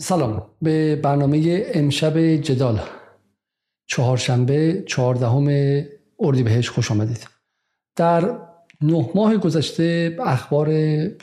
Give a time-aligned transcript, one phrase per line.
[0.00, 0.42] سلام.
[0.62, 2.80] به برنامه امشب جدال.
[3.86, 5.46] چهارشنبه چهاردهم
[6.20, 6.70] اردیبهشت.
[6.70, 7.26] خوش آمدید.
[7.96, 8.38] در
[8.82, 10.68] نه ماه گذشته اخبار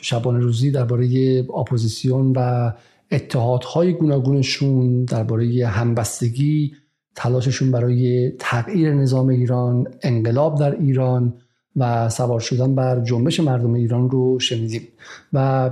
[0.00, 2.72] شبانه روزی درباره اپوزیسیون و
[3.10, 6.72] اتحادهای گوناگونشون درباره همبستگی
[7.16, 11.34] تلاششون برای تغییر نظام ایران انقلاب در ایران
[11.76, 14.88] و سوار شدن بر جنبش مردم ایران رو شنیدیم.
[15.32, 15.70] و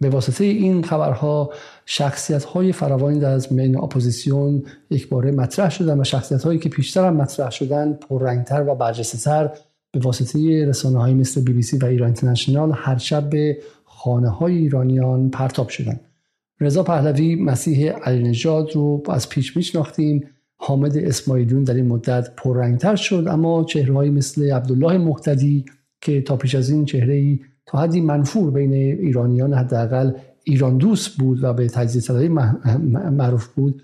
[0.00, 1.52] به واسطه این خبرها
[1.86, 6.68] شخصیت های فراوانی در از میان اپوزیسیون یک باره مطرح شدن و شخصیت هایی که
[6.68, 9.50] پیشتر هم مطرح شدن پررنگتر و برجسته تر
[9.92, 14.28] به واسطه رسانه های مثل بی بی سی و ایران اینترنشنال هر شب به خانه
[14.28, 16.00] های ایرانیان پرتاب شدن.
[16.60, 20.24] رضا پهلوی مسیح علی نژاد رو از پیش میشناختیم.
[20.60, 25.64] حامد اسماعیلیون در این مدت پررنگتر شد اما چهرههایی مثل عبدالله مهتدی
[26.00, 27.38] که تا پیش از این چهره
[27.68, 30.12] تا حدی منفور بین ایرانیان حداقل
[30.44, 32.28] ایران دوست بود و به تجزیه طلبی
[33.10, 33.82] معروف بود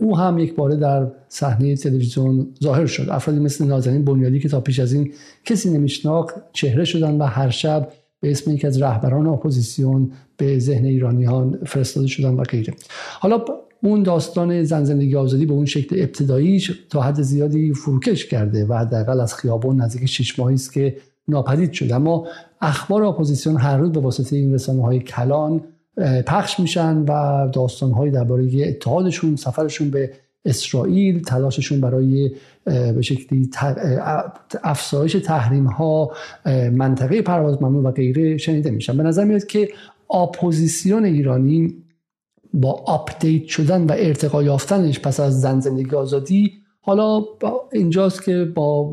[0.00, 3.06] او هم یک باره در صحنه تلویزیون ظاهر شد.
[3.10, 5.12] افرادی مثل نازنین بنیادی که تا پیش از این
[5.44, 7.88] کسی نمیشناخت چهره شدن و هر شب
[8.20, 12.74] به اسم یکی از رهبران اپوزیسیون به ذهن ایرانیان فرستاده شدن و غیره.
[13.20, 13.44] حالا
[13.82, 18.74] اون داستان زن زندگی آزادی به اون شکل ابتداییش تا حد زیادی فروکش کرده و
[18.74, 20.96] حداقل از خیابان نزدیک شش ماهی است که
[21.28, 22.26] ناپدید شده اما
[22.60, 25.60] اخبار اپوزیسیون هر روز به واسطه این رسانه های کلان
[26.26, 30.12] پخش میشن و داستان های درباره اتحادشون سفرشون به
[30.44, 32.30] اسرائیل تلاششون برای
[32.64, 33.50] به شکلی
[34.62, 36.12] افزایش تحریم ها
[36.72, 38.96] منطقه پرواز ممنوع و غیره شنیده میشن.
[38.96, 39.68] به نظر میاد که
[40.14, 41.74] اپوزیسیون ایرانی
[42.54, 46.57] با آپدیت شدن و ارتقا یافتنش پس از زن زندگی آزادی
[46.88, 47.24] حالا
[47.72, 48.84] اینجاست که با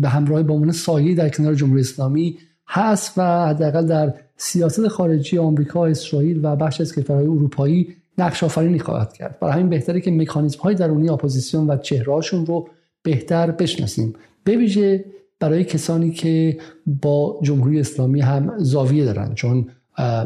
[0.00, 5.38] به همراه با عنوان سایه در کنار جمهوری اسلامی هست و حداقل در سیاست خارجی
[5.38, 9.38] آمریکا، اسرائیل و بخش از کشورهای اروپایی نقش آفرینی خواهد کرد.
[9.40, 12.68] برای همین بهتره که مکانیزم های درونی اپوزیسیون و چهرهاشون رو
[13.02, 14.14] بهتر بشناسیم.
[14.44, 15.04] به
[15.40, 19.68] برای کسانی که با جمهوری اسلامی هم زاویه دارن چون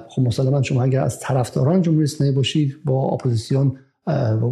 [0.09, 3.77] خب مسلما شما اگر از طرفداران جمهوری اسلامی باشید با اپوزیسیون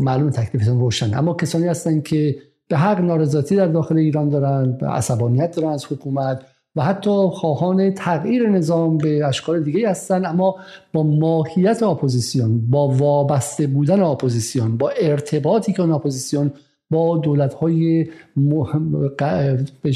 [0.00, 2.36] معلوم تکلیفتون روشن اما کسانی هستن که
[2.68, 6.42] به حق نارضایتی در داخل ایران دارن به عصبانیت دارن از حکومت
[6.76, 10.56] و حتی خواهان تغییر نظام به اشکال دیگه هستن اما
[10.92, 16.52] با ماهیت اپوزیسیون با وابسته بودن اپوزیسیون با ارتباطی که اپوزیسیون
[16.90, 18.08] با دولت های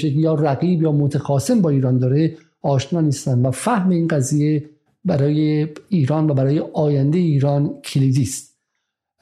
[0.03, 4.71] یا رقیب یا متخاصم با ایران داره آشنا نیستن و فهم این قضیه
[5.05, 8.57] برای ایران و برای آینده ایران کلیدی است.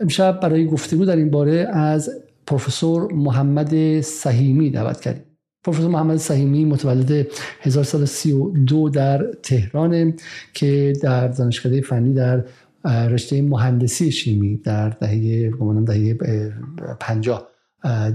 [0.01, 2.11] امشب برای گفتگو در این باره از
[2.49, 5.23] پروفسور محمد سهیمی دعوت کردیم.
[5.65, 7.27] پروفسور محمد سهیمی متولد
[7.61, 10.15] 1332 در تهران
[10.55, 12.45] که در دانشکده فنی در
[12.85, 16.15] رشته مهندسی شیمی در دهه گمانم دهه
[17.01, 17.49] 50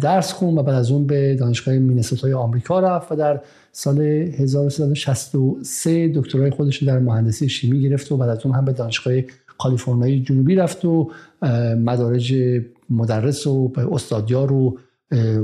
[0.02, 6.12] درس خون و بعد از اون به دانشگاه مینسوتای آمریکا رفت و در سال 1363
[6.16, 9.14] دکترای خودش در مهندسی شیمی گرفت و بعد از اون هم به دانشگاه
[9.58, 11.12] کالیفرنیای جنوبی رفت و
[11.78, 12.34] مدارج
[12.94, 14.78] مدرس و استادیار و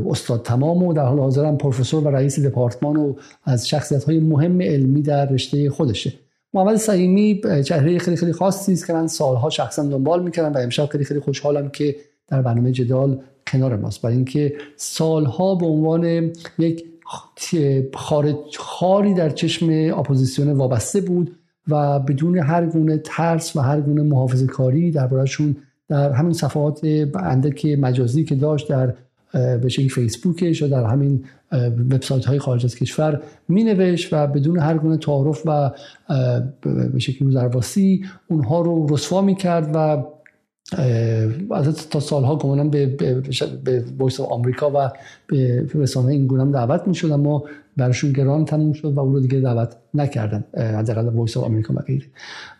[0.09, 4.19] استاد تمام و در حال حاضر هم پروفسور و رئیس دپارتمان و از شخصیت های
[4.19, 6.13] مهم علمی در رشته خودشه.
[6.53, 10.85] محمد سعیمی چهره خیلی خیلی خاصی است که من سالها شخصا دنبال می‌کردم و امشب
[10.85, 11.95] خیلی خیلی خوشحالم که
[12.27, 14.01] در برنامه جدال کنار ماست.
[14.01, 16.85] برای اینکه سالها به عنوان یک
[17.93, 21.35] خارج خاری در چشم اپوزیسیون وابسته بود
[21.67, 25.55] و بدون هر گونه ترس و هر گونه محافظه کاری دربارهشون
[25.89, 26.79] در همین صفحات
[27.15, 28.93] اندک مجازی که داشت در
[29.57, 31.23] به شکل فیسبوکش یا در همین
[31.91, 33.63] وبسایت های خارج از کشور می
[34.11, 35.71] و بدون هر گونه تعارف و
[36.91, 40.03] به شکل رودربایستی اونها رو رسوا می کرد و
[41.51, 42.85] از تا سالها گمانم به
[43.63, 44.91] به Voice آمریکا و
[45.27, 47.43] به رسانه این گونه دعوت می شد اما
[47.77, 52.05] براشون گران تموم شد و او رو دیگه دعوت نکردن حداقل Voice آمریکا و غیره.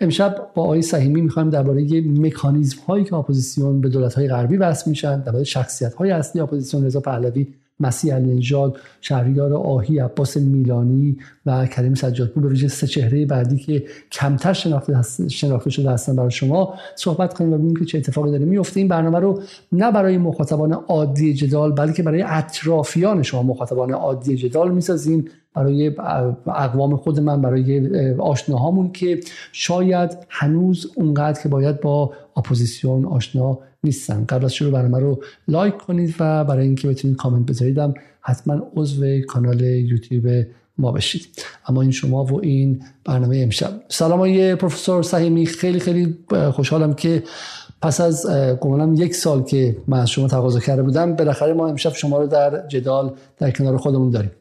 [0.02, 4.89] امشب با آقای سهیمی می‌خوایم درباره مکانیزم هایی که اپوزیسیون به دولت های غربی وصل
[4.89, 7.48] میشن درباره شخصیت های اصلی اپوزیسیون رضا پهلوی
[7.80, 13.84] مسیح علینژاد شهریار آهی عباس میلانی و کریم سجادپور به ویژه سه چهره بعدی که
[14.12, 18.46] کمتر شناخته, شناخته شده هستن برای شما صحبت کنیم و ببینیم که چه اتفاقی داره.
[18.46, 19.42] میفته این برنامه رو
[19.72, 25.25] نه برای مخاطبان عادی جدال بلکه برای اطرافیان شما مخاطبان عادی جدال می‌سازیم.
[25.54, 25.92] برای
[26.48, 29.19] اقوام خود من برای آشناهامون که
[29.51, 34.25] شاید هنوز اونقدر که باید با اپوزیسیون آشنا نیستن.
[34.25, 38.62] قبل از شروع برنامه رو لایک کنید و برای اینکه بتونید کامنت بذارید هم حتما
[38.75, 40.46] عضو کانال یوتیوب
[40.78, 41.28] ما بشید.
[41.68, 43.81] اما این شما و این برنامه امشب.
[43.88, 45.46] سلام های پروفسور سهیمی.
[45.46, 46.18] خیلی خیلی
[46.51, 47.24] خوشحالم که
[47.81, 48.28] پس از
[48.62, 52.28] گمانم یک سال که من از شما تقاضا کرده بودم بالاخره ما امشب شما رو
[52.28, 54.31] در جدال در کنار خودمون داریم.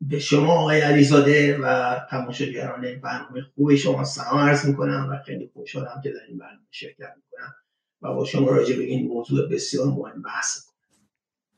[0.00, 6.00] به شما آقای علیزاده و تماشاگران برنامه خوب شما سلام عرض می‌کنم و خیلی خوشحالم
[6.02, 7.54] که در این برنامه شرکت می‌کنم
[8.02, 10.67] و با شما راجع به این موضوع بسیار مهم بحث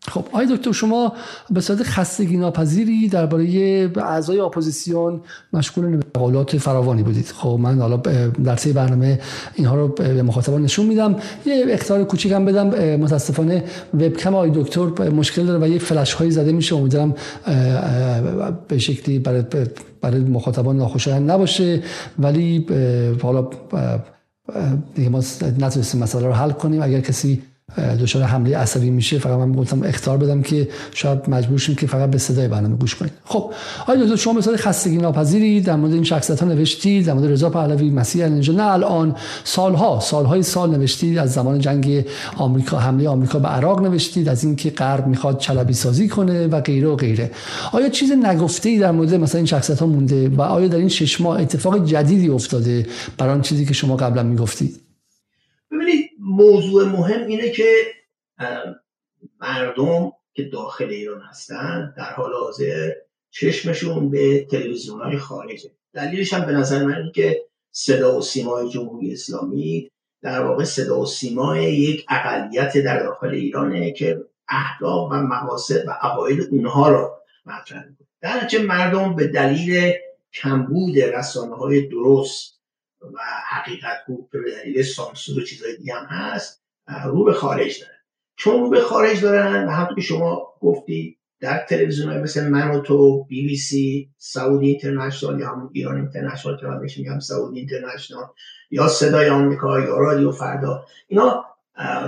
[0.08, 1.12] خب آقای دکتر شما
[1.50, 3.44] به صورت خستگی ناپذیری درباره
[3.96, 5.20] اعضای اپوزیسیون
[5.52, 7.26] مشغول مقالات فراوانی بودید.
[7.26, 7.96] خب من حالا
[8.44, 9.20] در طی برنامه
[9.54, 11.16] اینها رو به مخاطبان نشون میدم.
[11.46, 12.96] یه اختار کوچیکم بدم.
[12.96, 13.64] متاسفانه
[13.94, 16.76] وبکم آقای دکتر مشکل داره و یه فلش هایی زده میشه.
[16.76, 17.14] امیدوارم
[18.68, 19.44] به شکلی برای
[20.00, 21.82] برای مخاطبان ناخوشایند نباشه.
[22.18, 22.66] ولی
[23.22, 23.50] حالا
[24.94, 25.18] دیگه ما
[25.58, 26.82] نتونستیم مسئله رو حل کنیم.
[26.82, 27.42] اگر کسی
[28.00, 32.10] دچار حمله عصبی میشه فقط من گفتم اختار بدم که شاید مجبور شیم که فقط
[32.10, 33.52] به صدای برنامه گوش کنید خب
[33.86, 37.50] آیا دکتر شما مثلا خستگی ناپذیری در مورد این شخصیت ها نوشتید در مورد رضا
[37.50, 42.04] پهلوی مسیح اینجا نه الان سالها سالهای سال نوشتید از زمان جنگ
[42.36, 46.88] آمریکا حمله آمریکا به عراق نوشتید از اینکه غرب می‌خواد چلبی سازی کنه و غیره
[46.88, 47.30] و غیره.
[47.72, 50.88] آیا چیز نگفته ای در مورد مثلا این شخصیت ها مونده و آیا در این
[50.88, 52.86] شش ماه اتفاق جدیدی افتاده
[53.18, 54.80] برای چیزی که شما قبلا می‌گفتید؟
[55.72, 57.64] ببینید موضوع مهم اینه که
[59.40, 62.92] مردم که داخل ایران هستن در حال حاضر
[63.30, 65.70] چشمشون به تلویزیون های خارجه.
[65.94, 69.90] دلیلش هم به نظر من اینه که صدا و سیمای جمهوری اسلامی
[70.22, 75.90] در واقع صدا و سیمای یک اقلیت در داخل ایرانه که اهداف و مقاصد و
[75.90, 77.10] عقاید اونها رو
[77.46, 78.06] مطرح می‌کنه.
[78.20, 79.92] در مردم به دلیل
[80.32, 82.59] کمبود رسانه های درست
[83.02, 83.18] و
[83.50, 86.62] حقیقت گو که به دلیل سانسور و چیزهای دیگه هم هست
[87.04, 87.94] رو به خارج دارن.
[88.36, 92.70] چون رو به خارج دارن و همطور که شما گفتی در تلویزیون های مثل من
[92.70, 97.58] و تو بی بی سی سعودی اینترنشنال یا همون ایران اینترنشنال که من میگم سعودی
[97.58, 98.26] اینترنشنال
[98.70, 101.44] یا صدای آمریکا یا رادیو فردا اینا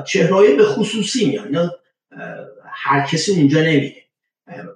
[0.06, 1.46] چهرهای به خصوصی میان.
[1.46, 1.70] اینا
[2.64, 4.02] هر کسی اونجا نمیره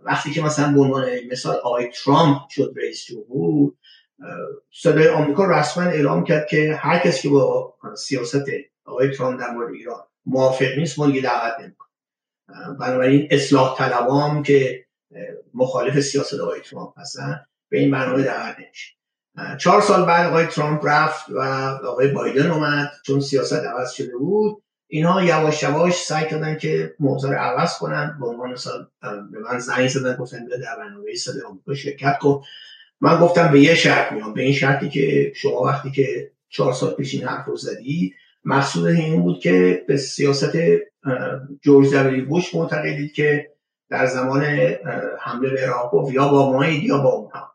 [0.04, 3.72] وقتی که مثلا به عنوان مثال آقای ترامپ شد رئیس جمهور
[4.72, 8.44] صدای آمریکا رسما اعلام کرد که هر کسی که با سیاست
[8.84, 11.72] آقای ترامپ در مورد ایران موافق نیست ما دیگه دعوت
[12.80, 14.84] بنابراین اصلاح طلبام که
[15.54, 18.96] مخالف سیاست آقای ترامپ هستن به این برنامه دعوت نمیشه
[19.58, 21.40] چهار سال بعد آقای ترامپ رفت و
[21.86, 22.92] آقای بایدن اومد.
[23.02, 28.16] چون سیاست عوض شده بود اینها یواش یواش سعی کردن که موضوع رو عوض کنن.
[28.20, 28.86] به عنوان مثال
[29.32, 32.42] به من زنگ زدن گفتن در برنامه صدای آمریکا شرکت کن.
[33.00, 36.94] من گفتم به یه شرط میام به این شرطی که شما وقتی که چهار سال
[36.94, 38.14] پیش این حرف رو زدی
[38.44, 40.52] مقصود این بود که به سیاست
[41.62, 43.50] جورج دبلیو بوش معتقدید که
[43.88, 44.44] در زمان
[45.20, 47.52] حمله به عراق یا با مایید یا با اونها.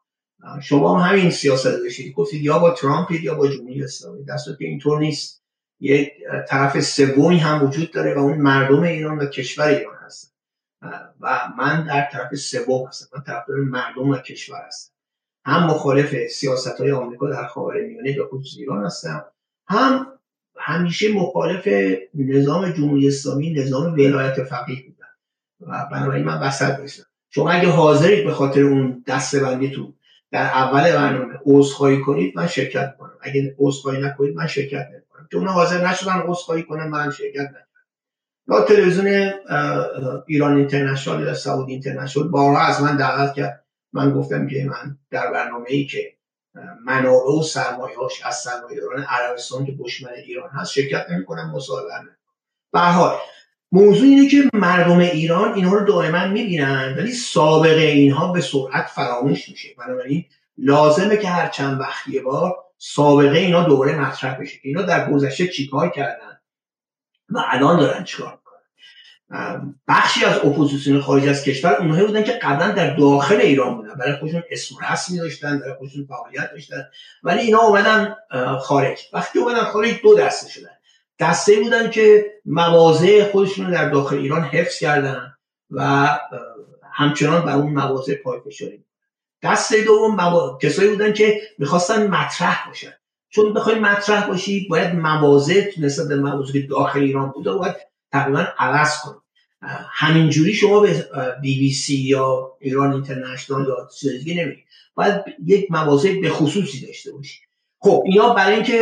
[0.62, 2.14] شما هم همین سیاست داشتید.
[2.14, 4.24] گفتید یا با ترامپ یا با جمهوری اسلامی.
[4.24, 5.44] دست که اینطور نیست.
[5.80, 6.12] یک
[6.48, 10.32] طرف سومی هم وجود داره و اون مردم ایران و کشور ایران هستن.
[11.22, 13.08] و من در طرف سوم هستم.
[13.18, 14.92] من طرف مردم و کشور هستم.
[15.46, 19.26] هم مخالف سیاست های آمریکا در خاور میانه به خصوص ایران هستم
[19.68, 20.08] هم
[20.58, 21.68] همیشه مخالف
[22.14, 25.08] نظام جمهوری اسلامی نظام ولایت فقیه بودن.
[25.62, 29.94] و بنابراین من وسط باشم شما اگه حاضرید به خاطر اون دستبندیتون
[30.32, 35.28] در اول برنامه عذرخواهی کنید من شرکت کنم اگه عذرخواهی نکنید من شرکت نمی‌کنم.
[35.34, 37.62] اونا حاضر نشدن عذرخواهی کنم من شرکت نکنم
[38.48, 39.32] یا تلویزیون
[40.28, 45.32] ایران اینترنشنال یا سعودی اینترنشنال بارها از من دعوت کرد من گفتم که من در
[45.32, 46.14] برنامه ای که
[46.86, 47.32] منابع
[47.80, 51.90] و هاش از سرمایه‌داران عربستان که دشمن ایران هست شرکت نمی‌کنم مصاحبه
[52.74, 53.18] به حال
[53.72, 59.50] موضوع اینه که مردم ایران اینها رو دائما می‌بینن ولی سابقه اینها به سرعت فراموش
[59.50, 59.70] میشه.
[59.78, 60.26] بنابراین
[60.58, 64.60] لازمه که هر چند وقتی بار سابقه اینا دوباره مطرح بشه.
[64.64, 66.40] اینا در گذشته چیکار کردن؟
[67.30, 68.41] و الان دارن چیکار
[69.88, 73.94] بخشی از اپوزیسیون خارج از کشور اونهایی بودن که قبلا در داخل ایران بودن.
[73.94, 76.88] برای خودشون اسم رسمی داشتن برای خودشون فعالیت داشتن.
[77.24, 78.16] ولی اینا اومدن
[78.62, 79.00] خارج.
[79.14, 80.70] وقتی اومدن خارج دو دسته شدن.
[81.20, 85.34] دسته بودن که مواضع خودشون رو در داخل ایران حفظ کردن
[85.72, 86.08] و
[86.94, 88.86] همچنان بر اون مواضع پایفشاری
[89.44, 90.58] دسته دوم موا...
[90.62, 92.94] کسایی بودن که می‌خواستن مطرح باشن.
[93.30, 97.76] چون بخوای مطرح باشی باید مواضع نسبت به مواضع داخل ایران بوده باید
[98.12, 99.21] تقریبا عوض کنی.
[99.92, 101.06] همینجوری شما به
[101.42, 104.58] بی بی سی یا ایران اینترنشنال یا چیز دیگه
[104.96, 107.40] باید یک مواضع به خصوصی داشته باشی.
[107.80, 108.82] خب اینا برای اینکه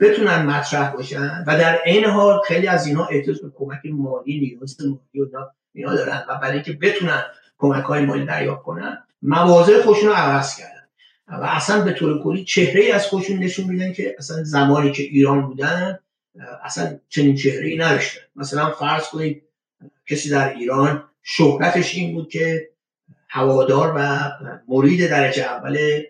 [0.00, 4.80] بتونن مطرح باشن و در عین حال خیلی از اینا احتیاج به کمک مالی نیاز
[4.80, 5.38] مالی و
[5.72, 7.22] اینا دارن و برای اینکه بتونن
[7.58, 10.70] کمک های مالی دریافت کنن مواضع خودشون رو عوض کردن.
[11.28, 15.02] و اصلا به طور کلی چهره ای از خودشون نشون میدن که اصلا زمانی که
[15.02, 15.98] ایران بودن
[16.64, 18.20] اصلا چنین چهره ای نداشتن.
[18.36, 19.42] مثلا فرض کنید
[20.06, 22.70] کسی در ایران شهرتش این بود که
[23.28, 24.30] هوادار و
[24.68, 26.02] مرید درجه اول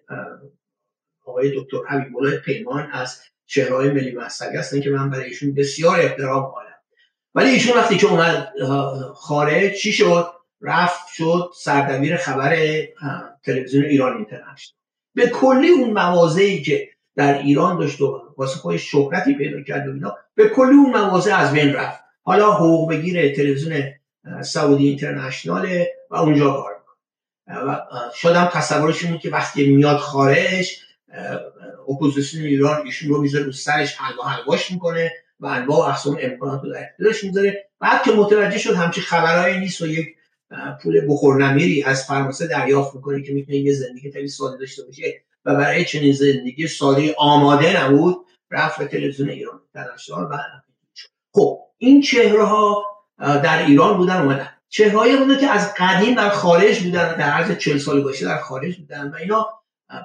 [1.25, 6.01] آقای دکتر حبیب الله پیمان از چهرهای ملی مذهبی هستن که من برای ایشون بسیار
[6.01, 6.75] احترام قائلم
[7.35, 8.53] ولی ایشون وقتی که اومد
[9.15, 10.27] خارج چی شد؟
[10.61, 12.57] رفت شد سردبیر خبر
[13.45, 14.79] تلویزیون ایران اینترنشنال
[15.15, 19.93] به کلی اون مواضعی که در ایران داشت و واسه خودش شهرتی پیدا کرد و
[19.93, 22.04] اینا به کلی اون مواضع از بین رفت.
[22.25, 23.83] حالا حقوق بگیر تلویزیون
[24.43, 26.75] سعودی international و اونجا کار
[27.47, 27.81] و
[28.15, 30.77] شدم تصورش بود که وقتی میاد خارج
[31.89, 36.63] اپوزیسیون ایران ایشون رو می‌ذاره رو سرش حلوا حلواش می‌کنه و انواع و اقسام امکانات
[36.63, 37.69] رو در اختیارش می‌ذاره.
[37.81, 40.07] بعد که متوجه شد همچی خبرهایی نیست و یک
[40.83, 45.03] پول بخورنمیری از فرانسه دریافت می‌کنه که می‌تونه یه زندگی خیلی ساده داشته باشه
[45.45, 48.17] و برای چنین زندگی ساده آماده نبود
[48.51, 50.39] رفت به تلویزیون ایران international و
[51.33, 52.85] خب این چهره ها
[53.19, 54.51] در ایران بودن اومدن.
[54.69, 58.77] چهره بودن که از قدیم در خارج بودن در عرض 40 سال گذشته در خارج
[58.77, 59.49] بودن و اینا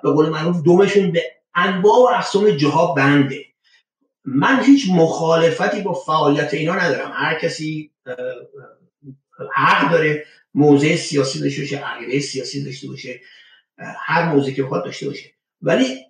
[0.04, 1.24] به قول معروف دومشون به
[1.56, 3.46] انواع و اقسام جاها بنده.
[4.26, 7.12] من هیچ مخالفتی با فعالیت اینا ندارم.
[7.14, 7.92] هر کسی
[9.56, 13.22] حق داره موضع سیاسی داشته باشه عقیده سیاسی داشته باشه
[13.78, 15.34] هر موضوعی که بخواد داشته باشه.
[15.62, 16.06] ولی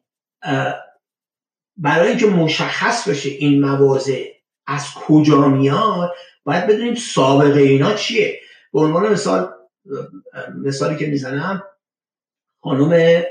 [1.77, 4.25] برای اینکه مشخص بشه این مواضع
[4.69, 8.39] از کجا میاد؟ باید بدونیم سابقه اینا چیه.
[8.73, 9.49] به عنوان مثال
[10.63, 11.63] مثالی که می‌زنم
[12.61, 13.23] خانم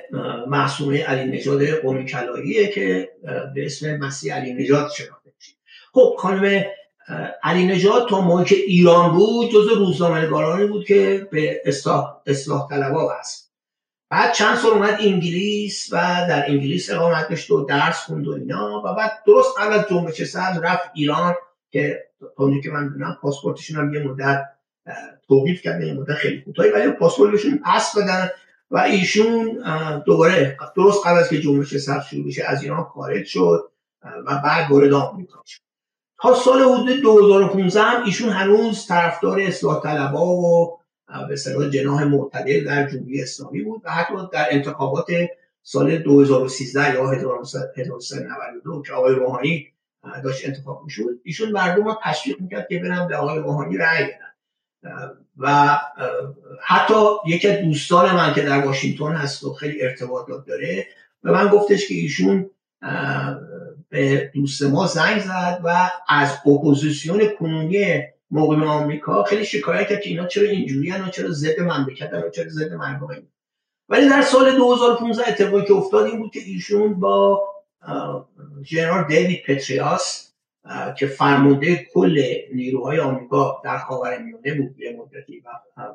[0.48, 3.08] معصومه علی نژاد قومی کلاییه که
[3.54, 5.52] به اسم مسیح علی نژاد شناخته میشه.
[5.92, 6.64] خب خانم
[7.42, 13.12] علی نژاد تا موقع که ایران بود جز روزنامه‌نگارانی بود که به اصلاح, اصلاح طلبا
[13.12, 13.47] است
[14.10, 15.96] بعد چند سال اومد انگلیس و
[16.28, 20.36] در انگلیس اقامت داشت و درس خوند و اینا و بعد درست قبل از جنبش
[20.36, 21.34] رفت ایران
[21.70, 24.44] که تا که من دونم پاسپورتشون هم یه مدت
[25.28, 28.30] توقیف کرد یه مدت خیلی کوتاهی ولی پاسپورتشون پس بدن
[28.70, 29.62] و ایشون
[30.06, 33.70] دوباره درست قبل از که جنبش سبز شروع بشه از ایران خارج شد
[34.02, 35.60] و بعد وارد آمریکا شد.
[36.22, 40.77] تا سال حدود 2015 هم ایشون هنوز طرفدار اصلاح طلبا و
[41.28, 45.06] به جناح معتدل در جمهوری اسلامی بود و حتی در انتخابات
[45.62, 49.66] سال 2013 یا 1992 که آقای روحانی
[50.24, 54.28] داشت انتخاب می‌شد ایشون مردم رو تشویق می‌کرد که برن به آقای روحانی رأی بدن.
[55.38, 55.78] و
[56.62, 56.94] حتی
[57.26, 60.86] یکی دوستان من که در واشنگتن هست و خیلی ارتباطات داره
[61.22, 62.50] به من گفتش که ایشون
[63.88, 70.10] به دوست ما زنگ زد و از اپوزیسیون کنونی مقیم آمریکا خیلی شکایت کرد که
[70.10, 73.08] اینا چرا اینجوری و چرا ضد مملکت و چرا ضد مردم
[73.88, 77.42] ولی در سال 2015 اتفاقی که افتاد این بود که ایشون با
[78.62, 80.32] جنرال دیوید پتریاس
[80.98, 82.22] که فرمانده کل
[82.54, 85.48] نیروهای آمریکا در خاورمیانه بود یه مدتی و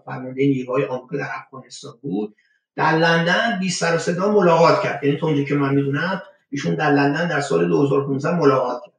[0.05, 2.35] فرمانده نیروهای آمریکا در افغانستان بود
[2.75, 5.03] در لندن بی سر صدا ملاقات کرد.
[5.03, 8.93] یعنی تا که من می‌دونم ایشون در لندن در سال 2015 ملاقات کرد.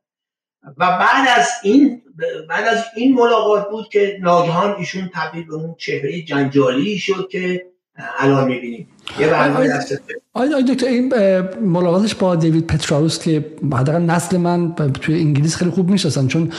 [0.76, 2.02] و بعد از این
[2.48, 7.66] بعد از این ملاقات بود که ناگهان ایشون تبدیل به اون چهره جنجالی شد که
[8.18, 8.86] الان می‌بینیم.
[9.20, 9.68] یه برنامه
[10.32, 11.12] آیا دکتر این
[11.62, 16.52] ملاقاتش با دیوید پتراوس که حداقل نسل من توی انگلیس خیلی خوب می‌شناسن چون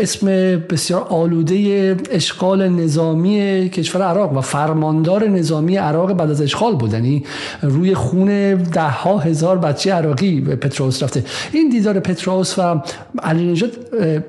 [0.00, 0.26] اسم
[0.70, 6.92] بسیار آلوده اشغال نظامی کشور عراق و فرماندار نظامی عراق بعد از اشغال بود.
[6.92, 7.24] یعنی
[7.62, 11.24] روی خون ده ها هزار بچه عراقی به پتراوس رفته.
[11.52, 12.82] این دیدار پتراوس و
[13.22, 13.72] علی نژاد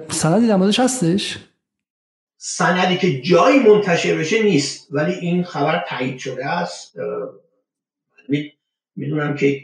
[0.09, 1.37] سندی در هستش؟
[2.45, 4.87] سندی که جایی منتشر بشه نیست.
[4.91, 6.95] ولی این خبر تایید شده است.
[8.95, 9.59] می‌دونم که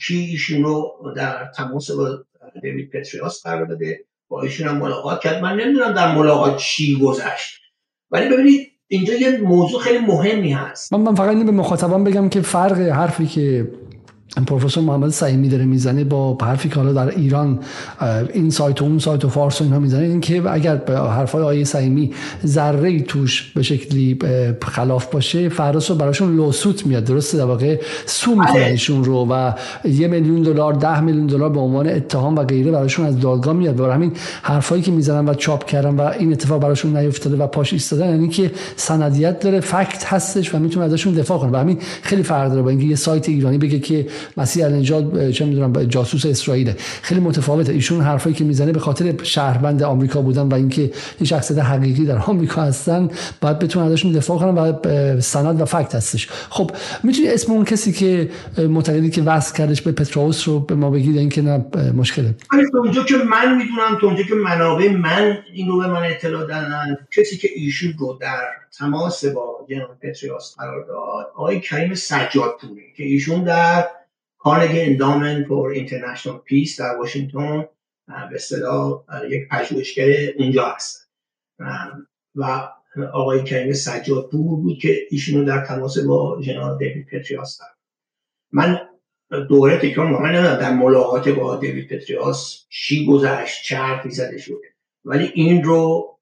[0.00, 2.24] کی ایشون رو در تماس با
[2.62, 4.04] دیوید پتریاس قرار داده.
[4.28, 5.42] با ایشون هم ملاقات کرد.
[5.42, 7.60] من نمی‌دونم در ملاقات چی گذشت.
[8.10, 10.92] ولی ببینید اینجا یه موضوع خیلی مهمی هست.
[10.92, 13.70] من, فقط به مخاطبان بگم که فرق حرفی که
[14.46, 17.58] پروفسور محمد سعیمی داره می‌زنه با حرفی که حالا در ایران
[18.34, 21.42] این سایت و اون سایت و فارس و اینها می‌زنه این که اگر به حرفای
[21.42, 22.12] آیه سعیمی
[22.46, 24.18] ذره توش به شکلی
[24.62, 25.50] خلاف باشه
[25.88, 27.04] رو براشون لوسوت میاد.
[27.04, 29.52] درسته؟ در واقع سو می‌کنن رو و
[29.84, 33.76] یه میلیون دلار ده میلیون دلار به عنوان اتهام و غیره براشون از دادگاه میاد.
[33.76, 37.72] برای همین حرفایی که می‌زنن و چاپ کردن و این اتفاق براشون نیفتاده و پاش
[37.72, 41.52] ایستادن یعنی که سندیت داره فکت هستش و می‌تونه ازشون دفاع کنه.
[41.52, 44.06] و همین خیلی فرق داره با اینکه یه سایت ایرانی بگه که
[44.36, 46.72] مسیح النجات چه می‌دونم جاسوس اسرائیل
[47.02, 47.72] خیلی متفاوته.
[47.72, 50.82] ایشون حرفایی که می‌زنه به خاطر شهروند آمریکا بودن و اینکه
[51.20, 53.08] یه شخصیت حقیقی در آمریکا هستن
[53.40, 56.28] باید بتونن ازشون دفاع کنن و سند و فکت هستش.
[56.30, 56.70] خب
[57.02, 61.16] می‌تونی اسم اون کسی که معتقدی که وصل کردش به پتروس رو به ما بگید؟
[61.16, 61.64] اینکه نه
[61.96, 62.34] مشکله.
[62.74, 67.36] اونجا که من می‌دونم اونجا که منابع من این رو به من اطلاع دادن کسی
[67.36, 68.40] که ایشون رو در
[68.78, 73.84] تماس با جناب پتریاس قرار داد آقای کریم سجاد پوری که ایشون در
[74.48, 77.64] کارنگی اندامن فور اینترنشنال پیس در واشنگتن
[78.06, 80.06] به اصطلاح یک پژوهشگر
[80.38, 81.10] اونجا هست.
[82.34, 82.68] و
[83.12, 87.76] آقای کریم سجاد بود که ایشونو در تماس با جناب دیوید پتریاس دارد
[88.52, 88.80] من
[89.48, 94.60] دوره تکرار من در ملاقات با دیوید پتریاس چی گذشت چه حرفی زده شد.
[95.04, 96.18] ولی این رو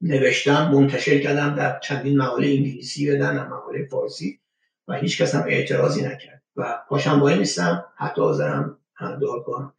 [0.00, 4.40] نوشتم منتشر کردم در چندین مقاله انگلیسی و در مقاله فارسی
[4.88, 6.31] و هیچ کس هم اعتراضی نکرد.
[6.56, 9.72] و پاشم وایمیستم حتی حاضرم دادگاه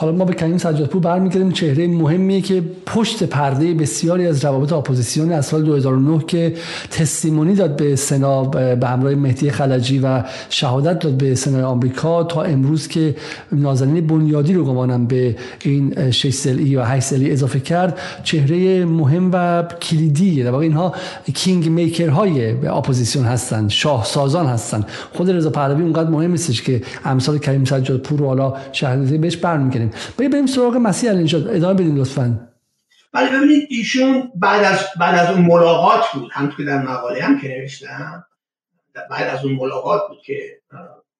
[0.00, 1.50] حالا ما به کریم سجادپور برمیگردیم.
[1.50, 6.54] چهره مهمیه که پشت پرده بسیاری از روابط اپوزیسیون از سال 2009 که
[6.90, 12.42] testimony داد به سنا به همراه مهدی خلجی و شهادت داد به سنای آمریکا تا
[12.42, 13.16] امروز که
[13.52, 17.98] نازنین بنیادی رو گمانم به این 6 سالی و 8 سالی اضافه کرد.
[18.24, 20.94] چهره مهم و کلیدی در واقع اینها
[21.34, 26.82] king maker های اپوزیسیون هستن شاه سازان هستن خود رضا پهلوی اونقدر مهم نیستش که
[27.04, 29.85] امثال کریم سجادپور رو حالا شهادت بهش برمیگردیم.
[29.90, 32.48] کردیم بریم سراغ مسیح علینژاد ادامه بدیم لطفا.
[33.12, 36.30] بله ببینید ایشون بعد از بعد از اون ملاقات بود.
[36.32, 38.26] هم که در مقاله هم که نوشتم.
[39.10, 40.60] بعد از اون ملاقات بود که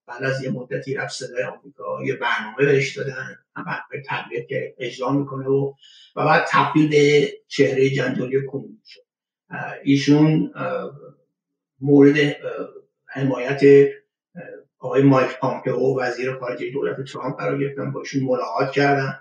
[0.06, 2.04] بعد از یه مدتی رفت صدای آمریکا.
[2.04, 3.36] یه برنامه بهش دادن.
[3.90, 5.72] به تبلیغ که اجرا می‌کنه و
[6.16, 9.00] و بعد تبدیل به چهره جنجالی کنونی شد
[9.84, 10.52] ایشون
[11.80, 12.36] مورد
[13.06, 13.60] حمایت
[14.78, 19.18] آقای مایک پامپئو وزیر خارجه دولت ترامپ قرار گرفتن باشون ملاقات کردن.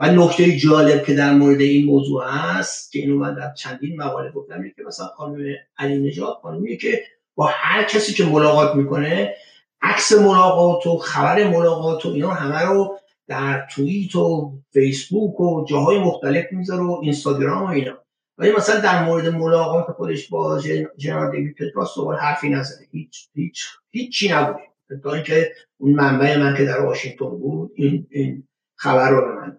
[0.00, 4.30] و نکته جالب که در مورد این موضوع هست که اینو من در چندین مقاله
[4.30, 7.02] گفتم که مثلا خانم علی نژاد خانمیه که
[7.34, 9.34] با هر کسی که ملاقات می‌کنه
[9.82, 15.98] عکس ملاقات و خبر ملاقات و اینا همه رو در توییت و فیسبوک و جاهای
[15.98, 17.98] مختلف می‌ذاره و اینستاگرام و اینا.
[18.38, 20.60] ولی مثلا در مورد ملاقات خودش با
[20.96, 22.84] جنرال دیوید پتراس دوباره حرفی نزده.
[22.90, 24.62] هیچ هیچ هیچی نبوده
[25.02, 29.58] تا اینکه اون منبع من که در واشنگتن بود این این خبر رو به من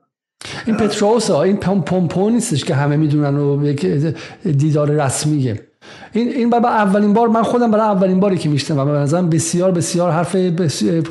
[0.66, 3.74] این پتروس این پومپو نیستش که همه می‌دونن و
[4.44, 5.68] دیدار رسمیه.
[6.12, 9.30] این این برای اولین بار من خودم برای اولین باری که میشتم و به نظرم
[9.30, 10.32] بسیار بسیار حرف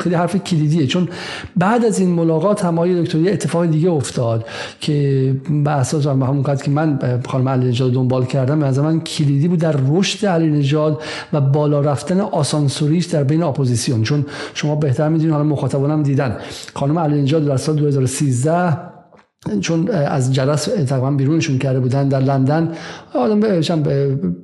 [0.01, 0.87] خیلی حرف کلیدیه.
[0.87, 1.09] چون
[1.57, 4.47] بعد از این ملاقات هم آقای دکتر یه اتفاق دیگه افتاد
[4.81, 5.35] که
[5.65, 9.59] به اساس به همون که من خانم علی نژاد دنبال کردم به من کلیدی بود
[9.59, 14.03] در رشد علی نژاد و بالا رفتن آسانسوریش در بین اپوزیسیون.
[14.03, 16.37] چون شما بهتر می‌دونید حالا مخاطبانم دیدن.
[16.75, 18.96] خانم علی نژاد در سال 2013
[19.61, 22.73] چون از جلس تقریبا بیرونشون کرده بودن در لندن
[23.15, 23.41] آدم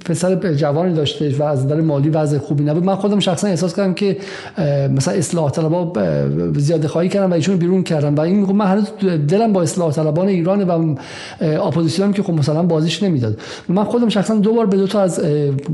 [0.04, 2.84] پسر جوانی داشته و از نظر مالی وضع خوبی نبود.
[2.84, 4.16] من خودم شخصا احساس کردم که
[4.94, 5.92] مثلا اصلاح طلبا
[6.56, 8.14] زیاده خواهی کردن و ایشون بیرون کردن.
[8.14, 8.88] و این میگم من هنوز
[9.28, 10.96] دلم با اصلاح طلبان ایران و
[11.40, 13.40] اپوزیسیون که خب مثلا بازیش نمی‌داد.
[13.68, 15.20] من خودم شخصا دو بار به دو تا از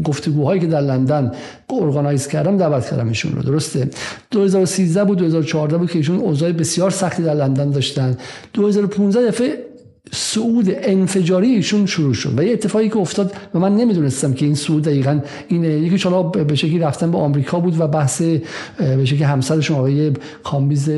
[0.04, 1.32] گفتگوهایی که در لندن
[1.70, 3.42] organize کردم دعوت کردم ایشون رو.
[3.42, 3.88] درسته؟
[4.30, 8.16] 2013 بود 2014 بود که ایشون اوضاع بسیار سختی در لندن داشتن.
[8.52, 9.65] 2015 دفعه
[10.12, 14.55] صعود انفجاری ایشون شروع شد و یه اتفاقی که افتاد و من نمی‌دونستم که این
[14.55, 18.23] صعود دقیقا این یکی حالا به شکلی رفتن به آمریکا بود و بحث
[18.79, 20.12] به شکلی همسرشون آقای
[20.44, 20.90] کامبیز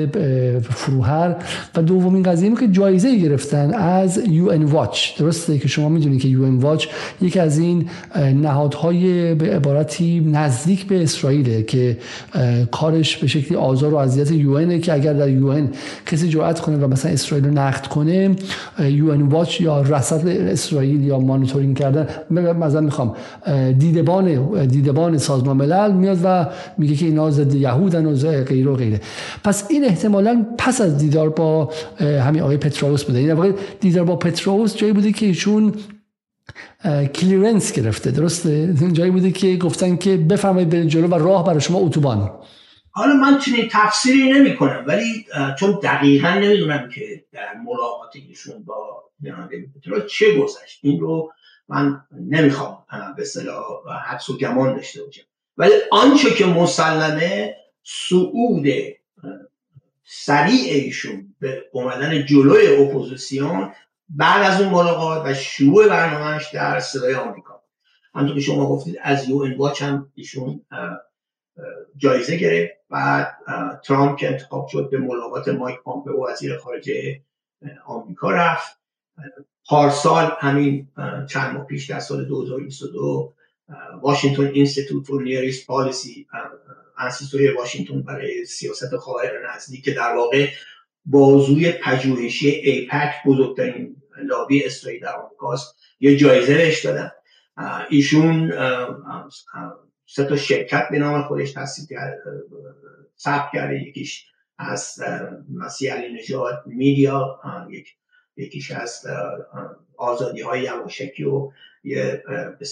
[0.70, 1.36] فروهر
[1.76, 6.56] و دومین قضیه که جایزه گرفتن از UN Watch درسته که شما می‌دونید که UN
[6.56, 6.86] Watch
[7.22, 11.98] یکی از این نهادهای به عبارتی نزدیک به اسرائیل که
[12.70, 15.66] کارش به شکلی آزار و اذیت UN که اگر در UN
[16.06, 18.36] کسی جرأت کنه و مثلا اسرائیل رو نقد کنه
[19.00, 22.08] یو واچ یا رصد اسرائیل یا مانیتورینگ کردن.
[22.30, 23.14] مثلا می‌خوام
[23.78, 26.46] دیدبان دیدبان سازمان ملل میاد و
[26.78, 29.00] میگه که اینا ضد یهودن و غیر و غیره.
[29.44, 33.18] پس این احتمالا پس از دیدار با همین آقای پتروس بوده.
[33.18, 35.74] این دیدار با پتروس جایی بوده که ایشون
[37.14, 38.10] کلیرنس گرفته.
[38.10, 42.30] درسته؟ جایی بوده که گفتن که بفرمایید برید جلو و راه برای شما اتوبان.
[42.90, 45.26] حالا من چنین تفسیری نمی کنم ولی
[45.58, 49.04] چون دقیقا نمی‌دونم که در ملاقات ایشون با
[49.82, 50.78] جناب چه گذشت.
[50.82, 51.32] این رو
[51.68, 52.84] من نمی‌خوام
[53.16, 53.64] به اصطلاح
[54.06, 55.22] حدس و گمان داشته باشم.
[55.56, 58.66] ولی آنچه که مسلمه صعود
[60.04, 63.72] سریع ایشون به اومدن جلوی اپوزیسیون
[64.08, 67.62] بعد از اون ملاقات و شروع برنامهش در صدای آمریکا.
[68.14, 70.64] همونطور که شما گفتید از UN Watch هم ایشون
[71.96, 72.80] جایزه گرفت.
[72.90, 73.26] و
[73.84, 77.20] ترامپ که انتخاب شد به ملاقات مایک پامپئو وزیر خارجه
[77.86, 78.80] آمریکا رفت.
[79.68, 80.88] پارسال همین
[81.28, 83.34] چند ماه پیش در سال 2022
[84.02, 86.26] Washington Institute for Near East Policy
[86.98, 90.48] انستیتوی واشنگتن برای سیاست خاور نزدیک که در واقع
[91.04, 97.10] بازوی پژوهشی ایپک بزرگترین لابی اسرائیل در آمریکاست یه جایزه بهش دادن.
[97.90, 98.52] ایشون
[100.12, 101.98] سه تا شرکت به نام خودش تصدیق
[103.18, 104.26] ثبت کرده یکیش
[104.58, 105.02] از
[105.54, 107.96] مسیح علی نژاد میدیا یک
[108.36, 109.06] یکیش از
[109.96, 111.50] آزادی های یواشکی و
[111.84, 112.22] یه
[112.58, 112.66] به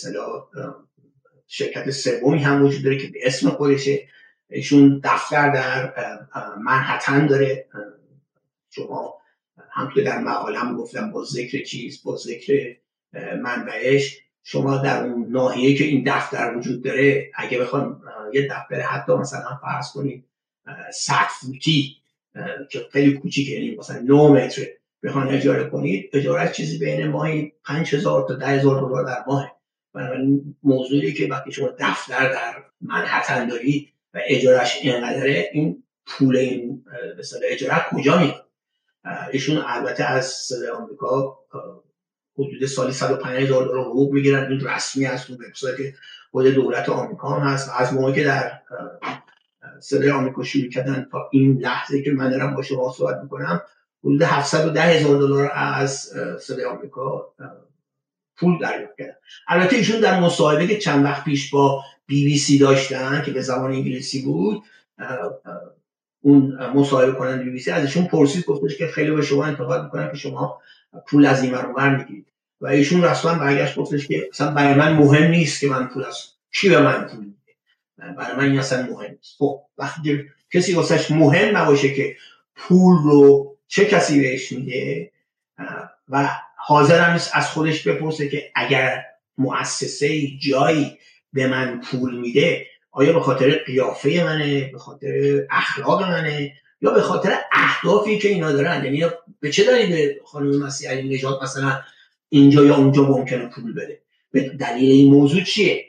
[1.46, 4.08] شرکت سومی هم وجود داره که به اسم خودشه.
[4.50, 5.94] ایشون دفتر در
[6.58, 7.66] منحتن داره.
[8.70, 9.14] شما
[9.70, 12.76] همطور در مقاله هم گفتم با ذکر چیز با ذکر
[13.42, 14.20] منبعش.
[14.50, 19.58] شما در اون ناحیه که این دفتر وجود داره اگه بخوام یه دفتر حتی مثلا
[19.62, 20.24] فرض کنید
[20.92, 21.96] صد فوتی
[22.70, 24.62] که خیلی کوچیکه یعنی مثلا 9 متر
[25.02, 29.60] بخوان اجاره کنید اجاره چیزی بین ماهی 5000 تا 10000 دلار در ماه.
[29.94, 36.84] بنابراین موضوعی که وقتی شما دفتر در منحتن دارید و اجارش اینقدره این پول این
[37.18, 38.46] مثلا اجاره کجا میاد؟
[39.32, 41.38] ایشون البته از صدای آمریکا
[42.38, 44.50] حدود سالی 105 هزار دلار حقوق می‌گیرن.
[44.52, 45.94] این رسمی از اون وبسایت
[46.30, 48.52] خود دولت آمریکا هم هست از موقعی که در
[49.80, 53.62] صدای آمریکا شروع کردن تا این لحظه که من دارم با شما صحبت می‌کنم
[54.04, 57.34] حدود 710 هزار دلار از صدای آمریکا
[58.36, 59.14] پول دریافت کردن.
[59.48, 63.40] البته ایشون در مصاحبه که چند وقت پیش با بی بی سی داشتن که به
[63.40, 64.62] زبان انگلیسی بود
[66.20, 70.10] اون مصاحبه کننده بی بی سی ازشون پرسید گفتش که خیلی به شما انتقاد می‌کنن
[70.10, 70.60] که شما
[71.06, 72.26] پول از این ور می‌گیرید.
[72.60, 76.32] و ایشون رسما برگشت گفتش که اصلا برای من مهم نیست که من پول از
[76.52, 78.14] کی به من پول میده.
[78.16, 79.36] برای من این اصلا مهم نیست.
[79.38, 82.16] خب وقتی کسی واسش مهم نباشه که
[82.56, 85.10] پول رو چه کسی بهش میده
[86.08, 89.04] و حاضر هم نیست از خودش بپرسه که اگر
[89.38, 90.98] مؤسسه جایی
[91.32, 97.00] به من پول میده آیا به خاطر قیافه منه؟ به خاطر اخلاق منه؟ یا به
[97.00, 98.84] خاطر اهدافی که اینا دارن.
[98.84, 99.04] یعنی
[99.40, 101.80] به چه دلیل خانم مسیح علی نجات مثلا
[102.28, 105.84] اینجا یا اونجا ممکنه پول بده؟ به دلیل این موضوع چیه؟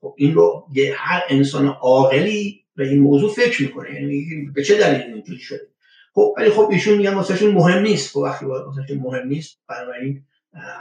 [0.00, 3.94] خب این رو هر انسان عاقلی به این موضوع فکر می‌کنه.
[3.94, 5.68] یعنی به چه دلیل اینجوری شده؟
[6.14, 8.12] خب ولی خب ایشون میگن واسهشون مهم نیست.
[8.12, 10.24] خب وقتی واسهشون مهم نیست بنابراین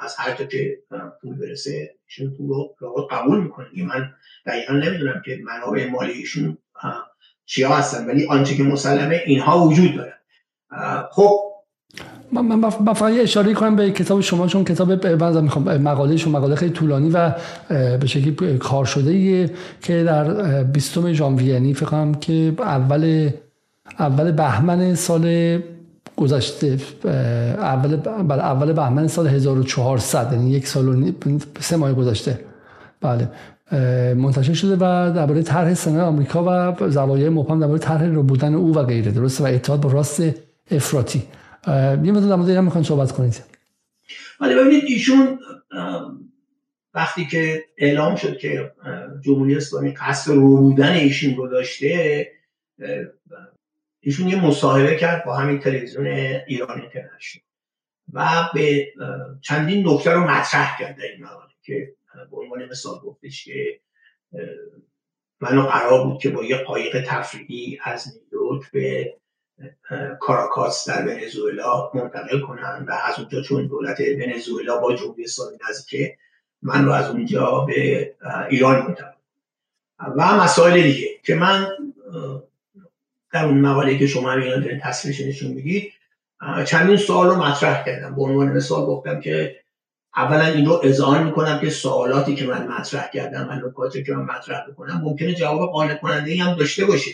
[0.01, 0.77] از هر تا که
[1.21, 2.47] پول برسه ایشون پول
[2.79, 3.67] رو قبول می‌کنه.
[3.75, 4.13] من
[4.45, 6.57] دقیقا نمی‌دونم که منابع مالی ایشون
[7.47, 8.07] چیا هستن.
[8.07, 10.13] ولی آنچه که مسلمه اینها وجود داره.
[11.11, 11.39] خب.
[12.31, 16.55] من من فقط اشاره کنم به کتاب شما چون کتاب بعضا می‌خوام مقاله شما مقاله
[16.55, 17.35] خیلی طولانی و
[17.69, 19.49] به شکلی کار شده
[19.81, 23.29] که در 20 ژانویه یعنی فکر کنم که اول
[23.99, 25.57] اول بهمن سال
[26.17, 26.77] گذشته
[27.57, 31.11] اول بله اول بهمن سال 1400 یعنی یک سال و
[31.59, 32.39] سه ماه گذشته.
[33.01, 33.29] بله.
[34.15, 38.75] منتشر شده و درباره طرح سنای آمریکا و زوایای مبهم درباره طرح رو بودن او
[38.75, 39.11] و غیره.
[39.11, 40.23] درسته؟ و اتحاد با راست
[40.71, 41.23] افراطی.
[41.67, 43.43] یه مدت در مورد می‌خوان صحبت کنید.
[44.41, 45.39] ولی ببینید ایشون
[46.93, 48.71] وقتی که اعلام شد که
[49.21, 52.27] جمهوری اسلامی قصد رو بودن ایشون رو داشته
[53.99, 56.05] ایشون یه مصاحبه کرد با همین تلویزیون
[56.47, 57.43] ایران اینترنشنال
[58.13, 58.87] و به
[59.41, 61.25] چندین نکته رو مطرح کرد در این
[61.61, 61.93] که
[62.31, 63.79] به عنوان مثال گفتش که
[65.39, 69.13] منو قرار بود که با یه قایق تفریحی از نیویورک به
[70.19, 76.17] کاراکاس در ونزوئلا منتقل کنن و از اونجا چون دولت ونزوئلا با جمهوری اسلامی نزدیکه
[76.61, 78.15] من رو از اونجا به
[78.49, 79.11] ایران منتقل
[79.99, 81.67] و مسائل دیگه که من
[83.33, 85.93] در اون مقاله که شما همین دارین تصویرش نشون می‌دید
[86.65, 88.15] چندین سوال رو مطرح کردم.
[88.15, 89.59] به عنوان مثال گفتم که
[90.17, 94.23] اولا این رو اذعان می‌کنم که سوالاتی که من مطرح کردم من نکاتی که من
[94.23, 97.11] مطرح بکنم ممکنه جواب قانع کننده هم داشته باشه.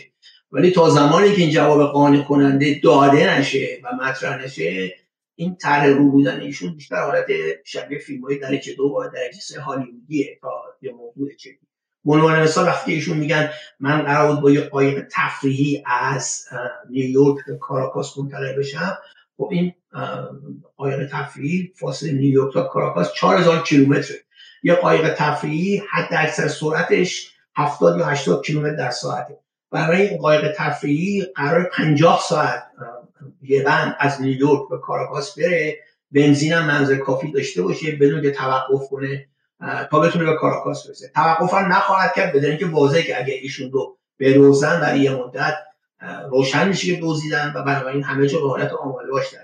[0.52, 4.94] ولی تا زمانی که این جواب قانع کننده داده نشه و مطرح نشه
[5.36, 7.26] این طرح رو بودن ایشون بیشتر حالت
[7.64, 10.50] شبیه فیلم های درجه دو و درجه سه هالیوودیه تا
[10.82, 11.50] یه موضوع چه
[12.06, 16.44] عنوان مثال وقتی ایشون میگن من قرار بود با یه قایق تفریحی از
[16.90, 18.98] نیویورک به کاراکاس منتقل بشم
[19.36, 19.74] خب این
[20.76, 24.16] قایق تفریحی فاصله نیویورک تا کاراکاس 4000 کیلومتره.
[24.62, 29.38] یه قایق تفریحی حد اکثر سرعتش 70 یا 80 کیلومتر در ساعته.
[29.70, 32.62] برای این قایق تفریحی قرار 50 ساعت
[33.42, 35.76] یه بند از نیویورک به کاراکاس بره.
[36.10, 39.28] بنزین هم منظر کافی داشته باشه بدون که توقف کنه
[39.90, 41.10] تا بتونه به کاراکاس برسه.
[41.14, 45.54] توقف هم نخواهد کرد بدون اینکه واضحه که اگه ایشون رو بدوزن برای یه مدت
[46.30, 49.43] روشن میشه که دزدیدن و بنابراین همه جا به حالت آماده باش در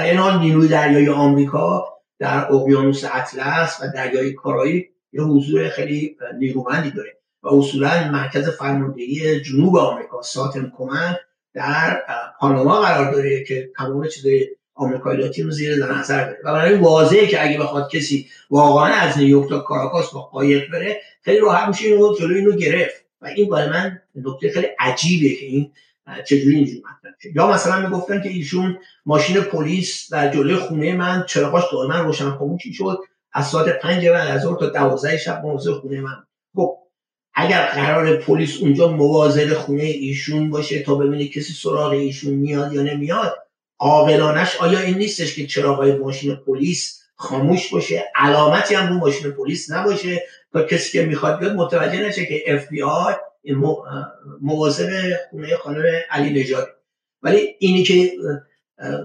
[0.00, 1.84] این حال نیروی دریایی آمریکا
[2.18, 9.40] در اقیانوس اطلس و دریای کارایی یه حضور خیلی نیرومندی داره و اصولا مرکز فرماندهی
[9.40, 11.18] جنوب آمریکا ساتم کمند
[11.54, 12.02] در
[12.40, 17.26] پاناما قرار داره که تمام چیزای آمریکای لاتین رو زیر نظر داره و برای واضحه
[17.26, 21.86] که اگه بخواد کسی واقعا از نیویورک تا کاراکاس با قایق بره خیلی راحت میشه
[21.86, 23.02] اینو جلوی اینو گرفت.
[23.22, 25.72] و این برای من نکته خیلی عجیبه که این
[26.24, 31.64] چجوری اینجوری مطرح یا مثلا می‌گفتن که ایشون ماشین پلیس در جلوی خونه من چراغاش
[31.72, 32.98] دائما روشن خاموشی شد.
[33.32, 36.24] از ساعت 5 بعد از تا 12 شب موضوع خونه من.
[36.56, 36.78] خب
[37.34, 42.82] اگر قرار پلیس اونجا مواظب خونه ایشون باشه تا ببینه کسی سراغ ایشون میاد یا
[42.82, 43.38] نمیاد
[43.78, 49.70] عاقلانش آیا این نیستش که چراغای ماشین پلیس خاموش باشه؟ علامتی هم رو ماشین پلیس
[49.70, 53.14] نباشه تا کسی که می‌خواد بیاد متوجه نشه که آی
[54.40, 54.90] مواظب
[55.30, 56.76] خونه خانم علی نژاد.
[57.22, 58.12] ولی اینی که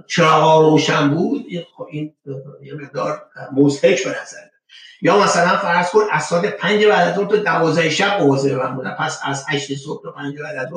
[0.08, 1.46] چراغ روشن بود
[1.90, 2.14] این
[2.62, 3.22] یه مقدار
[3.54, 4.38] مزهک به نظر
[5.02, 8.96] یا مثلا فرض کن از ساعت پنج بعد از تا دوازده شب مواظب من بودن.
[9.00, 10.70] پس از هشت صبح تا پنج بعد از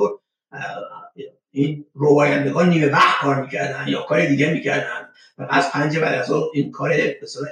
[1.51, 5.09] این روایندگان نیمه وقت کار می‌کردن یا کار دیگه می‌کردن.
[5.39, 6.95] و از پنج بعد از این کار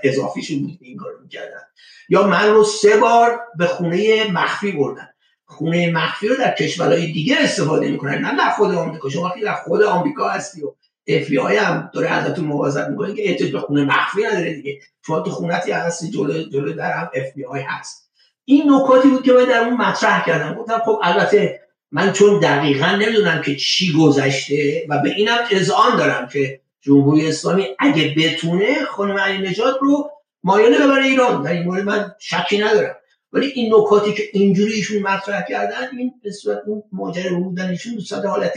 [0.02, 1.60] اضافیشون بود این کار می‌کردن.
[2.08, 5.08] یا من رو سه بار به خونه مخفی بردن.
[5.48, 9.08] خونه مخفی رو در کشورهای دیگه استفاده می‌کنن نه در خود آمریکا.
[9.08, 10.74] شما وقتی در خود آمریکا هستی و
[11.06, 14.78] اف هم داره ازتون مواظبت می‌کنه که احتیاج به خونه مخفی نداره دیگه.
[15.06, 18.11] شما تو خونتی هستی جلو جلو در هم اف هست.
[18.44, 20.54] این نکاتی بود که من در اون مطرح کردم.
[20.54, 21.61] گفتم خب البته
[21.92, 27.66] من چون دقیقا نمی‌دونم که چی گذشته و به اینم اذعان دارم که جمهوری اسلامی
[27.78, 30.11] اگه بتونه خانم علی نجات رو
[30.44, 31.42] مایل ببره ایران.
[31.42, 32.94] در این مورد من شکی ندارم.
[33.32, 38.28] ولی این نکاتی که اینجوری ایشون مطرح کردن این به صورت اون ماجرا بودنشون به
[38.28, 38.52] حالت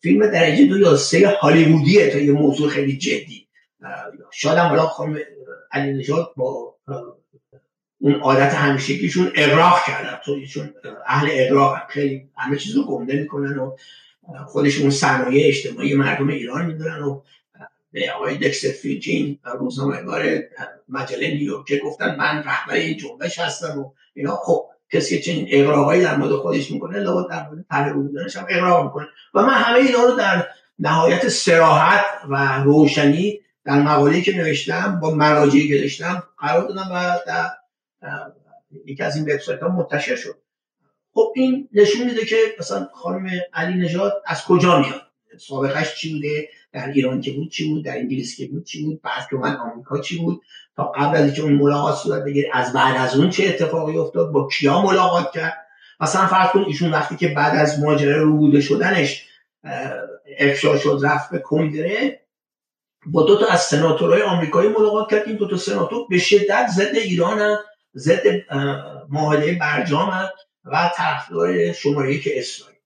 [0.00, 3.48] فیلم درجه دو یا سه هالیوودیه تا یه موضوع خیلی جدی.
[4.32, 5.18] شاید هم خانم
[5.72, 6.74] علی نجات با
[8.00, 10.18] اون عادت همیشگیشون اقراق کردن.
[10.24, 10.74] تو ایشون
[11.06, 13.76] اهل اقراق خیلی همه چیز رو گنده می‌کنن و
[14.46, 17.22] خودشون صنایع اجتماعی مردم ایران می‌دونن و
[18.14, 20.40] آقای دکستر فیجین روزنامه‌نگار
[20.88, 24.36] مجله نیویورک گفتن من رهبر این جنبش هستم و اینا.
[24.36, 28.46] خب کسی که چنین اقراقایی در مورد خودش می‌کنه لابد در مورد طرح بودنش هم
[28.50, 29.06] اقراق می‌کنه.
[29.34, 35.10] و من همه اینا رو در نهایت سراحت و روشنی در مقاله‌ای که نوشتم با
[35.10, 37.50] مراجعی که داشتم قرار دادم و در
[38.86, 40.36] یکی از این وبسایت ها منتشر شد.
[41.14, 45.02] خب این نشون میده که مثلا خانم علی نژاد از کجا میاد؟
[45.38, 49.02] سابقش چی بوده؟ در ایران که بود چی بود؟ در انگلیس که بود چی بود؟
[49.02, 50.42] بعد که من آمریکا چی بود؟
[50.76, 54.32] تا قبل از اینکه اون ملاقات صورت بگیره از بعد از اون چه اتفاقی افتاد؟
[54.32, 55.66] با کیا ملاقات کرد؟
[56.00, 59.26] مثلا فرض کن ایشون وقتی که بعد از ماجرای رو بوده شدنش
[60.38, 62.20] افشا شد رفت به کنگره
[63.06, 65.22] با دو تا از سناتورهای آمریکایی ملاقات کرد.
[65.26, 67.58] این دو تا سناتور به شدت ضد ایران
[67.96, 68.22] ضد
[69.08, 70.30] معاهده برجام
[70.64, 72.78] و طرفدار شماره که اسرائیل.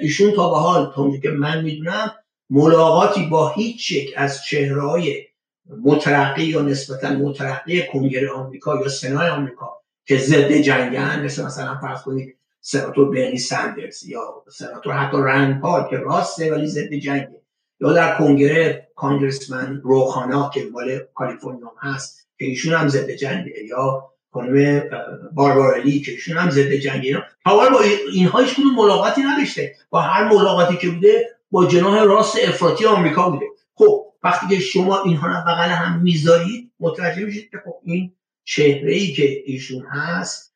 [0.00, 2.14] ایشون تا به حال تا که من می‌دونم
[2.50, 5.24] ملاقاتی با هیچ یک از چهرهای
[5.84, 12.02] مترقی یا نسبتا مترقی کنگره آمریکا یا سنای آمریکا که ضد جنگن مثل مثلا فرض
[12.02, 17.42] کنید سناتور برنی سندرز یا سناتور حتی رند پال که راسته ولی ضد جنگه
[17.80, 24.08] یا در کنگره کانگرسمن روخانا که مال کالیفرنیا هست که ایشون هم ضد جنگه یا
[24.30, 24.82] خانم
[25.32, 27.22] باربارلی که ایشون هم ضد جنگه.
[27.44, 27.80] حالا با
[28.12, 29.74] اینها هیچ ملاقاتی نداشته.
[29.90, 33.46] با هر ملاقاتی که بوده با جناح راست افراطی آمریکا بوده.
[33.74, 38.12] خب وقتی که شما اینها رو بغل هم می‌ذارید متوجه میشید که خب این
[38.44, 40.54] چهره ای که ایشون هست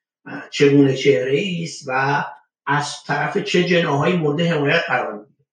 [0.51, 2.25] چگونه چهره است و
[2.67, 5.47] از طرف چه جناهایی مورد حمایت قرار می‌گیره.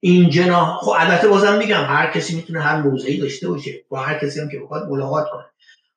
[0.00, 4.18] این جناح خب البته بازم میگم هر کسی می‌تونه هر موضعی داشته باشه با هر
[4.18, 5.44] کسی هم که بخواد ملاقات کنه.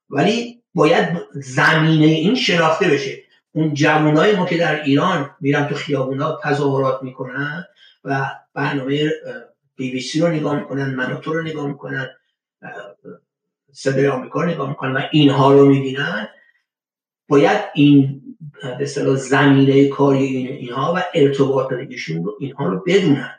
[0.10, 3.24] ولی باید زمینه این شناخته بشه.
[3.52, 7.66] اون جوانای ما که در ایران میرن تو خیابونا تظاهرات می‌کنن
[8.06, 9.10] و برنامه
[9.76, 12.10] بی بی سی رو نگاه می‌کنن تو رو نگاه می‌کنن
[13.72, 16.28] صدای آمریکا رو نگاه می‌کنن و اینها رو می‌بینن.
[17.28, 18.22] باید این
[18.80, 23.36] به زمینه کاری اینها و ارتباطاتشون رو اینها رو بدونن.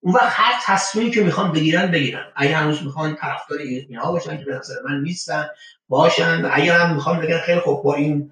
[0.00, 2.24] اون وقت هر تصمیمی که می‌خوان بگیرن بگیرن.
[2.36, 5.48] اگر هنوز می‌خوان طرفدار اینها باشن که به نظر من نیستن
[5.88, 6.44] باشن.
[6.44, 8.30] و اگر هم می‌خوان بگن خیلی خوب با این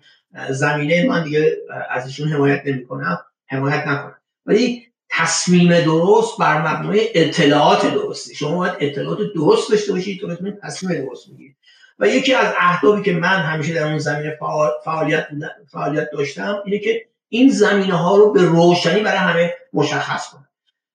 [0.51, 1.57] زمینه من دیگه
[1.91, 4.17] ازشون حمایت نمی‌کنم حمایت نکنم.
[4.47, 4.86] ولی
[5.17, 8.35] تصمیم درست بر مبنای اطلاعات درستی.
[8.35, 11.57] شما باید اطلاعات درست داشته باشید تا بتونید تصمیم درست بگیرید
[11.99, 14.39] و یکی از اهدافی که من همیشه در اون زمینه
[14.85, 15.29] فعالیت
[15.73, 20.49] فعالیت داشتم اینه که این زمینه ها رو به روشنی برای همه مشخص کنم.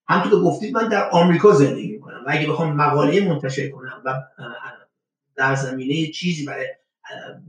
[0.07, 4.21] همونطور که گفتید من در آمریکا زندگی می‌کنم و اگه بخوام مقاله منتشر کنم و
[5.35, 6.67] در زمینه چیزی برای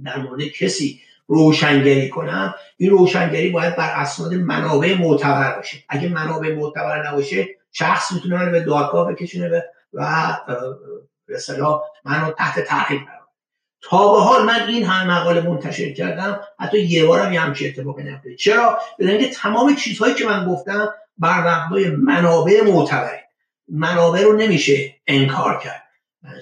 [0.05, 5.85] در مورد کسی روشنگری کنم این روشنگری باید بر اسناد منابع معتبر باشه.
[5.89, 10.37] اگه منابع معتبر نباشه شخص می‌تونه من به دادگاه بکشونه و
[11.27, 13.23] به اصطلاح منو تحت تعقیب قرار
[13.83, 18.03] تا به حال من این همه مقاله منتشر کردم حتی یه بارم یه همچین اتفاقی
[18.03, 23.29] نیفتاده چرا؟ بدون که تمام چیزهایی که من گفتم بر مبنای منابع معتبره.
[23.69, 25.83] منابع رو نمیشه انکار کرد.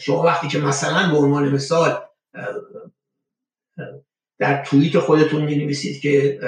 [0.01, 1.99] شما وقتی که مثلا به عنوان مثال
[4.41, 6.41] در توییت خودتون می نویسید که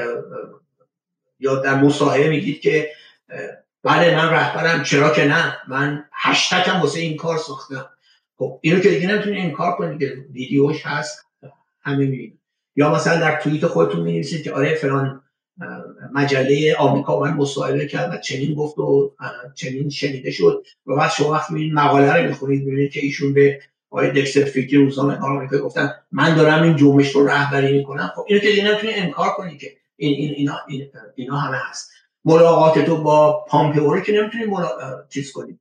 [1.41, 2.91] یا در مصاحبه میگید که
[3.83, 7.91] بله من رهبرم چرا که نه؟ من هشتکم واسه این کار ساختم.
[8.37, 11.27] خب اینو که دیگه نمی‌تونید این کار کنید که ویدیوش هست
[11.81, 12.39] همه می‌بینید.
[12.77, 15.23] یا مثلا در توییت خودتون می نویسید که آره فلان
[16.13, 19.15] مجله آمریکا من مصاحبه کرد و چنین گفت و
[19.55, 20.65] چنین شنیده شد.
[20.87, 23.61] و بعد شما وقتی می‌بینید مقاله رو می‌خونید می‌بینید که ایشون به
[23.93, 28.13] آقای دکستر فیکی روزنامه آمریکا گفتن من دارم این جنبش رو رهبری می‌کنم.
[28.17, 30.61] خب اینو که دیگه نمی‌تونی انکار کنی که این این اینا
[31.15, 31.91] اینا همه هست.
[32.25, 34.69] ملاقات تو با پامپئو که نمی‌تونی ملا...
[35.09, 35.59] چیز کنی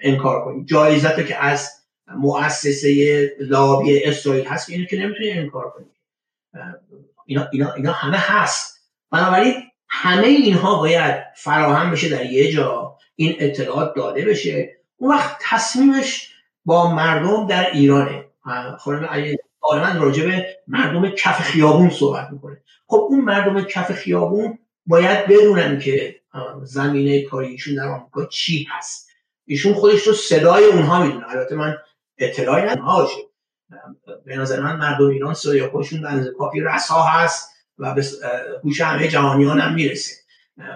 [0.00, 0.64] انکار کنی.
[0.64, 1.70] جایزت که از
[2.16, 5.86] مؤسسه لابی اسرائیل هست اینو که نمی‌تونی انکار کنی.
[7.26, 8.90] اینا, اینا, اینا همه هست.
[9.10, 9.54] بنابراین
[9.88, 12.96] همه اینها باید فراهم بشه در یه جا.
[13.16, 14.76] این اطلاعات داده بشه.
[14.96, 18.24] اون وقت تصمیمش با مردم در ایرانه.
[18.78, 19.36] خانم علی
[19.72, 22.62] من راجع به مردم کف خیابون صحبت می‌کنه.
[22.86, 26.20] خب اون مردم کف خیابون باید بدونن که
[26.62, 29.08] زمینه کاری ایشون در آمریکا چی هست.
[29.46, 31.30] ایشون خودش رو صدای اونها می‌دونه.
[31.30, 31.76] البته من
[32.18, 33.06] اطلاعی ندارم.
[34.24, 38.04] به نظر من مردم ایران صدای خودشون به کافی رسا هست و به
[38.64, 40.14] هوش همه جهانیان هم می‌رسه.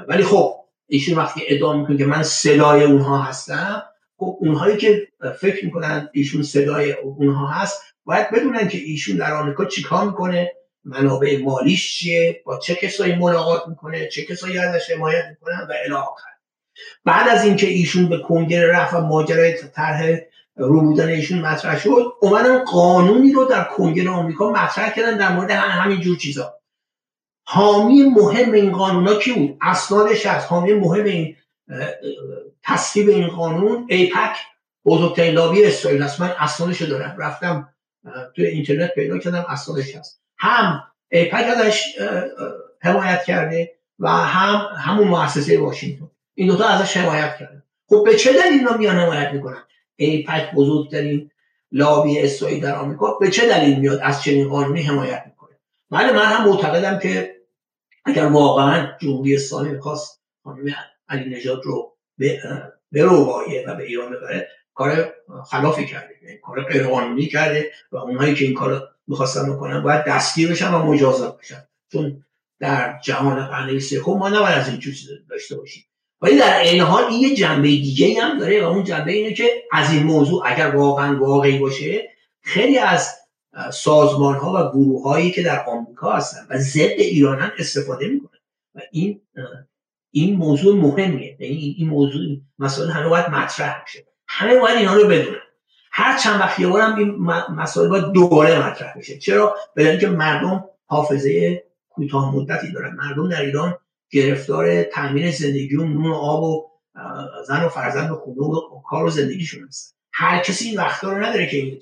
[0.08, 0.54] ولی خب
[0.86, 3.82] ایشون وقتی ادعا می‌کنه که من صدای اونها هستم
[4.22, 5.08] خب اونهایی که
[5.40, 10.52] فکر می‌کنن ایشون صدای اونها هست باید بدونن که ایشون در آمریکا چیکار می‌کنه
[10.84, 16.02] منابع مالیش چیه با چه کسایی ملاقات می‌کنه چه کسایی ازش حمایت می‌کنن و الی
[17.04, 20.18] بعد از اینکه ایشون به کنگره رفت و ماجرای طرح
[20.56, 25.50] رو بودن ایشون مطرح شد اومدن قانونی رو در کنگره آمریکا مطرح کردن در مورد
[25.50, 26.54] همین جور چیزا.
[27.44, 31.36] حامی مهم این قانونا کی بود؟ اسنادش از حامی مهم این
[32.62, 34.36] تصویب این قانون ایپک
[34.84, 36.20] بزرگترین لابی اسرائیل است.
[36.20, 37.16] من اسنادش دارم.
[37.18, 37.68] رفتم
[38.36, 40.20] توی اینترنت پیدا کردم اسنادش هست.
[40.38, 41.98] هم ایپک ازش
[42.80, 46.10] حمایت کرده و هم همون مؤسسه واشنگتن.
[46.34, 49.62] این دوتا ازش حمایت کرده خب به چه دلیل اینا میان حمایت می‌کنن؟
[49.96, 51.30] ایپک بزرگترین
[51.72, 55.56] لابی اسرائیل در آمریکا به چه دلیل میاد؟ از چنین قانونی حمایت می‌کنه؟
[55.90, 57.36] بله من هم معتقدم که
[58.04, 59.80] اگر واقعا جمهوری اسلامی
[60.44, 60.74] خانم
[61.12, 63.06] علی نجات رو به
[63.66, 65.12] و به ایران ببره کار
[65.44, 70.50] خلافی کرده یعنی کار غیرقانونی کرده و اونهایی که این کار می‌خواستن بکنن باید دستگیر
[70.50, 71.68] بشن و مجازات بشن.
[71.92, 72.24] چون
[72.60, 75.84] در جهان قرن سوم ما نباید از این چیز داشته باشیم.
[76.20, 79.62] ولی در این حال این یه جنبه دیگه هم داره و اون جنبه اینه که
[79.72, 82.10] از این موضوع اگر واقعا واقعی باشه
[82.42, 83.08] خیلی از
[83.72, 88.38] سازمان ها و گروه هایی که در آمریکا هستن و ضد ایرانن استفاده می‌کنن.
[88.74, 89.20] و این
[90.12, 91.36] این موضوع مهمیه.
[91.40, 92.22] یعنی این موضوع
[92.58, 95.38] مسائل همه باید مطرح بشه همه باید اینا رو بدونن.
[95.92, 97.10] هر چند وقت یه بارم این
[97.56, 99.18] مسائل باید دوباره مطرح بشه.
[99.18, 102.96] چرا؟ به اینکه مردم حافظه کوتاه مدتی دارن.
[102.96, 103.78] مردم در ایران
[104.10, 106.70] گرفتار تامین زندگی و نون و آب و
[107.46, 109.96] زن و فرزند و خونه و کار و زندگیشون هستن.
[110.12, 111.80] هر کسی این وقتا رو نداره که این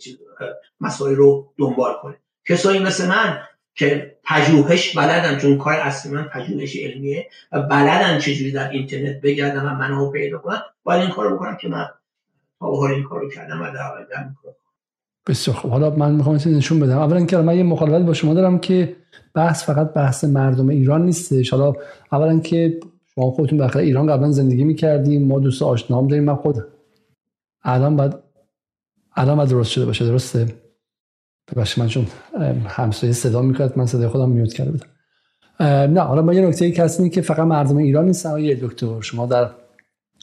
[0.81, 2.17] مسائل رو دنبال کنه.
[2.49, 3.43] کسایی مثل من
[3.81, 9.67] که پژوهش بلدن چون کار اصلی من پژوهش علمیه و بلدن چجوری در اینترنت بگردم
[9.67, 11.87] و منو پیدا کنن باید این کار بکنم که من
[12.59, 14.29] تا این کارو کردم و در
[15.27, 15.71] بسیار خوب.
[15.71, 16.99] حالا من می‌خوام نشون بدم.
[16.99, 18.97] اولا که من یه مخالفت با شما دارم که
[19.35, 21.51] بحث فقط بحث مردم ایران نیستش.
[21.51, 21.73] حالا
[22.13, 22.81] اولا که
[23.15, 25.27] شما خودتون بخیر ایران قبلا زندگی می‌کردیم.
[25.27, 26.25] ما دوست آشنام داریم.
[26.25, 26.57] من خود
[27.63, 28.23] الان بعد
[29.17, 30.05] الان بعد درست شده باشه.
[30.05, 30.47] درسته؟
[31.57, 32.07] ببخشید من چون
[32.67, 34.87] همسایه صدا می‌کرد من صدای خودم میوت کرده بودم.
[35.93, 38.39] نه حالا ما یه نکته کسی که فقط مردم ایران نیستن.
[38.39, 39.51] یه دکتر شما در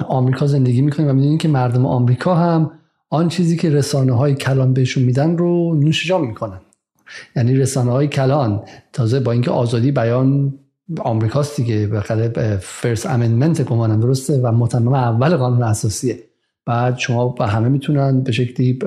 [0.07, 2.71] آمریکا زندگی می‌کنید و می‌دونید که مردم آمریکا هم
[3.09, 6.59] آن چیزی که رسانه های کلان بهشون میدن رو نوش جام می‌کنن.
[7.35, 8.63] یعنی رسانه های کلان
[8.93, 10.53] تازه با اینکه آزادی بیان
[10.99, 16.19] آمریکاست دیگه به فرست امندمنت گمانم درسته و متمم اول قانون اساسیه.
[16.67, 18.79] بعد شما و همه می‌تونن به شکلی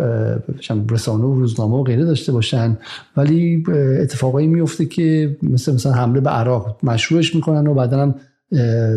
[0.90, 2.78] رسانه و روزنامه و غیره داشته باشن.
[3.16, 3.64] ولی
[4.02, 8.14] اتفاقایی میفته که مثل مثلا حمله به عراق مشروعش می‌کنن و بعدا هم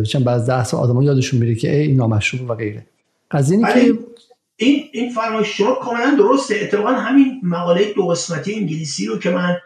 [0.04, 2.86] چند بعد ده سال یادشون میره که ای این نامشروع و غیره.
[3.32, 3.94] قضیه که
[4.58, 6.56] این این فرمایش شما کاملا درسته.
[6.62, 9.58] اتفاقا همین مقاله دو قسمتی انگلیسی رو که من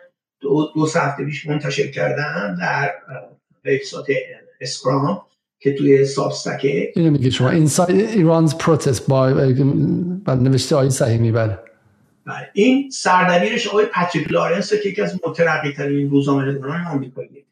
[0.41, 2.91] دو, دو هفته پیش منتشر کردم در
[3.65, 4.05] وبسایت
[4.61, 5.21] Scrum.
[5.59, 6.91] که توی Substack ه.
[6.95, 7.65] اینو میگه شما.
[7.65, 9.29] Inside Iran's Protest با
[10.35, 11.59] نوشته آقای سهیمی بله.
[12.53, 17.43] این سردبیرش آقای پاتریک لارنس که یکی از مترقی ترین روزنامه نگاران آمریکاییه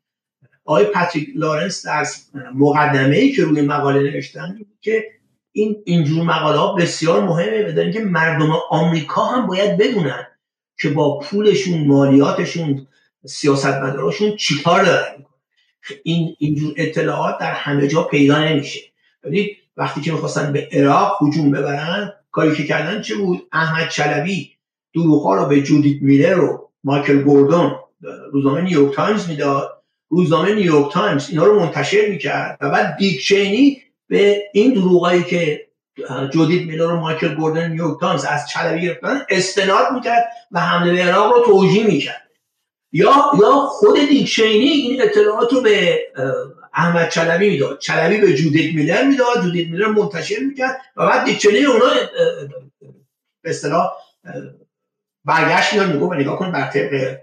[0.65, 2.05] آقای پاتریک لارنس در
[2.55, 5.03] مقدمه ای که روی مقاله نوشتن که
[5.51, 10.27] این اینجور مقاله ها بسیار مهمه بدانید که مردم آمریکا هم باید بدونن
[10.79, 12.87] که با پولشون مالیاتشون
[13.25, 15.25] سیاستمداراشون چیکار دارن.
[16.03, 18.79] این اینجور اطلاعات در همه جا پیدا نمیشه.
[19.23, 24.51] ببینید وقتی که می‌خواستن به عراق هجوم ببرن کاری که کردن چه بود؟ احمد چلبی
[24.93, 27.75] دروغ رو به جودیت میلر و مایکل گوردون
[28.31, 29.83] روزنامه نیویورک تایمز می‌داد.
[30.09, 35.67] روزنامه نیویورک تایمز اینا رو منتشر می‌کرد و بعد دیک چینی به این دروغایی که
[36.33, 41.03] جودیت میلر و مایکل گوردن نیویورک تایمز از چلبی گرفتن استناد می‌کرد و حمله به
[41.03, 42.24] عراق رو توجیه می‌کرد.
[42.95, 45.99] یا یا خود دیک چینی این اطلاعات رو به
[46.73, 47.79] احمد چلبی می‌داد.
[47.79, 49.43] چلبی به جودیت میلر می‌داد.
[49.43, 51.85] جودیت میلر منتشر می‌کرد و بعد دیک چینی اونا
[53.41, 53.91] به اصطلاح
[55.25, 57.17] برگشت میاد میگه نگاه کن بر طبق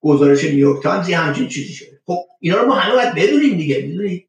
[0.00, 2.00] گزارش نیویورک تایمز همچین چیزی شده.
[2.06, 4.26] خب اینا رو ما همه باید بدونیم دیگه می‌دونید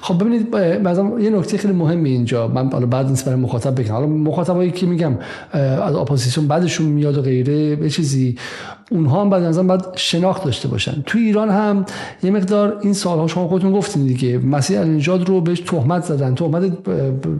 [0.00, 0.50] خب ببینید
[0.82, 2.48] بعضا یه نکته خیلی مهمی اینجا.
[2.48, 3.92] من حالا بد نیست برای مخاطب بگم.
[3.92, 5.18] حالا مخاطبایی که میگم
[5.52, 8.38] از اپوزیسیون بدشون میاد و غیره به چیزی.
[8.92, 11.02] اونها هم به نظرم باید شناخت داشته باشن.
[11.06, 11.84] تو ایران هم
[12.22, 14.38] یه مقدار این سالها شما خودتون گفتین دیگه.
[14.38, 16.34] مسیح علینژاد رو بهش تهمت زدن.
[16.34, 16.88] تهمت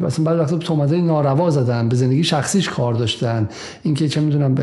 [0.00, 3.48] مثلا بعضی وقتا تهمت ناروا زدن به زندگی شخصیش کار داشتن.
[3.82, 4.55] اینکه چه می‌دونم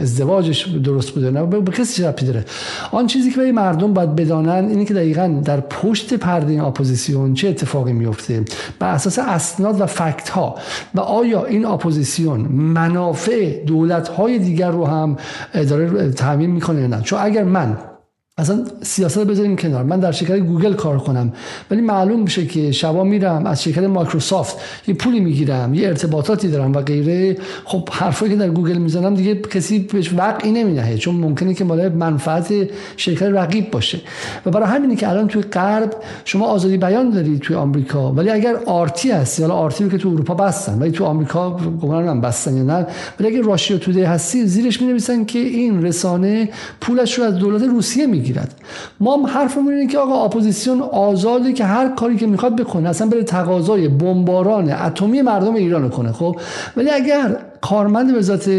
[0.00, 2.44] ازدواجش درست بوده نه به کسی ربطی داره.
[2.92, 7.34] آن چیزی که برای مردم باید بدانن اینه که دقیقا در پشت پرده این اپوزیسیون
[7.34, 8.44] چه اتفاقی میفته
[8.78, 10.54] بر اساس اسناد و fact ها
[10.94, 15.16] و آیا این اپوزیسیون منافع دولت های دیگر رو هم
[15.86, 17.76] داره تأمین می‌کنه نه؟ چون اگر من
[18.42, 19.84] اصلا سیاست بذاریم کنار.
[19.84, 21.32] من در شرکت گوگل کار کنم.
[21.70, 24.56] ولی معلوم میشه که شبا میرم از شرکت مایکروسافت
[24.88, 27.36] یه پولی می‌گیرم یه ارتباطاتی دارم و غیره.
[27.64, 31.88] خب حرفایی که در گوگل می‌زنم دیگه کسی بهش وقعی نمی‌نهه چون ممکنه که مال
[31.88, 32.54] منفعت
[32.96, 34.00] شرکت رقیب باشه.
[34.46, 35.90] و برای همینه که الان توی غرب
[36.24, 38.12] شما آزادی بیان دارید توی آمریکا.
[38.12, 41.50] ولی اگر RT هست یا RT که تو اروپا بستن ولی تو آمریکا
[41.82, 42.86] گمانم بستن یا نه
[43.20, 46.48] ولی اگر Russia Today هستی زیرش میگه که این رسانه
[46.80, 48.54] پولش رو از دولت روسیه می می‌گیرد
[49.00, 53.22] ما حرفمون اینه که آقا اپوزیسیون آزاده که هر کاری که می‌خواد بکنه اصلا بره
[53.22, 56.36] تقاضای بمباران اتمی مردم ایران کنه خب؟
[56.76, 58.50] ولی اگر کارمند ذات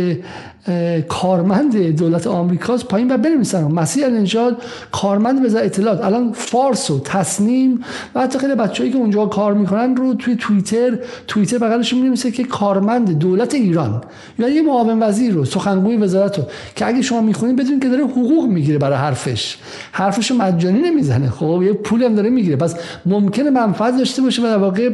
[1.10, 3.64] کارمند دولت آمریکاست پایین و بنویسن.
[3.64, 4.62] مسیح النجاد
[4.92, 6.06] کارمند به اطلاعات.
[6.06, 7.84] الان فارس و تصنیم
[8.16, 12.44] و حتی خیلی بچه‌ای که اونجا کار می‌کنن رو توی توییتر توییتر بغلش می‌نویسه که
[12.44, 14.02] کارمند دولت ایران.
[14.40, 16.46] یا یه معاون وزیر رو سخنگوی وزارت رو.
[16.76, 19.58] که اگه شما می‌خونید بدون که داره حقوق می‌گیره برای حرفش.
[19.92, 21.30] حرفش مجانی نمی‌زنه.
[21.30, 22.56] خب یه پول هم داره می‌گیره.
[22.56, 24.90] پس ممکنه منفعت داشته باشه و در واقع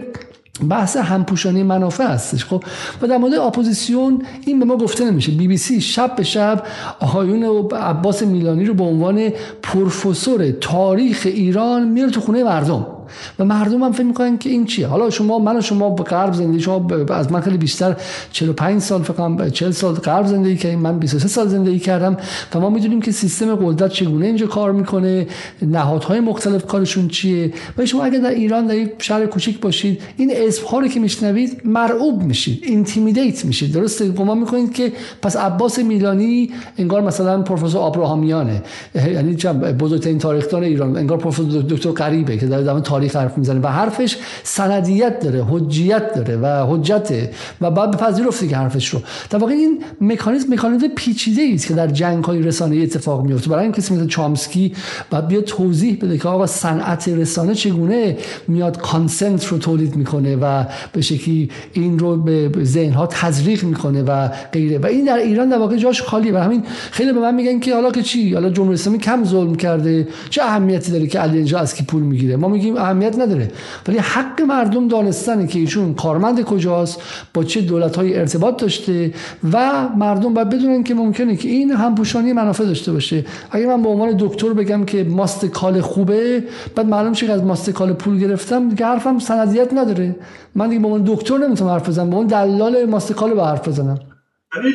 [0.68, 2.45] بحث همپوشانی منافع هستش.
[2.45, 2.64] خب
[3.01, 5.32] و در مورد اپوزیسیون این به ما گفته نمیشه.
[5.32, 6.64] بی بی سی شب به شب
[6.99, 7.43] آقایون
[7.76, 9.30] عباس میلانی رو به عنوان
[9.64, 12.98] پروفسور تاریخ ایران میره تو خونه مردم.
[13.39, 16.34] و مردم هم فکر می‌کنن که این چیه؟ حالا شما من و شما به غرب
[16.34, 17.95] زندگی شما از من خیلی بیشتر
[18.32, 22.18] 45 سال فکر کنم 40 سال غرب زندگی کردیم من 23 سال زندگی کردم
[22.55, 25.28] و ما می‌دونیم که سیستم قدرت چگونه اینجا کار می‌کنه
[25.62, 30.32] نهادهای مختلف کارشون چیه؟ و شما اگر در ایران در یک شهر کوچیک باشید این
[30.36, 37.01] اسم که میشنوید مرعوب میشید intimidate میشید درسته؟ گمان می‌کنید که پس عباس میلانی انگار
[37.01, 38.64] مثلا پروفسور ابراهامیانه
[38.95, 39.36] یعنی
[39.80, 44.17] بزرگترین تاریخدان ایران انگار پروفسور دکتر غریبه که در زمان تاریخ حرف می‌زنه و حرفش
[44.43, 47.31] سندیت داره حجیت داره و حجته
[47.61, 49.01] و بعد بپذیرفتی که حرفش رو.
[49.29, 53.63] در واقع این مکانیزم مکانیزم پیچیده است که در جنگ های رسانه اتفاق میفته برای
[53.63, 54.73] این کسی مثل چامسکی
[55.09, 60.63] بعد بیا توضیح بده که آقا صنعت رسانه چگونه میاد کانسنت رو تولید می‌کنه و
[60.93, 64.77] به شکلی این رو به ذهن ها تزریق می‌کنه و غیره.
[64.77, 67.73] و این در ایران در واقع جاش خالی و همین خیلی به من میگن که
[67.73, 70.07] حالا که چی؟ حالا جمهوری اسلامی کم ظلم کرده.
[70.29, 73.51] چه اهمیتی داره که علی از کی پول می‌گیره؟ ما میگیم اهمیت نداره.
[73.87, 77.01] ولی حق مردم دانستنه که ایشون کارمند کجاست
[77.33, 79.13] با چه دولت های ارتباط داشته
[79.53, 83.25] و مردم باید بدونن که ممکنه که این همپوشانی منافع داشته باشه.
[83.51, 86.43] اگه من به عنوان دکتر بگم که ماست کال خوبه
[86.75, 90.15] بعد معلوم شه از ماست کال پول گرفتم دیگه حرفم سندیت نداره.
[90.55, 93.67] من دیگه به عنوان دکتر نمی‌تونم حرف بزنم به عنوان دلال ماست کال به حرف
[93.67, 93.99] بزنم.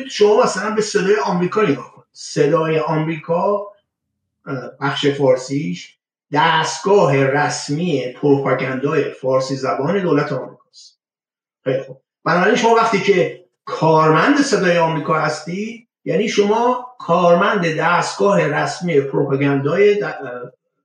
[0.09, 2.03] شما مثلا به صدای آمریکا نگاه کن.
[2.13, 3.67] صدای آمریکا
[4.81, 5.94] بخش فارسیش
[6.35, 10.99] دستگاه رسمی پروپاگاندای فارسی زبان دولت آمریکاست.
[11.63, 12.01] خیلی خوب.
[12.25, 20.05] بنابراین شما وقتی که کارمند صدای آمریکا هستی یعنی شما کارمند دستگاه رسمی پروپاگاندای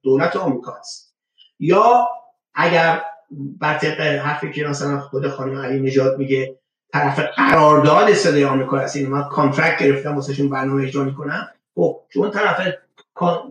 [0.02, 1.14] دولت آمریکا هستی
[1.58, 2.08] یا
[2.54, 6.56] اگر بر طبق حرفی که مثلا خود خانم علینژاد میگه
[6.92, 12.60] طرف قرارداد صدای آمریکا هستی من contract گرفتم واسهشون برنامه اجرا می‌کنم خب چون طرف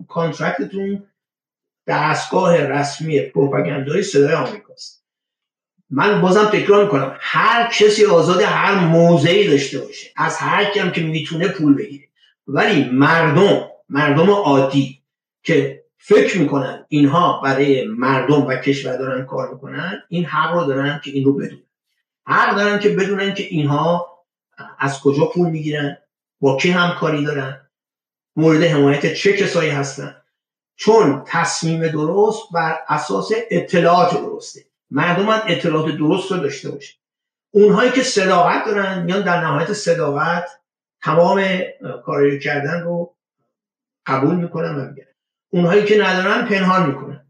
[0.08, 1.04] کانترکتتون
[1.90, 5.04] دستگاه رسمی پروپاگاندای صدای آمریکاست.
[5.90, 11.02] من بازم تکرار می‌کنم هر کسی آزاد هر موضعی داشته باشه از هر کم که
[11.02, 12.04] می‌تونه پول بگیره.
[12.48, 15.02] ولی مردم مردم عادی
[15.44, 21.02] که فکر می‌کنن اینها برای مردم و کشور دارن کار می‌کنن این حق رو دارن
[21.04, 21.64] که این رو بدونن.
[22.26, 24.08] حق دارن که بدونن که اینها
[24.80, 25.98] از کجا پول می‌گیرن
[26.42, 27.70] با کی همکاری دارن
[28.36, 30.19] مورد حمایت چه کسایی هستن.
[30.80, 34.66] چون تصمیم درست بر اساس اطلاعات درسته.
[34.92, 36.94] مردم اطلاعات درست رو داشته باشه
[37.52, 40.46] اونهایی که صداقت دارن میان در نهایت صداقت
[41.02, 41.44] تمام
[42.06, 43.16] کاری کردن رو
[44.06, 45.06] قبول می‌کنن و میگن.
[45.50, 47.26] اونهایی که ندارن پنهان می‌کنن.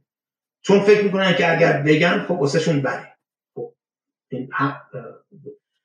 [0.61, 3.15] چون فکر می‌کنن که اگر بگن خب واسهشون بره
[3.55, 3.73] خب
[4.29, 4.49] این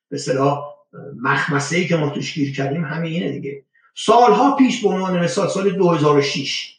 [0.08, 0.74] به صلاح
[1.22, 3.64] مخمسه ای که ما توش گیر کردیم همه اینه دیگه.
[3.96, 6.73] سالها پیش به عنوان مثال سال 2006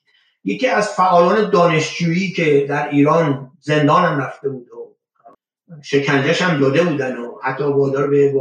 [0.46, 4.96] یکی از فعالان دانشجویی که در ایران زندان هم رفته بود و
[5.82, 8.34] شکنجش هم داده بودن و حتی وادار به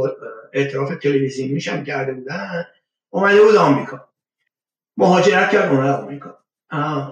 [0.53, 2.65] اعتراف تلویزیونی میشم کرده بودن
[3.09, 4.09] اومده بود آمریکا.
[4.97, 6.37] مهاجرت کرد اون آمریکا.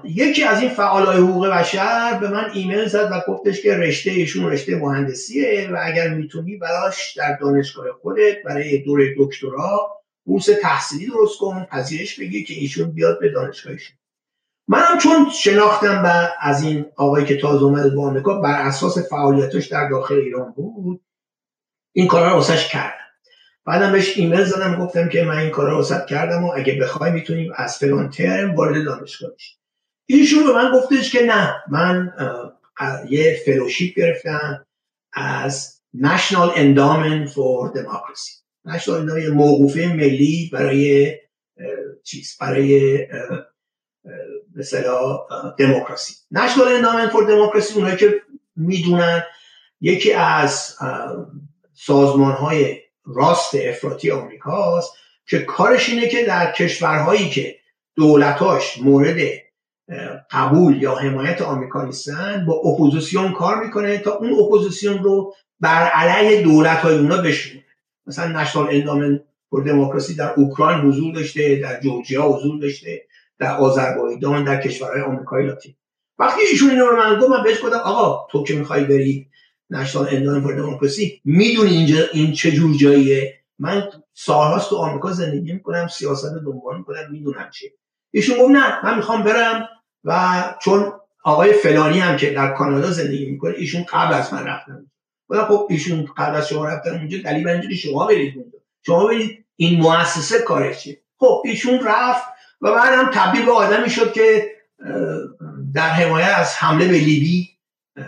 [0.03, 4.51] یکی از این فعالای حقوق بشر به من ایمیل زد و گفتش که رشته ایشون
[4.51, 11.39] رشته مهندسیه و اگر می‌تونی براش در دانشگاه خودت برای دوره دکترا بورس تحصیلی درست
[11.39, 13.93] کن پذیرش بگی که ایشون بیاد به دانشگاهش.
[14.68, 19.68] منم چون شناختم و از این آقایی که تازه اومده به آمریکا بر اساس فعالیتش
[19.68, 21.01] در داخل ایران بود
[21.95, 23.03] این کارا رو واسش کردم.
[23.66, 27.51] بعدم بهش ایمیل زدم گفتم که من این کارا رو کردم و اگه بخوای می‌تونیم
[27.55, 29.55] از فلان ترم وارد دانشگاه بشی.
[30.05, 32.14] ایشون به من گفتش که نه من
[33.09, 34.66] یه فلوشیپ گرفتم
[35.14, 38.43] از National Endowment for Democracy.
[38.68, 41.16] National Endowment موقوفه ملی برای
[42.03, 42.97] چیز برای
[44.56, 45.20] مثلا
[45.58, 46.14] دموکراسی.
[46.32, 48.22] National Endowment for Democracy اونایی که
[48.56, 49.24] می‌دونن.
[49.82, 50.76] یکی از
[51.74, 54.93] سازمان های راست افراطی آمریکاست
[55.28, 57.56] که کارش اینه که در کشورهایی که
[57.95, 59.18] دولتاش مورد
[60.32, 66.41] قبول یا حمایت آمریکا نیستن با اپوزیسیون کار می‌کنه تا اون اپوزیسیون رو بر علیه
[66.41, 67.63] دولت های اونا بشورونه.
[68.08, 73.06] مثلا نشنال اندامنت فور دموکراسی در اوکراین حضور داشته در جورجیا حضور داشته.
[73.43, 75.75] در آذربایجان در کشورهای آمریکای لاتین.
[76.19, 79.27] وقتی ایشون اینو رو من گفت من بهش گفتم آقا تو که می‌خوای بری
[79.69, 85.53] نشنال اندان فور دموکراسی می‌دونی اینجا این چه جور جاییه؟ من سالهاست تو آمریکا زندگی
[85.53, 87.73] می‌کنم سیاست دنبال می‌کنم می‌دونم چیه.
[88.11, 89.67] ایشون گفت نه من می‌خوام برم
[90.03, 94.85] و چون آقای فلانی هم که در کانادا زندگی می‌کنه ایشون قبل از من رفتن.
[95.47, 98.57] خب ایشون قبل از شما رفتن اونجا دلیل اینجوری شما برید اونجا.
[98.85, 102.32] شما برید این مؤسسه کارش خب ایشون رفت
[102.64, 104.51] و بعد هم تبدیل به آدمی شد که
[105.74, 107.49] در حمایت از حمله به لیبی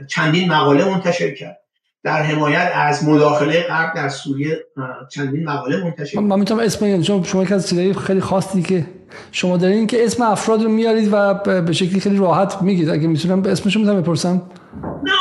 [0.08, 1.58] چندین مقاله منتشر کرد.
[2.04, 4.66] در حمایت از مداخله غرب در سوریه
[5.12, 7.74] چندین مقاله منتشر من می‌تونم اسم شما شما که از
[8.06, 8.88] خیلی خاصی که
[9.32, 12.90] شما دارین که اسم افراد رو میارید و به شکلی خیلی راحت میگید.
[12.90, 14.42] اگه می‌تونم به اسمشون می‌تونم بپرسم.
[15.04, 15.12] نه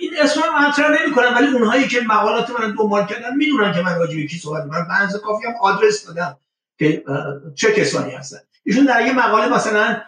[0.00, 3.82] این اسم من مطرح نمی کنم ولی اونهایی که مقالات من دنبال کردن می‌دونن که
[3.82, 4.86] من راجع به کی صحبت می‌کنم.
[4.88, 6.36] بعضی کافی هم آدرس دادم
[6.78, 7.04] که
[7.54, 8.38] چه کسانی هستن.
[8.64, 10.00] ایشون در یه مقاله مثلا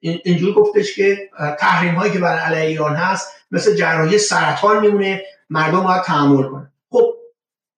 [0.00, 5.82] اینجور گفتش که تحریم هایی که برای علیه ایران هست مثل جراحی سرطان میمونه مردم
[5.82, 6.72] باید تحمل کنن.
[6.90, 7.14] خب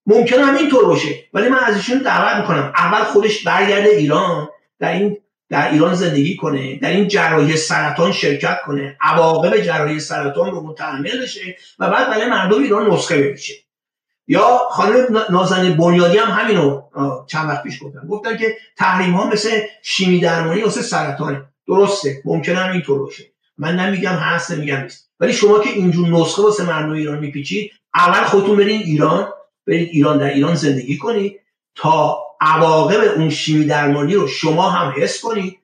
[0.06, 2.72] ممکن هم اینطور باشه ولی من از ایشون دعوت می‌کنم.
[2.76, 5.16] اول خودش برگرده ایران در این
[5.48, 11.22] در ایران زندگی کنه در این جراحی سرطان شرکت کنه عواقب جراحی سرطان رو متحمل
[11.22, 13.54] بشه و بعد برای مردم ایران نسخه بپیچه
[14.26, 16.82] یا خانم نازنین بنیادی هم همینو
[17.26, 18.06] چند وقت پیش گفتن.
[18.08, 21.44] گفتن که تحریم ها مثل شیمی درمانی واسه سرطانه.
[21.66, 23.24] درسته ممکنه هم اینطور باشه.
[23.58, 25.10] من نمیگم هست نمیگم نیست.
[25.20, 29.28] ولی شما که اینجور نسخه واسه مردم ایران میپیچید اول خودتون برین ایران
[29.66, 31.40] برید ایران در ایران زندگی کنید
[31.74, 35.58] تا عواقب اون شیمی درمانی رو شما هم حس کنید.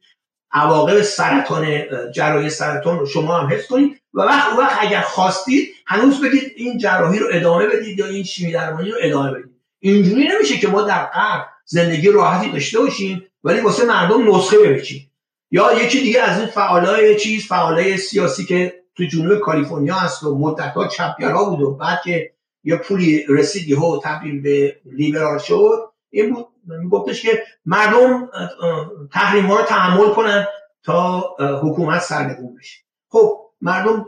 [0.53, 1.83] عواقب سرطان
[2.15, 4.00] جراحی سرطان رو شما هم حس کنید.
[4.15, 8.53] و وقت وقت اگر خواستید هنوز بگید این جراحی رو ادامه بدید یا این شیمی
[8.53, 9.51] درمانی رو ادامه بدید.
[9.79, 15.11] اینجوری نمیشه که ما در غرب زندگی راحتی داشته باشیم ولی واسه مردم نسخه بپیچیم.
[15.51, 20.39] یا یکی دیگه از این فعالای چیز فعالای سیاسی که تو جنوب کالیفرنیا هست و
[20.39, 22.33] مدتها چپگرا بود و بعد که
[22.65, 26.47] یه پولی رسید یهو تبدیل به لیبرال شد این بود.
[26.65, 28.31] میگفتش که مردم
[29.13, 30.47] تحریم ها رو تحمل کنن
[30.83, 31.21] تا
[31.63, 32.79] حکومت سرنگون بشه.
[33.09, 34.07] خب مردم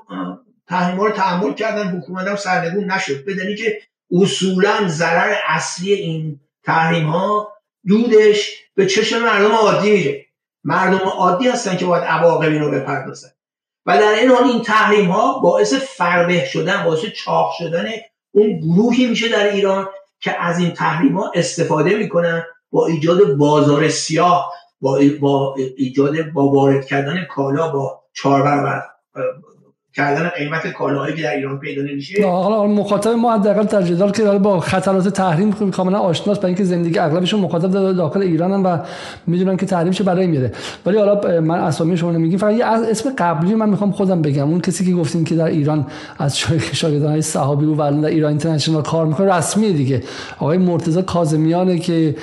[0.69, 3.25] تحریم رو تحمل کردن حکومت هم سرنگون نشد.
[3.25, 3.79] بدنی که
[4.11, 7.53] اصولا ضرر اصلی این تحریم ها
[7.87, 10.27] دودش به چشم مردم عادی میره.
[10.65, 13.29] مردم عادی هستن که باید عواقب رو بپردازن.
[13.87, 17.89] و در این حال این تحریم ها باعث فربه شدن باعث چاق شدن
[18.31, 19.89] اون گروهی میشه در ایران
[20.21, 26.49] که از این تحریم ها استفاده می‌کنن با ایجاد بازار سیاه با, با ایجاد با
[26.49, 28.83] وارد کردن کالا با چهار برابر.
[29.17, 29.33] uh,
[29.95, 32.27] کردن قیمت کالاهایی که در ایران پیدا نمیشه.
[32.27, 37.41] حالا مخاطب ما حداقل جدال که با خطرات تحریم کاملا آشناست برای اینکه زندگی اغلبشون
[37.41, 38.79] مخاطب داخل ایرانن و
[39.27, 40.53] می‌دونن که تحریم چه برای میره.
[40.87, 44.49] ولی حالا من اسامی شما نمیگیم فقط یه اسم قبلی من می‌خوام خودم بگم.
[44.49, 45.87] اون کسی که گفتین که در ایران
[46.19, 46.39] از
[46.73, 50.03] شاگردان صحابی و در ایران اینترنشنال کار می‌کنه رسمی دیگه.
[50.39, 52.15] آقای مرتضی کاظمیانه که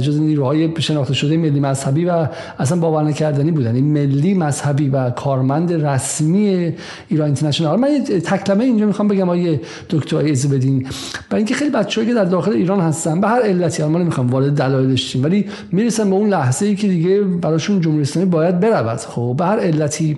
[0.00, 2.26] جز نیروهای شناخته شده ملی مذهبی و
[2.58, 3.74] اصلا باور نکردنی بودن.
[3.74, 6.74] این ملی مذهبی و کارمند رسمی
[7.12, 7.80] ایران اینترنشنال.
[7.80, 9.60] من یه تکلمه اینجا می‌خوام بگم آیه
[9.90, 10.86] دکتر ایزه بدین.
[11.30, 14.54] برای اینکه خیلی بچه‌ای که در داخل ایران هستن به هر علتی ما نمی‌خوام وارد
[14.54, 18.98] دلایلش ولی می‌رسن به اون لحظه ای که دیگه براشون جمهوری اسلامی باید برود.
[18.98, 20.16] خب به هر علتی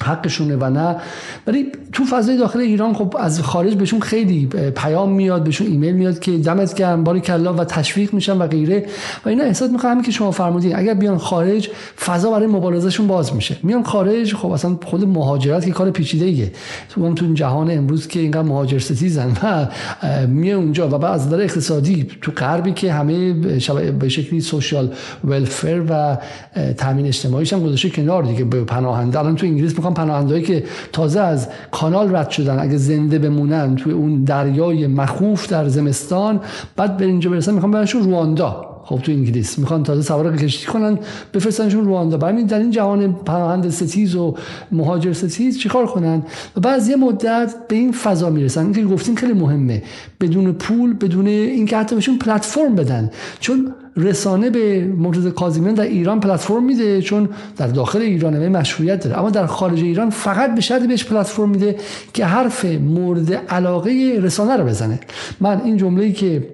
[0.00, 0.96] حقشونه و نه.
[1.46, 6.18] ولی تو فضای داخل ایران خب از خارج بهشون خیلی پیام میاد بهشون ایمیل میاد
[6.18, 8.86] که دمت گرم باری کلا و تشویق میشن و غیره.
[9.24, 11.68] و اینا احساس می‌کنم که شما فرمودین اگر بیان خارج
[12.04, 13.56] فضا برای مبارزهشون باز میشه.
[13.62, 16.52] میان خارج خب اصلا خود مهاجرت که کار پیچیده ایه
[16.88, 19.68] تو تو جهان امروز که اینقدر مهاجر ستیزن و
[20.26, 23.32] میان اونجا و بعد از نظر اقتصادی تو غربی که همه
[23.98, 24.90] به شکلی social
[25.24, 26.18] welfare و
[26.72, 29.18] تامین اجتماعیش هم گذاشته کنار دیگه به پناهنده.
[29.18, 33.92] الان تو انگلیس می‌خوان پناهنده‌هایی که تازه از کانال رد شدن اگه زنده بمونن توی
[33.92, 36.40] اون دریای مخوف در زمستان
[36.76, 38.68] بعد به اینجا برسن می‌خوان ببرنشون رواندا.
[38.84, 39.58] خب تو انگلیس.
[39.58, 40.98] می‌خوان تازه سوار کشتی کنن
[41.34, 42.16] بفرستنشون رواندا.
[42.16, 44.34] برای در این جهان پناهنده ستیز و
[44.72, 46.22] مهاجر ستیز چیکار کنن؟
[46.56, 48.64] و بعد یه مدت به این فضا می‌رسن.
[48.64, 49.82] این که گفتین خیلی مهمه.
[50.20, 53.10] بدون پول بدون اینکه حتی بهشون پلتفرم بدن.
[53.40, 59.18] چون رسانه به مرتضی کاظمیان در ایران پلتفرم میده چون در داخل ایران مشروعیت داره.
[59.18, 61.76] اما در خارج ایران فقط به شرطی بهش پلتفرم میده
[62.12, 65.00] که حرف مورد علاقه رسانه رو بزنه.
[65.40, 66.48] من این جمله‌ای که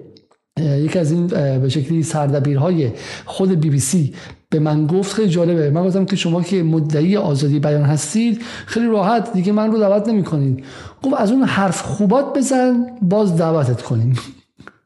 [0.59, 1.27] یکی از این
[1.61, 2.91] به شکلی سردبیرهای
[3.25, 4.13] خود بی بی سی
[4.49, 5.69] به من گفت خیلی جالبه.
[5.69, 10.07] من گفتم که شما که مدعی آزادی بیان هستید خیلی راحت دیگه من رو دعوت
[10.07, 10.63] نمی کنید
[11.03, 14.15] گفت از اون حرف خوبات بزن باز دعوتت کنیم.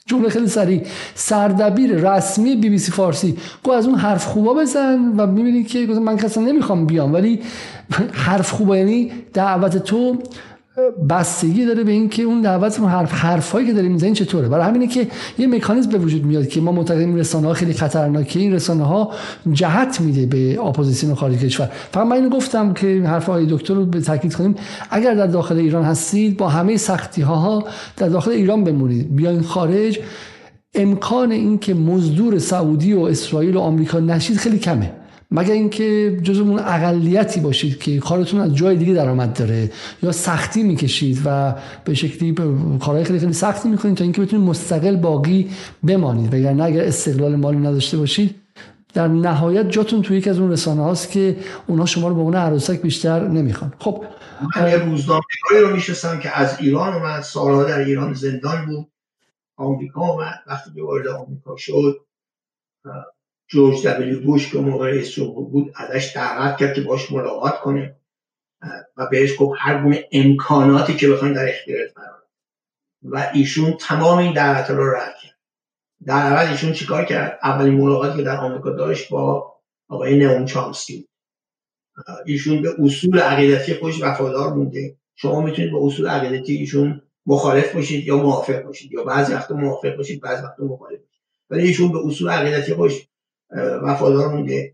[0.06, 0.82] جمله خیلی سریع.
[1.16, 3.38] سردبیر رسمی بی بی سی فارسی.
[3.64, 7.14] گو از اون حرف خوبا بزن و می‌بینی که من کسا نمی‌خوام بیام.
[7.14, 7.40] ولی
[8.26, 10.18] حرف خوبا یعنی دعوت تو
[11.10, 14.88] بستگی داره به اینکه اون دعوت اون حرف حرفایی که داریم می‌زنین چطوره؟ برای همینه
[14.88, 15.08] که
[15.38, 19.12] یه مکانیزم به وجود میاد که ما معتقدیم رسانه ها خیلی خطرناکه این رسانه ها
[19.52, 21.70] جهت میده به اپوزیسیون خارج کشور.
[21.92, 24.56] فقط من اینو گفتم که حرف های دکتر رو به تاکید کنیم.
[24.90, 27.64] اگر در داخل ایران هستید با همه سختی ها
[27.98, 29.16] در داخل ایران بمونید.
[29.16, 30.00] بیاین خارج.
[30.76, 35.03] امکان اینکه مزدور سعودی و اسرائیل و آمریکا نشید خیلی کمه.
[35.34, 39.72] مگر اینکه جز اون اقلیتی باشید که کارتون از جای دیگه درآمد داره
[40.04, 41.56] یا سختی می‌کشید و
[41.86, 42.34] به شکلی
[42.80, 45.50] کارهای خیلی خیلی سختی می‌کنید تا اینکه بتونید مستقل باقی
[45.88, 48.36] بمانید؟ وگرنه اگر استقلال مالی نداشته باشید
[48.94, 52.36] در نهایت جاتون توی یکی از اون رسانه هاست که اونها شما رو به اون
[52.36, 53.74] عروسک بیشتر نمی‌خوان.
[53.80, 54.06] خب
[54.56, 58.88] من یه روزنامه‌ای رو میشستم که از ایران اومد سالها در ایران زندان بود
[59.58, 62.06] آمریکا اومد وقتی که وارد آمریکا شد
[63.48, 67.96] جورج دبلیو بوش که موقع رئیس بود ازش دعوت کرد که باش ملاقات کنه.
[68.98, 72.24] و بهش گفت هر گونه امکاناتی که بخواین در اختیارت قرار
[73.04, 75.38] و ایشون تمام این دعوت رو رد کرد.
[76.06, 79.54] در اول ایشون چیکار کرد؟ اولین ملاقاتی که در آمریکا داشت با
[79.90, 81.08] آقای نئوم چامسکی
[82.26, 84.98] ایشون به اصول عقیدتی خودش وفادار مونده.
[85.16, 88.92] شما می‌تونید به اصول عقیدتی ایشون مخالف باشید یا موافق باشید.
[88.92, 91.00] یا بعضی وقت موافق باشید بعضی وقت مخالف
[91.50, 93.08] ولی ایشون به اصول عقیدتی خودش
[93.84, 94.74] وفادار مونده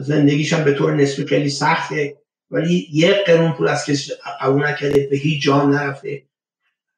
[0.00, 2.16] زندگیش هم به طور نسبی خیلی سخته.
[2.50, 6.22] ولی یک قرون پول از کسی قبول نکرده به هیچ جا نرفته.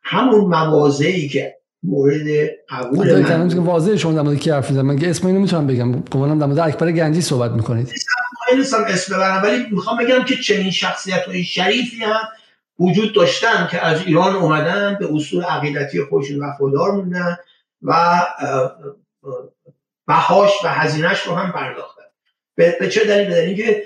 [0.02, 2.26] همون موازهی که مورد
[2.68, 6.00] قبول من که واضح شما در مورد کی حرف من که اسم اینو می‌تونم بگم.
[6.00, 7.92] گمانم در مورد اکبر گنجی صحبت می‌کنید.
[8.56, 12.20] نیستم اسم ببرم ولی می‌خوام بگم که چنین شخصیت های شریفی هم
[12.78, 17.36] وجود داشتن که از ایران اومدن به اصول عقیدتی خودشون وفادار موندن
[17.82, 18.20] و
[20.06, 22.02] بهاش و هزینهش رو هم پرداختن.
[22.56, 23.84] به چه دلیل؟ بدن که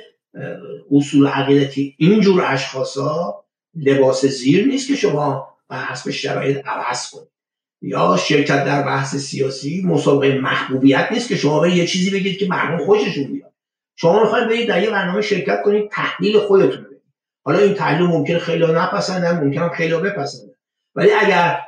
[0.92, 3.44] اصول عقیدتی اینجور اشخاصا
[3.74, 7.28] لباس زیر نیست که شما بر حسب شرایط عوض کنید.
[7.82, 12.46] یا شرکت در بحث سیاسی مسابقه محبوبیت نیست که شما به یه چیزی بگید که
[12.46, 13.52] مردم خوششون بیاد
[13.96, 17.02] شما می‌خواید برید در یه برنامه شرکت کنید تحلیل خودتون بدید
[17.44, 20.54] حالا این تحلیل ممکن خیلی نپسندن ممکن خیلی بپسندن.
[20.94, 21.60] ولی اگر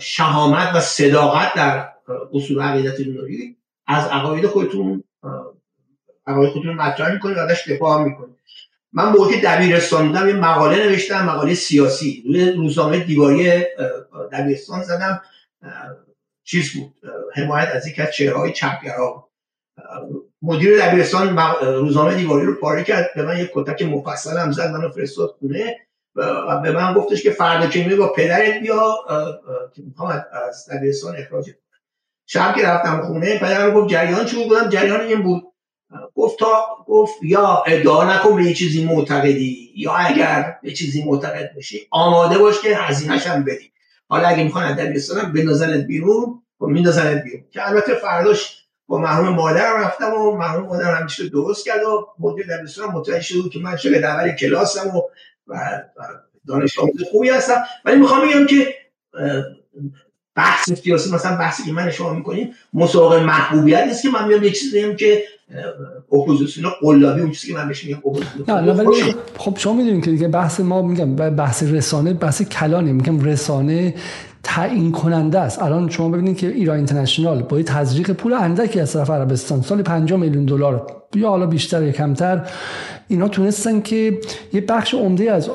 [0.00, 1.93] شهامت و صداقت در
[2.32, 5.04] اصول عقیدتی دارید از عقاید خودتون
[6.26, 8.34] عقاید خودتون مطرح می‌کنید ازش دفاع می‌کنید
[8.92, 12.22] من موقع دبیرستان بودم یه مقاله نوشتم مقاله سیاسی.
[12.26, 13.64] روی روزنامه دیواری
[14.32, 15.22] دبیرستان زدم.
[16.44, 16.94] چیز بود؟
[17.34, 19.28] حمایت از یک از چهرهای چپگرا
[20.42, 23.10] مدیر دبیرستان روزنامه دیواری رو پاره کرد.
[23.16, 25.76] به من یک کتک مفصل هم زد منو فرستاد خونه.
[26.16, 28.94] و به من گفتش که فردا که با پدرت بیا.
[29.74, 31.50] که می‌خوام از دبیرستان اخراج
[32.26, 35.42] شب که رفتم خونه پدرم گفت جریان چی بود؟ جریان این بود.
[36.14, 41.50] گفت تا گفت یا ادعا نکن به یه چیزی معتقدی یا اگر به چیزی معتقد
[41.56, 43.72] بشی آماده باش که هزینهش هم بدی.
[44.08, 47.44] حالا اگه می‌خوان از دبیرستان بندازنت بیرون و میندازنت بیرون.
[47.50, 52.46] که البته فرداش با محروم مادر رفتم و محروم مادر همیشه درست کرد و مدیر
[52.46, 55.02] دبیرستان متوجه شد که من شاگرد اول کلاسم و
[56.48, 57.64] دانش آموز خوبی هستم.
[57.84, 58.74] ولی می‌خوام بگم که
[60.36, 64.50] بحث سیاسی مثلا بحثی که من شما می‌کنیم مسابقه محبوبیت نیست که من میام یه
[64.50, 65.22] چیزی بگم که
[66.12, 68.00] اپوزیسیون قلابی اون چیزی که من بهش میگم
[68.48, 72.92] نه خب شما می‌دونید که بحث ما میگم بحث رسانه بحث کلانه.
[72.92, 73.94] میگم رسانه
[74.42, 75.62] تعیین کننده است.
[75.62, 79.62] الان شما ببینید که ایران اینترنشنال با تزریق پول اندکی از طرف عربستان.
[79.62, 80.86] سال 50 میلیون دلار.
[81.14, 82.48] یا حالا بیشتر یا کمتر.
[83.08, 84.20] اینا تونستن که
[84.52, 85.50] یه بخش عمده از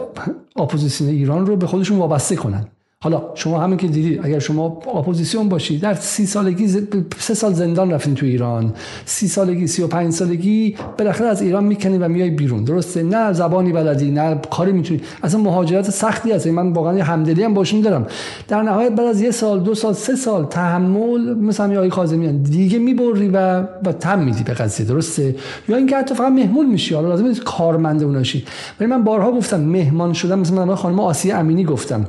[0.55, 2.67] اپوزیسیون ایران رو به خودشون وابسته کنن.
[3.03, 6.67] حالا شما همین که دیدید اگر شما اپوزیسیون باشید در سی سالگی
[7.17, 8.73] سه سال زندان رفتین تو ایران.
[9.05, 12.63] سی سالگی سی و پنج سالگی بالاخره از ایران می‌کنی و میای بیرون.
[12.63, 15.01] درسته؟ نه زبانی بلدی نه کاری می‌تونی.
[15.23, 18.07] اصلا مهاجرت سختی هست من واقعا همدلی هم باشون دارم.
[18.47, 22.79] در نهایت بعد از یه سال دو سال سه سال تحمل مثلا آقای خازمیان دیگه
[22.79, 24.85] می‌بری و و تم میدی به قضیه.
[24.85, 25.35] درسته؟
[25.69, 26.95] یا اینکه حتی فقط مهمون میشی.
[26.95, 28.45] حالا لازم نیست کارمند اوناشی.
[28.79, 32.07] ولی من بارها گفتم مهمان شدم مثلا خانم آسیه امینی گفتم.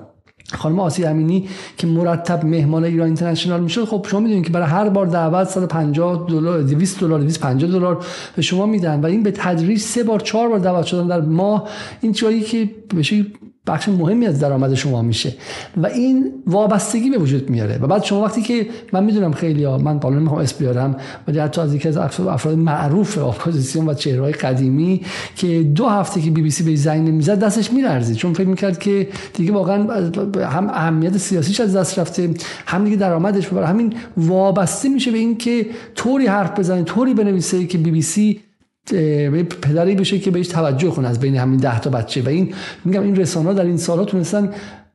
[0.53, 4.89] خانم آسی امینی که مرتب مهمان ایران اینترنشنال می‌شد خب شما می‌دونید که برای هر
[4.89, 8.05] بار دعوت 150 دلار 200 دلار 250 دلار
[8.37, 11.69] به شما میدن و این به تدریج سه بار چهار بار دعوت شدن در ماه.
[12.01, 13.27] این جایی که بشه
[13.67, 15.35] بخش مهمی از درآمد شما میشه.
[15.77, 17.79] و این وابستگی به وجود میاره.
[17.79, 20.97] و بعد شما وقتی که من می‌دونم خیلی ها من بالا نمی‌خوام اسم بیارم
[21.29, 25.01] ولی حتی از یکی از افراد معروف اپوزیسیون و چهره‌های قدیمی
[25.37, 28.17] که دو هفته که بی بی سی بهش زنگ نمی‌زد دستش میلرزید.
[28.17, 29.95] چون فکر می‌کرد که دیگه واقعا
[30.47, 32.35] هم اهمیت سیاسیش از دست رفته
[32.67, 37.79] هم دیگه درآمدش برای همین وابسته میشه به اینکه طوری حرف بزنه طوری بنویسه که
[37.79, 38.41] بی بی سی
[39.63, 42.23] پدری بشه که بهش توجه کنه از بین همین ده تا بچه.
[42.23, 44.51] و این میگم این رسانه در این سالها تونستن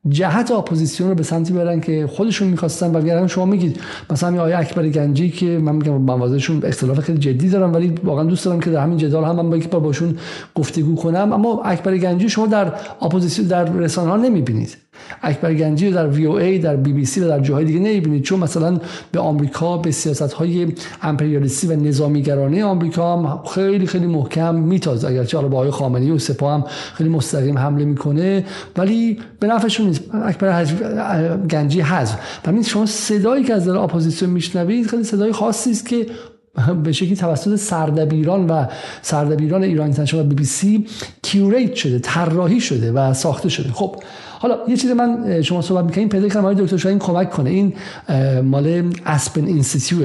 [0.10, 3.80] جهت اپوزیسیون رو به سمتی برن که خودشون می‌خواستن و گرم شما میگید
[4.10, 8.46] مثلا آقای اکبر گنجی که من میگم مواضعشون اختلاف خیلی جدی دارم ولی واقعا دوست
[8.46, 10.18] دارم که در همین جدال هم من با یک باشون
[10.56, 11.34] گفتگو کنم.
[11.34, 14.78] اما اکبر گنجی شما در اپوزیسیون در رسانه ها نمی‌بینید.
[15.22, 18.24] اکبر گنجی در وی او ای در بی بی سی و در جاهای دیگه نمی‌بینید.
[18.24, 18.80] چون مثلا
[19.12, 20.68] به آمریکا به سیاست های
[21.02, 26.20] امپریالیستی و نظامیگرانه آمریکا هم خیلی خیلی محکم میتازه اگرچه حالا با آقای خامنه‌ای و
[26.20, 28.46] سپاه هم خیلی مستقیم حمله می‌کنه
[28.78, 30.02] ولی به نفعشون نیست.
[30.14, 30.66] اکبر
[31.50, 32.16] گنجی حذف.
[32.48, 36.06] و شما صدایی که از در اپوزیسیون میشنوید خیلی صدای خاصی است که
[36.84, 38.66] به شکلی توسط سردبیران و
[39.02, 40.86] سردبیران ایران اینترنشنال و بی بی سی
[41.22, 43.72] curate شده طراحی شده و ساخته شده.
[43.72, 43.96] خب
[44.40, 47.50] حالا یه چیز من شما صحبت می‌کنیم پیدا کردم آقای دکتر شاهین کمک کنه.
[47.50, 47.74] این
[48.42, 49.98] مال Aspen Institute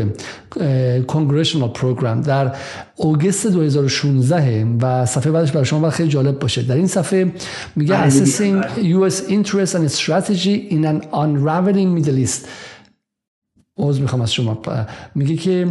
[1.06, 2.52] Congressional Program در
[2.96, 6.62] August 2016 و صفحه بعدش برای شما خیلی جالب باشه.
[6.62, 7.32] در این صفحه
[7.76, 12.46] میگه بله، assessing US interest and strategy in an unraveling Middle East.
[13.80, 14.62] عذر می‌خوام از شما.
[15.14, 15.66] میگه که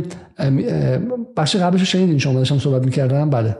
[1.38, 3.30] بخش قبلش رو شنیدین؟ شما داشتم صحبت می‌کردم.
[3.30, 3.58] بله.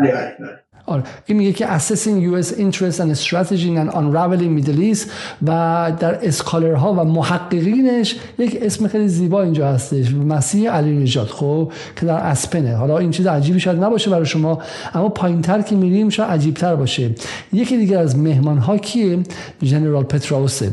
[0.00, 0.61] بله بله, بله.
[0.92, 1.02] آره.
[1.26, 5.08] این میگه که assessing US interest and strategy and unraveling Middle East
[5.46, 11.26] و در اسکالرها و محققینش یک اسم خیلی زیبا اینجا هستش مسیح علی نژاد.
[11.26, 12.76] خب که در اسپنه.
[12.76, 14.58] حالا این چیز عجیبی شاید نباشه برای شما
[14.94, 17.10] اما پایینتر که میریم شاید عجیبتر باشه.
[17.52, 19.18] یکی دیگر از مهمان ها کیه؟
[19.62, 20.70] جنرال پتروسه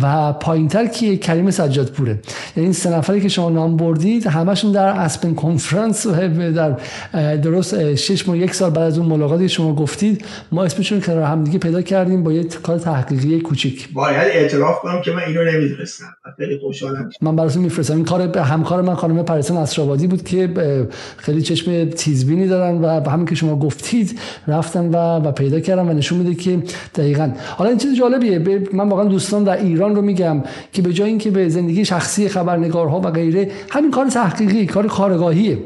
[0.00, 2.10] و پایینتر کیه؟ کریم سجاد پوره
[2.56, 6.06] یعنی این سه نفری که شما نام بردید همشون در اسپن کنفرانس
[6.56, 6.76] در
[7.36, 11.44] درست شش ماه یک سال بعد از اون ملاقاتی شما گفتید ما اسمشون کنار هم
[11.44, 13.92] دیگه پیدا کردیم با یه کار تحقیقی کوچیک.
[13.92, 16.06] باید اعتراف کنم که من اینو نمی‌دونستم
[16.36, 17.10] خیلی خوشحالم.
[17.22, 17.94] من براتون میفرستم.
[17.94, 20.48] این کار همکار من خانم پرسن اسرابادی بود که
[21.16, 25.92] خیلی چشم تیزبینی دارن و همین که شما گفتید رفتن و و پیدا کردم و
[25.92, 26.62] نشون میده که
[26.94, 27.32] دقیقا.
[27.56, 28.68] حالا این چیز جالبیه.
[28.72, 30.42] من واقعا دوستان در ایران رو میگم
[30.72, 35.58] که به جای اینکه به زندگی شخصی خبرنگارها و غیره همین کار تحقیقی کار کارگاهیه.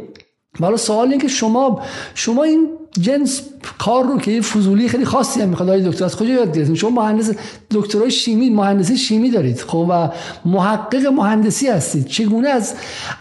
[0.60, 1.82] حالا سوال اینه که شما
[2.14, 2.68] شما این
[3.00, 3.42] جنس
[3.78, 7.30] کار رو که فضولی خیلی خاصی هم می‌خواد دکتر از کجا یاد گرفتید شما مهندس
[7.70, 10.08] دکترای شیمی مهندسی شیمی دارید خب و
[10.48, 12.06] محقق مهندسی هستید.
[12.06, 12.74] چگونه از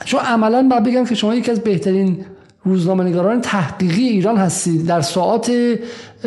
[0.06, 2.26] چون عملا باید بگم که شما یکی از بهترین
[2.66, 5.52] روزنامه نگاران تحقیقی ایران هستید در ساعات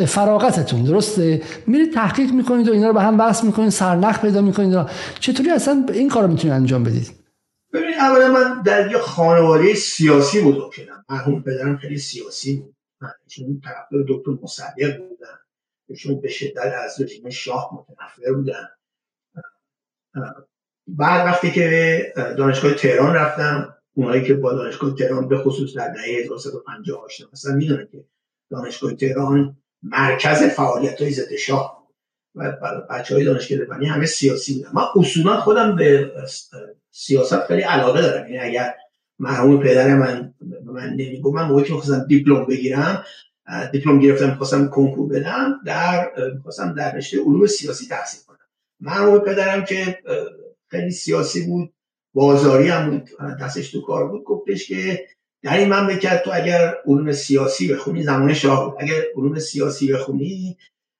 [0.05, 4.77] فراغتتون درسته؟ میرید تحقیق می‌کنید و اینا رو به هم بحث می‌کنید سرنخ پیدا می‌کنید.
[5.19, 7.11] چطوری اصلا این کار رو می‌تونید انجام بدید؟
[7.73, 12.76] ببینید اولا من در یه خانواده سیاسی بزرگ شدم مرحوم پدرم خیلی سیاسی بود.
[13.23, 15.39] ایشون طرفدار دکتر مصدق بودن.
[15.89, 18.67] ایشون به شدت از رژیم شاه متنفر بودن.
[20.87, 26.03] بعد وقتی که دانشگاه تهران رفتم اونایی که با دانشگاه تهران به خصوص در دهه
[26.23, 28.05] 1350 آشنا مثلا می‌دونن که
[28.51, 31.87] دانشگاه تهران مرکز فعالیت های ضد شاه
[32.35, 32.51] و
[32.89, 34.71] بچه های دانشگاه بنی همه سیاسی بودن.
[34.73, 36.11] من اصولا خودم به
[36.91, 38.33] سیاست خیلی علاقه دارم.
[38.33, 38.75] یعنی اگر
[39.19, 43.03] مرحوم پدر من به من نمیگو من موقعی که می‌خواستم دیپلم بگیرم
[43.71, 48.37] دیپلم گرفتم می‌خواستم کنکور بدم در می‌خواستم در رشته علوم سیاسی تحصیل کنم.
[48.79, 49.99] مرحوم پدرم که
[50.67, 51.73] خیلی سیاسی بود
[52.13, 53.09] بازاری هم بود
[53.41, 55.05] دستش تو کار بود گفتش که
[55.43, 58.83] در این مملکت تو اگر علوم سیاسی بخونی زمان شاه بود.
[58.83, 60.57] اگر علوم سیاسی بخونی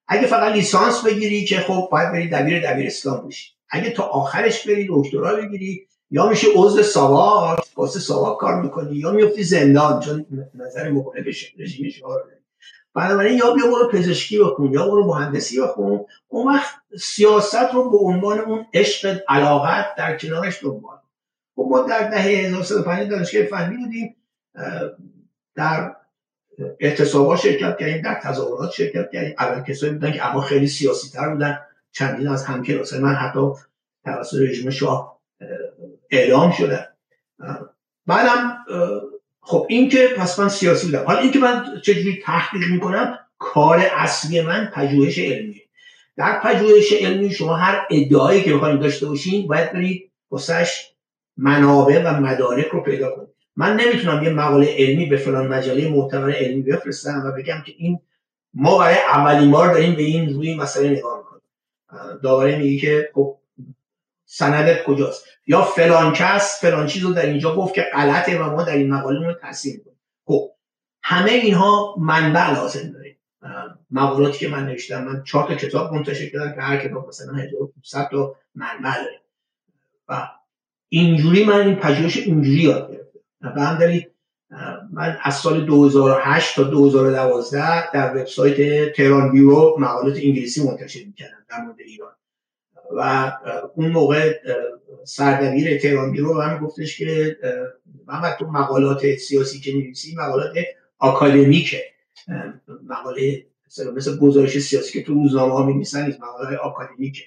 [0.08, 3.52] اگه فقط لیسانس بگیری که خب باید بری دبیر دبیر اسلام بشی.
[3.70, 9.12] اگه تا آخرش بری دکترا بگیری یا میشه عضو ساواک واسه ساواک کار می‌کنی یا
[9.12, 11.26] میفتی زندان چون نظر مخالف
[11.58, 12.18] رژیم شاه
[12.98, 16.06] بنابراین یا بیا برو پزشکی بخون یا برو مهندسی بخون.
[16.28, 20.98] اون وقت سیاست رو به عنوان اون عشق علاقت در کنارش دنبال
[21.56, 24.16] خب ما در دهه 1350 دانشگاه فنی بودیم
[25.56, 25.96] در
[26.80, 29.36] اعتصابا شرکت کردیم در تظاهرات شرکت کردیم.
[29.40, 31.60] اول کسایی بودن که اما خیلی سیاسی تر بودن
[31.92, 33.40] چندین از همکلاس من حتی
[34.06, 35.17] توسط رژیم شاه
[36.12, 36.86] اعلام شدن
[38.08, 38.58] بعدم
[39.42, 41.04] خب این که پس من سیاسی بودم.
[41.06, 45.62] حالا این که من چجوری تحقیق می‌کنم کار اصلی من پژوهش علمی
[46.18, 50.92] در پژوهش علمی شما هر ادعایی که بخواید داشته باشین باید برید واسش
[51.38, 53.30] منابع و مدارک رو پیدا کنید.
[53.56, 58.00] من نمی‌تونم یه مقاله علمی به فلان مجله معتبر علمی بفرستم و بگم که این
[58.54, 61.42] ما برای اولین بار داریم به این روی مسئله نگاه می‌کنیم.
[62.24, 63.38] داوره میگه که خب
[64.30, 68.64] سندت کجاست؟ یا فلان کس فلان چیز رو در اینجا گفت که غلطه و ما
[68.64, 70.52] در این مقاله رو تصحیح کنیم خب
[71.04, 73.18] همه اینها منبع لازم داریم.
[73.92, 78.10] مقالاتی که من نوشتم من چهار تا کتاب منتشر کردم که هر کتاب مثلا 1500
[78.12, 79.22] تا منبع داره
[80.08, 80.28] و
[80.90, 83.20] اینجوری من این پژوهش اینجوری یاد گرفتم.
[83.56, 84.08] به هم
[84.94, 91.62] من از سال 2008 تا 2012 در وبسایت تهران بیرو مقالات انگلیسی منتشر می‌کردم در
[91.62, 92.14] مورد ایران.
[92.96, 93.32] و
[93.76, 94.34] اون موقع
[95.04, 97.38] سردبیر تهران بیرو هم گفتش که
[98.08, 100.56] من تو مقالات سیاسی که نویسی مقالات
[101.00, 101.84] آکادمیکه
[102.84, 103.46] مقاله
[103.96, 107.24] مثل گزارش سیاسی که تو روزنامه ها می‌نویسن نیست مقاله آکادمیکه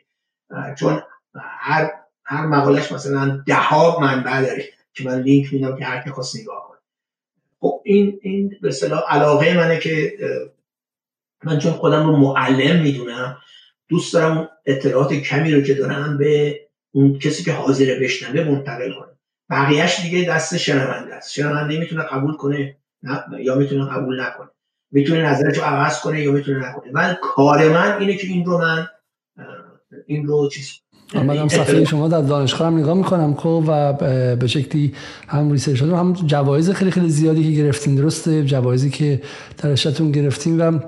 [0.79, 1.03] چون
[1.35, 1.91] هر
[2.25, 6.37] هر مقالش مثلا ده ها منبع داره که من لینک میدم که هر کی خواست
[6.37, 6.79] نگاه کنه.
[7.61, 10.13] خب این این به اصطلاح علاقه منه که
[11.45, 13.37] من چون خودم رو معلم می‌دونم
[13.89, 16.61] دوست دارم اطلاعات کمی رو که دارم به
[16.95, 19.09] اون کسی که حاضر بشنوه منتقل کنه.
[19.51, 21.33] بقیهش دیگه دست شنونده است.
[21.33, 24.49] شنونده می‌تونه قبول کنه نه یا می‌تونه قبول نکنه.
[24.93, 26.93] می‌تونه نظرش رو عوض کنه یا می‌تونه نکنه.
[26.93, 28.89] من کار من اینه که این رو من
[30.07, 30.73] این رو چیز
[31.14, 33.93] آمدم صفحه شما در دانشگاه هم نگاه می‌کنم خب و
[34.37, 34.95] به شکلی
[35.29, 39.23] هم research هم جوایز خیلی خیلی زیادی که گرفتین درسته؟ جوایزی که
[39.59, 39.75] در
[40.12, 40.79] گرفتیم و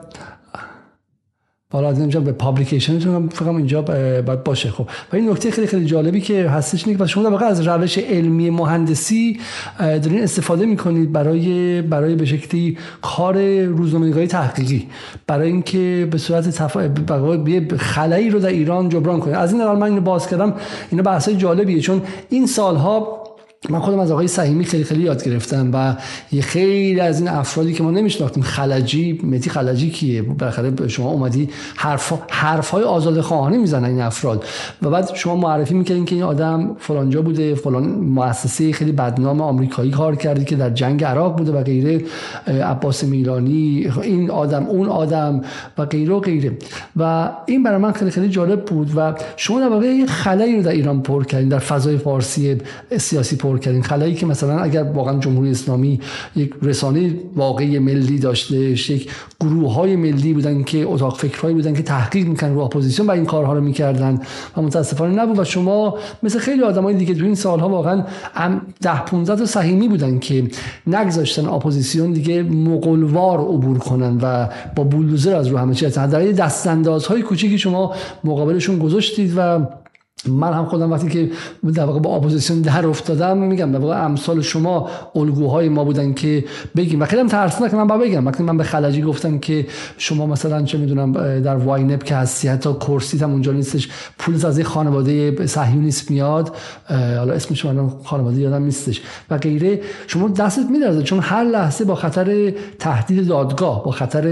[1.73, 4.71] حالا از اینجا به publication تون فکر اینجا باید باشه.
[4.71, 7.69] خب و این نکته خیلی خیلی جالبی که هستش اینه که شما در واقع از
[7.69, 9.41] روش علمی مهندسی
[9.79, 14.87] دارین استفاده می‌کنید برای برای به شکلی کار روزنامه‌نگاری تحقیقی.
[15.27, 16.95] برای اینکه به صورت تفا...
[17.79, 19.37] خلایی رو در ایران جبران کنید.
[19.37, 20.55] از این من اینو باز کردم.
[20.91, 23.22] اینا بحثای جالبیه چون این سالها
[23.71, 25.97] من خودم از آقای سهیمی خیلی خیلی یاد گرفتم و
[26.33, 31.49] یه خیلی از این افرادی که ما نمیشناختیم خلجی متی خلجی کیه؟ بالاخره شما اومدی
[31.77, 34.45] حرف حرفای آزاد خواهانه می‌زنن این افراد.
[34.83, 39.91] و بعد شما معرفی می‌کردین که این آدم فلانجا بوده فلان مؤسسه خیلی بدنام آمریکایی
[39.91, 42.05] کار کردی که در جنگ عراق بوده و غیره
[42.47, 45.41] عباس میلانی این آدم اون آدم
[45.79, 46.53] و غیره و غیره.
[46.97, 50.63] و این برای من خیلی خیلی جالب بود و شما در واقع یه خلایی رو
[50.63, 52.59] در ایران پر کردین در فضای فارسی
[52.99, 53.83] سیاسی پر کردین.
[53.83, 56.01] خلایی که مثلا اگر واقعا جمهوری اسلامی
[56.37, 61.83] یک رسانه واقعی ملی داشته یک گروه های ملی بودن که اتاق فکرهایی بودن که
[61.83, 64.21] تحقیق می‌کنن رو اپوزیسیون و این کارها رو می‌کردن
[64.57, 65.39] و متاسفانه نبود.
[65.39, 68.05] و شما مثل خیلی آدمای دیگه تو این سالها واقعا
[68.81, 70.49] ده 15 تا سهیمی بودن که
[70.87, 76.67] نگذاشتن اپوزیسیون دیگه مغول‌وار عبور کنن و با بولدوزر از رو همه چیز در دست
[76.67, 77.95] اندازهای کوچیکی شما
[78.25, 79.67] مقابلشون گذاشتید و
[80.29, 81.31] من هم خودم وقتی که
[81.75, 86.45] در واقع با اپوزیسیون در افتادم میگم در واقع امثال شما الگوهای ما بودن که
[86.77, 87.03] بگیم.
[87.03, 88.27] و خیلی هم ترسناک من با بگم.
[88.27, 89.67] وقتی من به خلجی گفتم که
[89.99, 94.61] شما مثلا چه می‌دونم در WINEP که هستی حتی کرسی هم اونجا نیستش پول از
[94.61, 96.57] خانواده صهیونیست میاد
[96.89, 99.01] حالا اسمش من خانواده یادم نیستش
[99.31, 101.03] و غیره شما دستت میدرزه.
[101.03, 104.23] چون هر لحظه با خطر تهدید دادگاه با خطر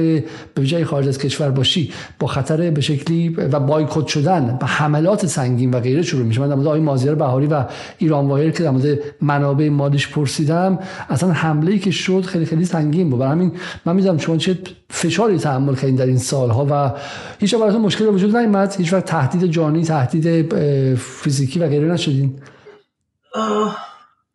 [0.54, 5.26] به جای خارج از کشور باشی با خطر به شکلی و بایکوت شدن و حملات
[5.26, 6.40] سنگین و غیره شروع میشه.
[6.40, 7.64] من در مورد آقای مازیار بهاری و
[7.98, 10.78] ایران وایر که در مورد منابع مالیش پرسیدم
[11.08, 13.20] اصلا حمله ای که شد خیلی خیلی سنگین بود.
[13.20, 13.52] برای همین
[13.86, 14.58] من می‌دونم شما چه
[14.90, 16.98] فشاری تحمل کردین در این سالها و
[17.38, 20.52] هیچ براتون مشکل وجود نیومد؟ هیچ وقت تهدید جانی تهدید
[20.96, 22.42] فیزیکی و غیره نشدین؟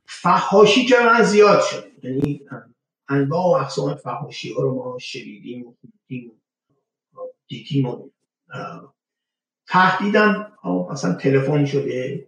[0.06, 1.84] فحاشی که من زیاد شد.
[2.04, 2.42] یعنی
[3.10, 5.78] انواع و اقسام فحاشی ها رو ما شنیدیم
[7.48, 7.98] دیدیم
[9.68, 10.52] تهدیدم.
[10.92, 12.28] مثلا تلفن شده.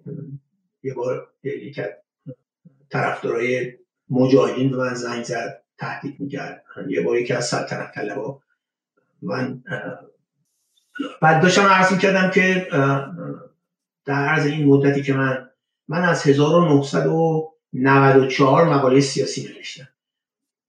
[0.83, 1.81] یه بار یک
[2.89, 3.73] طرفدارای
[4.09, 6.63] مجاهدین به من زنگ زد تهدید می‌کرد.
[6.87, 8.41] یه بار یکی از سلطنت طلبا
[9.21, 9.63] من
[11.21, 12.67] بعد داشتم عرض می‌کردم که
[14.05, 15.49] در عرض این مدتی که من
[15.87, 19.87] من از 1994 مقاله سیاسی نوشتم.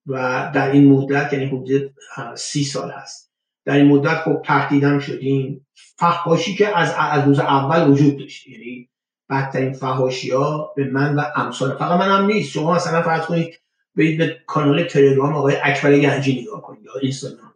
[0.06, 1.94] و در این مدت یعنی حدود
[2.34, 3.27] سی سال هست.
[3.68, 5.66] در این مدت خب تهدیدم شدیم.
[5.96, 8.46] فحاشی که از روز اول وجود داشت.
[8.46, 8.88] یعنی
[9.30, 12.50] بدترین فحاشی ها به من و امثال فقط من هم نیست.
[12.50, 13.60] شما مثلا فرض کنید
[13.94, 17.52] به کانال تلگرام آقای اکبر گنجی نگاه کنید یا اینستاگرام.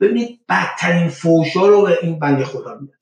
[0.00, 2.98] ببینید بدترین فوشا رو به این بنده خدا میدن.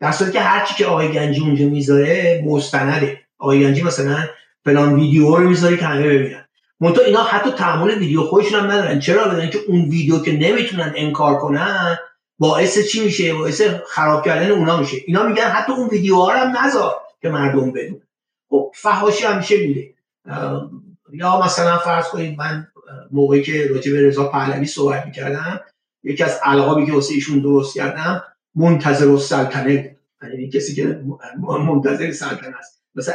[0.00, 3.20] در صورتی که هرچی که آقای گنجی اونجا می‌ذاره مستنده.
[3.38, 4.24] آقای گنجی مثلا
[4.64, 6.47] فلان ویدیو رو می‌ذاره که همه ببینن.
[6.80, 9.00] منتها اینا حتی تحمل ویدیو خودشون هم ندارن.
[9.00, 11.98] چرا؟ بدن که اون ویدیو که نمی‌تونن انکار کنن
[12.38, 14.96] باعث چی میشه؟ باعث خراب کردن اونا میشه.
[15.06, 18.02] اینا میگن حتی اون ویدیوها رو هم نذار که مردم بدون
[18.50, 19.94] خب فحاشی همیشه بوده
[21.12, 22.68] یا مثلا فرض کنید من
[23.10, 25.60] موقعی که راجع به رضا پهلوی صحبت می‌کردم
[26.02, 28.24] یکی از القابی که واسه ایشون درست کردم
[28.54, 31.00] منتظر السلطنه یعنی کسی که
[31.38, 32.82] منتظر سلطنه است.
[32.94, 33.14] مثلا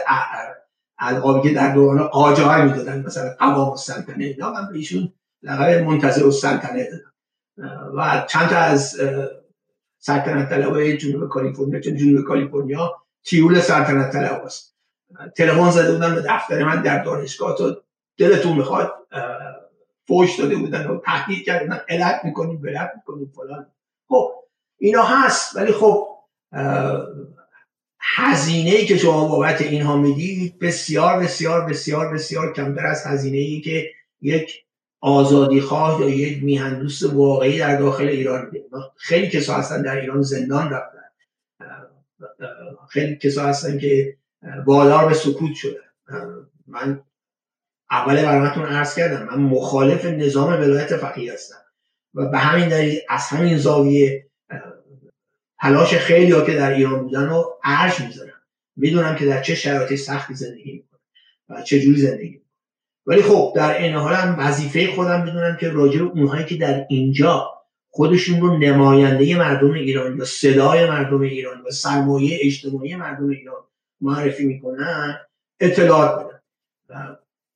[1.03, 6.25] القابی که در دوران قاجار می‌دادن مثلا قوام السلطنه یا من به ایشون لقب منتظر
[6.25, 7.13] السلطنه دادم.
[7.97, 8.99] و چند تا از
[9.99, 14.75] سلطنت طلبای جنوب کالیفرنیا چون جنوب کالیفرنیا تیول سلطنت طلب است.
[15.37, 17.75] تلفن زده بودن به دفتر من در دانشگاه تو
[18.17, 18.93] دلتون می‌خواد
[20.07, 21.81] فوش داده بودن و تهدید کردن.
[21.89, 23.67] علت می‌کنیم بلت می‌کنیم فلان.
[24.07, 24.31] خب
[24.77, 26.07] اینا هست ولی خب
[28.05, 33.89] هزینه که شما بابت اینها می‌دید بسیار بسیار بسیار بسیار کمتر از هزینه ای که
[34.21, 34.63] یک
[35.01, 38.51] آزادی خواه یا یک میهندوست واقعی در داخل ایران
[38.95, 40.99] خیلی کسا هستن در ایران زندان رفتن.
[42.89, 44.17] خیلی کسا هستن که
[44.65, 45.79] بالار به سکوت شدن.
[46.67, 47.01] من
[47.91, 51.63] اول برامتون عرض کردم من مخالف نظام ولایت فقیه هستم.
[52.13, 54.25] و به همین دلیل از همین زاویه
[55.63, 58.41] تلاش خیلی ها که در ایران بودن رو ارج می‌ذارم.
[58.75, 60.99] می‌دونم که در چه شرایطی سختی زندگی می‌کنن
[61.49, 62.41] و چه جوری زندگی
[63.05, 66.85] ولی خب در این حال هم وظیفه خودم بدونم که راجع به اونهایی که در
[66.89, 67.51] اینجا
[67.89, 73.63] خودشون رو نماینده مردم ایران یا صدای مردم ایران و سرمایه اجتماعی مردم ایران
[74.01, 75.19] معرفی می‌کنن
[75.59, 76.39] اطلاعات بدن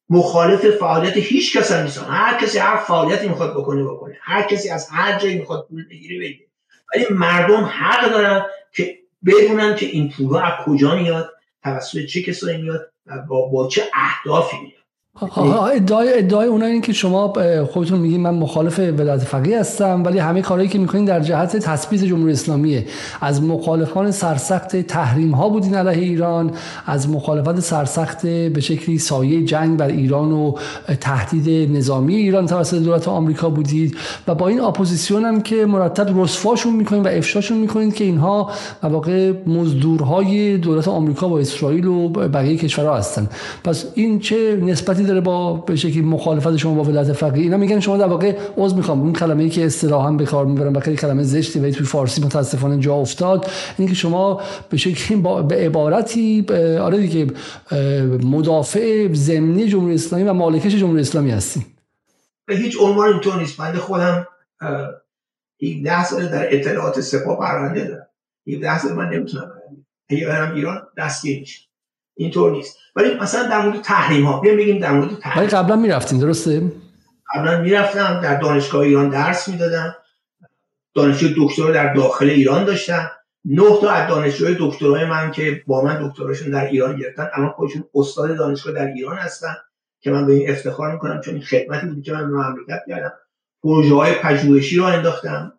[0.09, 4.17] مخالف فعالیت هیچ کس هم هر کسی هر فعالیتی می‌خواد بکنه بکنه.
[4.21, 6.46] هر کسی از هر جایی می‌خواد پول بگیره بگیره.
[6.95, 11.33] ولی مردم حق دارن که بدونن که این پول از کجا میاد
[11.63, 14.86] توسط چه کسایی میاد و با, با چه اهدافی میاد.
[15.21, 17.33] ادعای ادعای اونها این که شما
[17.71, 22.03] خودتون میگین من مخالف ولایت فقیه هستم ولی همه کارهایی که می‌کنین در جهت تثبیت
[22.03, 22.85] جمهوری اسلامیه.
[23.21, 26.51] از مخالفان سرسخت تحریم ها بودین علیه ایران
[26.85, 30.53] از مخالفت سرسخت به شکلی سایه جنگ بر ایران و
[31.01, 33.97] تهدید نظامی ایران توسط دولت آمریکا بودید.
[34.27, 38.51] و با این اپوزیسیون هم که مرتب رسواشون می‌کنین و افشاشون می‌کنین که اینها
[38.83, 43.29] واقع مزدورهای دولت آمریکا با اسرائیل و بقیه کشورها هستن.
[43.63, 47.43] پس این چه نسبتی داره با به شکلی مخالفت شما با ولایت فقیه.
[47.43, 49.01] اینا میگن شما در واقع عذر می‌خوام.
[49.01, 52.79] اون کلمه ای که اصطلاحا به کار می‌برن و کلمه زشتی و توی فارسی متاسفانه
[52.79, 56.45] جا افتاد اینه که شما به شکلی با به عبارتی
[56.81, 57.27] آره دیگه
[58.23, 61.65] مدافع ضمنی جمهوری اسلامی و ماله‌کش جمهوری اسلامی هستیم
[62.47, 63.57] به هیچ عنوان اینطور نیست.
[63.57, 64.27] بنده خودم
[64.61, 68.07] 17 سال در اطلاعات سپاه پرونده دارم.
[68.47, 69.51] 17 سال من نمی‌تونم
[70.09, 70.55] برم.
[70.55, 71.66] ایران دستگیر میشه
[72.17, 72.77] اینطور نیست.
[72.95, 76.71] ولی مثلا در مورد تحریم ها بیایم بگیم در مورد تحریم ولی قبلا می‌رفتین درسته؟
[77.35, 79.95] قبلا می‌رفتم در دانشگاه ایران درس می‌دادم.
[80.95, 83.11] دانشجو دکترا در داخل ایران داشتم.
[83.45, 87.83] نه تا از دانشجوی دکترای من که با من دکتراشون در ایران گرفتن الان خودشون
[87.95, 89.55] استاد دانشگاه در ایران هستن
[89.99, 93.11] که من به این افتخار می‌کنم چون این خدمتی بود که من به مملکت کردم.
[93.63, 95.53] پروژه های پژوهشی رو انداختم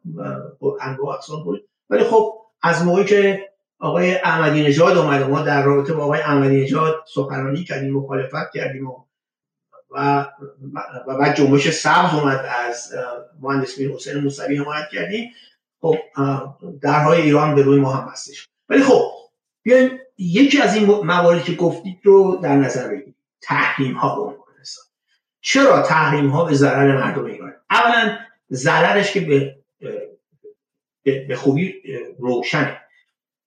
[0.81, 3.48] انواع اقسام بود ولی خب از موقعی که
[3.79, 8.87] آقای احمدی نژاد اومد ما در رابطه با آقای احمدی نژاد سخنرانی کردیم مخالفت کردیم
[8.91, 9.05] و
[9.91, 10.27] و
[11.21, 12.95] بعد جنبش سبز اومد از
[13.41, 15.31] مهندس میر حسین موسوی حمایت کردیم.
[15.81, 15.99] خب
[16.83, 19.11] درهای ایران به روی ما هم بستش ولی خب
[19.63, 24.39] بیایم یکی از این مواردی که گفتید رو در نظر بگیریم تحریم ها به عنوان
[25.41, 28.19] چرا تحریم ها به ضرر مردم ایران؟ اولا
[28.53, 29.59] ضررش که به
[31.05, 31.75] به خوبی
[32.19, 32.81] روشنه.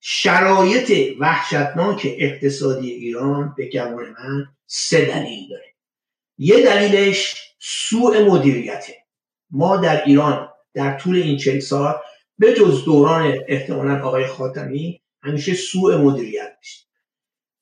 [0.03, 5.73] شرایط وحشتناک اقتصادی ایران به گمان من سه دلیل داره.
[6.37, 9.05] یه دلیلش سوء مدیریته.
[9.51, 11.95] ما در ایران در طول این چل سال
[12.37, 16.87] به جز دوران احتمالا آقای خاتمی همیشه سوء مدیریت داشت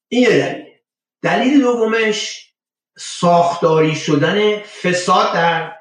[0.07, 0.65] این یه دلیل.
[1.21, 2.49] دلیل دومش
[2.97, 5.75] ساختاری شدن فساد در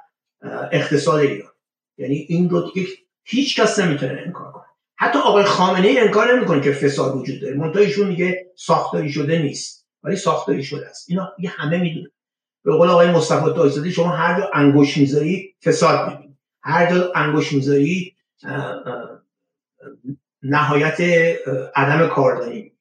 [0.73, 1.53] اقتصاد ایران.
[1.99, 2.89] یعنی این رو دیگه
[3.25, 4.53] هیچ کس نمی‌تونه انکار
[5.01, 7.55] حتی آقای خامنه ای انکار نمی‌کنه که فساد وجود داره.
[7.55, 9.89] منتها ایشون میگه ساختاری شده نیست.
[10.03, 11.11] ولی ساختاری شده است.
[11.11, 12.11] اینا دیگه همه می‌دونه
[12.65, 16.37] به قول آقای مصطفی دایزادی شما هر جا انگوش می‌ذاری فساد می‌بینی.
[16.63, 18.17] هر جا انگوش می‌ذاری
[20.43, 21.01] نهایت
[21.77, 22.73] عدم کاردانی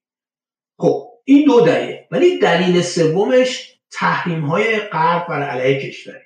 [0.79, 1.97] خب این دو دلیل.
[2.11, 6.21] ولی دلیل سومش تحریم های غرب بر علیه کشور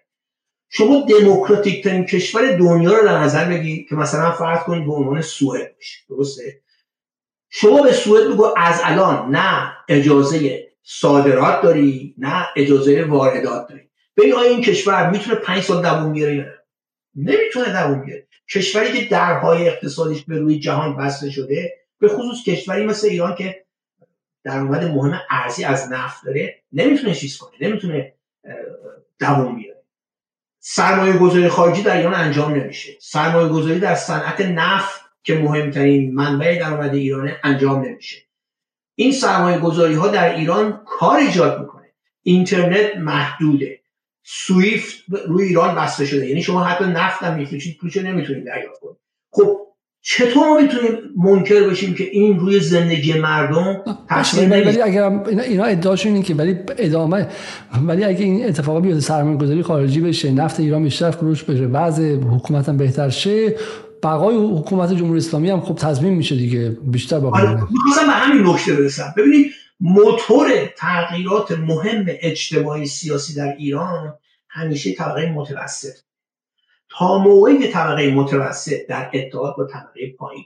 [0.73, 5.21] شما دموکراتیک ترین کشور دنیا رو در نظر بگی که مثلا فرض کنید به عنوان
[5.21, 5.99] سوئد باشه.
[6.09, 6.61] درسته؟
[7.49, 13.89] شما به سوئد بگو از الان نه اجازه صادرات داری نه اجازه واردات داری.
[14.17, 16.45] ببین آیا این کشور می‌تونه پنج سال دووم بیاره یا
[17.15, 18.27] نمی‌تونه دووم بیاره.
[18.53, 23.65] کشوری که درهای اقتصادیش به روی جهان بسته شده به خصوص کشوری مثل ایران که
[24.43, 28.13] درآمد مهم ارزی از نفت داره نمی‌تونه چیز کنه نمی‌تونه
[29.19, 29.70] دووم بیاره.
[30.63, 32.97] سرمایه گذاری خارجی در ایران انجام نمیشه.
[32.99, 38.17] سرمایه گذاری در صنعت نفت که مهمترین منبع درآمد ایرانه انجام نمیشه.
[38.95, 41.87] این سرمایه گذاری ها در ایران کار ایجاد می‌کنه.
[42.23, 43.81] اینترنت محدوده.
[44.23, 46.27] سویفت روی ایران بسته شده.
[46.27, 48.97] یعنی شما حتی نفت هم میفروشید پولش نمی‌تونید دریافت کنید.
[49.31, 49.67] خب
[50.01, 56.11] چطور ما می‌تونیم منکر بشیم که این روی زندگی مردم تاثیر ولی اگر اینا ادعاشون
[56.11, 57.27] اینه که ولی ادامه
[57.87, 62.15] ولی اگه این اتفاق بیفته سرمایه گذاری خارجی بشه نفت ایران بیشتر فروش بشه وضع
[62.15, 63.55] حکومت هم بهتر شه
[64.03, 68.73] بقای حکومت جمهوری اسلامی هم خب تضمین میشه دیگه بیشتر با آره به همین نکته
[68.73, 69.13] برسم.
[69.17, 74.13] ببینید موتور تغییرات مهم اجتماعی سیاسی در ایران
[74.49, 75.93] همیشه طبقه متوسط.
[76.91, 80.45] تا موقعی طبقه متوسط در اتحاد با طبقه پایین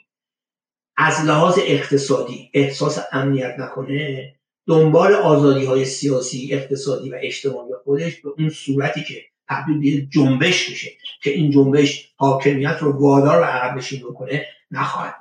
[0.98, 4.36] از لحاظ اقتصادی احساس امنیت نکنه
[4.68, 10.72] دنبال آزادی های سیاسی اقتصادی و اجتماعی خودش به اون صورتی که تبدیل به جنبش
[10.72, 10.92] بشه
[11.22, 15.16] که این جنبش حاکمیت رو وادار و عقب نشین بکنه نخواهد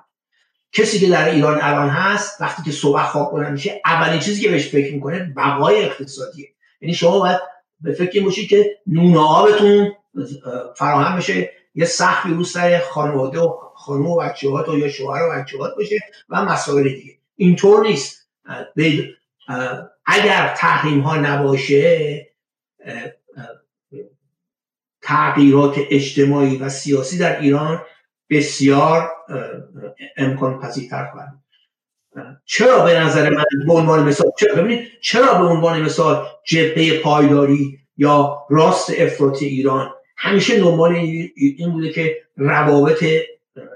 [0.72, 4.50] کسی که در ایران الان هست وقتی که صبح خواب کنن میشه اولین چیزی که
[4.50, 6.48] بهش فکر می‌کنه بقای اقتصادیه.
[6.80, 7.40] یعنی شما باید
[7.80, 9.92] به فکر باشید که نون آبتون
[10.76, 14.22] فراهم بشه یه سخفی رو سر خانواده و خانم و
[14.68, 17.18] و یا شوهر و بچه‌هات باشه و مسائل دیگه.
[17.36, 18.28] اینطور نیست.
[20.06, 22.26] اگر تحریم ها نباشه
[25.02, 27.82] تغییرات اجتماعی و سیاسی در ایران
[28.30, 29.10] بسیار
[30.16, 31.34] امکان پذیرتر خواهد
[32.44, 37.78] چرا به نظر من به عنوان مثال چرا ببینید چرا به عنوان مثال جبهه پایداری
[37.96, 39.94] یا راست افراطی ایران
[40.24, 40.94] همیشه دنبال
[41.36, 43.04] این بوده که روابط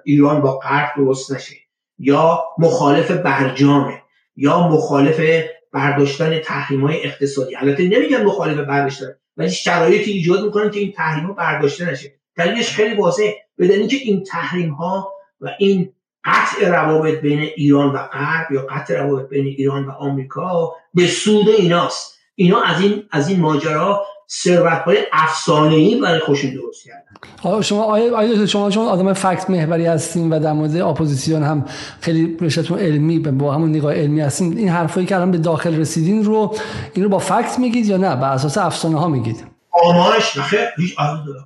[0.04, 1.56] ایران با غرب درست نشه.
[1.98, 4.02] یا مخالف برجامه
[4.36, 7.56] یا مخالف برداشتن تحریم های اقتصادی.
[7.56, 12.14] البته نمیگن مخالف برداشتن ولی شرایطی ایجاد می‌کنن که این تحریم ها برداشته نشه.
[12.36, 13.36] دلیلش خیلی واضحه.
[13.56, 15.92] به که این تحریم ها و این
[16.24, 21.48] قطع روابط بین ایران و غرب یا قطع روابط بین ایران و آمریکا به سود
[21.48, 22.18] ایناست.
[22.34, 27.62] اینا از این از این ماجرا ثروت های افسانه ای برای خودشون درست کردن.
[27.62, 31.64] شما آیا, آیا شما شما آدم fact محوری هستین و در مورد اپوزیسیون هم
[32.00, 36.24] خیلی رشتهتون علمی با همون نگاه علمی هستین این حرفایی که الان به داخل رسیدین
[36.24, 36.56] رو
[36.94, 39.46] این رو با fact میگید یا نه؟ بر اساس افسانه ها میگید.
[39.70, 40.38] آمارش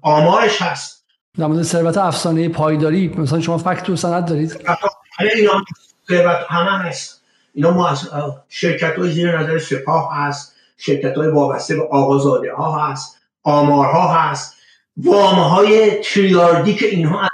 [0.03, 1.05] آمارش هست.
[1.39, 4.61] در مورد ثروت افسانه پایداری مثلا شما فکت و سند دارید؟
[5.37, 5.65] اینا
[6.09, 7.23] ثروت همه هست.
[7.55, 8.09] اینا ما از
[8.49, 10.52] شرکت های زیر نظر سپاه هست.
[10.83, 14.57] شرکت های وابسته به آقازاده ها هست آمارها هست
[14.97, 17.29] وام های تریاردی که اینها از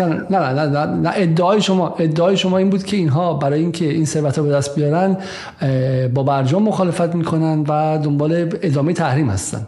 [0.00, 4.04] نه نه, نه, نه ادعای شما ادعای شما این بود که اینها برای اینکه این
[4.04, 5.16] ثروت رو به دست بیارن
[6.14, 8.32] با برجام مخالفت می‌کنن و دنبال
[8.62, 9.66] ادامه تحریم هستن.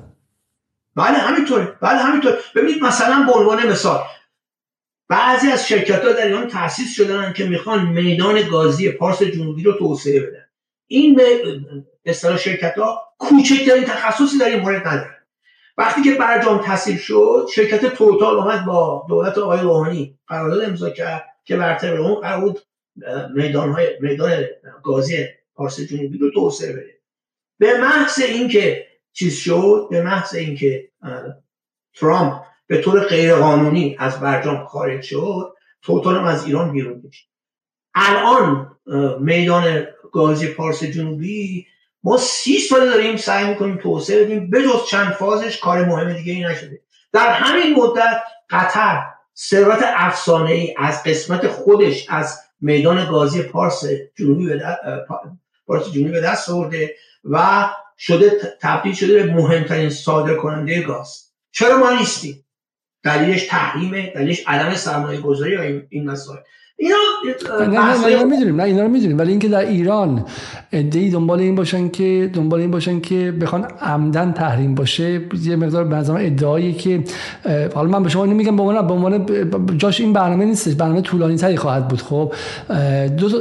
[0.97, 1.73] بله همینطوره.
[1.81, 4.01] بله همینطور ببینید مثلا به عنوان مثال
[5.09, 9.73] بعضی از شرکت ها در ایران تاسیس شدن که می‌خوان میدان گازی پارس جنوبی رو
[9.73, 10.45] توسعه بدن.
[10.87, 11.21] این
[12.05, 15.17] اصطلاح شرکت ها کوچکترین تخصصی در این مورد نداره.
[15.79, 21.25] وقتی که برجام تصویب شد شرکت توتال اومد با دولت آقای روحانی قرارداد امضا کرد
[21.45, 22.55] که برتر اون قرار
[23.35, 24.45] میدان های میدان
[24.83, 26.99] گازی پارس جنوبی رو توسعه بده.
[27.59, 30.89] به محض اینکه چیز شد به محض اینکه
[31.95, 37.29] ترامپ به طور غیرقانونی از برجام خارج شد توتال از ایران بیرون کشید.
[37.95, 38.77] الان
[39.21, 41.67] میدان گازی پارس جنوبی
[42.05, 46.45] ما سی سال داریم سعی می‌کنیم توسعه بدیم بجز چند فازش کار مهم دیگه ای
[46.45, 46.81] نشده.
[47.13, 49.03] در همین مدت قطر
[49.37, 53.85] ثروت افسانه ای از قسمت خودش از میدان گازی پارس
[54.19, 54.77] جنوبی به
[55.67, 57.69] پارس جنوبی به دست آورده و
[57.99, 58.31] شده
[58.61, 61.33] تبدیل شده به مهمترین صادر کننده گاز.
[61.53, 62.45] چرا ما نیستیم؟
[63.03, 66.39] دلیلش تحریمه دلیلش عدم سرمایه گذاری این مسائل.
[66.77, 66.97] اینا
[67.69, 69.19] نه نه می‌دونیم نه اینا رو می‌دونیم.
[69.19, 70.27] ولی اینکه در ایران
[70.73, 75.85] ادعی دنبال این باشن که دنبال این باشن که بخوان عمدن تحریم باشه یه مقدار
[75.85, 77.05] به ادعایی که
[77.75, 79.27] حالا من به شما نمیگم به عنوان به عنوان
[79.79, 82.33] جاش این برنامه نیستش برنامه طولانی تری خواهد بود خب.
[83.19, 83.39] دو تا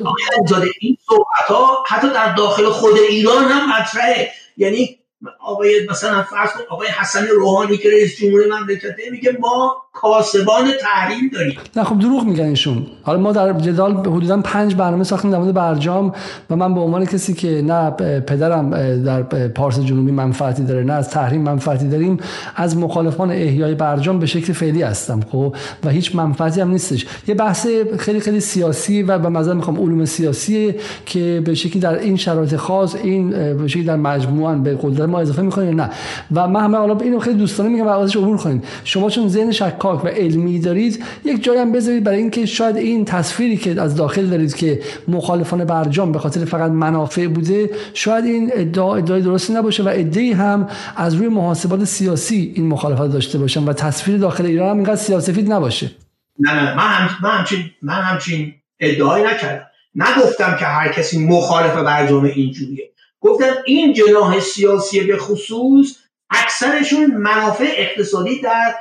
[0.79, 4.27] این صحبت ها حتی در داخل خود ایران هم مطرحه.
[4.57, 4.97] یعنی
[5.45, 11.57] آقای مثلا فرض آقای حسن روحانی که رئیس جمهور مملکته میگه ما کاسبان تحریم داریم.
[11.75, 12.85] نه خب دروغ میگن ایشون.
[13.03, 16.13] حالا ما در جدال حدودا پنج برنامه ساختیم در مورد برجام
[16.49, 18.69] و من به عنوان کسی که نه پدرم
[19.03, 22.17] در پارس جنوبی منفعتی داره نه از تحریم منفعتی داریم
[22.55, 27.05] از مخالفان احیای برجام به شکل فعلی هستم خب؟ و هیچ منفعتی هم نیستش.
[27.27, 27.67] یه بحث
[27.99, 32.55] خیلی خیلی سیاسی و به نظر می‌خوام علوم سیاسی که به شکلی در این شرایط
[32.55, 35.89] خاص این به شکلی در مجموعا به قدرت ما اضافه می‌کنیم نه.
[36.31, 39.51] و من همه حالا اینو خیلی دوستانه میگم و ازش عبور کنیم شما چون ذهن
[39.51, 43.95] شکاک و علمی دارید یک جایی هم بذارید برای اینکه شاید این تصویری که از
[43.95, 49.53] داخل دارید که مخالفان برجام به خاطر فقط منافع بوده شاید این ادعا ادعای درستی
[49.53, 54.45] نباشه و ادعی هم از روی محاسبات سیاسی این مخالفت داشته باشن و تصویر داخل
[54.45, 55.91] ایران هم اینقدر سیاسفید نباشه.
[56.39, 59.65] نه نه من من همچین من همچین ادعایی نکردم.
[59.95, 62.90] نگفتم که هر کسی مخالف برجام اینجوریه.
[63.21, 65.97] گفتن این جناح سیاسی به خصوص
[66.29, 68.75] اکثرشون منافع اقتصادی در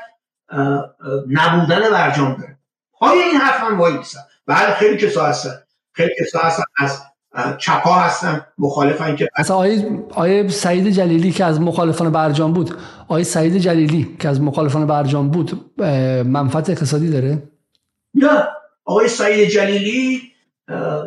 [1.30, 2.58] نبودن برجام داره
[2.92, 5.50] پای این حرف من وای نیستم بله خیلی کسا هستن.
[5.92, 6.62] خیلی کسا هستن.
[6.80, 7.02] از
[7.58, 8.46] چپا هستن.
[8.58, 12.74] مخالفن که اصلا آیه, آیه سعید جلیلی که از مخالفان برجام بود.
[13.08, 15.80] آیه سعید جلیلی که از مخالفان برجام بود
[16.26, 17.42] منفعت اقتصادی داره؟
[18.14, 18.48] نه.
[18.84, 20.22] آقای سعید جلیلی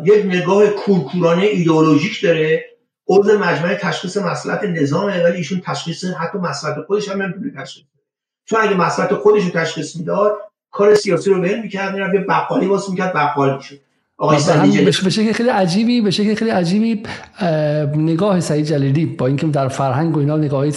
[0.04, 2.66] یک نگاه کورکورانه ایدئولوژیک داره.
[3.08, 8.04] عضو مجمع تشخیص مسئلت نظامه ولی ایشون تشخیص حتی مسئلت خودش هم نمی‌تونه تشخیص بده.
[8.46, 10.32] چون اگه مسئلت خودش رو تشخیص می‌داد
[10.72, 13.80] کار سیاسی رو ول می‌کرد می‌رفت یه بقالی واسه می‌کرد بقال می‌شد.
[14.86, 17.04] به شکل خیلی عجیبی به شکل خیلی عجیبی
[17.96, 20.74] نگاه سعید جلیلی با اینکه در فرهنگ و اینا نگاهی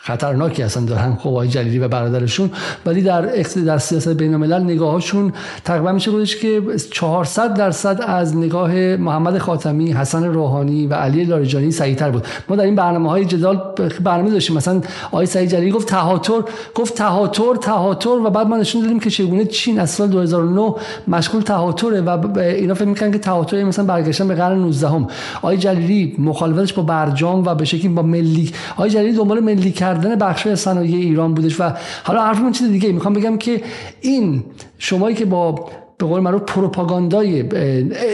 [0.00, 2.50] خطرناکی هستن دارن خب جلیلی و برادرشون
[2.86, 3.22] ولی در
[3.66, 5.32] در سیاست بین الملل نگاهشون
[5.64, 11.70] تقریبا میشه گفتش که 400 درصد از نگاه محمد خاتمی حسن روحانی و علی لاریجانی
[11.70, 12.26] صحیح بود.
[12.48, 13.74] ما در این برنامه های جدال
[14.04, 14.56] برنامه داشتیم.
[14.56, 16.42] مثلا آقای سعید جلیلی گفت تهاتر
[16.74, 20.74] گفت تهاتر تهاتر و بعد ما نشون دادیم که چگونه چین از سال 2009
[21.08, 25.06] مشغول تهاتره و اینا فکر می‌کنن که تهاتر مثلا برگشتن به قرن 19 هم
[25.36, 30.14] آقای جلیلی مخالفتش با برجام و به شکلی با ملی آقای جلیلی دنبال ملی کردن
[30.14, 31.72] بخش صنایع ایران بودش و
[32.04, 33.62] حالا حرف من چیز دیگه می‌خوام بگم که
[34.00, 34.44] این
[34.78, 35.68] شمایی که با
[35.98, 37.42] به قول معروف پروپاگاندای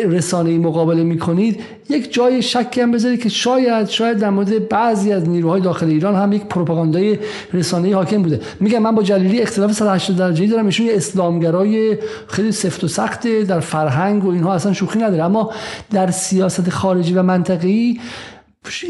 [0.05, 5.29] رسانه‌ای مقابله می‌کنید یک جای شکی هم بذارید که شاید شاید در مورد بعضی از
[5.29, 7.19] نیروهای داخل ایران هم یک پروپاگاندای
[7.53, 8.41] رسانه‌ای حاکم بوده.
[8.61, 10.67] میگم من با جلیلی اختلاف 180 درجه‌ای دارم.
[10.67, 15.25] ایشون اسلامگرای خیلی سفت و سخته در فرهنگ و اینها اصلا شوخی نداره.
[15.25, 15.51] اما
[15.91, 17.99] در سیاست خارجی و منطقه‌ای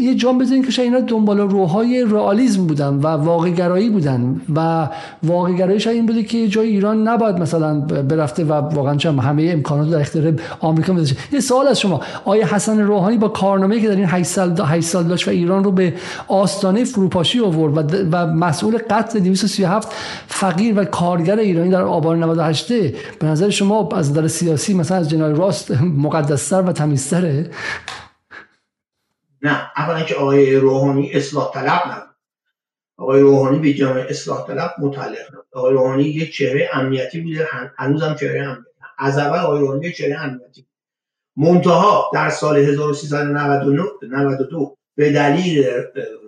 [0.00, 4.88] یه جام بزنین که اینا دنبال روحای رئالیسم بودن و واقعگرایی بودن و
[5.22, 10.00] واقعگراییش این بوده که جای ایران نباید مثلا برفته و واقعا چم همه امکانات در
[10.00, 12.00] اختیار آمریکا بذاره یه سوال از شما.
[12.24, 15.64] آیا حسن روحانی با کارنامه‌ای که در این 8 سال 8 سال داشت و ایران
[15.64, 15.94] رو به
[16.28, 19.88] آستانه فروپاشی آورد و, و مسئول قتل 237
[20.26, 22.72] فقیر و کارگر ایرانی در آبان 98
[23.18, 27.50] به نظر شما از نظر سیاسی مثلا از جنای راست مقدس‌تر و تمیزتره؟
[29.42, 32.14] نه اولا که آقای روحانی اصلاح طلب نبود.
[32.96, 35.46] آقای روحانی به جامعه اصلاح طلب متعلق نبود.
[35.52, 38.68] آقای روحانی یک چهره امنیتی بوده هنوزم چهره امنیتی.
[38.98, 40.66] از اول آقای روحانی یک چهره امنیتی
[41.36, 45.66] منتها در سال 1392 به دلیل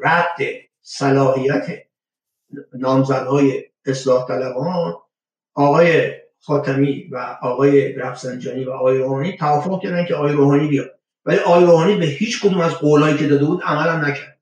[0.02, 0.36] رد
[0.82, 1.66] صلاحیت
[2.72, 4.94] نامزدهای اصلاح طلبان
[5.54, 10.99] آقای خاتمی و آقای رفسنجانی و آقای روحانی توافق کردن که آقای روحانی بیاد.
[11.30, 14.36] ولی آقای روحانی به هیچ کدوم از قولهایی که داده بود عملا نکرد.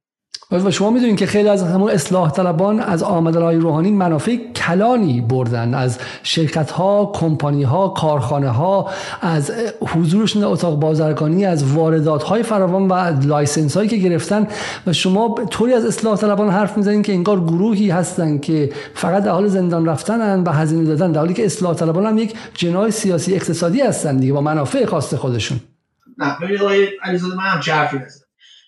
[0.51, 5.21] و شما می‌دونید که خیلی از همون اصلاح طلبان از آمدن آقای روحانی منافع کلانی
[5.21, 5.75] بردن.
[5.75, 8.91] از شرکت ها کمپانی ها کارخانه ها
[9.21, 9.53] از
[9.95, 14.47] حضورشون در اتاق بازرگانی از واردات های فراوان و license هایی که گرفتن.
[14.87, 19.31] و شما طوری از اصلاح طلبان حرف می‌زنید که انگار گروهی هستن که فقط در
[19.31, 21.13] حال زندان رفتنن و هزینه دادن.
[21.13, 25.15] در حالی که اصلاح طلبان هم یک جناح سیاسی اقتصادی هستن دیگه با منافع خاص
[25.15, 25.61] خودشون.
[26.19, 27.99] نه آقای علیزاده من هم حرفی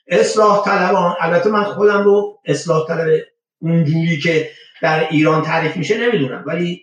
[0.06, 3.20] اصلاح طلبان البته من خودم رو اصلاح طلب
[3.59, 4.51] اونجوری که
[4.82, 6.82] در ایران تعریف میشه نمی‌دونم ولی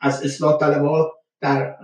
[0.00, 1.74] از اصلاح طلبها در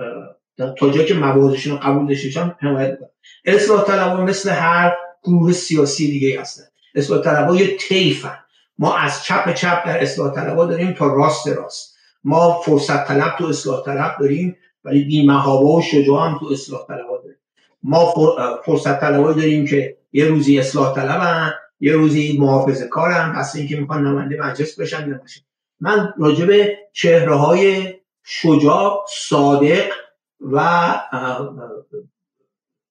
[0.78, 3.08] تا جایی که موازشون رو قبول داشتیشان حمایت می‌کنم.
[3.44, 6.64] اصلاح طلبها مثل هر گروه سیاسی دیگه هستن.
[6.94, 8.38] اصلاح طلبها یه طیفن.
[8.78, 11.96] ما از چپ چپ در اصلاح طلبها داریم تا راست راست.
[12.24, 17.04] ما فرصت طلب تو اصلاح طلب داریم ولی بیمهابا و شجاع هم تو اصلاح داریم
[17.82, 18.14] ما
[18.64, 24.06] فرصت طلبایی داریم که یه روزی اصلاح طلبن یه روزی محافظه کارن پس اینکه می‌خوان
[24.06, 25.20] نماینده مجلس بشن یا
[25.80, 29.92] من راجع به چهره های شجاع صادق
[30.40, 30.70] و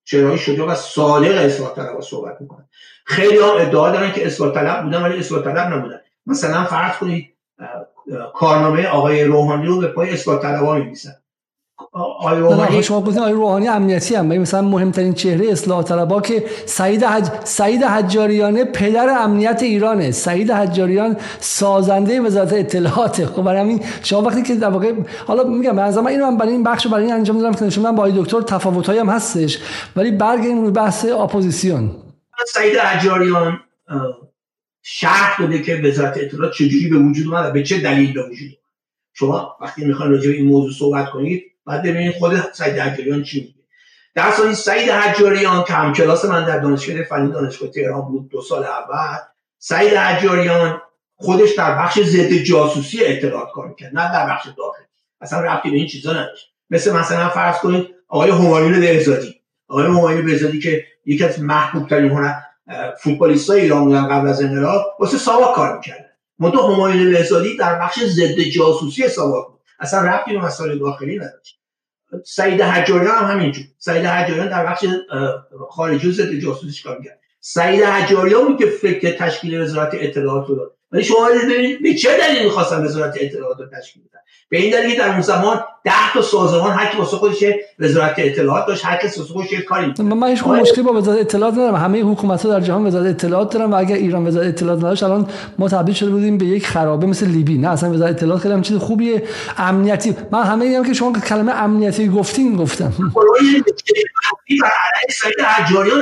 [0.04, 2.70] چهره های شجاع و صادق اصلاح طلب صحبت می‌کنن
[3.06, 6.02] خیلی هم ادعا دارن که اصلاح طلب بودن ولی اصلاح طلب نبودن.
[6.26, 7.34] مثلا فرض کنید
[8.34, 11.16] کارنامه آقای روحانی رو به پای اصلاح طلبا می‌نویسن.
[11.98, 14.26] آقای روحانی شما گفتین آقای روحانی امنیتی هم.
[14.26, 17.26] مثلا مهمترین چهره اصلاح طلبا که سعید حج...
[17.44, 20.12] سعید حجاریان پدر امنیت ایرانه.
[20.12, 24.94] سعید حجاریان سازنده وزارت اطلاعات خب برای همین شما وقتی که در واقع
[25.28, 27.96] حالا میگم از من اینو من برای این بخش برای این انجام دادم که نشون
[27.96, 29.60] با دکتر تفاوتایی هم هستش.
[29.96, 31.92] ولی برگردیم روی بحث اپوزیسیون.
[32.54, 33.60] سعید حجاریان
[34.82, 38.58] شرح داده که وزارت اطلاعات چجوری به وجود اومد به چه دلیل به وجود
[39.14, 43.40] شما وقتی می‌خواین راجع به این موضوع صحبت کنید بعد ببینید خود سعید حجاریان چی
[43.40, 43.54] میگه.
[44.16, 48.42] در این سعید حجاریان که هم کلاس من در دانشگاه فنی دانشگاه تهران بود دو
[48.42, 49.18] سال اول
[49.58, 50.82] سعید حجاریان
[51.16, 54.86] خودش در بخش ضد جاسوسی اطلاعات کار می‌کرد نه در بخش داخلی.
[55.22, 56.54] اصلا ربطی به این چیزا نداشت.
[56.70, 59.42] مثل مثلا فرض کنید آقای همایون بهزادی.
[59.68, 62.34] آقای همایون بهزادی که یکی از محبوب ترین هنر
[63.02, 66.18] فوتبالیست ایران بودن قبل از انقلاب واسه ساواک کار می‌کرد.
[66.40, 69.60] منتها همایون بهزادی در بخش ضد جاسوسی ساواک بود.
[69.80, 71.57] اصلا ربطی به مسائل داخلی نداشت.
[72.26, 73.64] سعید حجاریان هم همینجور.
[73.78, 74.86] سعید حجاریان در بخش
[75.70, 80.78] خارجی ضد جاسوسی کار کرد سعید حجاریان بود که فکر تشکیل وزارت اطلاعات رو داد.
[80.92, 84.98] ولی شما ببینید به چه دلیل می‌خواستن وزارت اطلاعات رو تشکیل بدن؟ به این دلیل
[84.98, 87.44] در اون زمان 10 تا سازمان هر کی واسه خودش
[87.80, 91.76] وزارت اطلاعات داشت هر کس واسه خودش کاری من هیچ مشکلی با وزارت اطلاعات ندارم
[91.76, 95.30] همه حکومت ها در جهان وزارت اطلاعات دارن و اگر ایران وزارت اطلاعات نداشت الان
[95.60, 98.62] ما تبدیل شده بودیم به یک خرابه مثل لیبی نه اصلا وزارت اطلاعات خیلی هم
[98.62, 99.24] چیز خوبیه
[99.58, 102.94] امنیتی من همه میگم که شما کلمه امنیتی گفتین گفتم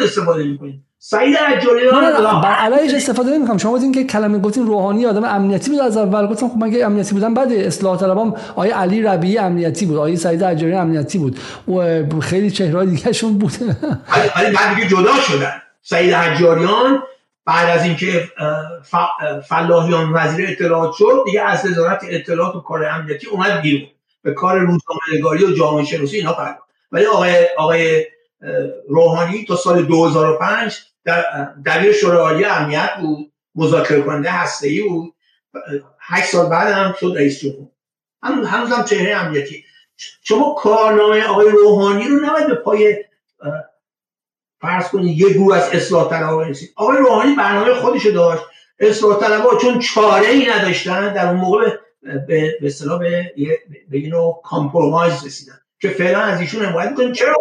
[0.04, 3.58] استفاده می‌کنید سعید عجاریان بر علیش استفاده نمی‌کنم.
[3.58, 6.28] شما گفتین که کلمه گفتین روحانی آدم امنیتی بود از اول.
[6.28, 10.16] گفتم خب من که امنیتی بودم بعد اصلاح طلبام آیه علی ربیعی امنیتی بود آیه
[10.16, 11.40] سعید عجاریان امنیتی بود.
[11.68, 13.52] و خیلی چهره دیگه شون بود.
[14.36, 15.62] ولی بعد دیگه جدا شدن.
[15.82, 17.04] سعید حجاریان
[17.46, 18.24] بعد از اینکه
[19.50, 23.88] فلاحیان وزیر اطلاعات شد دیگه از وزارت اطلاعات و کار امنیتی اومد بیرون.
[24.24, 26.70] به کار روزنامه‌نگاری و جامعه شناسی اینا پرداخت.
[26.92, 28.06] ولی آقای آقای
[28.90, 30.95] روحانی تا سال 2005 در
[31.66, 35.14] دبیر شورای امنیت بود مذاکره کننده هسته ای بود.
[36.00, 37.68] هشت سال بعد هم شد رئیس جمهور.
[38.24, 39.64] هم هنوز هم چهره امنیتی.
[40.24, 43.06] شما کارنامه آقای روحانی رو نباید به پای
[44.62, 46.74] فرض کنید یه گروه از اصلاح طلبها برسید.
[46.76, 48.44] آقای روحانی برنامه خودشو داشت.
[48.80, 53.32] اصلاح طلبها چون چاره ای نداشتن در اون موقع به به اصطلاح به
[53.90, 55.60] به اینو کامپرومایز رسیدن.
[55.80, 57.14] که فعلا از ایشون حمایت می‌کنیم.
[57.14, 57.36] چرا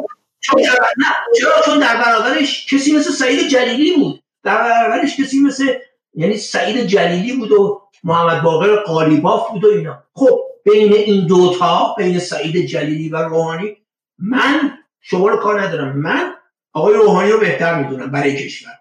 [0.53, 1.07] در نه
[1.41, 4.23] چرا؟ چون در برابرش کسی مثل سعید جلیلی بود.
[4.43, 5.75] در برابرش کسی مثل
[6.15, 10.03] یعنی سعید جلیلی بود و محمد باقر قالیباف بود و اینا.
[10.13, 13.77] خب بین این دوتا بین سعید جلیلی و روحانی
[14.19, 15.97] من شما رو کار ندارم.
[15.99, 16.35] من
[16.73, 18.73] آقای روحانی رو بهتر می‌دونم برای کشور.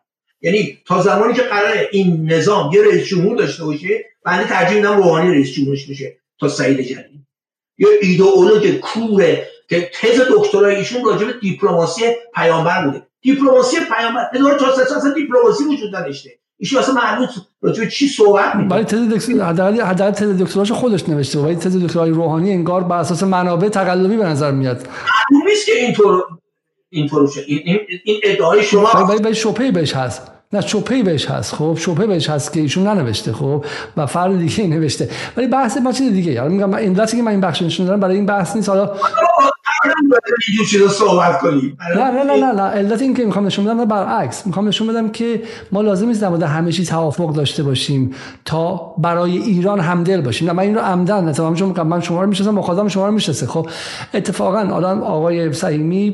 [0.41, 4.97] یعنی تا زمانی که قرار این نظام یه رئیس جمهور داشته باشه بنده ترجیح میدم
[4.97, 7.25] روحانی رئیس جمهورش بشه تا سعید جلیلی.
[7.77, 12.01] یه ایدئولوژ کوره که تز دکترای ایشون راجع به دیپلماسی
[12.35, 13.07] پیامبر بوده.
[13.21, 16.29] دیپلماسی پیامبر 1400 اصلا دیپلماسی وجود نداشته.
[16.57, 17.29] ایشون اصلا معلوم
[17.61, 18.75] راجع به چی صحبت می‌کنه.
[18.75, 21.39] ولی تز دکتر حداقل تز دکتراشو خودش نوشته.
[21.39, 24.77] ولی تز دکترای روحانی انگار بر اساس منابع تقلبی به نظر میاد.
[24.77, 26.23] معلوم نیست که اینطور
[26.89, 30.32] اینطور این, این, این ادعای شما ولی شپهی بهش هست.
[30.53, 33.65] نه شپهی بهش هست خب؟ شپه بهش هست که ایشون ننوشته خب؟
[33.97, 35.09] و فرد دیگه نوشته.
[35.37, 38.15] ولی بحث ما چیز دیگه یعنی میگم این که من این بخش نشون دارم برای
[38.15, 38.69] این بحث نیست.
[38.69, 38.91] حالا
[41.95, 42.61] نه نه نه نه نه.
[42.61, 44.47] علت این که می‌خوام نشون بدم برعکس.
[44.47, 45.41] می‌خوام نشون بدم که
[45.71, 48.11] ما لازم نیست در همه چیز توافق داشته باشیم
[48.45, 50.47] تا برای ایران همدل باشیم.
[50.47, 53.47] نه من این رو عمدن اتفاقا چون من شما رو می‌شناسم مخاطبم شما رو می‌شناسه.
[53.47, 53.67] خب
[54.13, 56.11] اتفاقا آدم آقای سعیمی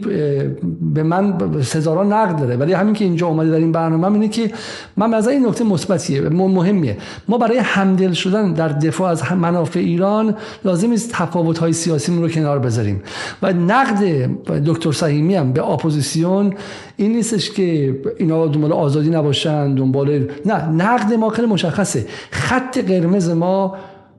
[0.93, 2.55] به من سزارا نقد داره.
[2.55, 4.51] ولی همین که اینجا اومده در این برنامه اینه که
[4.97, 6.97] من از این نکته مثبتیه مهمیه.
[7.27, 10.35] ما برای همدل شدن در دفاع از منافع ایران
[10.65, 13.03] لازم است تفاوت های سیاسی رو کنار بذاریم.
[13.41, 14.29] و نقد
[14.65, 16.53] دکتر سهیمی هم به اپوزیسیون
[16.97, 22.05] این نیستش که اینا دنبال آزادی نباشن دنبال نه نقد ما خیلی مشخصه.
[22.31, 23.75] خط قرمز ما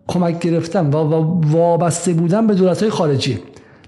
[0.08, 0.96] کمک گرفتن و
[1.52, 3.38] وابسته بودن به دولت های خارجی.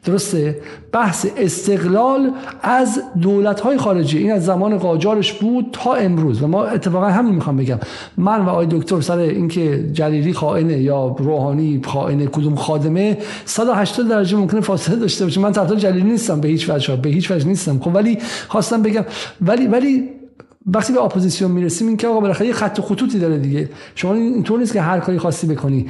[0.04, 0.58] درسته؟
[0.92, 4.18] بحث استقلال از دولت های خارجی.
[4.18, 6.42] این از زمان قاجارش بود تا امروز.
[6.42, 7.78] و ما اتفاقا همین می‌خوام بگم.
[8.16, 14.36] من و آقای دکتر سر اینکه جلیلی خائنه یا روحانی خائنه کدوم خادمه 180 درجه
[14.36, 15.40] ممکنه فاصله داشته باشه.
[15.40, 17.78] من طرفدار جلیلی نیستم به هیچ وجه به هیچ وجه نیستم.
[17.78, 18.18] خب ولی
[18.48, 19.04] خواستم بگم
[19.40, 20.08] ولی ولی
[20.66, 23.68] وقتی به اپوزیسیون می‌رسیم این که آقا بالاخره یه خط خطوطی داره دیگه.
[23.94, 25.86] شما اینطور نیست که هر کاری خاصی بکنی.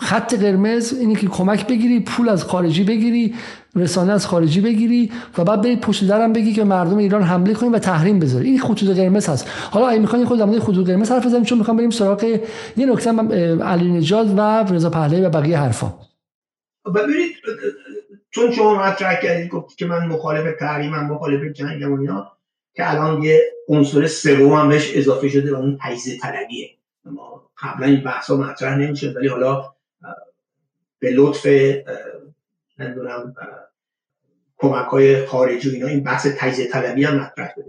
[0.00, 3.34] خط قرمز اینه که کمک بگیری پول از خارجی بگیری
[3.76, 7.72] رسانه از خارجی بگیری و بعد بری پشت درم بگی که مردم ایران حمله کنیم
[7.72, 8.48] و تحریم بذاری.
[8.48, 9.50] این خطوط قرمز هست.
[9.70, 12.24] حالا اگه می‌خواین خود در خطوط قرمز حرف بزنیم چون می‌خوام بریم سراغ
[12.76, 13.10] یه نکته
[13.62, 14.40] علی نجات و
[14.74, 15.94] رضا پهلوی و بقیه حرفا.
[16.94, 17.32] ببینید
[18.30, 22.32] چون شما مطرح کردید که من مخالف تحریمم مخالف جنگم و اینا
[22.74, 26.70] که الان یه عنصر سوم هم بهش اضافه شده و اون تجزیه طلبیه.
[27.62, 29.64] قبلا این بحث ها مطرح نمی‌شد ولی حالا
[30.98, 31.46] به لطف
[32.78, 33.34] نمی‌دونم
[34.58, 37.64] کمک های خارجی و اینا این بحث تجزیه طلبی هم مطرح شده.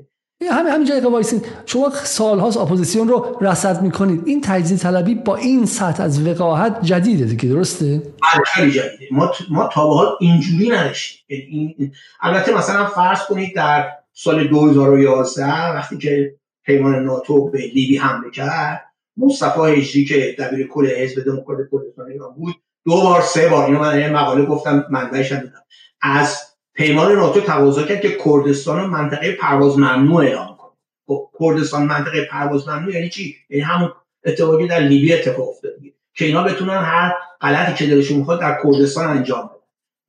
[0.51, 4.23] همین همین جایی وایسین شما سالهاست اپوزیسیون رو رصد می‌کنید.
[4.25, 9.07] این تجزیه طلبی با این سطح از وقاحت جدیده دیگه درسته؟ بله، خیلی جدیده.
[9.11, 11.25] ما ما تا به حال اینجوری نداشتیم.
[11.29, 11.91] یعنی
[12.21, 18.88] البته مثلا فرض کنید در سال 2011 وقتی که پیمان ناتو به لیبی حمله کرد
[19.19, 22.55] مصطفی هجری که دبیر کل حزب دموکرات کردستان ایران بود
[22.85, 25.53] دو بار سه بار اینو من مقاله گفتم منبعش هم
[26.01, 26.37] از
[26.73, 30.71] پیمان ناتو تقاضا کرد که کردستان منطقه پرواز ممنوع اعلام کنه.
[31.07, 33.91] خب کردستان منطقه پرواز ممنوع یعنی چی؟ یعنی همون
[34.25, 35.71] اتفاقی در لیبی اتفاق افتاد
[36.13, 39.49] که اینا بتونن هر غلطی که دلشون می‌خواد در کردستان انجام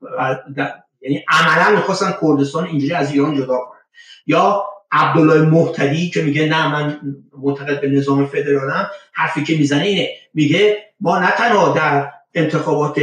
[0.00, 0.70] بدن.
[1.00, 3.80] یعنی عملا می‌خواستن کردستان اینجوری از ایران جدا کنن.
[4.26, 7.00] یا عبدالله محتدی که میگه نه من
[7.38, 10.08] معتقد به نظام فدرالم حرفی که می‌زنه اینه.
[10.34, 13.00] میگه ما نه تنها در انتخابات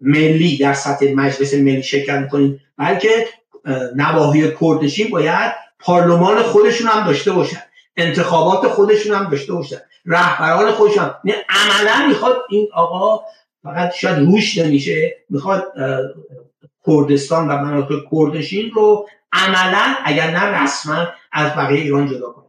[0.00, 3.26] ملی در سطح مجلس ملی شرکت می‌کنیم بلکه
[3.96, 7.62] نواحی کردشین باید پارلمان خودشون هم داشته باشن
[7.96, 9.76] انتخابات خودشون هم داشته باشن
[10.06, 11.14] رهبران خودشون هم.
[11.24, 13.24] یعنی عملا می‌خواد این آقا
[13.62, 15.64] فقط شاید روش نمیشه می‌خواد
[16.86, 22.44] کردستان و مناطق کردشین رو عملا اگر نه رسما از بقیه ایران جدا کنه.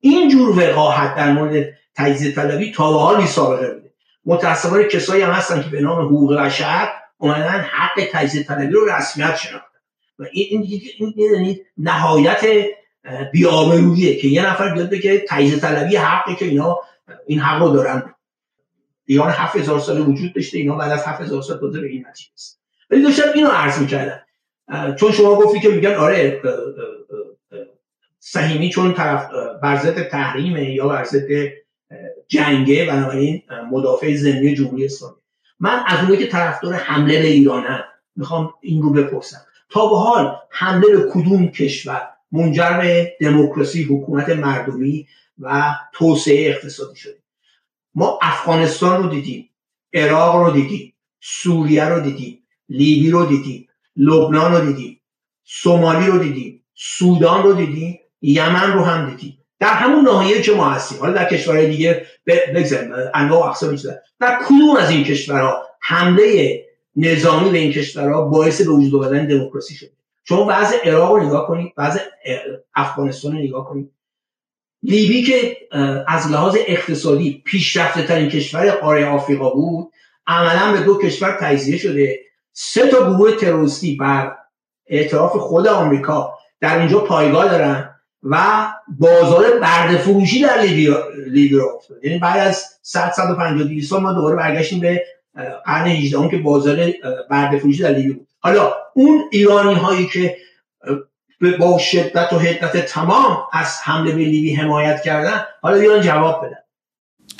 [0.00, 3.92] این جور وقاحت در مورد تجزیه طلبی تا به حال سابقه بوده.
[4.24, 6.88] متاسفانه کسایی هم هستن که به نام حقوق بشر
[7.18, 9.78] اومدن حق تجزیه طلبی رو رسمیت شناختن.
[10.18, 12.44] و این این یعنی نهایت
[13.32, 16.78] بی‌آبروییه که یه نفر بیاد بگه تجزیه طلبی حقی که اینا
[17.26, 18.14] این حق رو دارن.
[19.06, 22.60] ایران 7000 سال وجود داشته اینا بعد از 7000 سال به این نتیجه است
[22.90, 24.20] ولی داشتم اینو عرض می‌کردم.
[24.98, 26.42] چون شما گفتی که میگن آره
[28.18, 29.30] سهیمی چون طرف
[29.62, 29.76] بر
[30.10, 31.06] تحریمه یا بر
[32.28, 35.16] جنگه بنابراین مدافع زمینی جمهوری اسلامی.
[35.60, 37.84] من از اونایی که طرفدار حمله به ایرانم
[38.16, 39.40] می‌خوام این رو بپرسم.
[39.70, 45.06] تا به حال حمله به کدوم کشور منجر به دموکراسی حکومت مردمی
[45.38, 47.18] و توسعه اقتصادی شده؟
[47.94, 49.50] ما افغانستان رو دیدیم
[49.94, 53.68] عراق رو دیدیم سوریه رو دیدیم لیبی رو دیدیم.
[53.96, 55.00] لبنان رو دیدیم
[55.44, 59.38] سومالی رو دیدیم سودان رو دیدیم یمن رو هم دیدیم.
[59.60, 60.98] در همون ناحیه که ما هستیم.
[61.00, 63.76] حالا در کشورهای دیگه بگذاریم انواع و اقسام
[64.20, 66.60] در کدوم از این کشورها حمله
[66.96, 69.90] نظامی به این کشورها باعث به وجود آمدن دموکراسی شده؟
[70.24, 71.98] شما بعض عراق رو نگاه کنید بعض
[72.74, 73.92] افغانستان رو نگاه کنید.
[74.82, 75.56] لیبی که
[76.08, 79.92] از لحاظ اقتصادی پیشرفته ترین کشور قاره آفریقا بود
[80.26, 82.20] عملا به دو کشور تجزیه شده.
[82.52, 84.36] سه تا گروه تروریستی بر
[84.86, 87.88] اعتراف خود آمریکا در اونجا پایگاه دارن
[88.22, 88.68] و
[88.98, 90.60] بازار برده فروشی در
[91.26, 92.04] لیبیا افتاد.
[92.04, 95.04] یعنی بعد از 100 150 سال ما دوباره برگشتیم به
[95.64, 96.92] قرن 18 که بازار
[97.30, 98.28] برده فروشی در لیبیا بود.
[98.40, 100.36] حالا اون ایرانی هایی که
[101.58, 106.61] با شدت و حدت تمام از حمله به لیبی حمایت کردن حالا بیان جواب بدن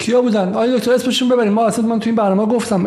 [0.02, 2.84] کیا بودن؟ آیا دکتر اسمشون ببریم ما اصلا من تو این برنامه گفتم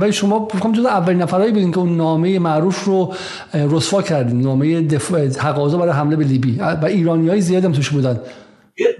[0.00, 3.14] ولی شما فکر جز اولین نفرایی بودین که اون نامه معروف رو
[3.54, 4.40] رسوا کردین.
[4.40, 6.58] نامه دفاع تقاضا برای حمله به لیبی.
[6.58, 8.20] و ایرانی های زیادی هم توش بودن.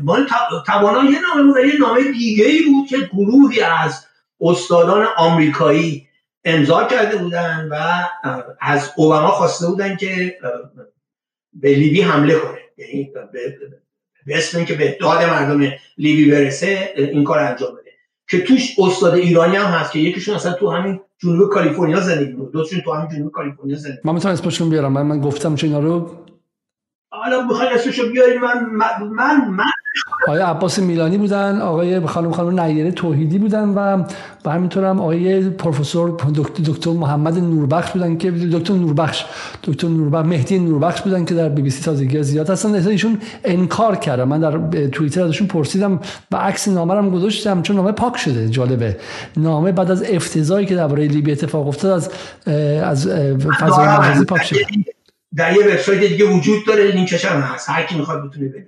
[0.05, 0.26] من
[0.66, 4.06] توانا یه نامه بود یه نامه دیگه ای بود که گروهی از
[4.40, 6.09] استادان آمریکایی
[6.44, 7.76] امضا کرده بودن و
[8.60, 10.39] از اوباما خواسته بودن که
[11.52, 12.59] به لیبی حمله کنه.
[12.78, 13.12] یعنی
[14.27, 17.90] به اسم اینکه به داد مردم لیبی برسه این کار انجام بده.
[18.28, 22.53] که توش استاد ایرانی هم هست که یکیشون اصلا تو همین جنوب کالیفرنیا زندگی بود
[22.53, 25.81] دوتاشون تو همین جنوب کالیفرنیا زندگی من می‌تونم اسمشون بیارم؟ من, من گفتم چه اینا
[25.81, 26.24] رو؟
[27.11, 28.66] حالا بخوای اسمشو بیاری من
[29.01, 29.73] من من
[30.28, 34.05] آقای عباس میلانی بودن آقای خانم خانم نیره توحیدی بودن و
[34.44, 39.24] و همینطور هم آقای پروفسور دکتر, دکتر محمد نوربخش بودن که دکتر نوربخش
[39.62, 42.74] دکتر نوربخش مهدی نوربخش بودن که در بی بی سی تازگی زیاد هستن.
[42.74, 44.24] ایشون انکار کردن.
[44.24, 46.01] من در توییتر ازشون پرسیدم
[46.31, 48.48] و عکس نامه رو گذاشتم چون نامه پاک شده.
[48.48, 48.97] جالبه.
[49.36, 52.10] نامه بعد از افتضاحی که درباره لیبی اتفاق افتاد از
[52.82, 53.09] از
[53.60, 54.59] فضای مجازی پاک شده.
[55.36, 56.90] در یه وبسایت دیگه وجود داره.
[56.90, 57.70] لینکش هم هست.
[57.70, 58.66] هر کی می‌خواد بتونه ببینه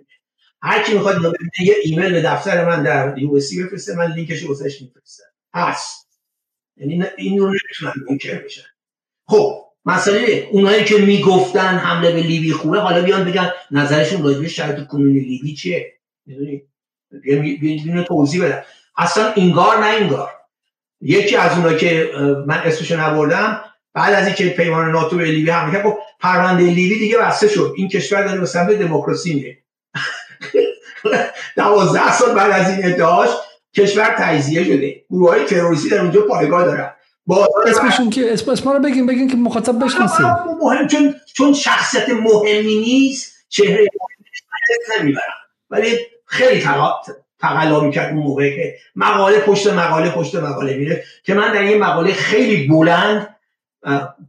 [0.65, 1.17] هر کی می‌خواد
[1.61, 5.25] یه ایمیل به دفتر من در USC بفرسته من لینکش رو واسش میفرستم.
[5.55, 6.09] هست.
[6.77, 8.63] یعنی این رو نمی‌تونن منکر بشن.
[9.27, 14.49] خب مسئله اونایی که می‌گفتن حمله به لیبی خوبه حالا بیان بگن نظرشون راجع به
[14.49, 15.93] شرط کنونی لیبی چیه؟
[16.27, 16.63] می‌دونی؟
[17.61, 18.63] بیان توضیح بدن
[18.97, 20.31] اصلا اینگار نه اینگار
[21.01, 22.11] یکی از اونایی که
[22.47, 23.61] من اسمش نبردم
[23.95, 27.75] بعد از اینکه پیمان ناتو به لیبی حمله کرد پرونده لیبی دیگه بسته شد.
[27.77, 29.64] این کشور داره به سمت دموکراسی میره
[31.57, 33.31] دوازده سال بعد از این ادعاش
[33.77, 35.05] کشور تجزیه شده.
[35.11, 36.91] گروه های تروریستی در اونجا پایگاه دارن.
[37.67, 40.27] اسمشون که اسم اسم رو بگیم بگیم که مخاطب بشناسیم.
[40.63, 43.87] مهم چون چون شخصیت مهمی نیست چهره
[44.99, 45.23] نمی‌برم.
[45.71, 46.67] ولی خیلی
[47.39, 51.79] تقلا می‌کرد اون موقع که مقاله پشت مقاله پشت مقاله میره که من در این
[51.79, 53.37] مقاله خیلی بلند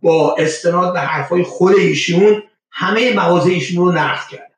[0.02, 4.52] با استناد به حرفای خود ایشون همه مغازه ایشون رو نقد کرد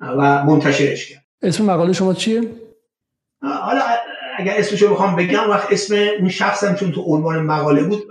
[0.00, 1.24] و منتشرش کرد.
[1.42, 2.42] اسم مقاله شما چیه؟
[3.42, 3.82] حالا
[4.36, 8.02] اگر اسمشو بخوام بگم وقت اسم اون شخصم چون تو عنوان مقاله بود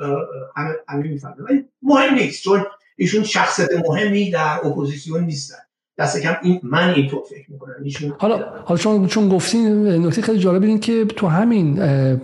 [0.87, 2.65] همه می‌فهمه ولی مهم نیست چون
[2.97, 5.57] ایشون شخصیت مهمی در اپوزیسیون نیستن.
[5.99, 7.73] دست کم این من اینطور فکر می‌کنم.
[7.83, 11.79] ایشون حالا حالا چون چون گفتین نکته خیلی جالب این که تو همین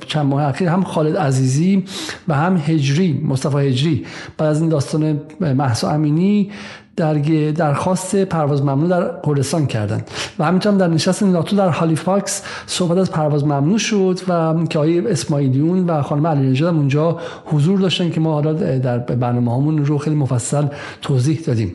[0.07, 1.83] چند ماه اخیر هم خالد عزیزی
[2.27, 4.05] و هم هجری مصطفی هجری
[4.37, 6.51] بعد از این داستان محسا امینی
[6.95, 7.13] در
[7.51, 9.65] درخواست پرواز ممنوع در کردن.
[9.65, 14.79] کردند و همینطور در نشست ناتو در هالیفاکس صحبت از پرواز ممنوع شد و که
[14.79, 19.97] آقای اسماعیلیون و خانم علی اونجا حضور داشتن که ما حالا در برنامه همون رو
[19.97, 20.65] خیلی مفصل
[21.01, 21.73] توضیح دادیم.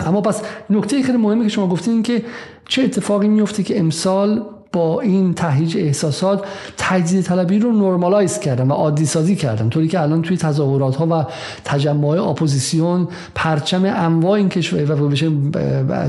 [0.00, 2.22] اما پس نکته خیلی مهمی که شما گفتین که
[2.68, 4.42] چه اتفاقی میفته که امسال
[4.72, 6.46] با این تهیج احساسات
[6.76, 11.06] تجزیه طلبی رو نرمالایز کردن و عادی سازی کردن طوری که الان توی تظاهرات ها
[11.06, 11.26] و
[11.64, 15.30] تجمع اپوزیسیون پرچم انواع این کشور و بشه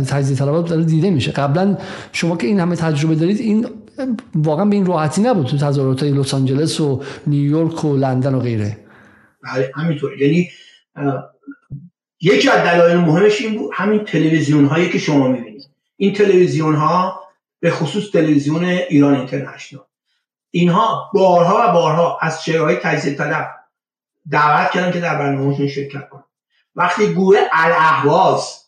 [0.07, 1.31] تجزیه طلبات داره دیده میشه.
[1.31, 1.77] قبلا
[2.11, 3.67] شما که این همه تجربه دارید این
[4.35, 8.77] واقعا به این راحتی نبود تو تظاهرات لس آنجلس و نیویورک و لندن و غیره.
[9.43, 10.21] بله همینطور.
[10.21, 10.49] یعنی
[12.21, 15.69] یکی از دلایل مهمش این بود همین تلویزیون هایی که شما می‌بینید.
[15.97, 17.23] این تلویزیون ها
[17.59, 19.83] به خصوص تلویزیون ایران اینترنشنال.
[20.51, 23.55] اینها بارها و بارها از چهرهای تجزیه طلب
[24.31, 26.23] دعوت کردن که در برنامهشون شرکت کنن.
[26.75, 28.63] وقتی گروه الاهواز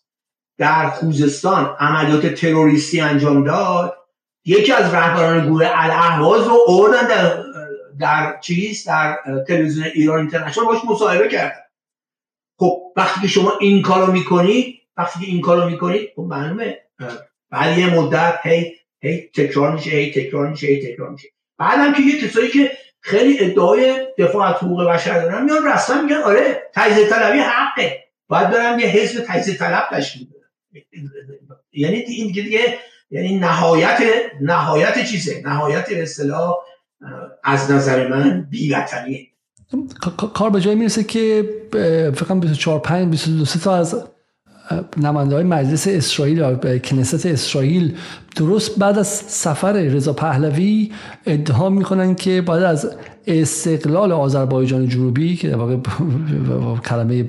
[0.57, 3.97] در خوزستان عملیات تروریستی انجام داد
[4.45, 7.43] یکی از رهبران گروه الاهواز رو اوردن در
[7.99, 11.61] در چیز در تلویزیون ایران اینترنشنال باش مصاحبه کردن.
[12.59, 16.77] خب وقتی شما این کارو می‌کنید وقتی که این کارو می‌کنید خب معلومه
[17.51, 21.27] بعد یه مدت هی هی تکرار میشه هی تکرار میشه هی تکرار میشه.
[21.57, 22.71] بعدم که یه کسایی که
[23.01, 28.03] خیلی ادعای دفاع از حقوق بشر دارن میان رسما میگن آره تجزیه طلبی حقه.
[28.27, 30.83] باید برن یه حزب تجزیه طلب تشکیل بدن.
[31.71, 32.79] یعنی این دیگه
[33.11, 34.01] یعنی نهایت
[34.41, 36.55] نهایت چیزه؟ نهایت اصطلاح
[37.43, 39.28] از نظر من بیوطنیه.
[40.33, 41.49] کار به جایی می‌رسه که
[42.15, 44.03] فکر 24 5 22 تا از
[44.97, 47.97] نماینده های مجلس اسرائیل کنست اسرائیل
[48.35, 50.91] درست بعد از سفر رضا پهلوی
[51.25, 52.91] ادعا می‌کنن که بعد از
[53.29, 55.75] استقلال آذربایجان جنوبی که واقع
[56.85, 57.25] کلمه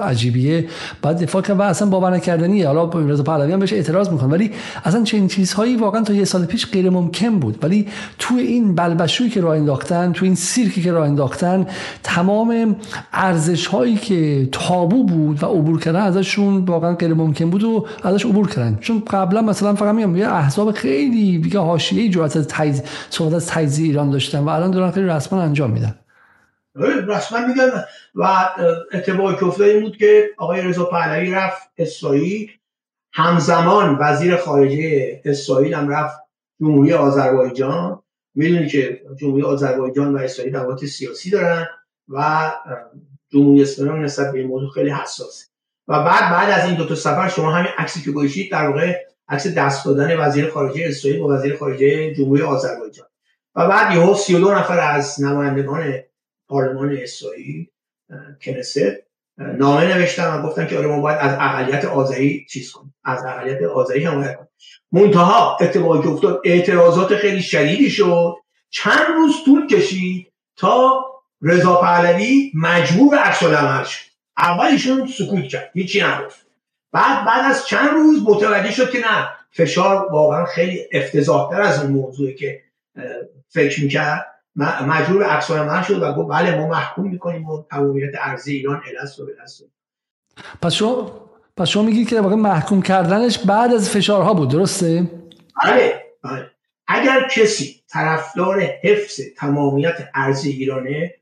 [0.00, 0.66] عجیبیه.
[1.02, 2.66] بعد دفاع کرد و اصلا باور نکردنیه.
[2.66, 4.28] حالا رضا پهلوی هم بهش اعتراض می‌کنه.
[4.28, 4.50] ولی
[4.84, 7.58] اصلا چنین چیزهایی واقعا تا یه سال پیش غیر ممکن بود.
[7.62, 7.86] ولی
[8.18, 11.66] تو این بلبشویی که راه انداختن تو این سیرکی که راه انداختن
[12.02, 12.76] تمام
[13.12, 18.26] ارزش هایی که تابو بود و عبور کردن ازشون واقعا غیر ممکن بود و ازش
[18.26, 18.78] عبور کردن.
[18.80, 23.46] چون قبلا مثلا فقط میگم یه احزاب خیلی دیگه حاشیه‌ای جرأت از تایید صحبت از
[23.46, 25.98] تجزیه ایران داشتن و الان دارن خیلی رسما انجام میدن.
[27.08, 27.84] رسما میگن
[28.14, 28.48] و
[28.92, 32.50] اتفاقی که افتاد این بود که آقای رضا پهلوی رفت اسرائیل.
[33.12, 36.18] همزمان وزیر خارجه اسرائیل هم رفت
[36.60, 38.02] جمهوری آذربایجان.
[38.34, 41.66] می‌دونی که جمهوری آذربایجان و اسرائیل روابط سیاسی دارن
[42.08, 42.50] و
[43.32, 45.46] جمهوری اسلامی نسبت به این موضوع خیلی حساسه
[45.88, 48.96] و بعد بعد از این دو تا سفر شما همین عکسی که گوشید در واقع
[49.28, 53.06] عکس دست دادن وزیر خارجه اسرائیل با وزیر خارجه جمهوری آذربایجان.
[53.54, 55.94] و بعد یهو 32 نفر از نمایندگان
[56.48, 57.66] پارلمان اسرائیل
[58.42, 58.78] کنست
[59.38, 63.62] نامه نوشتن و گفتن که آره ما باید از اقلیت آذری چیز کنیم از اقلیت
[63.62, 64.48] آذری حمایت کنیم.
[64.92, 68.34] منتها اتفاقی که افتاد اعتراضات خیلی شدیدی شد.
[68.70, 71.04] چند روز طول کشید تا
[71.42, 74.10] رضا پهلوی مجبور عکس العمل شد.
[74.38, 76.46] اولشون سکوت کرد هیچی نگفت.
[76.92, 81.92] بعد بعد از چند روز متوجه شد که نه فشار واقعا خیلی افتضاحتر از اون
[81.92, 82.62] موضوعی که
[83.50, 84.26] فکر می‌کرد.
[84.56, 89.20] مجبور به من شد و گفت بله ما محکوم می‌کنیم و تمامیت ارزی ایران الست
[89.20, 89.64] و بلست
[90.62, 95.10] پس شما پس شما میگید که واقعا محکوم کردنش بعد از فشارها بود درسته؟
[95.64, 96.50] بله بله.
[96.86, 101.14] اگر کسی طرفدار حفظ تمامیت ارزی ایرانه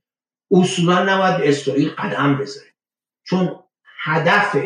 [0.50, 2.68] اصولا نباید به اسرائیل قدم بذاره
[3.24, 3.58] چون
[4.04, 4.56] هدف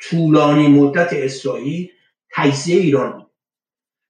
[0.00, 1.90] طولانی مدت اسرائیل
[2.34, 3.30] تجزیه ایران بود.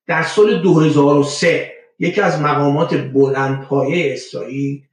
[0.07, 4.85] در سال 2003 یکی از مقامات بلندپایه اسرائیل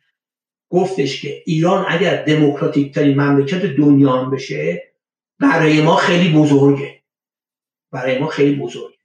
[0.69, 4.91] گفتش که ایران اگر دموکراتیک ترین مملکت دنیا هم بشه
[5.39, 7.01] برای ما خیلی بزرگه.
[7.91, 8.95] برای ما خیلی بزرگه.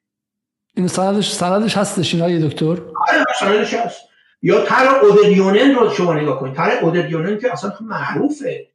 [0.74, 4.00] این سندش سندش هستش این دکتر؟ آره سندش هست.
[4.42, 6.54] یا تر اودریونن رو شما نگاه کنید.
[6.54, 8.66] تر اودریونن که اصلا معروفه.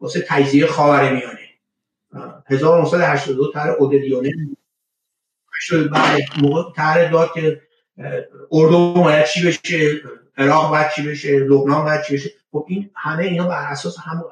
[0.00, 1.38] واسه تجزیه خاورمیانه.
[2.46, 4.56] 1982 تر اودریونن
[5.92, 7.60] بعد موقع تر داد که
[8.52, 10.00] اردو باید چی بشه؟
[10.38, 14.24] عراق باید چی بشه؟ لبنان باید چی بشه؟ خب این همه اینا بر اساس هم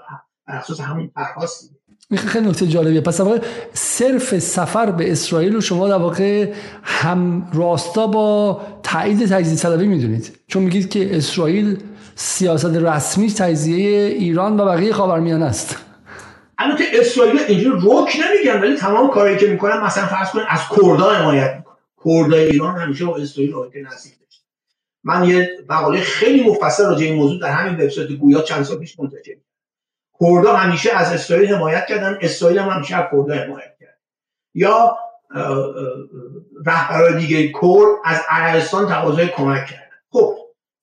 [0.46, 1.70] بر اساس همون فرخواست
[2.10, 3.00] این خیلی نکته جالبیه.
[3.00, 3.38] پس واقع
[3.72, 10.38] صرف سفر به اسرائیل رو شما در واقع هم راستا با تایید تجزیه طلبی می‌دونید.
[10.46, 11.78] چون میگید که اسرائیل
[12.14, 15.76] سیاست رسمی تجزیه ایران و بقیه خاورمیانه است.
[16.58, 21.10] البته اسرائیل اینجور روک نمیگن ولی تمام کاری که می‌کنن مثلا فرض کنید از کردا
[21.10, 21.69] حمایت می‌کنن.
[22.04, 24.44] کردای ایران همیشه با اسرائیل رابطه نزدیک داشت.
[25.04, 28.98] من یه مقاله خیلی مفصل راجع این موضوع در همین وبسایت گویا چند سال پیش
[28.98, 29.36] منتشر
[30.20, 33.98] کردا همیشه از اسرائیل حمایت کردن اسرائیل هم همیشه از کردا حمایت کرد.
[34.54, 34.98] یا
[36.66, 39.96] رهبران دیگه کرد از عربستان تقاضای کمک کردن.
[40.10, 40.36] خب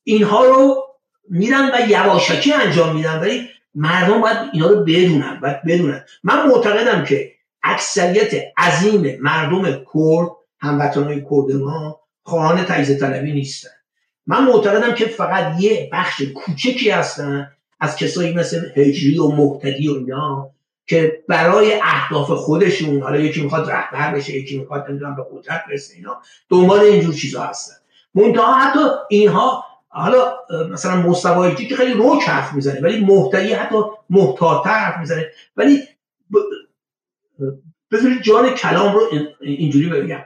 [0.04, 0.84] اینها رو
[1.30, 6.06] میرن و یواشکی انجام میدن ولی مردم باید اینا رو بدونن باید بدونن.
[6.24, 7.32] من معتقدم که
[7.64, 13.70] اکثریت عظیم مردم کرد هموطنهای کرد ما خواهان تجزیه طلبی نیستن.
[14.28, 19.94] من معتقدم که فقط یه بخش کوچکی هستن از کسایی مثل هجری و محتدی و
[19.94, 20.50] اینا
[20.86, 25.96] که برای اهداف خودشون حالا یکی می‌خواد رهبر بشه یکی می‌خواد نمی‌دونم به قدرت برسه
[25.96, 27.76] اینا دنبال اینجور چیزا هستن.
[28.16, 28.80] منتها حتی
[29.10, 30.34] اینها حالا
[30.72, 33.76] مثلا مستوایتی که خیلی روک حرف می‌زنه ولی محتدی حتی
[34.10, 35.26] محتاطتر حرف می‌زنه.
[35.58, 35.84] ولی
[37.92, 39.02] بذارید جان کلام رو
[39.42, 40.20] اینجوری بگم.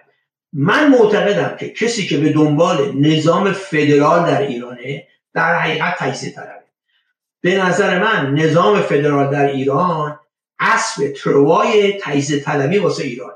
[0.53, 6.61] من معتقدم که کسی که به دنبال نظام فدرال در ایرانه در حقیقت تجزیه طلبه.
[7.41, 10.19] به نظر من نظام فدرال در ایران
[10.59, 13.33] اسب تروای تجزیه طلبی واسه ایران.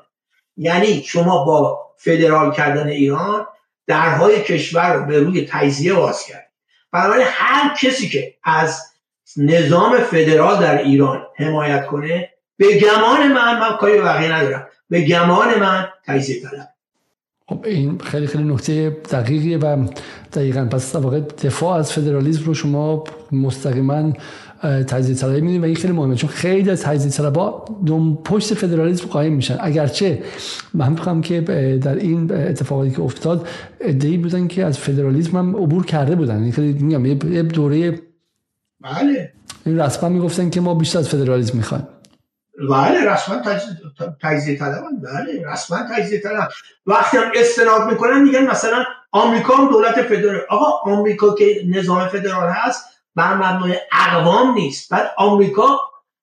[0.58, 3.48] یعنی شما با فدرال کردن ایران
[3.88, 6.52] درهای کشور رو به روی تجزیه باز کرد
[6.92, 8.82] بنابراین هر کسی که از
[9.38, 14.68] نظام فدرال در ایران حمایت کنه به گمان من من کاری بقیه ندارم.
[14.90, 16.75] به گمان من تجزیه طلب
[17.48, 19.88] خب این خیلی خیلی نکته دقیقیه و
[20.34, 24.14] دقیقا پس در واقع دفاع از فدرالیسم رو شما مستقیما
[24.62, 29.08] تجزیه طلبی می‌دونید و این خیلی مهمه چون خیلی از تجزیه طلبا دم پشت فدرالیسم
[29.08, 29.58] قایم میشن.
[29.60, 30.24] اگرچه
[30.74, 31.42] من می‌خوام که
[31.82, 33.48] در این اتفاقاتی که افتاد
[33.82, 36.44] ادعی بودن که از فدرالیسم هم عبور کرده بودن.
[36.44, 38.02] این خیلی میگم یه دوره
[38.82, 39.32] بله.
[39.66, 41.88] این رسما می‌گفتن که ما بیشتر از فدرالیسم می‌خوایم.
[42.70, 43.42] بله رسما
[44.24, 46.50] تجزیه طلبن بله رسما تجزیه طلب
[46.86, 52.50] وقتی هم استناد می‌کنن میگن مثلا آمریکا هم دولت فدرال آقا آمریکا که نظام فدرال
[52.50, 54.90] هست بر مبنای اقوام نیست.
[54.90, 55.80] بعد آمریکا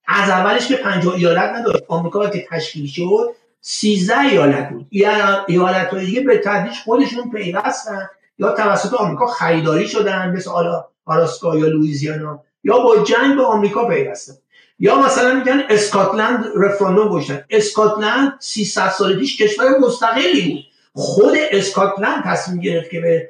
[0.06, 1.82] از اولش که 50 ایالت نداشت.
[1.88, 4.86] آمریکا که تشکیل شد 13 ایالت بود.
[5.48, 8.08] ایالت های دیگه به تدریج خودشون پیوستن.
[8.38, 10.50] یا توسط آمریکا خریداری شدن مثل
[11.04, 12.44] آلاسکا یا لوئیزیانا.
[12.64, 14.34] یا با جنگ به آمریکا پیوستن.
[14.82, 17.44] یا مثلا میگن اسکاتلند رفراندوم گذاشتن.
[17.50, 20.64] اسکاتلند 300 سال پیش کشور مستقلی بود.
[20.92, 23.28] خود اسکاتلند تصمیم گرفت که به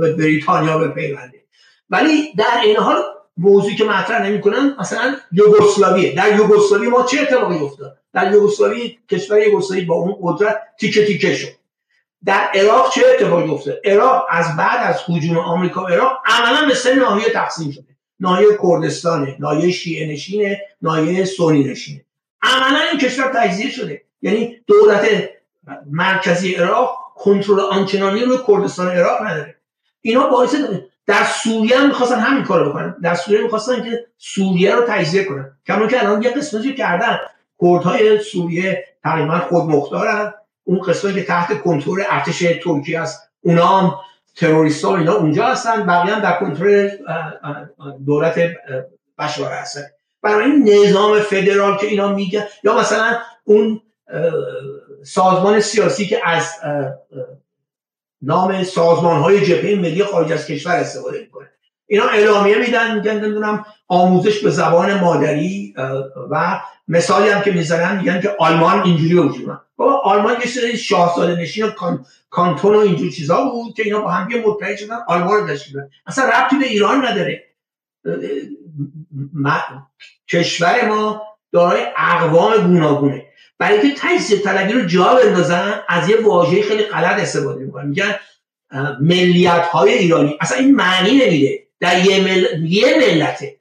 [0.00, 1.42] به بریتانیا بپیونده.
[1.90, 3.02] ولی در این حال
[3.36, 6.14] موضوعی که مطرح نمی‌کنن مثلا یوگسلاویه.
[6.14, 11.34] در یوگسلاوی ما چه اتفاقی افتاد؟ در یوگسلاوی کشور یوگسلاوی با اون قدرت تیکه تیکه
[11.34, 11.52] شد.
[12.24, 16.94] در عراق چه اتفاقی افتاد؟ عراق از بعد از هجوم آمریکا عراق عملا به سه
[16.94, 17.97] ناحیه تقسیم شده.
[18.20, 22.04] ناحیه کردستانه ناحیه شیعه نشینه ناحیه سنی نشینه.
[22.42, 24.02] عملا این کشور تجزیه شده.
[24.22, 25.30] یعنی دولت
[25.90, 29.54] مرکزی عراق کنترل آنچنانی رو کردستان عراق نداره.
[30.00, 30.54] اینا باعث
[31.06, 32.96] در سوریه هم می‌خواستن همین کارو بکنن.
[33.02, 35.52] در سوریه می‌خواستن که سوریه رو تجزیه کنن.
[35.66, 37.18] کما که الان یه قسمتی کردن.
[37.62, 40.34] کردهای سوریه تقریبا خود مختارن
[40.64, 43.30] اون قسمتی که تحت کنترل ارتش ترکیه است.
[43.40, 43.94] اونا هم
[44.38, 46.90] تروریست ها اینا اونجا هستن بقیه هم در کنترل
[48.06, 48.38] دولت
[49.18, 49.82] بشار هستن.
[50.22, 53.80] برای این نظام فدرال که اینا میگن یا مثلا اون
[55.04, 56.54] سازمان سیاسی که از
[58.22, 61.46] نام سازمان های جبهه ملی خارج از کشور استفاده می‌کنه.
[61.86, 65.74] اینا اعلامیه میدن میگن نمی‌دونم آموزش به زبان مادری
[66.30, 71.36] و مثالی هم که می‌زنن میگن که آلمان اینجوری وجود بابا آلمان یه سری شاهزاده
[71.36, 71.70] نشین و
[72.30, 75.76] کانتون و اینجور چیزا بود که اینا با هم متحد شدن آلمان تشکیل
[76.06, 77.44] اصلا ربطی به ایران نداره.
[80.28, 81.22] کشور ما
[81.52, 83.26] دارای اقوام گوناگونه.
[83.58, 87.86] برای که تجزیه طلبی رو جا بندازن از یه واژه خیلی غلط استفاده می‌کنن.
[87.86, 88.14] میگن
[89.00, 90.36] ملیت های ایرانی.
[90.40, 91.66] اصلا این معنی نمیده.
[91.80, 92.64] در یه, مل...
[92.64, 93.56] یه ملته.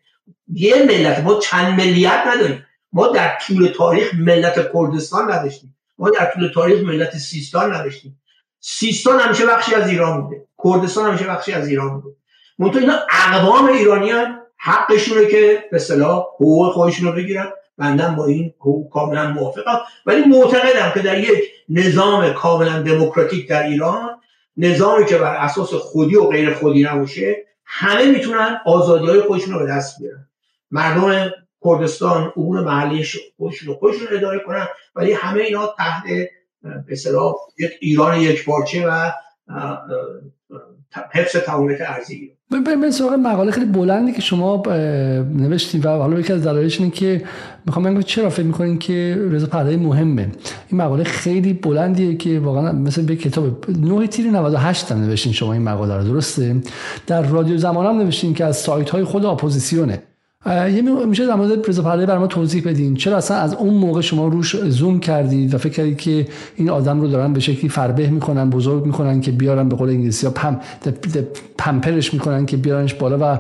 [0.54, 2.66] یه ملت ما چند ملیت نداریم.
[2.94, 5.78] ما در طول تاریخ ملت کردستان نداشتیم.
[5.98, 8.22] ما در طول تاریخ ملت سیستان نداشتیم.
[8.70, 10.44] سیستان همیشه بخشی از ایران بوده.
[10.64, 12.16] کردستان همیشه بخشی از ایران بوده.
[12.60, 17.52] منتها اینا اقوام ایرانی هم حقشونه که به صلاح حقوق خودشون رو بگیرن.
[17.78, 19.80] بندم با این حقوق کاملا موافقم.
[20.06, 24.20] ولی معتقدم که در یک نظام کاملا دموکراتیک در ایران
[24.58, 29.60] نظامی که بر اساس خودی و غیر خودی نباشه همه می‌تونن آزادی های خودشون رو
[29.60, 30.28] به دست بیارن.
[30.72, 31.32] مردم
[31.66, 33.06] کردستان امور محلی
[33.38, 36.04] خودشون رو خودشون اداره کنن ولی همه اینا تحت
[36.88, 36.96] به
[37.60, 39.12] یک ایران یک پارچه و
[41.12, 42.32] حفظ تعاملات ارزی
[42.82, 44.64] به سراغ مقاله خیلی بلندی که شما
[45.36, 47.24] نوشتیم و حالا یکی از دلایلش اینه که
[47.66, 50.32] می‌خوام بگم چرا فکر می‌کنین که رضا پهلوی مهمه.
[50.68, 55.54] این مقاله خیلی بلندیه که واقعا مثل به کتاب 9 تیر 98 هم نوشتین شما
[55.54, 56.56] این مقاله رو درسته؟
[57.08, 60.04] در رادیو زمان هم نوشتین که از سایت های خود اپوزیسیونه.
[60.48, 62.96] یه میشه در مورد رضا پهلوی برای ما توضیح بدین.
[62.96, 67.02] چرا اصلا از اون موقع شما روش زوم کردید و فکر کردید که این آدم
[67.02, 70.60] رو دارن به شکلی فربه می‌کنن بزرگ می‌کنن که بیارن به قول انگلیسی ها پم
[71.58, 73.40] پمپرش می‌کنن که بیارنش بالا و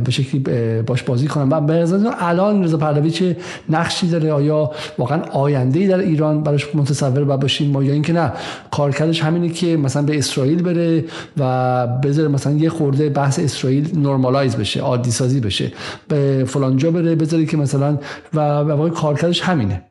[0.00, 0.40] به شکلی
[0.82, 1.48] باش بازی کنن.
[1.48, 1.86] و به
[2.20, 3.36] الان رضا پهلوی چه
[3.68, 8.32] نقشی داره؟ آیا واقعا آینده ای در ایران براش متصور باشیم؟ ما یا اینکه نه
[8.70, 11.04] کارکردش همینه که مثلا به اسرائیل بره
[11.38, 15.72] و بذاره مثلا یه خورده بحث اسرائیل نرمالایز بشه عادی سازی بشه.
[16.08, 17.98] به فلان جا بره بذاری که مثلا
[18.34, 19.90] و واقعا کارکردش همینه.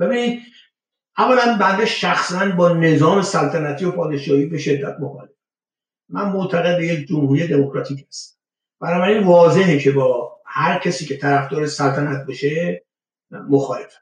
[0.00, 0.42] ببینید
[1.18, 5.30] اولا بنده شخصا با نظام سلطنتی و پادشاهی به شدت مخالف.
[6.08, 8.38] من معتقد یک جمهوری دموکراتیک هست
[8.80, 12.84] بنابراین واضحه که با هر کسی که طرفدار سلطنت بشه
[13.30, 13.92] مخالف.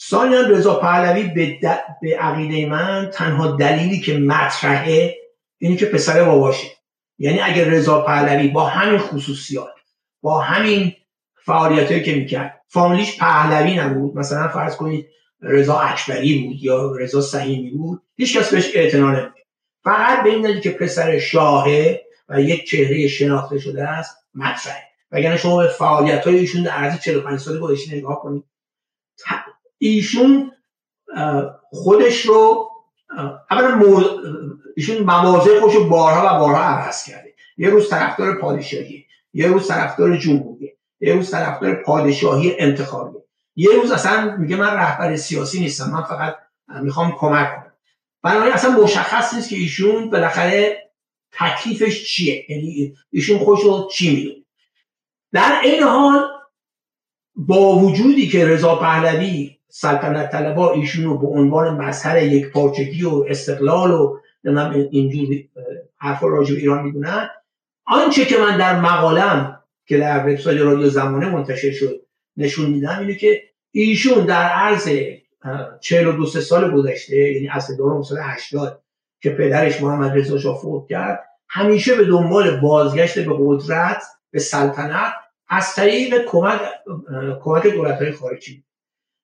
[0.00, 1.58] ثانیا رضا پهلوی به,
[2.02, 5.16] به عقیده من تنها دلیلی که مطرحه
[5.58, 6.66] اینی که پسر باباشه.
[7.18, 9.75] یعنی اگر رضا پهلوی با همین خصوصیات
[10.22, 10.92] با همین
[11.44, 12.62] فعالیت که می‌کرد.
[12.68, 14.16] فامیلیش پهلوی نبود.
[14.16, 15.08] مثلا فرض کنید
[15.42, 18.02] رضا اکبری بود یا رضا سهیمی بود.
[18.16, 19.32] هیچ کس بهش اعتنا نمید
[19.84, 24.82] فقط به این دلیل که پسر شاهه و یک چهره شناخته شده است مطرحه
[25.12, 28.44] وگرنه شما به فعالیت های ایشون در عرض 45 سال گذشته نگاه کنید.
[29.78, 30.52] ایشون
[31.70, 32.70] خودش رو
[33.50, 33.82] اولا
[34.76, 37.34] ایشون مواضع خودش رو بارها و بارها عوض کرده.
[37.56, 39.05] یه روز طرفدار پادشاهی.
[39.36, 43.18] یه روز طرفدار جمهوری یه روز طرفدار پادشاهی انتخابی
[43.56, 46.36] یه روز اصلا میگه من رهبر سیاسی نیستم من فقط
[46.82, 47.72] می‌خوام کمک کنم.
[48.22, 50.90] بنابراین اصلا مشخص نیست که ایشون بالاخره
[51.32, 52.46] تکلیفش چیه.
[52.48, 54.44] یعنی ایشون خوش رو چی می‌دونه.
[55.32, 56.28] در این حال
[57.36, 63.24] با وجودی که رضا پهلوی سلطنت طلبا ایشون رو به عنوان مظهر یک پارچگی و
[63.28, 64.18] استقلال و
[64.90, 65.36] اینجور
[65.96, 67.30] حرفا راجع ایران می‌دونن
[67.86, 72.06] آنچه که من در مقالم که در وبسایت رادیو زمانه منتشر شد
[72.36, 74.88] نشون میدم اینه که ایشون در عرض
[75.80, 77.64] 42 سال گذشته یعنی از
[78.04, 78.82] سال 80
[79.22, 85.12] که پدرش محمد رضا شاه فوت کرد همیشه به دنبال بازگشت به قدرت به سلطنت
[85.48, 86.60] از طریق کمک
[87.42, 88.64] کمک دولت های خارجی.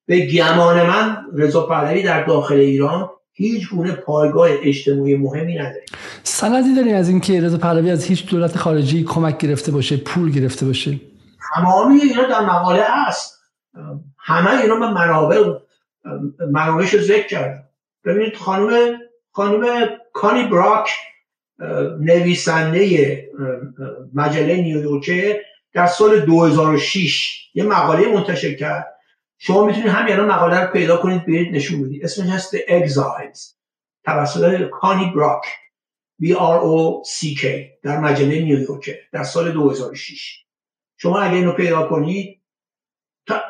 [0.07, 3.11] به گمان من رضا پهلوی در داخل ایران
[3.43, 5.85] هیچ گونه پایگاه اجتماعی مهمی نداره
[6.23, 10.67] سندی داری از اینکه رضا پهلوی از هیچ دولت خارجی کمک گرفته باشه پول گرفته
[10.67, 11.01] باشه؟
[11.55, 13.39] تمامی اینا در مقاله هست.
[14.19, 15.59] همه اینا به منابع
[16.53, 17.69] منابعش ذکر کرد
[18.05, 18.99] ببینید خانم
[19.33, 20.91] خانم کانی براک
[22.01, 23.29] نویسنده
[24.15, 25.41] مجله نیویورکه
[25.73, 28.92] در سال 2006 یه مقاله منتشر کرد.
[29.45, 32.05] شما می‌تونید همین الان مقاله رو پیدا کنید برید نشون بدید.
[32.05, 33.55] اسمش هست Exiles.
[34.05, 35.45] توسط کانی براک.
[36.23, 37.47] B R O C K.
[37.83, 38.91] در مجله نیویورک.
[39.13, 40.45] در سال 2006
[40.97, 42.43] شما اگه اینو پیدا کنید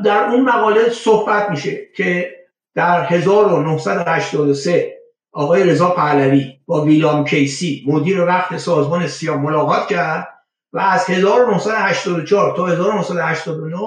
[0.05, 2.37] در اون مقاله صحبت میشه که
[2.75, 4.99] در 1983
[5.33, 10.29] آقای رضا پهلوی با ویلام کیسی مدیر وقت سازمان سیاه ملاقات کرد
[10.73, 13.79] و از 1984 تا 1989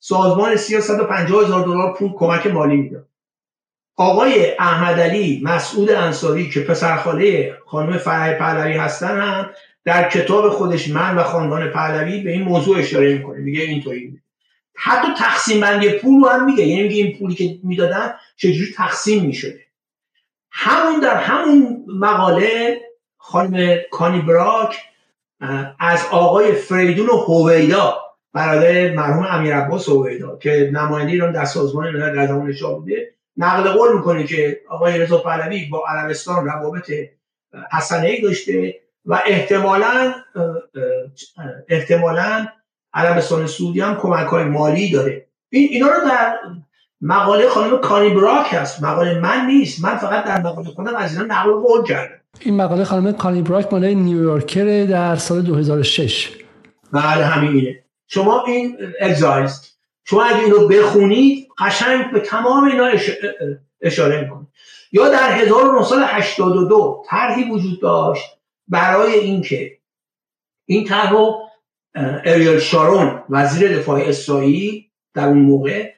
[0.00, 3.08] سازمان سیا 150 هزار دلار پول کمک مالی می‌داد.
[3.96, 9.50] آقای احمد علی مسعود انصاری که پسرخاله خانم فرح پهلوی هستن هم
[9.84, 13.38] در کتاب خودش من و خاندان پهلوی به این موضوع اشاره می‌کنه.
[13.38, 14.20] میگه اینطوری
[14.74, 16.66] حتی تقسیم بندی پول رو هم میگه.
[16.66, 19.60] یعنی میگه این پولی که می‌دادن چجوری تقسیم می‌شده.
[20.50, 22.80] همون در همون مقاله
[23.16, 24.76] خانم کانی براک
[25.78, 29.88] از آقای فریدون هویدا برادر مرحوم امیر عباس
[30.40, 33.14] که نماینده ایران در سازمان ملل در زمان شاه بوده.
[33.36, 36.92] نقل قول می‌کنه که آقای رضا پهلوی با عربستان روابط
[37.72, 38.74] حسنه داشته
[39.06, 40.14] و احتمالا
[41.68, 42.46] احتمالا
[42.94, 45.26] عربستان سعودی هم کمک های مالی داره.
[45.50, 46.36] این اینا رو در
[47.00, 48.82] مقاله خانم کانی براک هست.
[48.82, 49.84] مقاله من نیست.
[49.84, 52.14] من فقط در مقاله خودم از اینا نقل قول کردم.
[52.40, 56.30] این مقاله خانم کانی براک مال نیویورکر در سال 2006
[56.92, 57.84] بله همینه.
[58.08, 59.74] شما این اگزایز
[60.04, 62.90] شما اگه این رو بخونید قشنگ به تمام اینا
[63.80, 64.48] اشاره می‌کنید
[64.92, 68.24] یا در 1982 طرحی وجود داشت
[68.68, 69.78] برای اینکه
[70.64, 71.48] این طرح رو
[72.24, 75.92] اریل شارون وزیر دفاع اسرائیل در اون موقع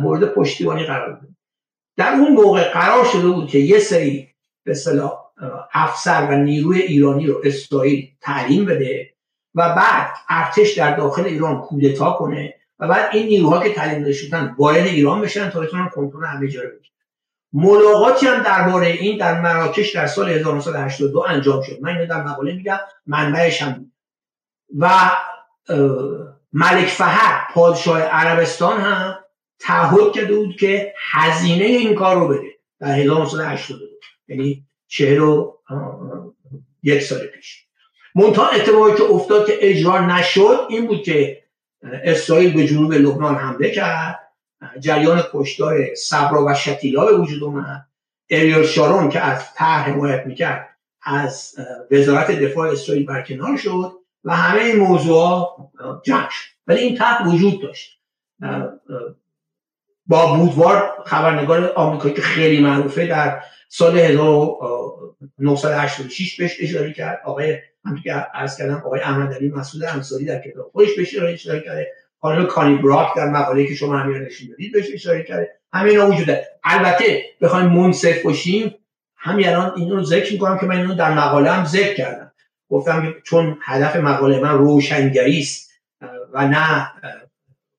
[0.00, 1.36] مورد پشتیبانی قرار بود
[1.96, 4.28] در اون موقع قرار شده بود که یه سری
[4.64, 5.12] به اصطلاح
[5.72, 9.14] افسر و نیروی ایرانی رو اسرائیل تعلیم بده
[9.54, 14.54] و بعد ارتش در داخل ایران کودتا کنه و بعد این نیروها که تعلیم شدن
[14.58, 16.68] وارد ایران بشن تا بتونن کنترل همه جا رو
[17.52, 21.78] ملاقاتی هم درباره این در مراکش در سال 1982 انجام شد.
[21.80, 23.92] من اینو در مقاله میگم منبعش هم
[24.78, 25.10] و
[26.52, 29.18] ملک فهد پادشاه عربستان هم
[29.58, 32.48] تعهد کرده بود که هزینه این کار رو بده
[32.80, 33.84] در 1982
[34.28, 35.52] یعنی چهل و
[36.82, 37.66] یک سال پیش.
[38.14, 41.42] منتها اتفاقی که افتاد که اجرا نشد این بود که
[41.82, 44.20] اسرائیل به جنوب لبنان حمله کرد.
[44.80, 47.86] جریان کشتار صبرا و شتیلا به وجود اومد.
[48.30, 51.54] اریل شارون که از طرح حمایت می‌کرد از
[51.90, 53.92] وزارت دفاع اسرائیل برکنار شد
[54.24, 55.48] و همه این موضوع
[56.04, 56.50] جمع شد.
[56.66, 58.00] ولی این طرح وجود داشت.
[60.06, 67.20] با بودوار خبرنگار آمریکایی که خیلی معروفه در سال 1986 بهش اشاره کرد.
[67.24, 71.60] آقای همونطور که عرض کردم آقای احمد علی مسعود انصاری در کتاب خودش بهش اشاره
[71.60, 71.92] کرده.
[72.20, 75.50] خانم کانی براک در مقاله که شما همین نشون دادید بهش اشاره کرده.
[75.72, 78.74] همین اینا وجوده البته بخوایم منصف باشیم
[79.16, 82.32] همین الان این رو ذکر می‌کنم که من اینو در مقاله هم ذکر کردم.
[82.70, 85.70] گفتم چون هدف مقاله من روشنگری است
[86.32, 86.92] و نه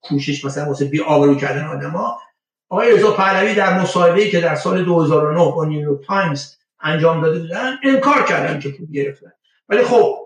[0.01, 2.17] کوشش مثلا واسه بی آبرو کردن آدما
[2.69, 7.77] آقای رضا پهلوی در مصاحبه‌ای که در سال 2009 با نیویورک تایمز انجام داده بودن
[7.83, 9.31] انکار کردن که پول گرفتن.
[9.71, 10.17] ولی خب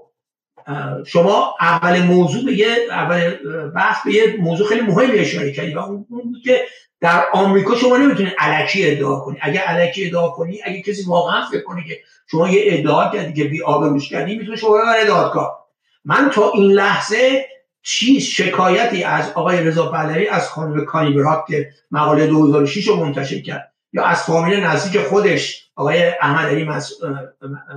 [1.06, 3.36] شما اول موضوع به یه اول
[3.76, 6.62] بحث به یه موضوع خیلی مهمی اشاره کردی و اون بود که
[7.02, 9.38] در آمریکا شما نمی‌تونید علکی ادعا کنی.
[9.42, 12.00] اگه علکی ادعا کنی اگه کسی واقعا فکر کنه که
[12.32, 15.66] شما یه ادعا کردی که بی آبروش کردی می‌تونه شما ببره دادگاه.
[16.06, 17.46] من تا این لحظه
[17.82, 23.40] چیز شکایتی از آقای رضا پهلوی از خانم کانی براک که مقاله 2006 رو منتشر
[23.40, 26.64] کرد یا از فامیل نزدیک خودش آقای احمد علی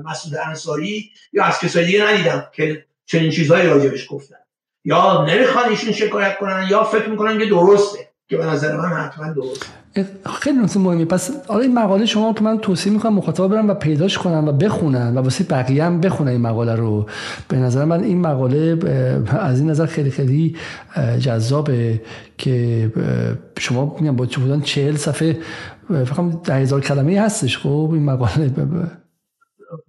[0.05, 4.36] مسعود انصاری یا از کسای دیگه ندیدم که چنین چیزهایی راجبش گفتن.
[4.85, 9.32] یا نمی‌خوان ایشون شکایت کنن یا فکر می‌کنن که درسته که به نظر من حتما
[9.32, 9.66] درست
[10.40, 11.05] خیلی نکته مهمی.
[11.05, 14.53] پس حالا این مقاله شما که من توصیه می‌کنم مخاطب برم و پیداش کنم و
[14.53, 17.07] بخونن و واسه بقیه هم بخونن این مقاله رو.
[17.49, 18.78] به نظر من این مقاله
[19.40, 20.57] از این نظر خیلی خیلی
[21.20, 22.03] جذابه
[22.39, 22.90] که
[23.59, 25.39] شما میگم با چه بودن چهل صفحه
[25.89, 28.51] فکرم ده هزار کلمه هستش خب این مقاله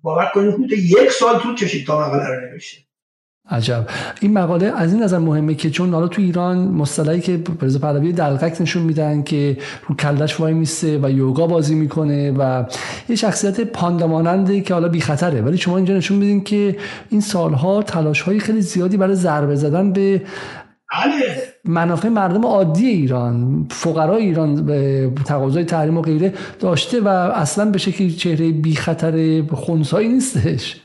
[0.02, 2.90] باور کنید یک سال طول کشید تا مقاله رو نوشته
[3.52, 3.88] عجب
[4.22, 8.14] این مقاله از این نظر مهمه که چون حالا تو ایران مصطلحی که رضا پهلوی
[8.14, 9.58] دلقک نشون میدن که
[9.88, 12.66] رو کلش وای میسته و یوگا بازی می‌کنه و
[13.10, 16.78] یه شخصیت پانداماننده که حالا بی خطره ولی شما اینجا نشون میدین که
[17.10, 20.22] این سالها تلاش های خیلی زیادی برای ضربه زدن به.
[21.66, 24.68] منافع مردم عادی ایران فقرای ایران
[25.26, 30.82] تقاضای تحریم و غیره داشته و اصلا به شکلی چهره بی خطر خونسایی نیستش.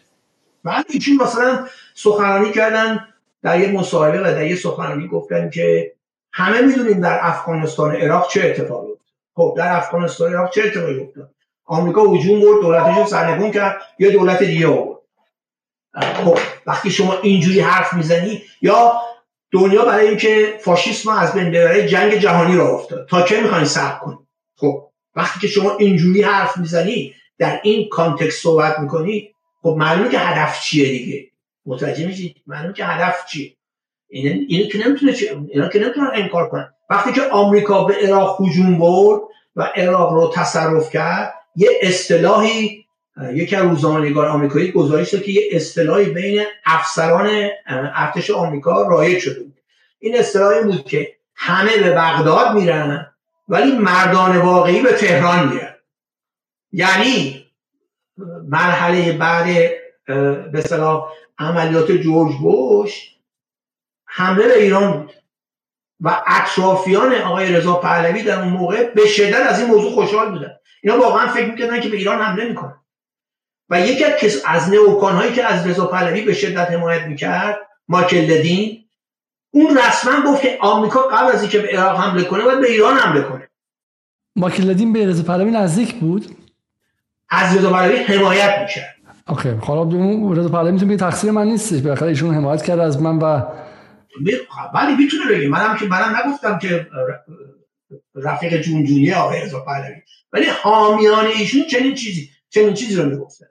[0.65, 3.05] بعد ایچین مثلا سخنرانی کردن
[3.43, 5.93] در یه مصاحبه و در یه سخنرانی گفتن که
[6.33, 9.07] همه می‌دونیم در افغانستان عراق چه اتفاقی افتاد.
[9.35, 11.31] خب در افغانستان عراق چه اتفاقی افتاد؟
[11.65, 14.99] آمریکا هجوم برد دولتش رو سرنگون کرد یه دولت دیگه آورد.
[16.25, 18.93] خب وقتی شما اینجوری حرف می‌زنی یا
[19.55, 23.07] دنیا برای اینکه فاشیسم از بین ببره جنگ جهانی را افتاد.
[23.09, 24.19] تا چه می‌خواین صبر کنی؟
[24.57, 30.19] خب وقتی که شما اینجوری حرف می‌زنی در این کانتکست صحبت می‌کنی خب معلومه که
[30.19, 31.31] هدف چیه دیگه.
[31.67, 33.57] متوجه میشید معلومه که هدف چیه.
[34.09, 35.13] این اینو که نمی‌تونه
[35.49, 36.75] اینا که نمی‌تونن انکار کنن.
[36.91, 39.21] وقتی که آمریکا به عراق هجوم برد
[39.57, 42.84] و عراق رو تصرف کرد یه اصطلاحی
[43.33, 49.41] یکی از روزنامه‌نگار آمریکایی گزارش داد که یه اصطلاحی بین افسران ارتش آمریکا رایج شده
[49.41, 49.61] بود.
[49.99, 53.13] این اصطلاحی بود که همه به بغداد میرن
[53.49, 55.75] ولی مردان واقعی به تهران میرن.
[56.73, 57.47] یعنی
[58.49, 59.47] مرحله بعد
[60.53, 61.09] به صلاح
[61.39, 63.11] عملیات جورج بوش
[64.07, 65.13] حمله به ایران بود.
[66.01, 70.51] و اطرافیان آقای رضا پهلوی در اون موقع به شدت از این موضوع خوشحال بودن.
[70.83, 72.84] اینا واقعا فکر می‌کردن که به ایران حمله می‌کنن.
[73.71, 77.59] و یکی از از نئوکان هایی که از رضا پهلوی به شدت حمایت می‌کرد
[77.89, 78.85] مایکل لدین
[79.51, 82.97] اون رسما گفت که آمریکا قبل از اینکه به عراق حمله کنه باید به ایران
[82.97, 83.49] حمله کنه.
[84.37, 86.37] مایکل لدین به رضا پهلوی نزدیک بود؟
[87.31, 88.95] از رضا پهلوی حمایت می‌کرد.
[89.29, 89.93] اوکی خب
[90.37, 93.43] رضا پهلوی می‌تونه تقصیر من نیستش بالاخره ایشون حمایت کرد از من و
[94.75, 96.87] ولی می‌تونه بگی منم که منم نگفتم که
[98.15, 99.97] رفیق جونجونی آقای رضا پهلوی.
[100.33, 103.47] ولی حامیان ایشون چنین چیزی چنین چیزی رو می‌گفتن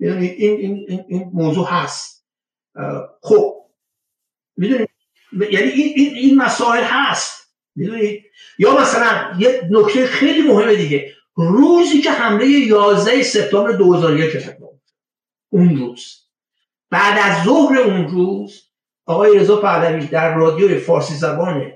[0.00, 2.26] این, این, این, این موضوع هست.
[3.22, 3.66] خب.
[4.56, 4.86] می‌دونی؟
[5.32, 7.54] یعنی این, این, این مسائل هست.
[7.76, 8.24] می‌دونی؟
[8.58, 11.12] یا مثلا یه نکته خیلی مهمه دیگه.
[11.36, 14.72] روزی که حمله 11 سپتامبر 2001 اتفاق
[15.50, 16.22] اون روز.
[16.90, 18.62] بعد از ظهر اون روز
[19.06, 21.72] آقای رضا پهلوی در رادیو فارسی زبان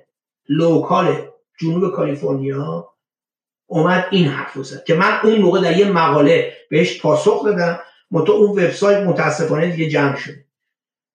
[0.48, 1.28] لوکال
[1.60, 2.88] جنوب کالیفرنیا
[3.66, 7.78] اومد این حرف زد که من اون موقع در یه مقاله بهش پاسخ دادم.
[8.10, 10.34] متو اون وبسایت متاسفانه دیگه جمع شد.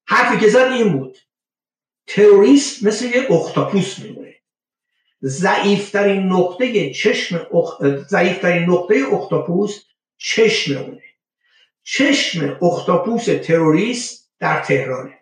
[0.07, 1.17] حرفی که زد این بود.
[2.07, 4.35] تروریست مثل یه اختاپوس میمونه.
[5.23, 7.81] ضعیفترین نقطه چشم اخ...
[8.07, 9.83] ضعیفترین نقطه اختاپوس
[10.17, 11.01] چشمونه
[11.83, 15.13] چشم اختاپوس تروریست در تهرانه.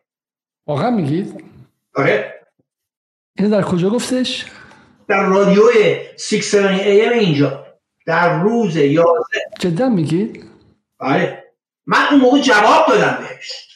[0.67, 1.43] واقعا میگید؟
[1.95, 2.41] آره.
[3.37, 4.45] این در کجا گفتش؟
[5.07, 5.63] در رادیو
[6.17, 7.65] 670 AM اینجا.
[8.05, 9.09] در روز 11
[9.59, 10.45] جدا میگید؟
[10.99, 11.43] بله
[11.89, 13.67] من اون موقع جواب دادم بهش.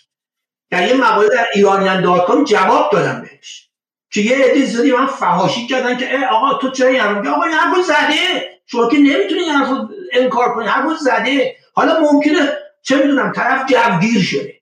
[0.71, 3.69] در یه مقاله در ایرانیان دات جواب دادم بهش.
[4.11, 7.53] که یه عده زدی من فهاشی کردن که ای آقا تو چرا این آقا این
[7.53, 8.49] حرفو زده.
[8.65, 10.67] شما که نمی‌تونی این حرفو انکار کنی.
[10.67, 11.55] حرفو زده.
[11.73, 12.49] حالا ممکنه
[12.81, 14.53] چه می‌دونم طرف جوگیر شده.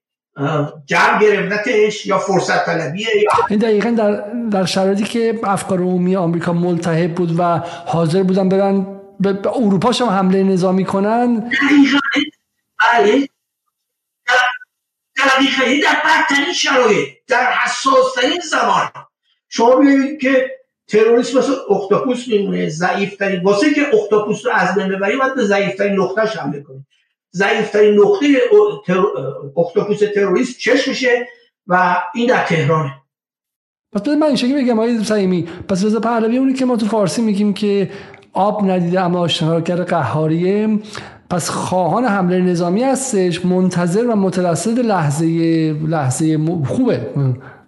[0.85, 3.07] جو گرفتتش یا فرصت طلبیه
[3.49, 8.85] این دقیقا در, در شرایطی که افکار عمومی آمریکا ملتهب بود و حاضر بودن برن
[9.19, 11.51] به اروپا شما حمله نظامی کنن.
[12.93, 13.27] بله.
[15.27, 18.89] دقیقه در بدترین شرایط در حساسترین زمان.
[19.49, 20.51] شما ببینید که
[20.87, 25.99] تروریسم مثل اختاپوس میمونه ضعیفترین واسه که اختاپوس رو از بین ببری باید به ضعیفترین
[25.99, 26.85] نقطهش حمله کنید
[27.33, 28.27] ضعیفترین نقطه
[29.57, 31.27] اختاپوس تروریست چشمشه
[31.67, 32.93] و این در تهرانه.
[33.93, 37.21] پس من این شکلی بگم آقای سعیمی پس رضا پهلوی اونی که ما تو فارسی
[37.21, 37.91] میگیم که
[38.33, 40.79] آب ندیده اما آشنا کرده قهاریه.
[41.31, 45.25] پس خواهان حمله نظامی هستش منتظر و مترصد لحظه
[45.87, 47.07] لحظه خوبه.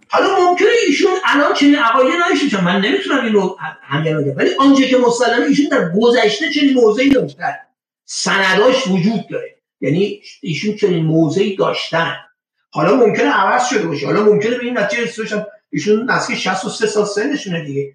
[0.09, 4.37] حالا ممکنه ایشون الان چنین عقایدی نداشته چون من نمی‌تونم این رو همیان بگم.
[4.37, 7.53] ولی آنچه که مسلمه ایشون در گذشته چنین موضعی داشتن.
[8.05, 9.55] سنداش وجود داره.
[9.81, 12.15] یعنی ایشون چنین موضعی داشتن.
[12.71, 14.05] حالا ممکنه عوض شده باشه.
[14.05, 17.93] حالا ممکنه به این نتیجه رسیده ایشون نزدیک 63 سال سنشونه دیگه.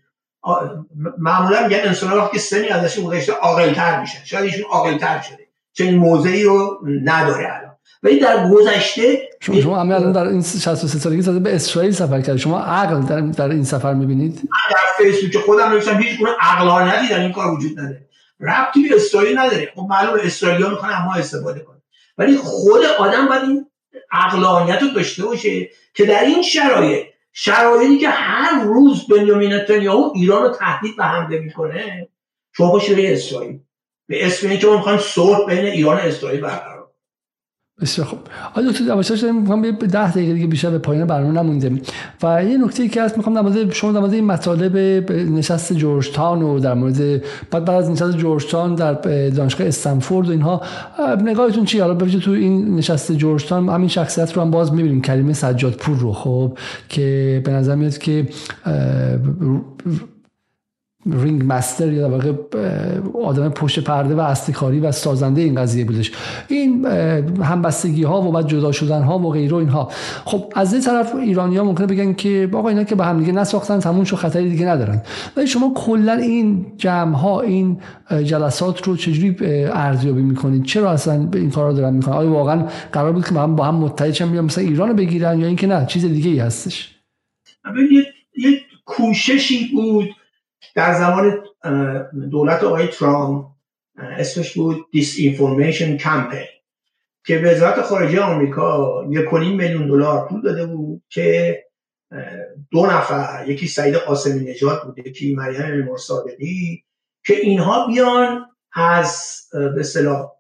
[1.19, 4.25] معمولا میگن انسان وقتی سنی ازش گذشته عاقل‌تر میشن.
[4.25, 5.48] شاید ایشون عاقل‌تر شده.
[5.73, 7.69] چنین موضعی رو نداره الان.
[8.03, 12.21] ولی در گذشته شما شما همه الان در این 63 سالگی زده به اسرائیل سفر
[12.21, 17.09] کرد شما عقل در, در این سفر می‌بینید؟ در فیسبوک خودم نوشتم هیچ گونه عقلانیتی
[17.09, 18.09] در این کار وجود نداره.
[18.41, 19.73] ربطی به اسرائیل نداره.
[19.75, 21.83] خب معلومه اسرائیلیا می‌خوان اما استفاده کنه
[22.19, 23.67] ولی خود آدم باید این
[24.13, 30.43] عقلانیت رو داشته باشه که در این شرایط شرایطی که هر روز بنیامین نتانیاهو ایران
[30.43, 32.09] رو تهدید به حمله می‌کنه
[32.53, 33.61] شما باشید اسرائیل.
[34.09, 36.79] به اسم اینکه ما می‌خوایم صلح بین ایران و اسرائیل برقرار
[37.81, 38.19] بسیار خوب.
[38.55, 41.83] آیا دکتر دواشتاش داریم؟ می‌خوام به 10 دقیقه دیگه بیشتر به پایان برنامه نمونده
[42.23, 44.77] و یه نکته که هست می‌خوام مورد شما مورد این مطالب
[45.13, 48.95] نشست جورج تاون و در مورد بعد بعد از نشست جورج تاون در
[49.31, 50.63] دانشگاه استنفورد و اینها
[51.25, 55.03] نگاهتون چی حالا ببینید تو این نشست جورج تاون همین شخصیت رو هم باز می‌بینیم.
[55.03, 56.59] کلمه سجاد پور رو خب
[56.89, 58.29] که به نظر میاد که
[61.07, 62.33] رینگ مستر یا واقع
[63.25, 66.13] آدم پشت پرده و اصلیکاری و سازنده این قضیه بودش.
[66.49, 66.87] این
[67.43, 69.89] همبستگی ها و بعد جدا شدن ها و غیره اینها.
[70.25, 73.33] خب از این طرف ایرانی ها ممکنه بگن که آقا اینا که به هم دیگه
[73.33, 75.03] نساختن تموم شو خطری دیگه ندارن.
[75.37, 77.81] ولی شما کلا این جمع ها این
[78.25, 79.37] جلسات رو چجوری
[79.73, 83.43] ارزیابی می‌کنید؟ چرا اصلا به این کارا دارن می‌کنن آیا واقعا قرار بود که با
[83.43, 86.95] هم با هم متحد یا مثلا ایران بگیرن یا اینکه نه چیز دیگه ای هستش
[88.37, 90.09] یه کوششی بود
[90.79, 91.45] در زمان
[92.31, 93.47] دولت آقای ترامپ
[93.97, 96.47] اسمش بود دیس اینفورمیشن کمپین
[97.27, 101.59] که به وزارت خارجه آمریکا یک میلیون دلار پول داده بود که
[102.71, 106.85] دو نفر یکی سعید قاسمی نژاد بود یکی مریم معمارصادقی
[107.27, 110.31] که اینها بیان از به اصطلاح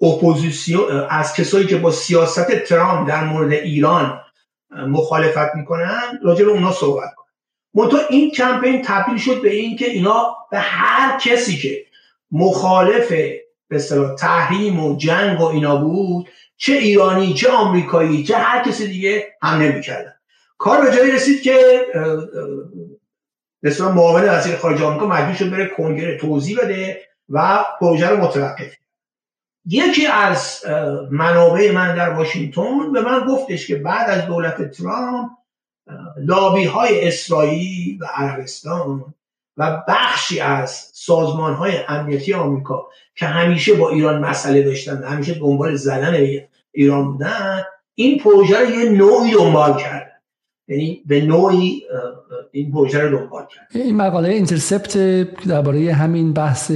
[0.00, 4.20] اپوزیسیون از کسایی که با سیاست ترامپ در مورد ایران
[4.70, 7.21] مخالفت می‌کنن راجع به اونا صحبت
[7.74, 11.84] منتها این کمپین تبدیل شد به این که اینا به هر کسی که
[12.30, 13.08] مخالف
[13.68, 18.86] به اصطلاح تحریم و جنگ و اینا بود چه ایرانی چه آمریکایی چه هر کسی
[18.86, 20.12] دیگه حمله می‌کردن.
[20.58, 21.86] کار به جایی رسید که
[23.62, 28.72] مثلا معاون وزیر خارجه آمریکا مجبور شد بره کنگره توضیح بده و پروژه رو متوقف
[29.66, 30.64] یکی از
[31.10, 35.30] منابع من در واشنگتن به من گفتش که بعد از دولت ترامپ
[36.16, 39.14] لابی های اسرائیل و عربستان
[39.56, 45.74] و بخشی از سازمان های امنیتی آمریکا که همیشه با ایران مسئله داشتن همیشه دنبال
[45.74, 46.26] زدن
[46.72, 47.64] ایران بودن
[47.94, 50.12] این پروژه رو یه نوعی دنبال کردن.
[50.68, 51.82] یعنی به نوعی
[52.54, 53.82] این پروژه رو دنبال کرد.
[53.84, 54.96] این مقاله اینترسپت
[55.48, 56.72] درباره همین بحث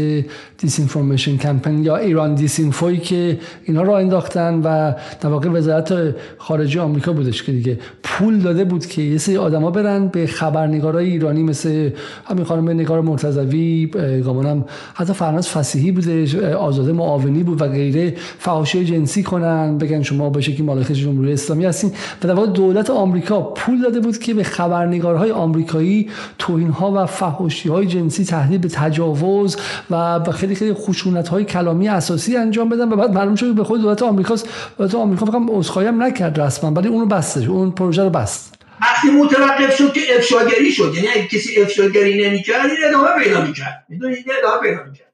[0.58, 6.80] disinformation campaign یا Iran Disinfo یی که اینها را انداختن و در واقع وزارت خارجه
[6.80, 11.42] آمریکا بودش که دیگه پول داده بود که یه سری آدما برن به خبرنگارای ایرانی
[11.42, 11.90] مثل
[12.24, 13.86] همین خانم نگار مرتضوی
[14.26, 20.30] گمانم حتی فرناز فسیحی بوده آزاده معاونی بود و غیره فحاشی جنسی کنن بگن شما
[20.30, 21.90] به شکلی مالک جمهوری اسلامی هستین.
[22.22, 25.30] و در واقع دولت آمریکا پول داده بود که به خبرنگارهای
[25.66, 29.56] آمریکایی توهین ها و فحاشی های جنسی تهدید به تجاوز
[29.90, 33.82] و خیلی خیلی خشونت های کلامی اساسی انجام بدن و بعد معلوم شد به خود
[33.82, 34.48] دولت آمریکاست
[34.78, 38.54] دولت آمریکا فقط عذرخواهی هم نکرد رسما ولی اونو بستش اون پروژه رو بست.
[38.80, 43.84] وقتی متوقف شد که افشاگری شد یعنی اگه کسی افشاگری نمی‌کرد این ادامه پیدا می‌کرد.
[43.88, 45.12] می‌دونید؟ ادامه پیدا می‌کرد.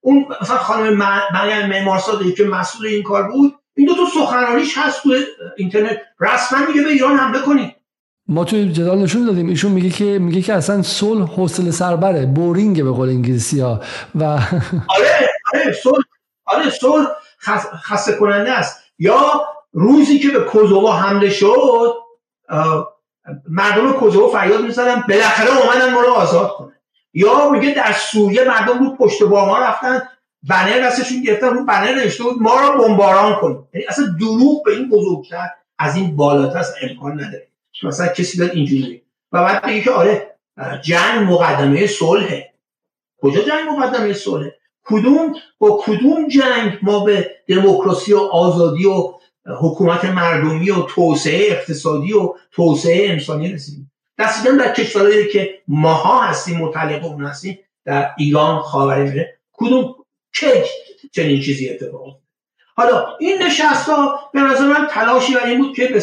[0.00, 0.96] اون مثلا خانم
[1.34, 5.14] مریم معمارزاده که مسئول این کار بود این دو تا سخنرانیش هست تو
[5.56, 5.98] اینترنت.
[6.20, 7.75] رسما میگه به ایران حمله کنید.
[8.28, 12.82] ما توی جدال نشون دادیم ایشون میگه که میگه که اصلا صلح حوصله سربره بورینگ
[12.82, 13.80] به قول انگلیسی ها.
[14.14, 14.24] و
[14.96, 16.04] آره آره صلح
[16.44, 17.06] آره صلح
[17.82, 18.82] خسته کننده است.
[18.98, 21.94] یا روزی که به کوزوو حمله شد
[23.48, 26.72] مردم کوزوو فریاد می‌زدن بالاخره اومدن ما رو آزاد کنه
[27.14, 30.02] یا میگه در سوریه مردم رو پشت ما رفتن
[30.48, 34.72] بنر دستشون گرفتن رو بنر نوشته بود ما رو بمباران کن یعنی اصلا دروغ به
[34.72, 35.48] این بزرگتر
[35.78, 37.48] از این بالاتر امکان نداره.
[37.82, 39.02] مثلا کسی داد اینجوری.
[39.32, 40.36] و بعد بگه که آره
[40.82, 42.54] جنگ مقدمه صلحه.
[43.22, 49.12] کجا جنگ مقدمه صلحه؟ کدوم با کدوم جنگ ما به دموکراسی و آزادی و
[49.60, 56.58] حکومت مردمی و توسعه اقتصادی و توسعه انسانی رسیدیم؟ دستیدن در کشورهایی که ماها هستیم
[56.58, 59.94] متعلق اون هستیم در ایران خاورمیانه کدوم
[60.32, 60.64] چه
[61.12, 62.18] چنین چیزی اتفاق
[62.76, 66.00] حالا این نشست ها به نظر من تلاشی برای این بود که به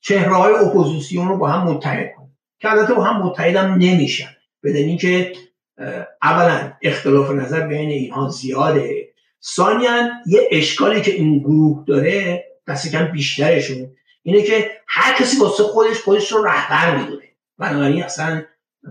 [0.00, 2.28] چهره های اپوزیسیون رو با هم متحد کنه.
[2.60, 4.36] که البته با هم متحد هم نمیشن.
[4.64, 5.32] بدن اینکه
[6.22, 9.08] اولا اختلاف نظر بین اینها زیاده.
[9.44, 13.90] ثانیا یه اشکالی که این گروه داره دست کم بیشترشون
[14.22, 17.22] اینه که هر کسی واسه خودش خودش رو رهبر می‌دونه.
[17.58, 18.42] بنابراین اصلا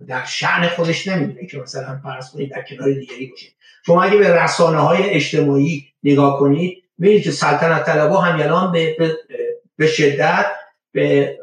[0.08, 3.48] در شعن خودش نمی‌دونه که مثلا فرض کنید در کنار دیگری باشه.
[3.86, 9.18] شما اگه به رسانه های اجتماعی نگاه کنید می‌بینید که سلطنت همیلان به, به,
[9.78, 10.46] به شدت
[10.92, 11.38] به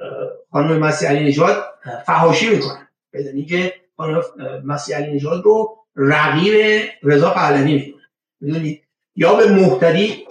[0.53, 1.65] خانم مسیح علی نژاد
[2.07, 2.89] فحاشی می‌کنن.
[3.13, 4.23] بدونی که خانم
[4.65, 6.55] مسیح علی نژاد رو رقیب
[7.03, 8.77] رضا پهلوی می‌کنن.
[9.17, 10.27] یا به محتدی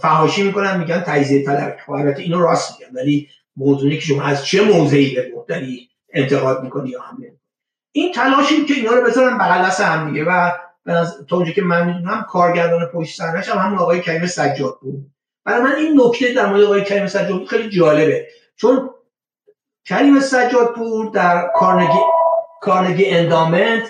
[0.00, 1.76] فحاشی می‌کنن میگن تجزیه طلب.
[1.86, 6.62] خب البته اینو راست میگن ولی موضوعی که شما از چه موضعی به محتدی انتقاد
[6.62, 7.32] می‌کنی یا حمله
[7.92, 10.24] این تلاشی که اینا رو بذارن بغل دست هم دیگه.
[10.24, 10.52] و
[11.28, 15.10] تا اونجا که من می‌دونم کارگردان پشت صحنه‌ش هم همون آقای کریم سجاد بود.
[15.46, 18.26] برای من این نکته در مورد آقای کریم سجاد خیلی جالبه.
[18.56, 18.90] چون
[19.84, 21.98] کریم سجاد پور در کارنگی
[22.60, 23.82] Carnegie Endowment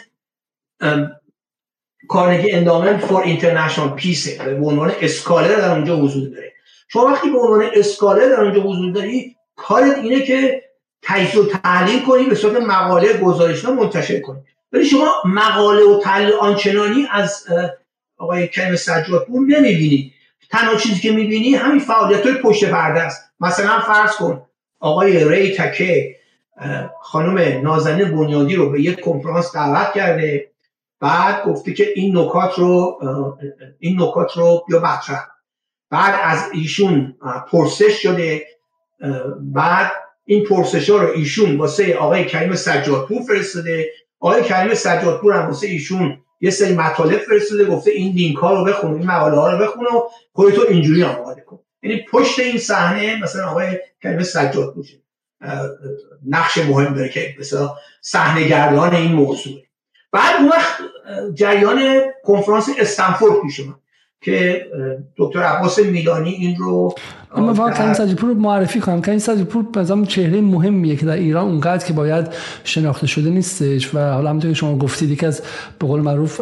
[2.08, 6.52] Carnegie Endowment for International Peace به عنوان scholar در اونجا وجود داره.
[6.88, 10.62] شما وقتی به عنوان scholar در اونجا وجود داری کارت اینه که
[11.02, 14.38] تجزیه و تحلیل کنی به صورت مقاله گزارش اینا منتشر کنی.
[14.72, 17.46] ولی شما مقاله و تحلیل آنچنانی از
[18.18, 20.12] آقای کریم سجاد پور نمی‌بینید
[20.50, 23.32] تنها چیزی که می‌بینی همین فعالیت های پشت پرده است.
[23.40, 24.42] مثلا فرض کن
[24.80, 26.16] آقای ری تکه
[27.02, 30.50] خانم نازنین بنیادی رو به یک کنفرانس دعوت کرده
[31.00, 32.98] بعد گفته که این نکات رو
[33.78, 35.26] این نکات رو بیا مطرح.
[35.90, 37.16] بعد از ایشون
[37.50, 38.46] پرسش شده
[39.40, 39.92] بعد
[40.24, 43.90] این پرسش ها رو ایشون واسه آقای کریم سجادپور فرستاده.
[44.20, 48.64] آقای کریم سجادپور هم واسه ایشون یه سری مطالب فرستاده گفته این لینک ها رو
[48.64, 50.02] بخون این مقاله ها رو بخون و
[50.32, 51.58] خودتو اینجوری آماده کن.
[51.82, 55.02] یعنی پشت این صحنه مثلا آقای کریم سجاد باشه
[56.26, 59.62] نقش مهم داره که مثلا صحنه گردان این موضوع.
[60.12, 60.80] بعد اون وقت
[61.34, 63.76] جریان کنفرانس استنفورد پیش اومد
[64.20, 64.66] که
[65.16, 66.94] دکتر عباس میلانی این رو
[67.34, 69.02] اما فقط کریم سجادپور رو معرفی کنم.
[69.02, 72.26] کریم سجادپور بازم چهره مهمیه که در ایران اونقدر که باید
[72.64, 75.42] شناخته شده نیستش و حالا همونطور که شما گفتید یکی از
[75.78, 76.40] به قول معروف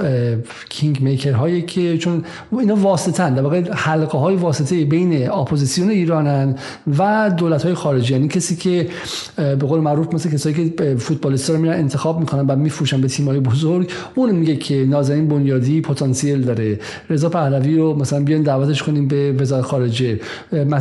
[0.68, 2.24] kingmaker هایی که چون
[2.58, 6.54] اینا واسطن در واقع حلقه های واسطه بین اپوزیسیون ایرانن
[6.98, 8.12] و دولت های خارجی.
[8.12, 8.88] یعنی کسی که
[9.36, 13.28] به قول معروف مثل کسایی که فوتبالیستا رو میرن انتخاب می‌کنن و میفروشن به تیم
[13.28, 16.78] های بزرگ اون میگه که نازنین بنیادی پتانسیل داره.
[17.10, 20.20] رضا پهلوی رو مثلا بیان دعوتش کنیم به وزارت خارجه.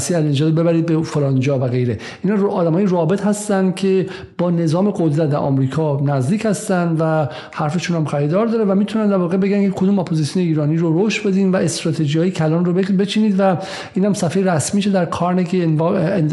[0.03, 1.97] مسیح علینژاد ببرید به فلان جا و غیره.
[2.23, 4.05] اینا رو آدمای رابط هستن که
[4.37, 9.17] با نظام قدرت در آمریکا نزدیک هستن و حرفشون هم خریدار داره و می‌تونن در
[9.17, 13.35] واقع بگن که کدوم اپوزیسیون ایرانی رو رشد بدین و استراتژی های کلان رو بچینید
[13.39, 13.57] و
[13.93, 15.65] اینم صفحه رسمیشه در کارنگی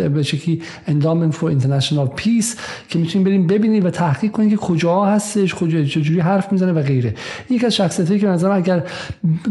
[0.09, 2.57] به شکلی Endowment for International Peace
[2.89, 6.83] که می‌تونید بریم ببینید و تحقیق کنید که کجا هستش کجا چجوری حرف می‌زنه و
[6.83, 7.15] غیره.
[7.51, 8.85] یک از شخصیتی که نظرم اگر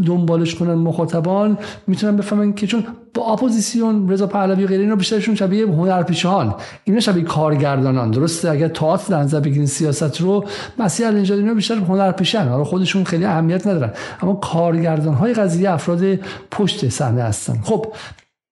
[0.06, 2.84] دنبالش کنن مخاطبان می‌تونن بفهمن که چون
[3.14, 6.54] با اپوزیسیون رضا پهلوی غیره اینا بیشترشون شبیه هنرپیشهان
[6.84, 11.74] اینا شبیه کارگردانان درسته؟ اگر تئاتر در نظر بگیرین سیاست رو مسیح علینژاد اینا بیشتر
[11.74, 13.92] هنرپیشن حالا خودشون خیلی اهمیت ندارن.
[14.22, 16.14] اما کارگردان های قضیه افراد
[16.50, 17.60] پشت صحنه هستن.
[17.64, 17.94] خب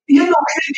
[0.09, 0.73] یه نکته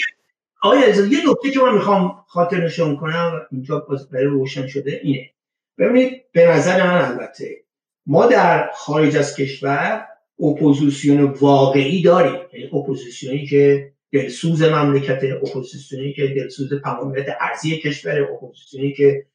[0.62, 0.81] آقای
[1.11, 5.31] یه نکته که من می‌خوام خاطرنشون کنم اینجا برای روشن شده اینه.
[5.78, 7.65] ببینید به نظر من البته
[8.07, 10.07] ما در خارج از کشور
[10.42, 12.40] اپوزیسیون واقعی داریم.
[12.52, 19.26] یعنی اپوزیسیونی که دلسوز مملکت اپوزیسیونی که دلسوز تمامیت ارضی کشور اپوزیسیونی که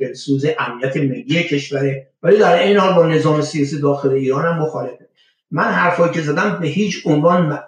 [0.00, 5.08] دلسوز امنیت ملی کشوره ولی در این حال با نظام سیاسی داخل ایران هم مخالفه.
[5.50, 7.60] من حرفایی که زدم به هیچ عنوان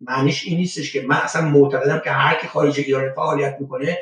[0.00, 3.98] معنیش این نیستش که من اصلا معتقدم که هر کی خارج ایران فعالیت می‌کنه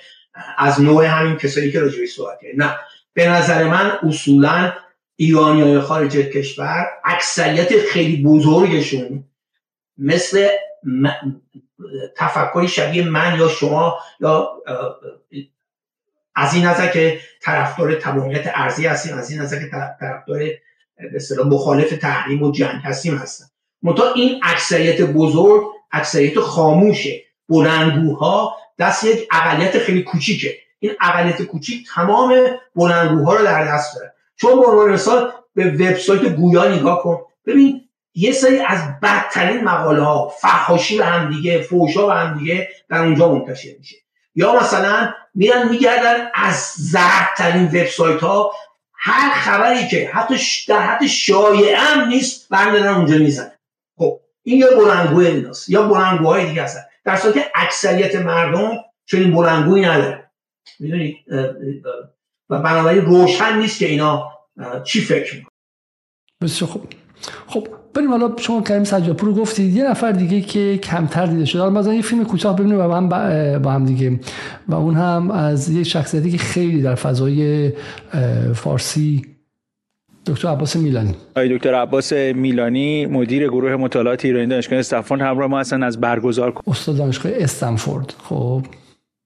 [0.59, 2.77] از نوع همین کسایی که راجعش صحبت نه.
[3.15, 4.73] به نظر من اصولا
[5.17, 9.25] ایرانی های خارج کشور اکثریت خیلی بزرگشون
[9.99, 10.49] مثل
[12.17, 14.51] تفکری شبیه من یا شما یا
[16.35, 19.71] از این نظر که طرفدار تمامیت ارزی هستیم از این نظر که
[20.01, 20.39] طرفدار
[21.37, 23.45] به مخالف تحریم و جنگ هستیم هستن.
[23.83, 25.63] منتها این اکثریت بزرگ
[25.93, 27.23] اکثریت خاموشه.
[27.49, 30.59] بلندگوها دست یک اقلیت خیلی کوچیکه.
[30.79, 32.35] این اقلیت کوچیک تمام
[32.77, 34.15] بلندگوها رو در دست داره.
[34.43, 37.21] چون به عنوان مثال به وبسایت گویا نگاه کن.
[37.47, 42.69] ببین یه سری از بدترین مقاله ها فحاشی به هم دیگه فوشا به هم دیگه
[42.89, 43.97] در اونجا منتشر میشه.
[44.35, 48.53] یا مثلا میرن میگردن از زردترین وبسایت ها
[48.95, 50.37] هر خبری که حتی
[50.69, 53.53] در حد شایعه هم نیست برمیدارن اونجا میزن
[53.99, 55.69] خب این یا بلندگوی ایناست.
[55.69, 56.81] یا بلندگوهای دیگه هستن.
[57.05, 58.71] در صورتی که اکثریت مردم
[59.07, 60.31] چنین بلندگویی ندارن.
[60.81, 61.17] می‌دونید
[62.51, 64.32] و بنابراین روشن نیست که اینا
[64.85, 65.51] چی فکر می‌کنن
[66.43, 66.89] بسیار خوب
[67.47, 69.77] خب بریم حالا شما کریم سجاپور رو گفتید.
[69.77, 71.63] یه نفر دیگه که کمتر دیده شده.
[71.63, 73.09] حالا مثلا یه فیلم کوتاه ببینیم و هم
[73.59, 74.21] با هم دیگه.
[74.69, 77.73] و اون هم از یه شخصیتی که خیلی در فضای
[78.55, 79.27] فارسی
[80.27, 81.15] دکتر عباس میلانی.
[81.31, 86.63] آقای دکتر عباس میلانی مدیر گروه مطالعات ایرانی دانشگاه استنفورد همراه ما هستن از برگزار
[86.67, 88.15] استاد دانشگاه استنفورد.
[88.23, 88.63] خب.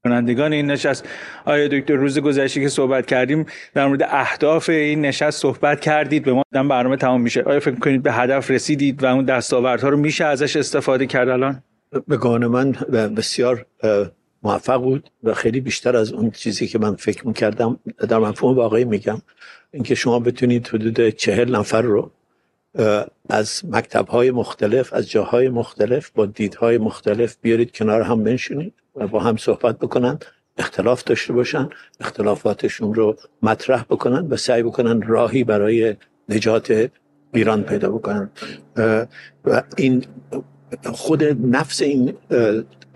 [0.07, 1.05] کنندگان این نشست.
[1.45, 6.33] آیا دکتر روز گذشته که صحبت کردیم در مورد اهداف این نشست صحبت کردید؟ به
[6.33, 7.43] ما دم برنامه تمام میشه.
[7.43, 11.63] آیا فکر کنید به هدف رسیدید و اون دستاوردها رو میشه ازش استفاده کرد الان؟
[12.09, 12.73] به گمان من
[13.17, 13.67] بسیار
[14.43, 17.79] موفق بود و خیلی بیشتر از اون چیزی که من فکر می‌کردم.
[18.09, 19.23] در مفهوم واقعی میگم.
[19.73, 22.11] اینکه شما بتونید حدود چهل نفر رو
[23.29, 28.73] از مکتب های مختلف از جاهای مختلف با دیدهای مختلف بیارید کنار هم بنشینید.
[28.97, 30.19] و با هم صحبت بکنن
[30.59, 31.69] اختلاف داشته باشن
[32.01, 35.97] اختلافاتشون رو مطرح بکنن و سعی بکنن راهی برای
[36.29, 36.91] نجات
[37.35, 38.31] ایران پیدا بکنن.
[39.45, 40.05] و این
[40.85, 42.15] خود نفس این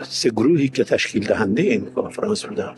[0.03, 2.75] سه گروهی که تشکیل دهنده این کنفرانس بودن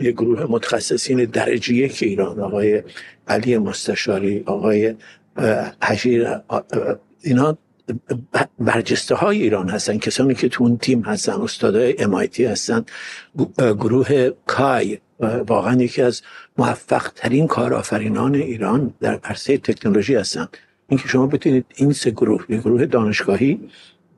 [0.00, 2.82] یه گروه متخصصین درجه یک ایران آقای
[3.28, 4.94] علی مستشاری آقای
[5.82, 6.28] حجیر
[7.22, 7.58] اینا
[8.58, 9.98] برجسته های ایران هستن.
[9.98, 12.84] کسانی که تو اون تیم هستن استادای MIT هستن
[13.58, 14.98] گروه کای.
[15.46, 16.22] واقعا یکی از
[16.58, 20.48] موفق ترین کارآفرینان ایران در عرصه تکنولوژی هستن.
[20.88, 23.60] اینکه شما بتونید این سه گروه یک گروه دانشگاهی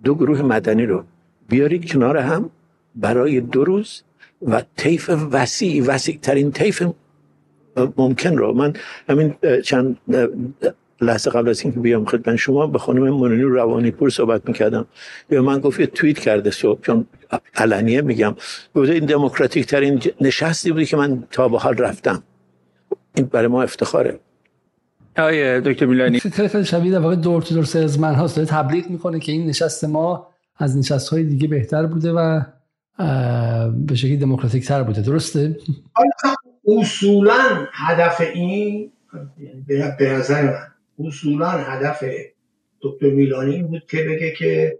[0.05, 1.05] دو گروه مدنی رو
[1.49, 2.51] بیارید کنار هم
[2.95, 4.03] برای دو روز
[4.43, 6.83] و طیف وسیع وسیع ترین طیف
[7.97, 8.53] ممکن رو.
[8.53, 8.73] من
[9.09, 9.35] همین
[9.65, 9.97] چند
[11.01, 14.87] لحظه قبل از اینکه بیام خدمت شما به خانم منونی روانی پور صحبت می‌کردم.
[15.29, 17.07] به من گفت یه توییت کرده صبح چون
[17.55, 18.35] علنیه میگم.
[18.75, 22.23] گفته این دموکراتیک ترین نشستی بودی که من تا به حال رفتم.
[23.15, 24.21] این برای ما افتخاره.
[25.19, 26.21] آقای دکتر میلانی.
[26.65, 28.37] شبیه در واقع دور تو دور سلزمن هاست.
[28.37, 32.41] داره تبلیغ می‌کنه که این نشست ما از نشست های دیگه بهتر بوده و
[33.87, 35.03] به شکلی دموکراتیک تر بوده.
[35.03, 35.57] درسته؟
[36.79, 38.93] اصولا هدف این
[39.99, 40.59] به نظر من
[40.99, 42.05] اصولا هدف
[42.81, 44.79] دکتر میلانی این بود که بگه که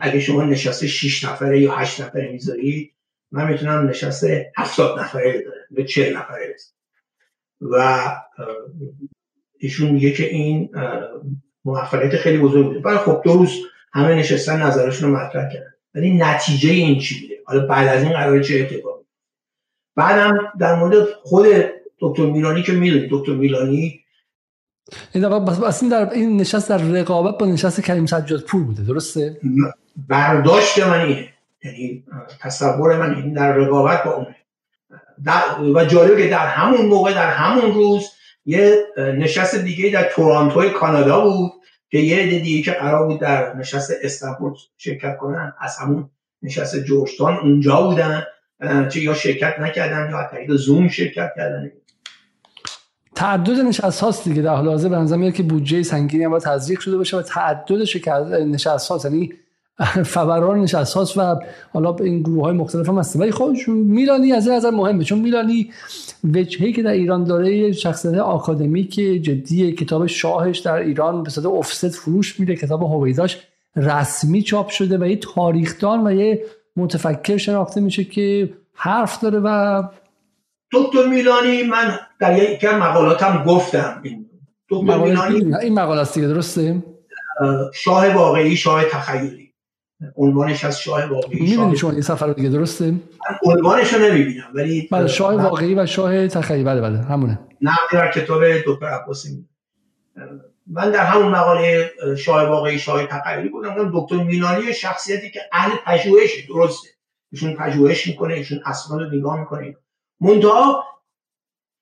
[0.00, 2.92] اگه شما نشسته 6 نفره یا 8 نفره می‌ذاری
[3.32, 6.56] من می‌تونم نشسته 70 نفره داره به 40 نفره
[7.60, 8.06] و
[9.58, 10.70] ایشون میگه که این
[11.64, 12.80] موفقیت خیلی بزرگ بوده.
[12.80, 13.50] ولی خب دو روز
[13.92, 15.74] همه نشستن نظرشون رو مطرح کردن.
[15.94, 19.04] ولی نتیجه این چی بوده؟ حالا بعد از این قرار چه اتفاقی؟
[19.96, 21.46] بعدم در مورد خود
[22.00, 24.04] دکتر میلانی که می‌دونی دکتر میلانی
[25.12, 29.40] این اصلا در این نشست در رقابت با نشست کریم سجاد پور بوده درسته؟
[30.08, 31.28] برداشت من اینه.
[31.64, 32.04] یعنی
[32.40, 34.36] تصور من این در رقابت با اونه.
[35.74, 38.06] و جالبه که در همون موقع در همون روز
[38.44, 41.52] یه نشست دیگه در تورانتو کانادا بود
[41.90, 46.10] که یه دیگه که قرار بود در نشست استنبول شرکت کنن از همون
[46.42, 48.24] نشست جورجتان اونجا بودن
[48.88, 51.70] چه یا شرکت نکردن یا طریق زوم شرکت کردن.
[53.18, 54.42] تعدد نشست هاست دیگه.
[54.42, 57.72] در حال حاضر به نظر که بودجه سنگینی هم تزریق شده باشه و تعدد
[58.32, 59.04] نشست هاست.
[59.04, 59.32] یعنی
[60.14, 61.36] فوران نشست هاست و
[61.72, 65.04] حالا این گروه های مختلف هم هست ولی خب میلانی از نظر مهمه.
[65.04, 65.70] چون میلانی
[66.34, 71.88] وجهی که در ایران داره شخصیت آکادمیک جدی کتاب شاهش در ایران به صورت افست
[71.88, 73.38] فروش میده کتاب هویداش
[73.76, 76.44] رسمی چاپ شده و یه تاریخدان و یه
[76.76, 79.82] متفکر شناخته میشه که حرف داره و
[80.72, 84.02] دکتر میلانی من در از مقالاتم گفتم.
[84.68, 86.82] دکتر میلانی این مقاله دیگه درسته؟
[87.74, 89.48] شاه واقعی شاه تخیلی.
[90.16, 92.94] عنوانش از شاه واقعی می‌بینی شما این سفر دیگه درسته؟
[93.42, 97.38] عنوانش رو نمی‌بینم ولی بله شاه واقعی و شاه تخیلی بله بله همونه.
[97.60, 99.48] نه در کتاب دکتر عباسی
[100.66, 106.44] من در همون مقاله شاه واقعی شاه تخیلی بودم دکتر میلانی شخصیتی که اهل پژوهش
[106.48, 106.88] درسته.
[107.32, 109.76] ایشون پژوهش می‌کنه ایشون اسناد رو نگاه می‌کنه.
[110.20, 110.84] منتها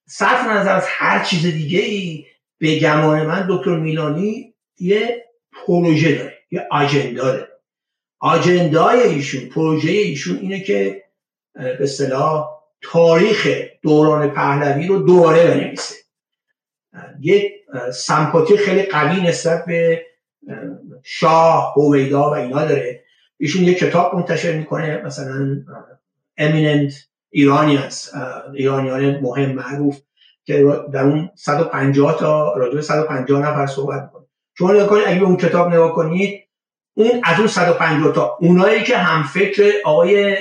[0.09, 2.25] صرف نظر از هر چیز دیگه ای
[2.59, 7.49] به گمان من دکتر میلانی یه پروژه داره یه آجندا داره.
[8.19, 11.05] آجندای ایشون پروژه ایشون اینه که
[11.55, 12.49] به اصطلاح
[12.83, 13.49] تاریخ
[13.83, 15.95] دوران پهلوی رو دوباره بنویسه.
[17.21, 17.53] یک
[17.95, 20.07] سمپاتی خیلی قوی نسبت به
[21.03, 23.05] شاه هویدا و اینا داره.
[23.39, 25.65] ایشون یه کتاب منتشر می‌کنه مثلا
[26.37, 26.93] امیننت
[27.37, 28.15] ایرانی هست
[28.55, 29.99] ایرانیان مهم معروف
[30.45, 34.27] که در اون 150 تا راجع 150 نفر صحبت می‌کنه.
[34.59, 36.45] شما نگاه کنید اگه اون کتاب نگاه کنید
[36.95, 40.37] اون از اون 150 تا اونایی که هم فکر آقای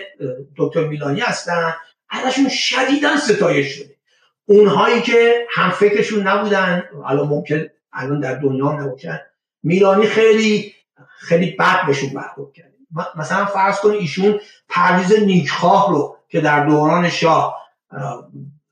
[0.58, 1.74] دکتر میلانی هستن
[2.10, 3.96] ازشون شدیدا ستایش شده.
[4.46, 9.20] اونهایی که هم فکرشون نبودن الان ممکن الان در دنیا نباشن
[9.64, 10.74] میلانی خیلی
[11.20, 12.74] خیلی بد بهشون برخورد کرده.
[13.16, 14.40] مثلا فرض کنید ایشون
[14.70, 17.56] پرویز نیکخواه رو که در دوران شاه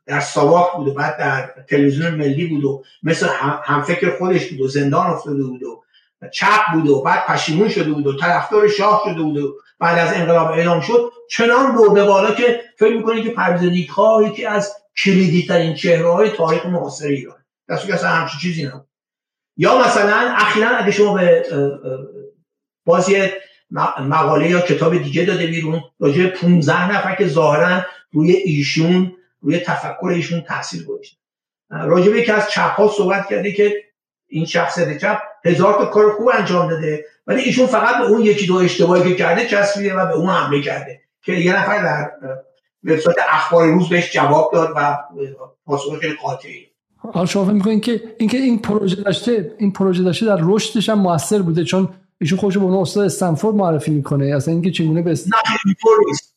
[0.05, 3.27] در ساواک بود و بعد در تلویزیون ملی بود و مثل
[3.63, 8.07] همفکر خودش بود و زندان افتاده بود و چپ بود و بعد پشیمون شده بود
[8.07, 12.61] و طرفدار شاه شده بود و بعد از انقلاب اعلام شد چنان برده بالا که
[12.77, 17.45] فکر می‌کنه که پرویز نیکخواه یکی از کلیدی ترین چهره های تاریخ معاصر ایران.
[17.67, 18.87] در که اصلا چیزی نبود.
[19.57, 21.45] یا مثلا اخیرا اگه شما به
[22.85, 23.29] بازی
[23.99, 25.81] مقاله یا کتاب دیگه داده بیرون.
[25.99, 27.81] راجع 15 نفر که ظاهرا
[28.11, 31.17] روی ایشون روی تفکر ایشون تاثیر گذاشته.
[31.69, 33.83] راجع به یکی از چپ ها صحبت کرده که
[34.27, 38.45] این شخصیت چپ هزار تا کار خوب انجام داده ولی ایشون فقط به اون یکی
[38.45, 41.01] دو اشتباهی که کرده چسبیده و به اون حمله کرده.
[41.21, 42.11] که یه نفر در
[42.83, 44.97] وبسایت اخبار روز بهش جواب داد و
[45.65, 46.67] پاسخ خیلی قاطعی.
[46.97, 51.41] حالا شما فکر که اینکه این پروژه داشته این پروژه داشته در رشدش هم موثر
[51.41, 51.89] بوده چون
[52.23, 54.25] ایشون خودش به اون استاد استنفورد معرفی می‌کنه.
[54.35, 55.29] اصلا اینکه چگونه به است...
[56.07, 56.35] نیست.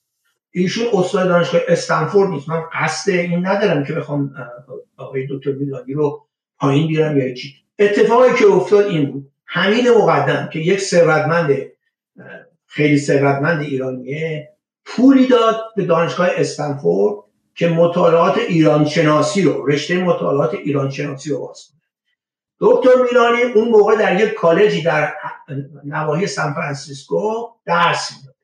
[0.51, 2.49] ایشون استاد دانشگاه استنفورد نیست.
[2.49, 4.35] من قصد این ندارم که بخوام
[4.97, 6.27] آقای دکتر میلانی رو
[6.59, 9.31] پایین بیارم یا چی اتفاقی که افتاد این بود.
[9.47, 11.57] همین مقدم که یک ثروتمند
[12.67, 14.49] خیلی ثروتمند ایرانیه
[14.85, 21.47] پولی داد به دانشگاه استنفورد که مطالعات ایران شناسی رو رشته مطالعات ایران شناسی رو
[21.47, 21.76] باز
[22.61, 25.15] دکتر میلانی اون موقع در یک کالجی در
[25.85, 28.37] نواحی سان فرانسیسکو درس می‌داد.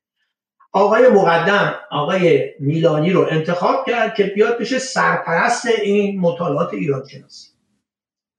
[0.73, 7.49] آقای مقدم آقای میلانی رو انتخاب کرد که بیاد بشه سرپرست این مطالعات ایران شناسی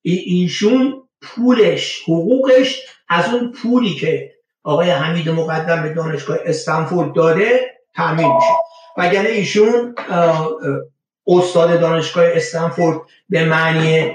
[0.01, 4.33] ایشون پولش حقوقش از اون پولی که
[4.63, 8.47] آقای حمید مقدم به دانشگاه استنفورد داده تامین میشه.
[8.97, 9.95] وگرنه ایشون
[11.27, 14.11] استاد دانشگاه استنفورد به معنی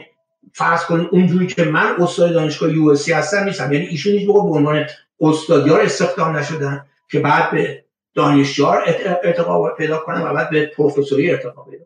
[0.59, 3.73] فرض کنید اونجوری که من استاد دانشگاه یو هستم نیستم.
[3.73, 4.87] یعنی ایشون هیچ به عنوان
[5.21, 8.83] استادیار استخدام نشدن که بعد به دانشجار
[9.25, 11.85] ارتقا پیدا کنن و بعد به پروفسوری ارتقا پیدا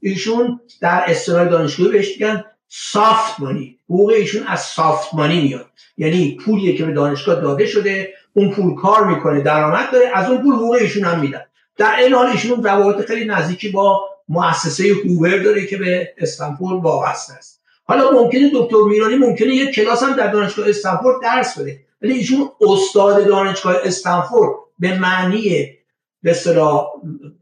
[0.00, 5.66] ایشون در اصطلاح دانشگاهی بهش میگن سافت مانی حقوق ایشون از سافت مانی میاد.
[5.96, 10.42] یعنی پولیه که به دانشگاه داده شده اون پول کار می‌کنه درآمد داره از اون
[10.42, 11.42] پول حقوق ایشون هم میدن.
[11.76, 17.32] در این حال ایشون روابط خیلی نزدیکی با مؤسسه هوور داره که به استنفورد وابسته
[17.32, 17.57] است.
[17.88, 22.50] حالا ممکنه دکتر میرانی ممکنه یک کلاس هم در دانشگاه استنفورد درس بده ولی ایشون
[22.60, 25.78] استاد دانشگاه استنفورد به معنی
[26.22, 26.86] به اصطلاح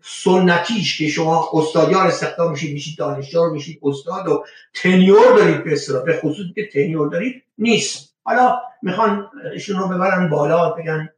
[0.03, 4.45] سنتیش که شما استادیار استخدام میشید میشید دانشجو میشید استاد و
[4.75, 8.15] تنیور دارید به اصطلاح به خصوص که تنیور دارید نیست.
[8.23, 11.09] حالا می‌خوان ایشون رو ببرن بالا بگن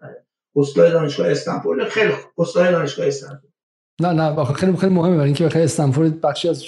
[0.57, 3.53] استاد دانشگاه استنفورد خیلی استاد دانشگاه استنفورد.
[4.01, 6.65] نه نه خیلی خیلی مهمه برای اینکه بخیر استنفورد بخشی از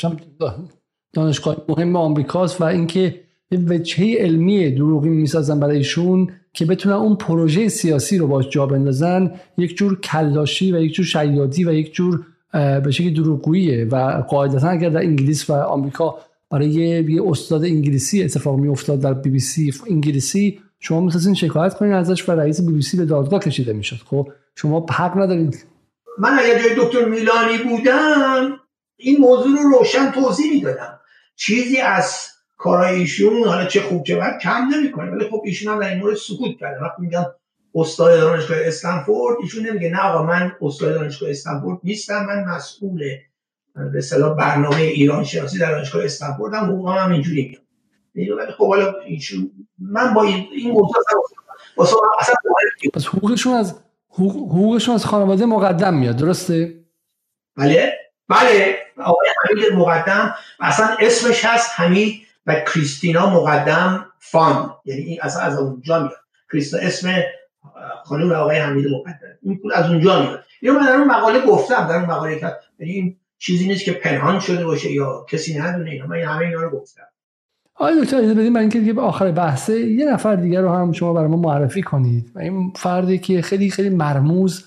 [1.12, 3.20] دانشگاه مهم آمریکاست و اینکه
[3.50, 8.66] یه وجهه علمی دروغی می‌سازن برای ایشون که بتونن اون پروژه سیاسی رو باش جا
[8.66, 14.22] بندازن یک جور کلاشی و یک جور شیادی و یک جور به شکل دروغگوییه و
[14.28, 16.18] قاعدتا اگر در انگلیس و آمریکا
[16.50, 21.74] برای یه استاد انگلیسی اتفاق می افتاد در بی بی سی انگلیسی شما می‌تونید شکایت
[21.74, 23.96] کنید ازش و رئیس بی بی سی به دادگاه کشیده می‌شد.
[24.06, 25.66] خب شما حق ندارید.
[26.18, 28.50] من اگر جای دکتر میلانی بودم
[28.96, 30.99] این موضوع رو روشن توضیح می‌دادم.
[31.40, 32.26] چیزی از
[32.56, 35.10] کارهای ایشون حالا چه خوب چه بد کم نمی‌کنه.
[35.10, 36.80] ولی خب ایشون هم در این مورد سکوت کرده.
[36.80, 37.24] وقتی میگم
[37.74, 42.98] استاد دانشگاه استنفورد ایشون نمیگه نه آقا من استاد دانشگاه استنفورد نیستم من مسئول
[43.74, 47.58] به اصطلاح برنامه ایران شناسی در دانشگاه استنفورد هم حقوقم هم اینجوری
[48.14, 50.96] میگم ولی خب حالا ایشون من با این, این موضوع
[51.78, 52.34] اصلا اصلا
[52.94, 56.84] پس حقوقشون از حقوقشون از خانواده مقدم میاد درسته؟
[57.56, 57.92] بله.
[58.30, 64.74] بله آقای حمید مقدم اصلا اسمش هست حمید و کریستینا مقدم فان.
[64.84, 66.16] یعنی این اصلا از اونجا میاد.
[66.52, 67.14] کریستینا اسم
[68.04, 69.38] خانم آقای حمید مقدم.
[69.42, 70.44] این از اونجا میاد.
[70.60, 73.92] اینو من در اون مقاله گفتم در اون مقاله که یعنی این چیزی نیست که
[73.92, 76.06] پنهان شده باشه یا کسی ندونه اینا.
[76.06, 77.02] من همه اینا رو گفتم.
[77.74, 81.12] آقای دکتر اجازه بدید من اینکه به آخر بحثه یه نفر دیگر رو هم شما
[81.12, 82.32] برای ما معرفی کنید.
[82.34, 84.64] و این فردی که خیلی خیلی مرموز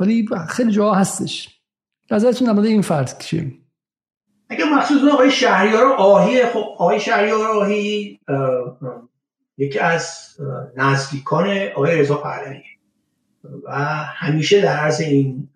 [0.00, 1.53] ولی خیلی جا هستش.
[2.10, 3.52] نظرتون در این فرد چیه؟
[4.48, 8.20] اگه مخصوص آقای شهریار آهی خب آقای شهریار آهی
[9.58, 10.18] یکی از
[10.76, 12.62] نزدیکان آقای رضا پهلوی.
[13.64, 13.74] و
[14.04, 15.48] همیشه در عرض این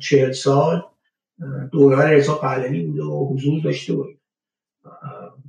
[0.00, 0.82] چهل سال
[1.72, 4.18] دوران رضا پهلوی بوده و حضور داشته بود.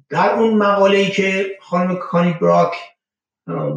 [0.10, 2.74] در اون مقاله ای که خانم کانی براک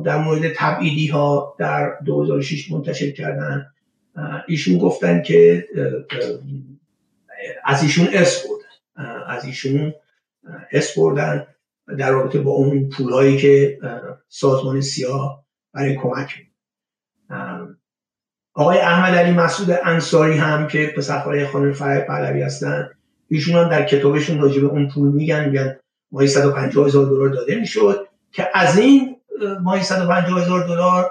[0.04, 3.66] در مورد تبعیدی ها در 2006 منتشر کردن
[4.48, 5.68] ایشون گفتن که
[7.64, 9.06] از ایشون اس بردن.
[9.26, 9.94] از ایشون
[10.72, 11.46] اس بردن
[11.98, 13.78] در رابطه با اون پولهایی که
[14.28, 16.46] سازمان سیاه برای کمک
[18.54, 22.90] آقای احمد علی مسعود انصاری هم که پسرخواه خانم فرح پهلوی هستن
[23.28, 25.76] ایشون هم در کتابشون راجع به اون پول میگن میگن
[26.12, 29.16] ماهی 150 هزار دلار داده می‌شد که از این
[29.62, 31.10] ماهی 150 هزار دلار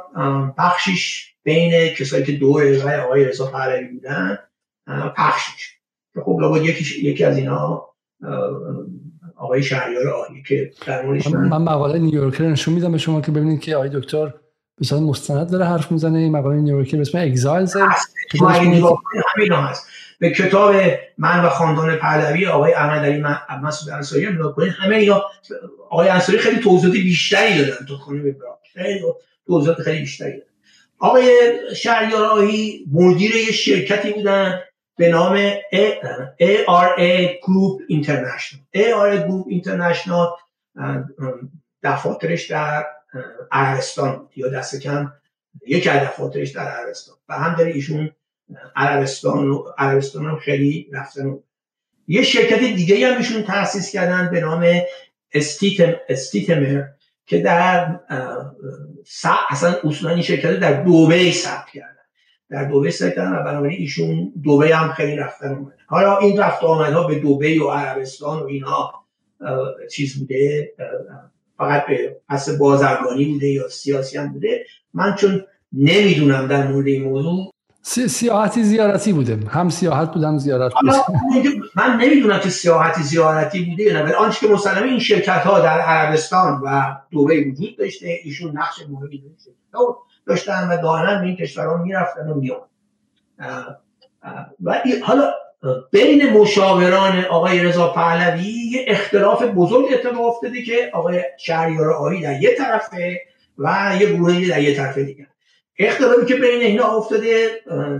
[0.57, 4.39] بخشش بین کسایی که دور و آقای رضا پهلوی بودن
[5.17, 5.69] پخش میشه
[6.25, 7.85] خب لابد یکی یکی از اینا
[9.37, 13.59] آقای شهریار آهی که در من, من مقاله نیویورکر نشون میدم به شما که ببینید
[13.59, 14.33] که آقای دکتر
[14.91, 16.19] به مستند داره حرف می‌زنه.
[16.19, 19.87] این مقاله نیویورکر به اسم اگزایلز همین هست.
[20.19, 20.75] به کتاب
[21.17, 23.23] من و خاندان پهلوی آقای احمد علی
[23.63, 24.73] مسعود انصاری نگاه کنید.
[24.79, 25.23] همه اینا
[25.89, 28.57] آقای انصاری خیلی توضیحات بیشتری دادن تو خانم ابراهیم.
[28.73, 29.01] خیلی
[29.47, 30.48] توضیحات خیلی بیشتری دادن.
[30.99, 34.59] آقای شهریار آهی مدیر یه شرکتی بودن
[34.97, 35.53] به نام
[36.39, 38.59] ARA Group International.
[38.75, 40.27] ARA Group International
[41.83, 42.85] دفاترش در
[43.51, 45.13] عربستان یا دست کم
[45.67, 48.11] یکی از دفاترش در عربستان و هم داره ایشون
[48.75, 51.39] عربستان و عربستان هم خیلی رفتن
[52.07, 54.65] یه شرکت دیگه هم ایشون تأسیس کردن به نام
[55.33, 56.83] استیتم استیتمر
[57.29, 57.99] که در
[59.49, 61.95] اصلا اصولا این شرکت در دوبه ثبت کردن.
[62.49, 65.75] در دوبه ثبت کردن و بنابراین ایشون دوبه هم خیلی رفتن اومدن.
[65.87, 68.93] حالا این رفت آمدها به دوبه و عربستان و اینا
[69.91, 70.73] چیز بوده
[71.57, 74.65] فقط به پس بازرگانی بوده یا سیاسی هم بوده.
[74.93, 79.39] من چون نمی‌دونم در مورد این موضوع سیاحتی زیارتی بوده.
[79.49, 80.91] هم سیاحت بودم زیارت بود.
[81.75, 85.59] من نمی‌دونم که سیاحتی زیارتی بوده یا نه ولی آنچه که مسلمه این شرکت ها
[85.59, 88.19] در عربستان و دوبه وجود داشته.
[88.23, 89.23] ایشون نقش مهمی
[90.27, 92.61] داشتن و دائما به این کشورها می‌رفتن و میان
[94.63, 95.33] و حالا
[95.91, 102.41] بین مشاوران آقای رضا پهلوی یه اختلاف بزرگ اتفاق افتاده که آقای شهریار آقایی در
[102.41, 103.21] یه طرفه
[103.57, 105.27] و یه گروهی در یه طرف دیگه.
[105.79, 107.49] اختلافی که بین اینا افتاده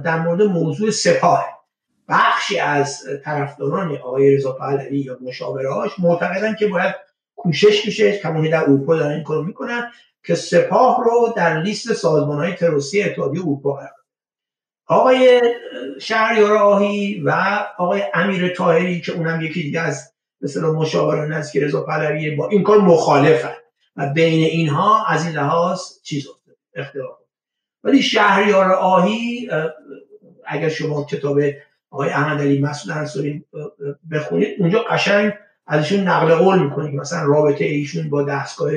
[0.04, 1.60] در مورد موضوع سپاه.
[2.10, 6.96] بخشی از طرفداران آقای رضا پهلوی یا مشاورهاش معتقدن که باید
[7.36, 9.92] کوشش بشه کمونی در اروپا دارن این کارو می‌کنن
[10.24, 13.92] که سپاه رو در لیست سازمان های تروریستی اتحادیه اروپا قرار
[14.88, 15.42] آقای
[16.02, 17.32] شهریار آهی و
[17.78, 22.64] آقای امیر تاهری که اونم یکی دیگه از مثلا مشاوران نزدیک رضا پهلوی با این
[22.64, 23.56] کار مخالفن
[23.96, 26.28] و بین اینها از این لحاظ چیز
[26.76, 27.19] اختلاف
[27.84, 29.50] ولی شهریار آهی
[30.46, 31.40] اگر شما کتاب
[31.92, 33.46] آقای احمد علی مسعود انصاری
[34.12, 35.34] بخونید اونجا قشنگ
[35.68, 38.72] ازشون نقل قول می‌کنه مثلا رابطه ایشون با دستگاه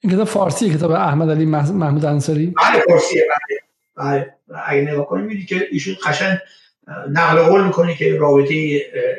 [0.00, 3.60] این کتاب فارسی کتاب احمد علی محمود انصاری؟ بله فارسیه بله
[3.96, 4.34] بله.
[4.66, 6.38] اگه نگاه کنید می‌دید که ایشون قشنگ
[7.10, 8.54] نقل قول می‌کنه که رابطه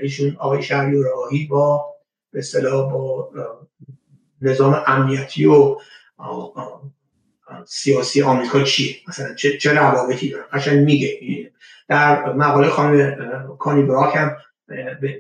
[0.02, 1.96] ایشون آقای شهریار آهی با
[2.32, 3.30] به با
[4.42, 5.78] نظام امنیتی و
[7.66, 11.20] سیاسی آمریکا چیه؟ مثلا چه, چه روابطی داره؟ قشنگ میگه.
[11.88, 13.18] در مقاله خانم
[13.60, 14.36] کانی براک هم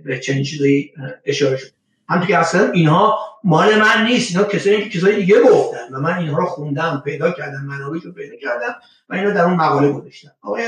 [0.04, 0.94] به چنین چیزایی
[1.26, 1.68] اشاره شد.
[2.10, 4.36] همونطور که اصلا اینها مال من نیست.
[4.36, 8.12] اینا کسایی که کسایی دیگه گفتن و من اینها رو خوندم پیدا کردم منابعش رو
[8.12, 8.76] پیدا کردم
[9.10, 10.64] و اینا در اون مقاله گذاشتم آقای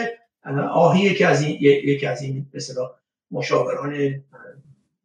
[0.71, 2.91] آهی یکی از این یکی از این مثلا
[3.31, 4.23] مشاوران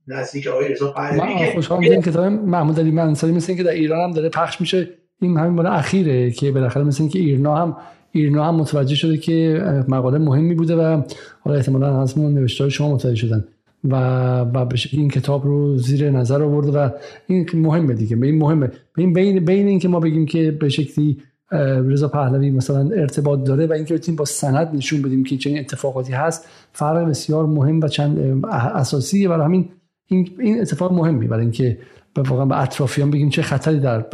[0.09, 4.01] نزدیک آقای رضا پهلوی من خوشحال این کتاب محمود علی منصوری مثل که در ایران
[4.01, 4.89] هم داره پخش میشه.
[5.21, 7.77] این همین مال اخیره که بالاخره مثل اینکه ایرنا هم
[8.13, 11.03] ایرنا هم متوجه شده که مقاله مهمی بوده و
[11.41, 13.45] حالا احتمالا از نوشته شما متوجه شدن
[13.85, 13.95] و
[14.41, 16.91] و این کتاب رو زیر نظر آورده و
[17.27, 18.71] این مهمه دیگه این مهمه.
[18.97, 21.19] بین بین بین اینکه ما بگیم که به شکلی
[21.53, 26.13] رضا پهلوی مثلا ارتباط داره و اینکه بتونیم با سند نشون بدیم که چنین اتفاقاتی
[26.13, 29.29] هست فرق بسیار مهم و چند اساسیه.
[29.29, 29.69] برای همین
[30.09, 31.79] این این اتفاق مهمی برای اینکه
[32.17, 34.05] واقعا به اطرافیان بگیم چه خطری در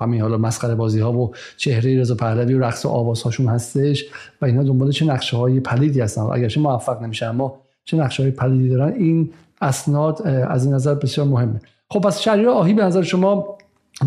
[0.00, 4.04] همین حالا مسخره بازی ها و چهره رضا پهلوی و رقص و آواز هاشون هستش
[4.42, 6.22] و اینا دنبال چه نقشه های پلیدی هستن.
[6.22, 11.26] اگرچه موفق نمیشن اما چه نقشه های پلیدی دارن این اسناد از این نظر بسیار
[11.26, 11.60] مهمه.
[11.90, 13.58] خب پس شهریار آهی به نظر شما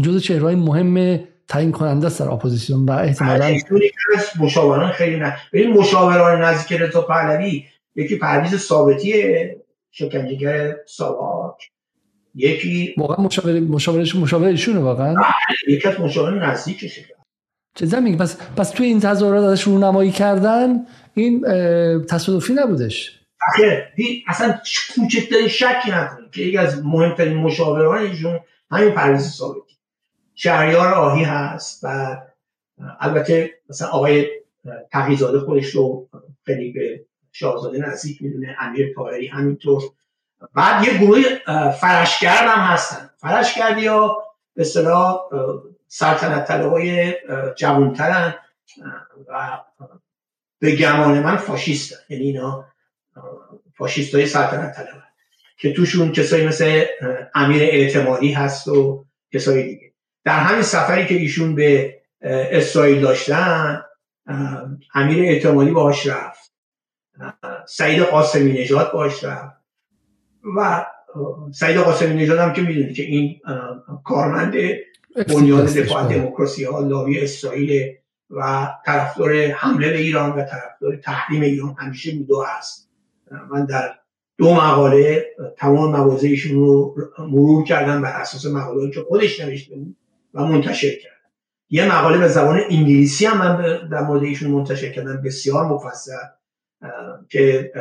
[0.02, 3.56] جز چهره مهم تعیین کننده در اپوزیسیون و احتمالاً
[4.40, 5.38] مشاوران خیلی نه.
[5.54, 7.64] این مشاوران نزدیک رضا پهلوی
[7.96, 9.14] یکی پرویز ثابتی
[9.91, 11.72] شکنجهگر ساواک.
[12.36, 15.14] یکی واقعا مشاور مشاورش مشاورشونه واقعا.
[15.14, 17.06] بله، یکی از مشاور نزدیکشه
[17.76, 21.41] چه زمین پس پس توی این تظاهرات ازش رونمایی کردن این
[22.06, 23.20] تصادفی نبودش.
[24.28, 24.60] اصلا
[24.95, 28.40] کوچکترین شکی نکنید که یکی از مهمترین مشاوران ایشون
[28.72, 29.76] همین پرویز ثابتی.
[30.36, 32.18] شهریار آهی هست و
[32.99, 34.28] البته مثلا آقای
[34.91, 36.10] تقیزاده خودش رو
[36.45, 39.84] خیلی به شاهزاده نزدیک می‌دونه امیر طاهری همینطور.
[40.53, 41.22] بعد یه گروه
[41.72, 43.10] فرشگرد هم هستن.
[43.18, 44.23] فرشگردی ها
[44.56, 45.19] به اصطلاح
[45.88, 47.15] سلطنت های
[47.56, 48.35] جوانترن
[49.27, 49.60] و
[50.60, 51.97] به گمان من فاشیستن.
[52.10, 52.65] یعنی اینا
[53.77, 55.03] فاشیست های سلطنت طلب
[55.57, 56.85] که توشون کسایی مثل
[57.35, 59.91] امیر اعتمادی هست و کسایی دیگه.
[60.23, 63.81] در همین سفری که ایشون به اسرائیل داشتن
[64.93, 66.39] امیر اعتمادی باهاش رفت.
[67.68, 69.56] سعید قاسمی نژاد باهاش رفت
[70.58, 70.86] و
[71.52, 73.41] سعید قاسمی نژاد هم که می‌دونید که این
[74.04, 74.54] کارمند
[75.28, 77.96] بنیاد دفاع دموکراسی ها لاوی اسرائیل
[78.30, 82.90] و طرفدار حمله به ایران و طرفدار تحریم ایران همیشه بوده است
[83.52, 83.96] من در
[84.38, 85.26] دو مقاله
[85.58, 89.96] تمام موازهشون رو مرور کردم بر اساس مقاله که خودش نوشته بود
[90.34, 91.16] و منتشر کردم.
[91.70, 96.12] یه مقاله به زبان انگلیسی هم من در مورد ایشون منتشر کردم بسیار مفصل.
[97.30, 97.72] که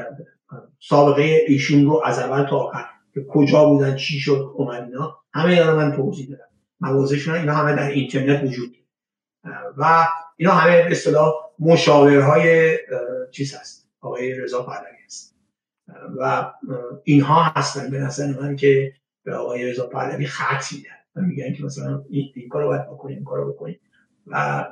[0.80, 2.84] سابقه ایشون رو از اول تا آخر
[3.14, 6.44] که کجا بودن چی شد اومد اینا همه اینا من توضیح دادم.
[6.80, 8.76] موازشون اینا همه در اینترنت وجود
[9.76, 10.06] و
[10.36, 12.78] اینا همه به اصطلاح مشاورهای
[13.30, 15.34] چیز هست آقای رضا پهلوی هست.
[16.18, 16.52] و
[17.04, 18.92] اینها هستن به نظر من که
[19.24, 20.90] به آقای رضا پهلوی خط میدن.
[21.16, 23.80] و میگن که مثلا این, این کارو باید بکنیم این کارو بکنیم.
[24.26, 24.64] و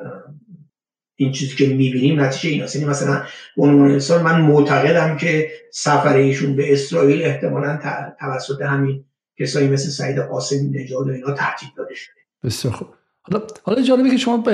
[1.16, 3.22] این چیزی که می‌بینیم نتیجه این یعنی مثلا
[3.56, 7.78] عنوان انسان من معتقدم که سفر ایشون به اسرائیل احتمالا
[8.20, 9.04] توسط همین
[9.38, 12.14] کسایی مثل سعید قاسمی نژاد و اینا ترتیب داده شده.
[12.44, 12.88] بسیار خوب.
[13.22, 14.44] حالا حالا جالبه که شما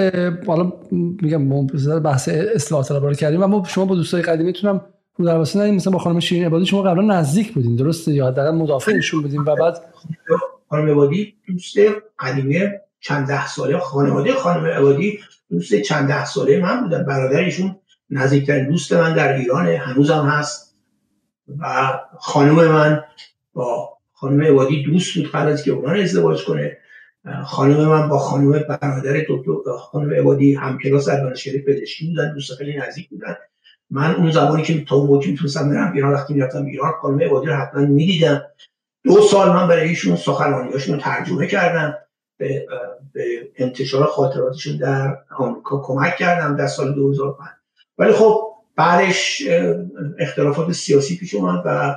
[0.47, 1.67] حالا میگم
[2.01, 4.81] بحث اصلاح طلب کردیم اما شما با دوستای قدیمیتون هم
[5.17, 8.51] رو در واسه مثلا با خانم شیرین عبادی شما قبلا نزدیک بودین درسته؟ یا حداقل
[8.51, 9.77] مدافعشون بودین و بعد؟
[10.71, 11.77] خانم عبادی دوست
[12.19, 12.61] قدیمی
[13.01, 15.19] چند ده ساله خانواده خانم عبادی
[15.53, 17.77] دوست چند ده ساله من بودن برادرشون
[18.11, 20.77] نزدیکترین دوست من در ایران هنوزم هست.
[21.59, 23.05] و خانم من
[23.53, 26.77] با خانم عبادی دوست بود قبل از که اونان ازدواج کنه.
[27.45, 32.77] خانم من با خانم برادر دکتر خانم عبادی همکلاس در دانشگاه پزشکی بودن دوست خیلی
[32.77, 33.37] نزدیک بودن.
[33.91, 37.55] من اون زمانی که تا موقع می‌تونستم برم ایران وقتی می‌رفتم ایران خانم عبادی رو
[37.55, 38.43] حتما می‌دیدم.
[39.05, 41.95] دو سال من برای ایشون سخنرانیاشون رو ترجمه کردم.
[42.39, 42.67] به,
[43.13, 47.49] به انتشار خاطراتشون در آمریکا کمک کردم در سال 2005
[47.99, 49.43] ولی خب بعدش
[50.19, 51.95] اختلافات سیاسی پیش اومد و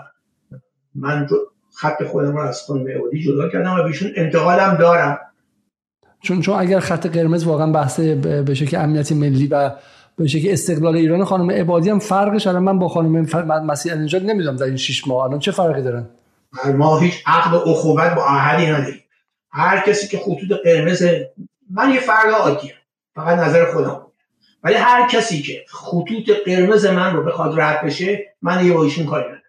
[0.96, 1.28] من
[1.76, 5.18] خط خودم رو از خانم عبادی جدا کردم و بیشون انتقادم دارم.
[6.22, 9.72] چون چون اگر خط قرمز واقعا بحث به شکل امنیت ملی و
[10.18, 13.28] به شکل استقلال ایران خانم عبادی هم فرقش الان من با خانم
[13.66, 15.24] مسیح نژاد نمی‌دونم در این 6 ماه.
[15.24, 16.06] الان چه فرقی دارن؟
[16.76, 19.00] ما هیچ عقد و اخوت با احدی نداریم.
[19.56, 21.04] هر کسی که خطوط قرمز
[21.70, 22.74] من یه فرد عادیم.
[23.16, 24.06] فقط نظر خودم.
[24.64, 29.26] ولی هر کسی که خطوط قرمز من رو بخواد رد بشه من یه بایشون کاری
[29.26, 29.42] ندارم.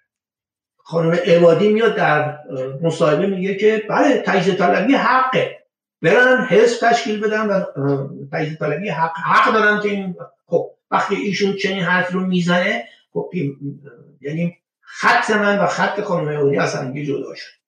[0.76, 2.38] خانم عبادی میاد در
[2.82, 5.58] مصاحبه میگه که بله تجزیه طلبی حقه
[6.02, 7.64] برن حزب تشکیل بدن و
[8.32, 13.30] تجزیه طلبی حق حق دارن که این خب وقتی ایشون چنین حرف رو می‌زنه خب
[14.20, 17.65] یعنی خط من و خط خانم عبادی اصلا جدا شد.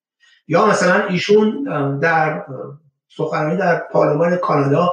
[0.49, 1.65] یا مثلا ایشون
[1.99, 2.45] در
[3.09, 4.93] سخنرانی در پارلمان کانادا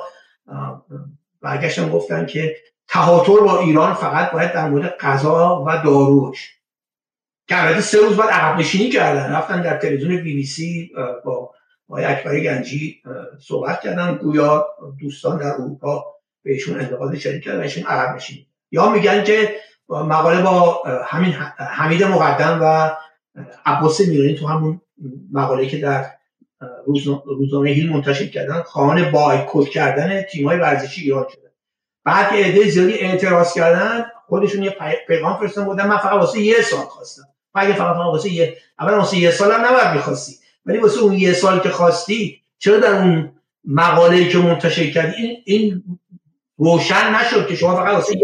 [1.41, 2.55] برگشتن گفتن که
[2.87, 6.49] تهاتر با ایران فقط باید در مورد غذا و دارو باشه.
[7.47, 9.31] که سه روز بعد عقب نشینی کردن.
[9.31, 10.91] رفتن در تلویزیون بی بی سی
[11.25, 11.51] با
[11.89, 13.01] آقای اکبر گنجی
[13.39, 14.15] صحبت کردن.
[14.15, 14.67] گویا
[14.99, 16.05] دوستان در اروپا
[16.43, 18.47] بهشون انتقاد شدید کردن ایشون عقب نشینی.
[18.71, 19.55] یا میگن که
[19.89, 22.91] مقاله با همین حمید مقدم و
[23.65, 24.81] عباس میرانی تو همون
[25.31, 26.05] مقاله که در
[27.25, 31.51] روزنامه هیل منتشر کردن خواهان بایکوت کردن تیم‌های ورزشی ایران شده.
[32.03, 34.75] بعد که عده زیادی اعتراض کردن خودشون یه
[35.07, 37.23] پیغام فرستادن بودن من فقط واسه یه سال خواستم.
[37.55, 40.35] مگه فقط واسه یه اول واسه یه سال هم نباید می‌خواستی.
[40.65, 43.31] ولی واسه اون یه سال که خواستی چرا در اون
[43.65, 45.15] مقاله که منتشر کردی
[45.45, 45.83] این,
[46.57, 48.19] روشن نشد که شما فقط واسه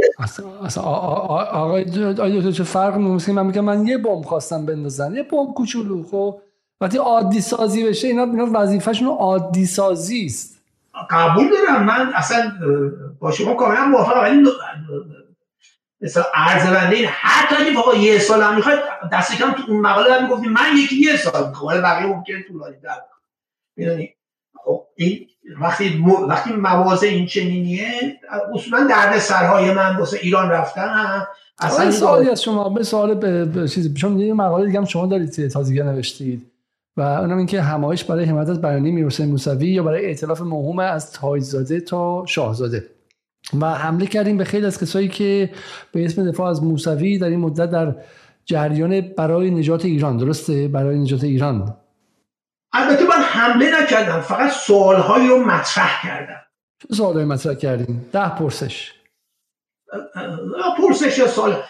[0.63, 5.15] اصلا آقای چه فرق من میگم من یه بمب خواستم بندازن.
[5.15, 6.41] یه بمب کوچولو خب؟
[6.81, 10.57] وقتی عادی سازی بشه اینا اینا وظیفه‌شون عادی سازی است.
[11.09, 11.83] قبول دارم.
[11.83, 12.51] من اصلا
[13.19, 14.21] با شما کاملا موافقم.
[14.21, 14.49] ولی
[16.01, 16.23] مثلا
[16.73, 18.79] بنده این حتی اگه فقط یه سال هم می‌خواد
[19.11, 22.43] دست کم تو اون مقاله هم می‌گفتی من یکی یه سال می‌خوام ولی بقیه ممکنه
[22.47, 23.01] طولانی در
[23.77, 24.09] می‌دونی؟
[24.65, 25.27] خب این
[25.61, 28.19] وقتی وقتی مواضع این چنینیه
[28.53, 31.25] اصولا درد سرهای من واسه ایران رفتن
[31.59, 35.47] اصلا سوالی از شما به سوال به چیزی چون یه مقاله دیگه هم شما دارید
[35.47, 36.50] تازگی نوشتید.
[36.97, 41.11] و اونم اینکه همایش برای حمایت از بیانیه میرحسین موسوی یا برای ائتلاف موهوم از
[41.11, 42.89] تایزاده تا شاهزاده.
[43.59, 45.49] و حمله کردیم به خیلی از کسایی که
[45.91, 47.95] به اسم دفاع از موسوی در این مدت در
[48.45, 51.77] جریان برای نجات ایران درسته؟ برای نجات ایران.
[52.73, 56.41] البته من حمله نکردم فقط سوالهایی رو مطرح کردم.
[56.79, 58.93] چه سوالهایی مطرح کردیم ده پرسش.
[60.77, 61.63] پرسش یا سوال؟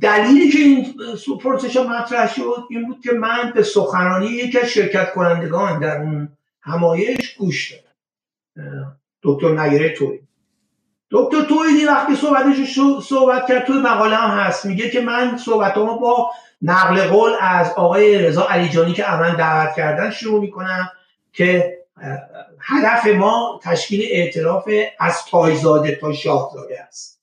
[0.00, 0.94] دلیلی که این
[1.42, 6.28] پرسش مطرح شد این بود که من به سخنرانی یکی از شرکت کنندگان در اون
[6.62, 8.96] همایش گوش دادم.
[9.22, 10.20] دکتر نگره توی.
[11.10, 14.66] دکتر تویدی وقتی صحبتش صحبت کرد توی مقاله هم هست.
[14.66, 16.30] میگه که من صحبت با
[16.62, 20.90] نقل قول از آقای رضا علیجانی که امن دعوت کردن شروع می‌کنم
[21.32, 21.78] که
[22.60, 24.68] هدف ما تشکیل اعتراف
[25.00, 27.17] از تایزاده تا شاهزاده است.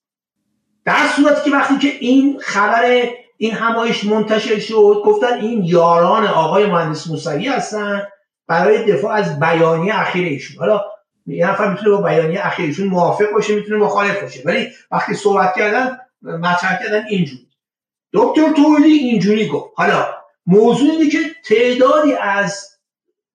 [0.86, 3.04] در صورتی که وقتی که این خبر
[3.38, 8.08] این همایش منتشر شد گفتن این یاران آقای مهندس موسوی هستن
[8.48, 10.60] برای دفاع از بیانیه اخیر ایشون.
[10.60, 10.82] حالا
[11.26, 14.42] یه نفر می‌تونه با بیانیه اخیرشون موافق باشه می‌تونه مخالف باشه.
[14.46, 17.48] ولی وقتی صحبت کردن مطرح کردن اینجوری.
[18.14, 19.74] دکتر تولی اینجوری گفت.
[19.76, 20.08] حالا
[20.46, 22.80] موضوع اینه که تعدادی از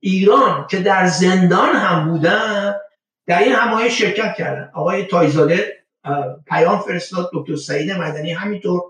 [0.01, 2.75] ایران که در زندان هم بودن
[3.27, 4.70] در این همایش شرکت کردن.
[4.75, 5.80] آقای تایزاده
[6.47, 8.33] پیام فرستاد دکتر سعید مدنی.
[8.33, 8.83] همینطور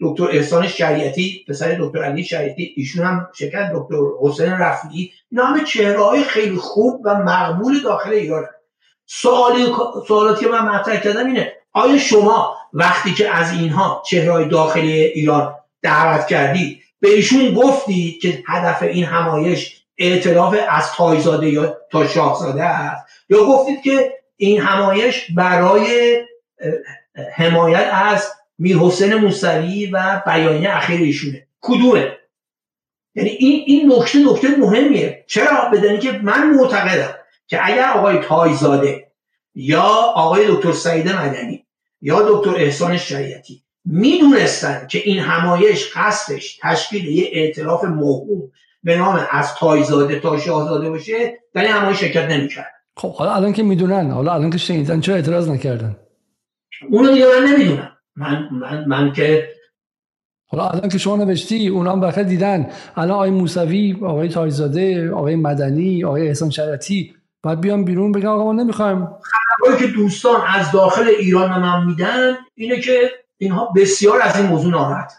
[0.00, 5.12] دکتر احسان شریعتی پسر دکتر علی شریعتی ایشون هم شرکت دکتر حسین رفیعی.
[5.36, 8.44] همه چهره های خیلی خوب و مقبول داخل ایران.
[9.06, 9.66] سوالی
[10.08, 15.54] سوالاتی که من مطرح کردم اینه آیا شما وقتی که از اینها چهره داخل ایران
[15.82, 22.64] دعوت کردید به ایشون گفتی که هدف این همایش اعتراف از تایزاده یا تا شاهزاده
[22.64, 26.18] است؟ یا گفتید که این همایش برای
[27.34, 31.46] حمایت از میر حسین موسوی و بیانیه اخیر ایشونه.
[31.60, 32.12] کدومه؟
[33.14, 35.24] یعنی این این نکته نکته مهمیه.
[35.26, 37.14] چرا؟ بدانی که من معتقدم
[37.46, 39.06] که اگر آقای تایزاده
[39.54, 39.82] یا
[40.14, 41.66] آقای دکتر سعید مدنی
[42.00, 49.26] یا دکتر احسان شریعتی می‌دونستن که این همایش قصدش تشکیل یه اعتراف موهوم به نام
[49.30, 52.72] از تایزاده تا شاهزاده باشه در این همایش شرکت نمی‌کرد.
[52.96, 55.96] خب حالا الان که می‌دونن حالا الان که شنیدن چرا اعتراض نکردن؟
[56.90, 57.92] اونو دیگه من نمی‌دونم.
[58.16, 59.48] من من من که
[60.46, 62.70] حالا الان که شما نوشتی اونا هم بخیر دیدن.
[62.96, 68.44] الان آقای موسوی آقای تایزاده آقای مدنی آقای احسان شرطی باید بیان بیرون بگن آقا
[68.44, 69.08] ما نمی‌خوایم.
[69.22, 74.72] خبرهایی که دوستان از داخل ایران من میدن اینه که اینها بسیار از این موضوع
[74.72, 75.12] ناراحت.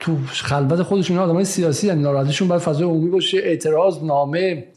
[0.00, 3.38] تو خلوت خودشون آدمای سیاسی یعنی ناراحتیشون باید فضای عمومی باشه.
[3.38, 4.68] اعتراض نامه.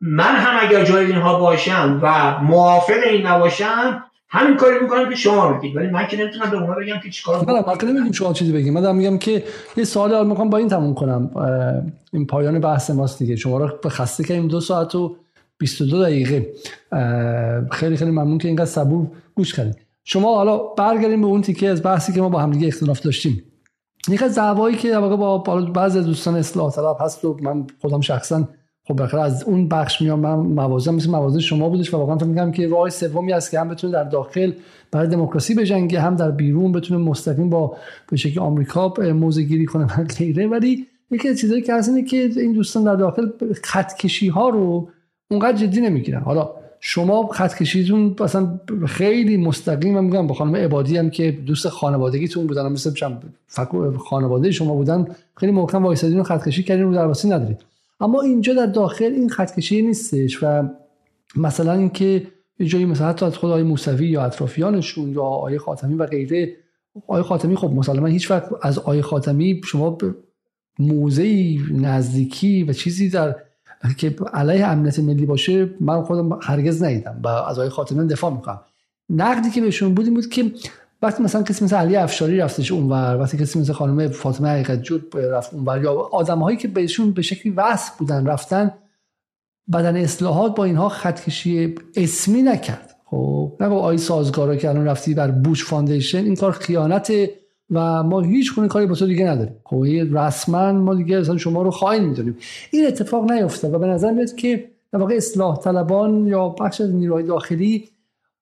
[0.00, 5.52] من هم اگر جای اینها باشم و موافق این نباشم همین کاری می‌کنم که شما
[5.52, 8.52] بگید ولی من که نمی‌تونم به اونا بگم که چیکار کنم من نمیگم شما چیزی
[8.52, 9.44] بگید من میگم که
[9.76, 11.30] یه سوال می‌خوام با این تموم کنم.
[12.12, 13.36] این پایان بحث ماست دیگه.
[13.36, 15.16] شما رو خسته کردیم دو ساعت و
[15.58, 16.52] 22 دقیقه.
[17.70, 21.82] خیلی خیلی ممنون که اینقدر صبور گوش کردید شما حالا برگردیم به اون تیکه از
[21.82, 23.42] بحثی که ما با همدیگه اختلاف داشتیم.
[24.08, 25.38] یک از دعوایی که در با
[25.74, 28.48] بعضی از دوستان اصلاح طلب هست و من خودم شخصا
[28.88, 32.26] خب بخیر از اون بخش میام من موازم مثل موازه شما بودش و واقعا فکر
[32.26, 34.52] میگم که راه سومی است که هم بتونه در داخل
[34.90, 37.76] برای دموکراسی بجنگه هم در بیرون بتونه مستقیم با
[38.10, 40.46] به شکل آمریکا موزه گیری کنه و غیره.
[40.46, 43.28] ولی یکی از چیزایی که هست که این دوستان در داخل
[43.64, 44.88] خطکشی ها رو
[45.30, 46.20] اونقدر جدی نمی‌گیرن.
[46.20, 46.50] حالا
[46.80, 52.46] شما خط کشیتون مثلا خیلی مستقیم من میگم با خانم عبادی هم که دوست خانوادگیتون
[52.46, 52.90] بودن مثل
[53.98, 57.60] خانواده شما بودن خیلی محکم وایسادین و خط کشی کردین رو درواسی ندارید.
[58.00, 60.68] اما اینجا در داخل این خط کشی نیستش و
[61.36, 62.26] مثلا اینکه
[62.58, 66.56] یه جایی مثلا حتی از خود آقای موسوی یا اطرافیانشون یا آقای خاتمی و غیره.
[66.94, 70.14] آقای خاتمی خب مسلما هیچ وقت از آقای خاتمی شما به
[70.78, 73.36] موزه نزدیکی و چیزی در
[73.98, 78.60] که علیه امنیت ملی باشه من خودم هرگز ندیدم و از آقای خاتمی دفاع می‌کنم.
[79.10, 80.52] نقدی که بهشون بود این بود که
[81.02, 85.16] وقتی مثلا کسی مثل علی افشاری رفتش اونور وقتی کسی مثل خانم فاطمه حقیقت جود
[85.16, 88.70] رفت اونور یا آدمهایی که بهشون به شکلی وصل بودن رفتن
[89.72, 92.94] بدن اصلاحات با اینها خطکشی اسمی نکرد.
[93.04, 97.12] خب با آقای سازگارا که الان رفتی بر Bush Foundation این کار خیانت
[97.70, 99.56] و ما هیچ گونه کاری با تو دیگه نداریم.
[99.64, 102.36] خب رسما ما دیگه اصلا شما رو خائن می‌دونیم.
[102.70, 106.94] این اتفاق نیفتاد و به نظر میاد که در واقع اصلاح طلبان یا بخش از
[106.94, 107.88] نیروهای داخلی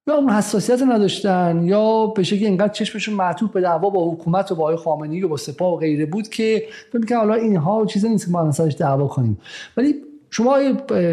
[0.09, 4.55] یا اون حساسیت نداشتن یا به شکلی اینقدر چشمشون معطوف به دعوا با حکومت و
[4.55, 8.09] با آقای خامنه‌ای و با سپاه و غیره بود که فکر می‌کنم حالا اینها چیزی
[8.09, 9.39] نیست ما سرش دعوا کنیم.
[9.77, 9.95] ولی
[10.31, 10.59] شما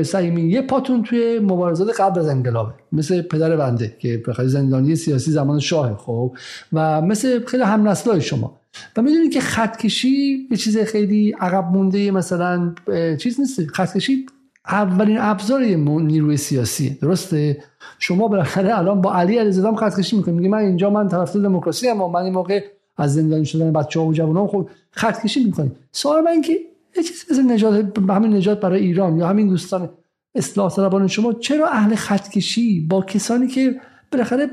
[0.03, 5.31] سعیمی یه پاتون توی مبارزات قبل از انقلابه مثل پدر بنده که بخاطر زندانی سیاسی
[5.31, 6.35] زمان شاه خب
[6.73, 8.59] و مثل خیلی هم نسلای شما.
[8.97, 12.73] و می‌دونید که خطکشی یه چیز خیلی عقب مونده مثلا
[13.19, 14.25] چیز نیست خطکشی
[14.67, 16.89] اولین ابزار نیروی سیاسی.
[16.89, 17.63] درسته؟
[17.99, 21.89] شما بالاخره الان با علی علیزاده خط کشی می‌کنید میگه من اینجا من طرفدار دموکراسی
[21.89, 22.63] ام من این موقع
[22.97, 26.53] از زندانی شدن بچه‌ها و جوانان خب خط کشی می‌کنید سوال من اینکه
[26.97, 29.89] یه چیزی مثل نجات همین نجات برای ایران یا همین دوستان
[30.35, 33.75] اصلاح طلبان شما چرا اهل خط کشی با کسانی که
[34.11, 34.49] بالاخره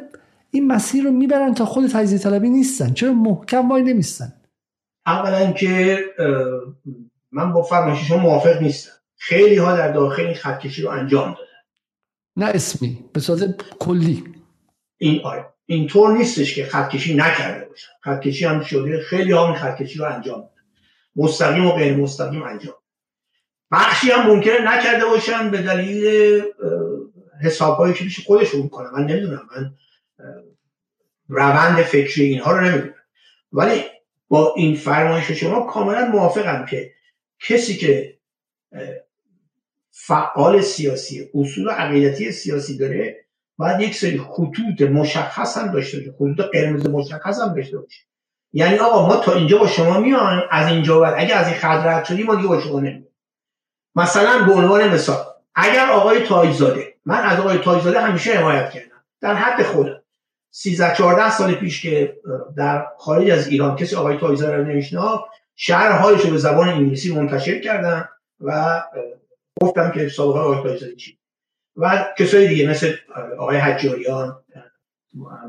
[0.50, 4.32] این مسیر رو می‌برن تا خود تجزیه طلبی نیستن؟ چرا محکم وای نمیستن؟
[5.06, 5.98] اولا که
[7.32, 8.99] من با فرمایش شما موافق نیستم.
[9.22, 11.50] خیلی ها در داخل این خطکشی رو انجام دادن.
[12.36, 13.20] نه اسمی به
[13.78, 14.24] کلی.
[14.98, 15.46] این آره.
[15.66, 17.92] اینطور نیستش که خطکشی نکرده باشن.
[18.00, 20.62] خطکشی هم شده خیلی ها این خطکشی رو انجام دادن.
[21.16, 22.74] مستقیم و غیر مستقیم انجام.
[23.70, 26.42] بخشی هم ممکنه نکرده باشن به دلیل
[27.44, 28.90] حسابهایی که پیش خودشون می‌کنن.
[28.90, 29.48] من نمی‌دونم.
[29.56, 29.74] من
[31.28, 32.94] روند فکری اینها رو نمی‌دونم.
[33.52, 33.84] ولی
[34.28, 36.92] با این فرمایش شما کاملا موافقم که
[37.40, 38.18] کسی که
[39.90, 43.24] فعال سیاسی اصول و عقیدتی سیاسی داره
[43.56, 46.12] باید یک سری خطوط مشخص هم داشته باشه.
[46.12, 48.00] خطوط قرمز مشخص هم داشته باشه.
[48.52, 51.14] یعنی آقا ما تا اینجا با شما میان از اینجا بعد.
[51.18, 53.06] اگه از این خط رد شدیم ما دیگه با شما نمیان
[53.94, 59.04] مثلا به عنوان مثال اگر آقای تایزاده من از آقای تایزاده همیشه حمایت کردم.
[59.20, 60.02] در حد خودم.
[60.50, 62.16] 13 14 سال پیش که
[62.56, 65.24] در خارج از ایران کسی آقای تایزاده رو نمیشناخت
[65.70, 68.08] حالش رو به زبان انگلیسی منتشر کردم
[68.40, 68.82] و
[69.62, 71.18] گفتم که سابقه تایزاده چی؟
[71.76, 72.94] و کسای دیگه مثل
[73.38, 74.44] آقای حجاریان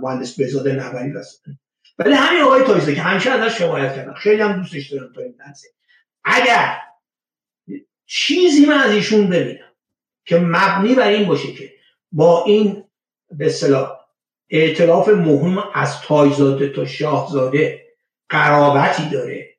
[0.01, 1.59] مهندس بهزاد نبری هستن
[1.99, 5.35] ولی همین آقای تایزاده که همیشه ازش حمایت کردم خیلی هم دوستش دارم تا این
[5.39, 5.67] لحظه.
[6.23, 6.77] اگر
[8.05, 9.71] چیزی من از ایشون ببینم
[10.25, 11.73] که مبنی بر این باشه که
[12.11, 12.83] با این
[13.31, 13.99] به اصطلاح
[14.49, 17.87] ائتلاف مهم از تایزاده تا شاهزاده
[18.29, 19.57] قرابتی داره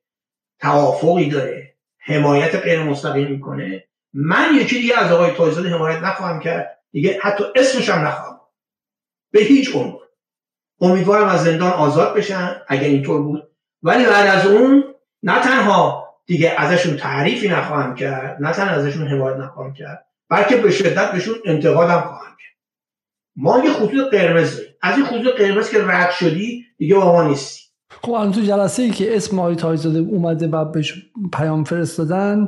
[0.61, 6.79] توافقی داره حمایت غیر مستقیم می‌کنه من یکی دیگه از آقای تایزاده حمایت نخواهم کرد.
[6.93, 8.41] دیگه حتی اسمش هم نخواهم.
[9.31, 10.03] به هیچ عنوان
[10.81, 13.51] امیدوارم از زندان آزاد بشن اگر اینطور بود.
[13.83, 14.85] ولی بعد از اون
[15.23, 20.71] نه تنها دیگه ازشون تعریفی نخواهم کرد نه تنها ازشون حمایت نخواهم کرد بلکه به
[20.71, 22.57] شدت بهشون انتقادم خواهم کرد.
[23.37, 24.73] ما یه خطوط قرمز داریم.
[24.83, 27.63] از این خطوط قرمز که رد شدی دیگه با ما نیستی.
[27.91, 30.95] خب تو جلسه ای که اسم آقای تایزاده اومده و بهش
[31.33, 32.47] پیام فرستادن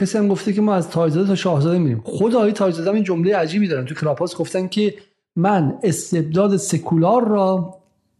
[0.00, 2.00] کسی هم گفته که ما از تایزاده تا شاهزاده میریم.
[2.04, 3.84] خود آقای تایزاده این جمله عجیبی دارن.
[3.84, 4.94] تو کلاپاس گفتن که
[5.36, 7.74] من استبداد سکولار را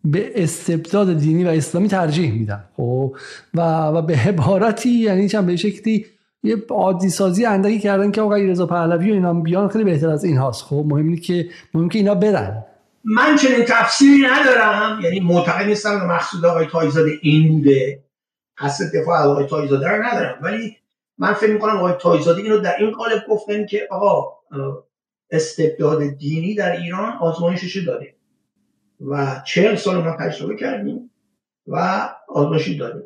[0.04, 3.16] به استبداد دینی و اسلامی ترجیح میدن خب؟
[3.54, 6.06] و و به عبارتی یعنی چند به شکلی
[6.42, 10.24] یه عادی سازی اندکی کردن که آقای رضا پهلوی و اینا بیان خیلی بهتر از
[10.24, 10.64] این هاست.
[10.64, 12.64] خب؟ مهم که مهم که اینا برن.
[13.04, 15.00] من چنین تفسیری ندارم.
[15.04, 18.04] یعنی معتقد نیستم مقصود آقای تایزاده این بوده.
[18.58, 20.38] قصد دفاع آقای تایزاده رو ندارم.
[20.42, 20.76] ولی
[21.18, 24.38] من فکر می‌کنم آقای تایزاده اینو در این قالب گفتن که آقا
[25.30, 28.14] استبداد دینی در ایران آزمایشش داره
[29.00, 31.10] و چهل سال ما تجربه کردیم
[31.66, 33.02] و آزمایشی داریم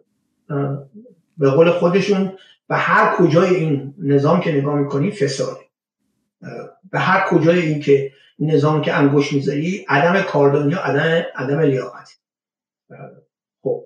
[1.38, 2.32] به قول خودشون
[2.68, 5.60] به هر کجای این نظام که نگاه می‌کنی فساده.
[6.90, 12.10] به هر کجای این که نظام که انگوش می‌ذاری عدم کاردانی و عدم عدم لیاقت.
[13.62, 13.84] خب.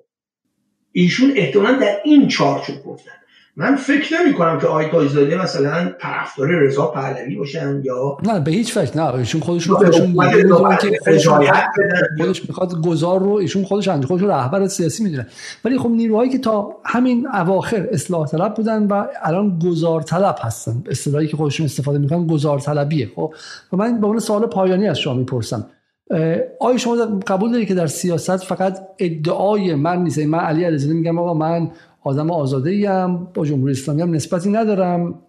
[0.91, 3.11] ایشون احتمالا در این چارچوب گفتن.
[3.55, 8.51] من فکر نمی کنم که آقای تایزاده مثلا طرفدار رضا پهلوی باشن یا نه به
[8.51, 9.15] هیچ فکر نه.
[9.15, 10.15] ایشون خودشون خودشون
[12.17, 15.27] خودش می‌خواد گذار رو ایشون خودش خودش رهبر سیاسی می‌دونه.
[15.65, 20.83] ولی خب نیروهایی که تا همین اواخر اصلاح طلب بودن و الان گذار طلب هستن.
[20.89, 23.33] اصطلاحی که خودشون استفاده می‌کنن گذار طلبیه خب؟
[23.73, 25.65] و من به عنوان سوال پایانی از شما می‌پرسم.
[26.59, 26.95] آیا شما
[27.27, 31.71] قبول دارید که در سیاست فقط ادعای من نیست؟ من علی علیزاده میگم آقا من
[32.03, 35.19] آدم آزاده ایم با جمهوری اسلامی هم نسبتی ندارم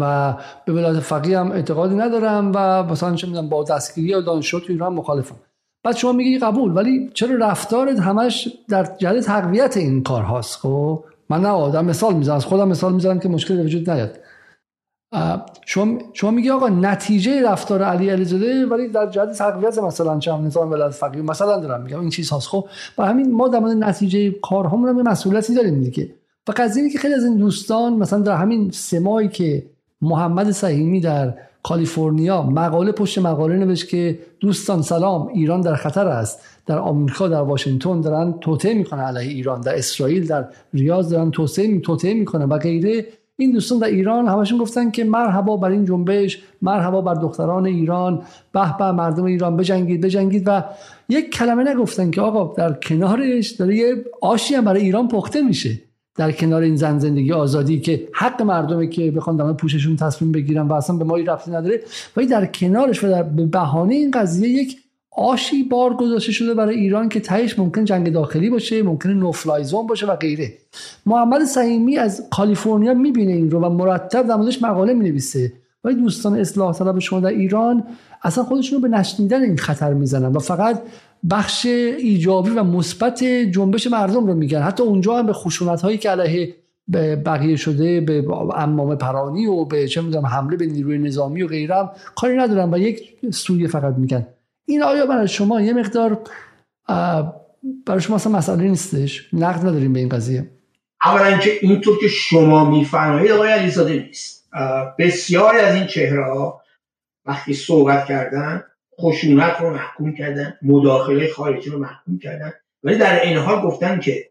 [0.00, 0.34] و
[0.64, 4.72] به ولایت فقیه هم اعتقادی ندارم و مثلا چه می‌دونم با دستگیری یا دانشجو تو
[4.72, 5.36] ایران مخالفم.
[5.84, 11.04] بعد شما میگی قبول ولی چرا رفتارت همش در جهت تقویت این کار هاست؟ خب
[11.28, 14.18] من نه آدم مثال می‌زنم از خودم مثال می‌زنم که مشکل وجود نیاد.
[15.66, 20.70] شما شما میگی آقا نتیجه رفتار علی علیزاده ولی در جهت تقویت مثلا چند نظام
[20.70, 22.64] ولایت فقیه مثلا دارم میگم این چیز هاست خب
[22.98, 26.14] و همین ما در مورد نتیجه کارهامون هم مسئولیتی داریم دیگه.
[26.48, 29.66] و قضیه که خیلی از این دوستان مثلا در همین سمایی که
[30.02, 36.40] محمد سهیمی در کالیفرنیا مقاله پشت مقاله نوشت که دوستان سلام ایران در خطر است.
[36.66, 39.60] در آمریکا در واشنگتن دارن توطئه می‌کنن علیه ایران.
[39.60, 43.06] در اسرائیل در ریاض دارن توطئه می‌کنن و غیره.
[43.40, 48.22] این دوستان در ایران همشون گفتن که مرحبا بر این جنبش مرحبا بر دختران ایران
[48.52, 50.42] به به مردم ایران بجنگید بجنگید.
[50.46, 50.64] و
[51.08, 55.78] یک کلمه نگفتن که آقا در کنارش داره یه آشی هم برای ایران پخته میشه.
[56.16, 60.68] در کنار این زن زندگی آزادی که حق مردمه که بخوان در پوششون تصمیم بگیرن
[60.68, 61.80] و اصلا به ما رفتی نداره.
[62.16, 64.76] ولی در کنارش و در بهانه این قضیه یک
[65.16, 70.06] آشی بار گذاشته شده برای ایران که تهش ممکن جنگ داخلی باشه ممکن نوفلایزون باشه
[70.06, 70.52] و غیره.
[71.06, 75.52] محمد سعیمی از کالیفرنیا می‌بینه این رو و مرتب در موردش مقاله می‌نویسه.
[75.84, 77.84] ولی دوستان اصلاح طلب شما در ایران
[78.22, 80.82] اصلا خودشون رو به نشنیدن این خطر می‌زنن و فقط
[81.30, 84.62] بخش ایجابی و مثبت جنبش مردم رو میگن.
[84.62, 86.54] حتی اونجا هم به خشونت هایی که علیه
[87.24, 88.24] بقیه شده به
[88.56, 92.78] امام پرانی و به چه می‌دونم حمله به نیروی نظامی و غیره کاری ندارن و
[92.78, 94.26] یک سویه فقط میگن.
[94.70, 96.22] این آیا برای شما یه مقدار
[97.86, 100.50] برای شما اصلا مسئله نیستش؟ نقد نداریم به این قضیه.
[101.04, 104.48] اولا که اینطور که شما میفرمایید آقای علیزاده نیست.
[104.98, 106.62] بسیاری از این چهره ها
[107.24, 108.62] وقتی صحبت کردن
[109.00, 114.30] خشونت رو محکوم کردن مداخله خارجی رو محکوم کردن ولی در این حال گفتن که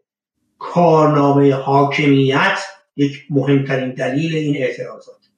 [0.58, 2.58] کارنامه حاکمیت
[2.96, 5.28] یک مهمترین دلیل این اعتراضات.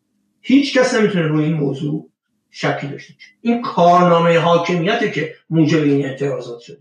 [0.41, 2.12] هیچ کس نمی‌تونه روی این موضوع
[2.53, 6.79] شکی داشته این کارنامه حاکمیته که موجب این اعتراضات شده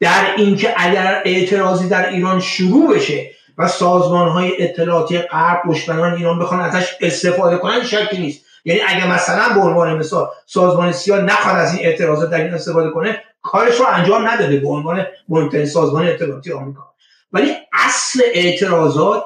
[0.00, 6.38] در اینکه اگر اعتراضی در ایران شروع بشه و سازمان های اطلاعاتی غرب پشتبان ایران
[6.38, 8.44] بخوان ازش استفاده کنن شکی نیست.
[8.64, 12.90] یعنی اگه مثلا به عنوان مثال سازمان سیاه نخواد از این اعتراضات در این استفاده
[12.90, 16.94] کنه کارش رو انجام نداده به عنوان مهمترین سازمان اطلاعاتی آمریکا.
[17.32, 19.24] ولی اصل اعتراضات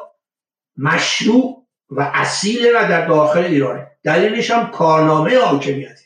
[0.76, 3.90] مشروع و اصیل و در داخل ایرانه.
[4.04, 6.00] دلیلش هم کارنامه حاکمیت.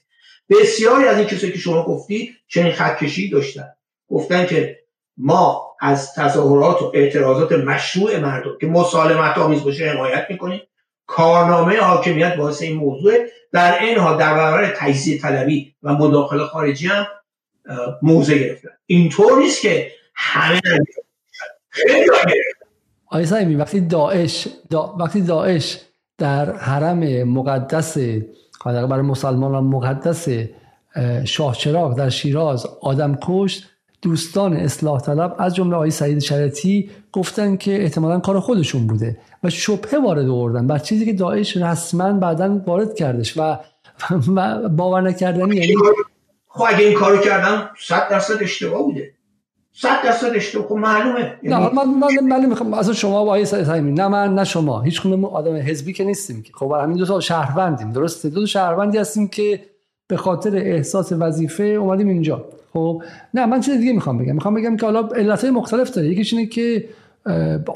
[0.50, 3.68] بسیاری از این کسایی که شما گفتید چنین خطکشی داشتن.
[4.10, 4.78] گفتن که
[5.16, 10.60] ما از تظاهرات و اعتراضات مشروع مردم که مسالمت آمیز باشه حمایت می‌کنیم.
[11.06, 13.14] کارنامه حاکمیت باعث این موضوع.
[13.52, 17.06] در این حال در برابر تجزیه طلبی و مداخله خارجی هم
[18.02, 18.68] موضع گرفتن.
[18.86, 20.60] اینطور نیست که همه
[21.70, 22.10] خیلی
[23.06, 24.96] آقای وقتی داعش دا...
[24.98, 25.80] وقتی داعش
[26.18, 27.98] در حرم مقدس
[28.64, 30.28] برای مسلمانان مقدس
[31.24, 33.64] شاه در شیراز آدم کشت.
[34.02, 39.50] دوستان اصلاح طلب از جمله آقای سعید شرطی گفتن که احتمالا کار خودشون بوده و
[39.50, 43.58] شبهه وارد آوردن بر چیزی که داعش رسما بعدا وارد کردش و
[44.76, 45.74] باور نکردنی یعنی
[46.48, 49.12] خب اگه این کارو کردن 100 درصد اشتباه بوده.
[49.80, 50.66] صد درصد اشتباه.
[50.66, 51.20] خب معلومه.
[51.20, 54.80] نه یعنی من من من نمی‌خوام اصلا شما با آیه نه من نه شما.
[54.80, 56.52] هیچ کدوم آدم حزبی که نیستیم که.
[56.54, 57.92] خب همین دو تا شهروندیم.
[57.92, 59.60] درسته؟ دو تا شهروندی هستیم که
[60.08, 62.44] به خاطر احساس وظیفه اومدیم اینجا.
[62.72, 63.02] خب
[63.34, 64.34] نه من چیز دیگه می‌خوام بگم.
[64.34, 66.08] می‌خوام بگم که حالا علتهای مختلف داره.
[66.08, 66.88] یکیش اینه که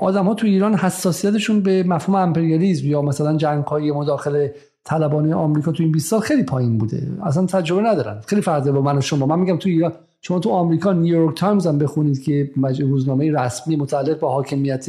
[0.01, 5.73] آدم ها تو ایران حساسیتشون به مفهوم امپریالیسم یا مثلا جنگ های مداخله طلبانه آمریکا
[5.73, 7.09] تو این 20 سال خیلی پایین بوده.
[7.23, 8.21] اصلا تجربه ندارن.
[8.27, 9.27] خیلی فرق با من و شما.
[9.27, 9.93] من میگم تو ایران
[10.23, 14.87] شما تو آمریکا نیویورک تایمز هم بخونید که روزنامه رسمی متعلق به حاکمیت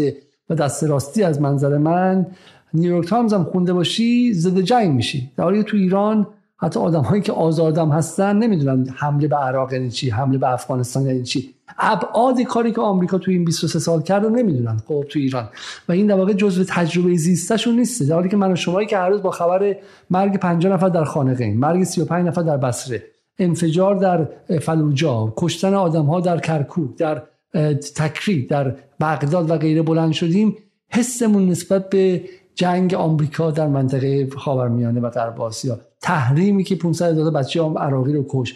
[0.49, 2.25] و دست راستی از منظر من
[2.73, 5.31] نیویورک تایمز هم خونده باشی ضد جنگ میشی.
[5.37, 9.89] در حالی تو ایران حتی آدم هایی که آزادم هستن نمی‌دونن حمله به عراق یعنی
[9.89, 11.49] چی حمله به افغانستان یعنی چی.
[11.79, 15.49] ابعاد کاری که آمریکا تو این 23 سال کرده نمی‌دونن خب تو ایران.
[15.89, 18.97] و این در واقع جزء تجربه زیستشون نیست در حالی که من و شمایی که
[18.97, 19.75] هر روز با خبر
[20.09, 23.12] مرگ 50 نفر در خانقین مرگ 35 نفر در بصره.
[23.39, 24.27] انفجار در
[24.59, 27.23] فلوجا کشتن آدم ها در کرکوک در
[27.95, 30.55] تکری در بغداد و غیره بلند شدیم
[30.89, 32.23] حسمون نسبت به
[32.55, 35.79] جنگ آمریکا در منطقه خاورمیانه و غرب آسیا.
[36.01, 38.55] تحریمی که 500 هزار بچه عراقی رو کش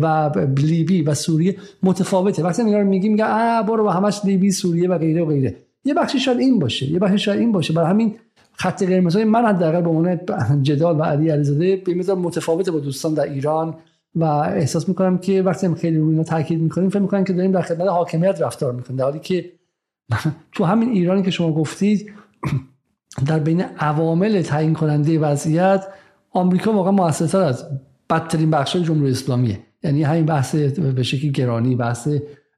[0.00, 2.42] و لیبی و سوریه متفاوته.
[2.42, 5.56] وقتی اینا میگیم میگه آ برو با همش لیبی سوریه و غیره و غیره.
[5.84, 7.72] یه بخشی شاید این باشه یه بخشی شاید این باشه.
[7.72, 8.14] برای همین
[8.52, 10.20] خط قرمزهای من حداقل به عنوان
[10.62, 13.74] جدال و علی علیزاده به متفاوته با دوستان در ایران.
[14.16, 17.62] و احساس می‌کنم که وقتی خیلی روی اینا تاکید می‌کنیم فکر می‌کنم که داریم در
[17.62, 18.96] خدمت حاکمیت رفتار می‌کنیم.
[18.96, 19.52] در حالی که
[20.54, 22.12] تو همین ایرانی که شما گفتید
[23.28, 25.86] در بین عوامل تعیین کننده وضعیت
[26.30, 27.64] آمریکا واقعا موثرتر از
[28.10, 29.58] بدترین بخش جمهوری اسلامیه.
[29.82, 32.08] یعنی همین بحث به شکلی گرانی بحث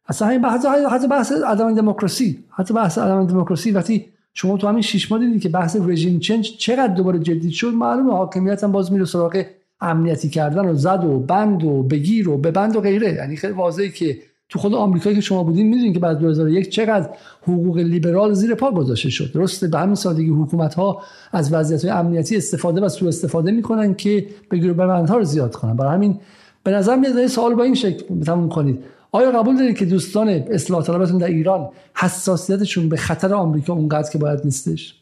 [0.07, 2.45] اصلا همین بحث حتی بحث عدم دموکراسی.
[2.51, 3.70] حتی بحث عدم دموکراسی.
[3.70, 7.73] وقتی شما تو همین شش ماه دیدید که بحث رژیم چنج چقدر دوباره جدید شد
[7.75, 9.45] معلومه حاکمیت هم باز میره سراغ
[9.81, 13.12] امنیتی کردن و زد و بند و بگیر و ببند و غیره.
[13.12, 17.10] یعنی خیلی واضحه که تو خود آمریکایی که شما بودین می‌دونید که بعد 2001 چقدر
[17.42, 19.32] حقوق لیبرال زیر پا گذاشته شد.
[19.32, 24.26] درسته به همین سادگی حکومت ها از وضعیت امنیتی استفاده و سوء استفاده می‌کنن که
[24.50, 25.76] بگیر ها رو زیاد کنن.
[25.76, 26.20] برای همین
[26.62, 28.84] به نظر میاد سوال با این شکل تموم کنید.
[29.12, 34.18] آیا قبول دارید که دوستان اصلاح طلبتون در ایران حساسیتشون به خطر آمریکا اونقدر که
[34.18, 34.94] باید نیستش؟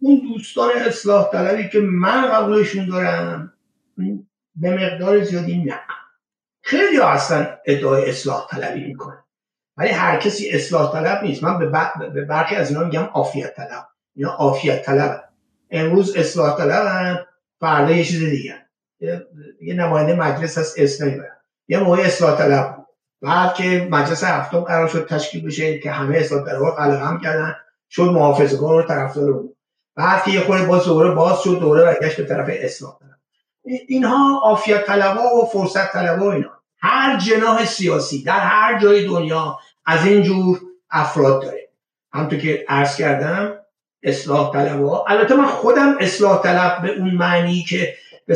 [0.00, 3.52] اون دوستان اصلاح طلبی که من قبولشون دارم
[4.54, 5.80] به مقدار زیادی نه.
[6.62, 9.24] خیلی ها اصلا ادعای اصلاح طلبی می‌کنن.
[9.76, 11.42] ولی هر کسی اصلاح طلب نیست.
[11.42, 13.88] من به, برخی از اینا میگم عافیت طلب.
[14.14, 15.24] اینا عافیت طلب
[15.70, 17.26] امروز اصلاح طلب
[17.60, 18.66] فردا یه چیز دیگه
[19.60, 21.36] یه نماینده مجلس هست اسم نمی‌برم
[21.68, 22.86] یه موقع اصلاح طلب بود.
[23.22, 27.56] بعد که مجلس هفتم قرار شد تشکیل بشه که همه اصلاح طلب قلقه هم کردن
[27.90, 29.56] شد محافظگان رو طرفدار بود
[29.96, 33.17] بعد که یه خورده باز دوره باز شد دوره برگشت به طرف اصلاح طلب.
[33.88, 36.50] اینها عافیت طلبا و فرصت طلبا اینا.
[36.80, 41.68] هر جناح سیاسی در هر جای دنیا از این جور افراد داره.
[42.12, 43.54] همونطور که عرض کردم
[44.02, 47.94] اصلاح طلب ها البته من خودم اصلاح طلب به اون معنی که
[48.26, 48.34] به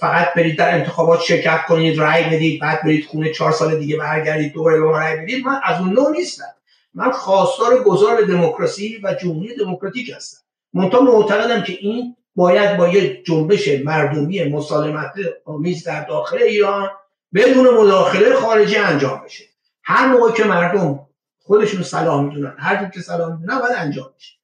[0.00, 4.52] فقط برید در انتخابات شرکت کنید رأی بدید بعد برید خونه چهار سال دیگه برگردید
[4.52, 5.46] دوباره به ما رأی بدید.
[5.46, 6.54] من از اون نوع نیستم.
[6.94, 10.38] من خواستار گذار دموکراسی و جمهوری دموکراتیک هستم.
[10.74, 15.12] منتها معتقدم که این باید با یه جنبش مردمی مسالمت
[15.44, 16.90] آمیز در داخل ایران
[17.34, 19.44] بدون مداخله خارجی انجام بشه.
[19.82, 21.00] هر موقع که مردم
[21.38, 24.34] خودشون صلاح می‌دونن هر که صلاح می‌دونن باید انجام بشه.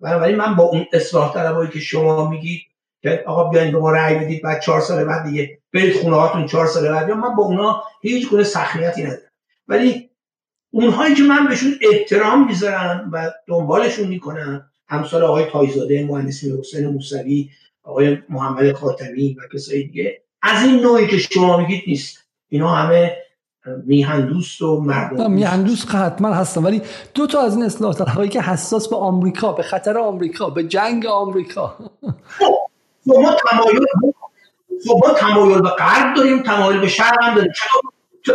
[0.00, 2.62] بنابراین من با اون اصلاح طلبایی که شما میگید
[3.02, 6.46] که آقا بیاین به ما رأی بدید بعد چهار سال بعد دیگه برید خونه هاتون
[6.46, 9.30] چهار سال بعد من با اونا هیچ گونه سخنیتی ندارم.
[9.68, 10.10] ولی
[10.70, 17.50] اونهایی که من بهشون احترام می‌ذارم و دنبالشون می‌کنم همسال آقای تایزاده مهندس حسین موسوی
[17.82, 20.22] آقای محمد خاتمی و کسایی دیگه.
[20.42, 22.18] از این نوعی که شما میگید نیست.
[22.48, 23.16] اینا همه
[23.84, 26.62] میهندوست و مردم میهندوست حتما هستن.
[26.62, 26.82] ولی
[27.14, 31.06] دو تا از این اصلاح طلبایی که حساس به آمریکا به خطر آمریکا به جنگ
[31.06, 31.76] آمریکا.
[32.38, 32.54] خب
[33.06, 33.84] ما تمایل
[34.86, 37.52] خب ما تمایل به غرب داریم تمایل به شرق هم داریم.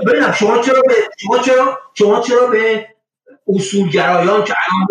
[0.08, 2.88] ببینم شما چرا به شما چرا شما چرا به
[3.48, 4.88] اصولگرایان که الان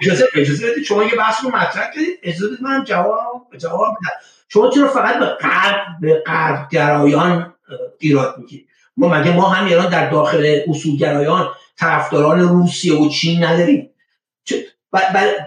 [0.00, 0.84] اجازه اجازه بدید.
[0.84, 2.18] شما یه بحث رو مطرح کردید.
[2.22, 4.16] اجازه بدید من جواب جواب بدم.
[4.48, 7.54] شما چرا فقط به غرب به غرب گرایان
[7.98, 13.90] ایراد می‌گیرید؟ ما مگه ما هم ایران در داخل اصولگرایان طرفداران روسیه و چین نداریم؟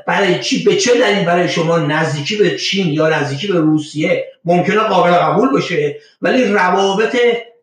[0.08, 4.80] برای چی به چه دلیل برای شما نزدیکی به چین یا نزدیکی به روسیه ممکنه
[4.80, 7.18] قابل قبول باشه؟ ولی روابط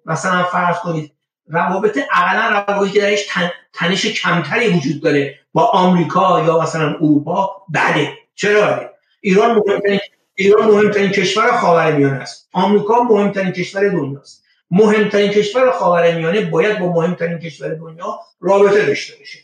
[0.06, 1.12] مثلا فرض کنید
[1.46, 3.20] روابط اقلا روابطی که درش
[3.72, 5.38] تنش کمتری وجود داره.
[5.58, 10.00] با آمریکا یا مثلا اروپا بده چرا ایران مهمترین
[10.34, 12.48] ایران مهمترین کشور خاورمیانه است.
[12.52, 14.44] آمریکا مهمترین کشور دنیاست.
[14.70, 19.38] مهمترین کشور خاورمیانه باید با مهمترین کشور دنیا رابطه داشته باشه.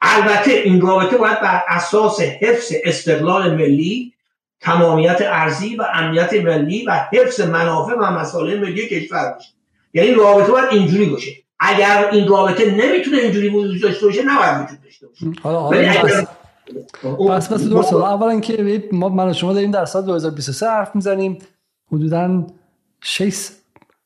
[0.00, 4.12] البته این رابطه باید بر اساس حفظ استقلال ملی
[4.60, 9.50] تمامیت ارزی و امنیت ملی و حفظ منافع و مسائل ملی کشور باشه.
[9.94, 11.43] یعنی رابطه باید اینجوری باشه.
[11.60, 15.26] اگر این رابطه نمی‌تونه اینجوری وجود داشته باشه نباید وجود داشته باشه.
[15.42, 16.24] حالا حالا
[17.28, 21.38] پس پس درست اولا که ما من شما داریم در سال 2023 حرف می‌زنیم.
[21.92, 22.46] حدودا
[23.00, 23.48] 6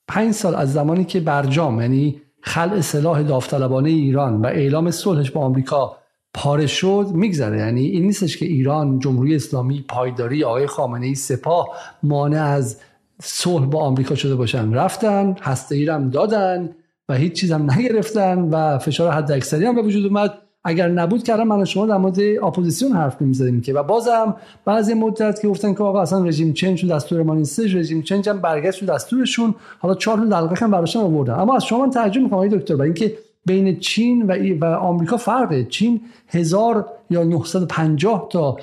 [0.08, 5.40] 5 سال از زمانی که برجام یعنی خلع سلاح داوطلبانه ایران و اعلام صلحش با
[5.40, 5.96] آمریکا
[6.34, 7.58] پاره شد میگذره.
[7.58, 11.68] یعنی این نیستش که ایران جمهوری اسلامی پایداری آقای خامنه ای سپاه
[12.02, 12.80] مانع از
[13.22, 14.74] صلح با آمریکا شده باشن.
[14.74, 16.74] رفتن هسته ایران دادن.
[17.08, 20.34] و هیچ چیز هم نگرفتن و فشار حد اکثری هم به وجود اومد.
[20.64, 25.40] اگر نبود کردن من شما در مورد اپوزیسیون حرف نمی‌زدیم که و بازم بعضی مدت
[25.40, 28.80] که گفتن که آقا اصلا regime change تو دستور ما نیستش regime change هم برگشت
[28.80, 31.34] تو دستورشون حالا چهار دلقک هم براشون آوردن.
[31.34, 33.14] اما از شما من تعجب می‌کنم دکتر برای اینکه
[33.46, 35.64] بین چین و, و آمریکا فرقه.
[35.64, 38.56] چین هزار یا 950 تا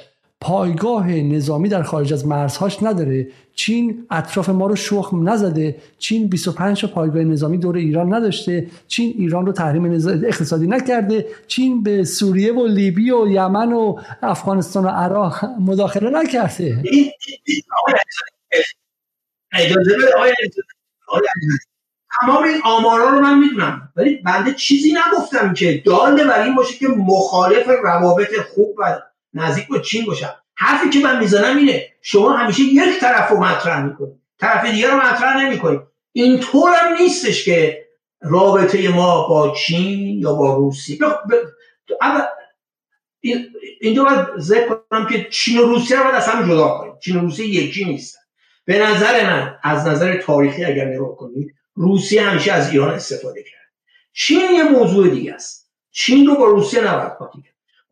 [0.45, 3.27] پایگاه نظامی در خارج از مرزهاش نداره.
[3.55, 5.75] چین اطراف ما رو شخم نزده.
[5.97, 8.67] چین 25 تا پایگاه نظامی دور ایران نداشته.
[8.87, 9.85] چین ایران رو تحریم
[10.23, 11.25] اقتصادی نکرده.
[11.47, 16.83] چین به سوریه و لیبی و یمن و افغانستان و عراق مداخله نکرده.
[22.21, 23.91] تمام این آمارا رو من می‌دونم.
[23.95, 29.01] ولی بنده چیزی نگفتم که داله بر این باشه که مخالف روابط خوب و
[29.35, 30.35] نزدیک با چین باشم.
[30.55, 34.97] حرفی که من می‌زنم اینه شما همیشه یک طرف رو مطرح می‌کنید طرف دیگه رو
[34.97, 35.81] مطرح نمی‌کنید
[36.11, 37.85] اینطور هم نیستش که
[38.21, 40.97] رابطه ما با چین یا با روسیه.
[43.81, 46.93] اینجا باید ذکر کنم که چین و روسیه رو باید از هم جدا کنیم.
[46.99, 48.19] چین و روسیه یکی نیستن.
[48.65, 53.71] به نظر من از نظر تاریخی اگر نگاه کنید روسیه همیشه از ایران استفاده کرد.
[54.13, 55.71] چین یه موضوع دیگه است.
[55.91, 57.43] چین رو با روسیه نباید قاطی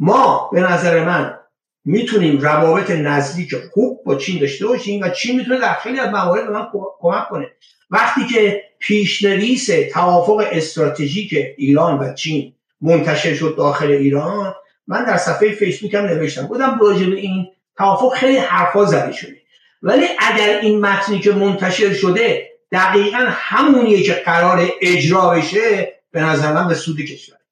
[0.05, 1.39] ما به نظر من
[1.85, 6.47] می‌تونیم روابط نزدیک خوب با چین داشته باشیم و چین می‌تونه در خیلی از موارد
[6.47, 6.67] به من
[6.99, 7.51] کمک کنه.
[7.89, 14.55] وقتی که پیشنویس توافق استراتژیک ایران و چین منتشر شد داخل ایران
[14.87, 16.47] من در صفحه فیسبوک هم نوشتم.
[16.47, 19.37] بودم راجع به این توافق خیلی حرفا زده شده.
[19.81, 26.53] ولی اگر این متنی که منتشر شده دقیقا همونیه که قرار اجرا بشه به نظر
[26.53, 27.42] من به سود کشور.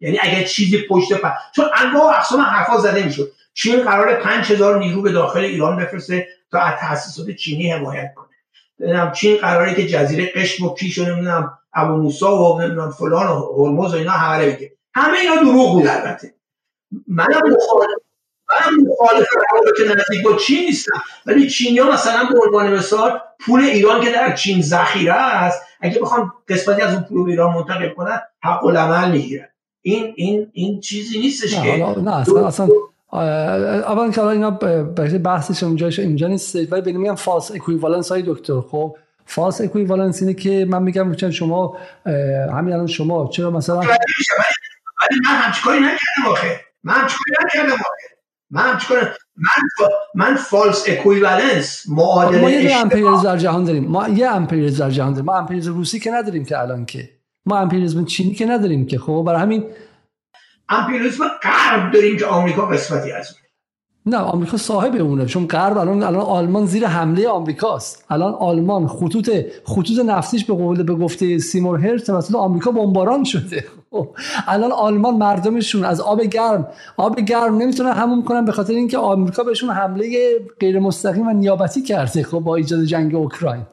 [0.00, 3.32] یعنی اگر چیزی پشت پر چون انواع اقسام حرفا زده می‌شد.
[3.54, 8.28] چین قرار 5000 نیرو به داخل ایران بفرسته تا از تاسیسات چینی حمایت کنه.
[8.80, 13.26] نمی‌دونم چین قراره که جزیره قشم و کیش و نمی‌دونم ابو موسا و نمی‌دونم فلان
[13.26, 16.34] و هرمز و اینا حمله بگه همه اینا دروغ بود البته.
[17.06, 17.98] منم مخالف
[18.50, 21.02] منم مخالف روابط نزدیک با چین نیستم.
[21.26, 26.32] ولی چینیا مثلا به عنوان مثال پول ایران که در چین ذخیره است اگه بخوان
[26.48, 29.48] قسمتی از اون پول ایران منتقل کنن حق العمل می‌گیرن.
[29.82, 32.68] این این این چیزی نیستش نه که نه اصلا اصلا
[33.12, 34.50] اول که اینا
[35.24, 38.60] بحثش اونجا اینجا نیست ولی بگم میگم false equivalence های دکتر.
[38.60, 41.76] خب false equivalence اینه که من میگم چون شما
[42.52, 46.60] همین الان شما چرا مثلا ولی من همچی کاری نکردم آخه.
[46.84, 48.18] من همچی کاری نکردم آخه.
[48.50, 48.78] من
[49.36, 53.84] من من false equivalence معادله ما یه امپریالیسم در جهان داریم.
[53.84, 55.24] ما یه امپریالیسم در جهان داریم.
[55.24, 57.17] ما امپریالیسم روسی که نداریم که الان که.
[57.48, 59.64] ما امپریالیسم چینی که نداریم که خب برای همین
[60.68, 63.36] امپریالیسم غرب داریم که آمریکا قسمتی از
[64.06, 68.04] نه آمریکا صاحب اونه چون غرب الان الان آلمان زیر حمله آمریکاست.
[68.10, 69.30] الان آلمان خطوط
[69.64, 73.64] خطوط نفتیش به قول به گفته سیمور هرت توسط آمریکا بمباران شده.
[73.90, 74.08] خب،
[74.46, 79.42] الان آلمان مردمشون از آب گرم آب گرم نمی‌تونن همون کنن به خاطر اینکه آمریکا
[79.42, 83.66] بهشون حمله غیر مستقیم و نیابتی کرده خب با ایجاد جنگ اوکراین.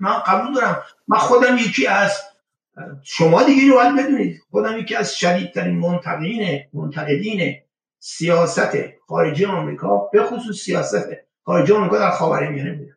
[0.00, 0.76] من قبول دارم.
[1.08, 2.12] من خودم یکی از
[3.02, 7.54] شما دیگه رو باید بدونید خودم یکی از شدیدترین منتقدین منتقدین
[7.98, 8.78] سیاست
[9.08, 11.08] خارجی آمریکا به خصوص سیاست
[11.42, 12.96] خارجی آمریکا در خاورمیانه بودم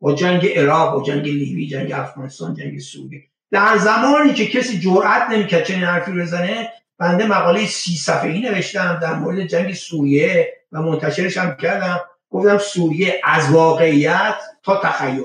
[0.00, 3.22] با جنگ عراق با جنگ لیبی جنگ افغانستان جنگ سوریه.
[3.50, 9.14] در زمانی که کسی جرأت نمی‌کرد چنین حرفی بزنه بنده مقاله سی صفحه‌ای نوشتم در
[9.14, 12.00] مورد جنگ سوریه و منتشرش هم کردم.
[12.30, 15.22] گفتم سوریه از واقعیت تا تخیل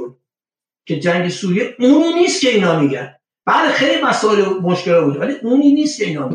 [0.85, 3.15] که جنگ سوریه اونی نیست که اینا میگن.
[3.45, 5.17] بعد خیلی مسائل مشکل بود.
[5.17, 6.29] ولی اونی نیست که اینا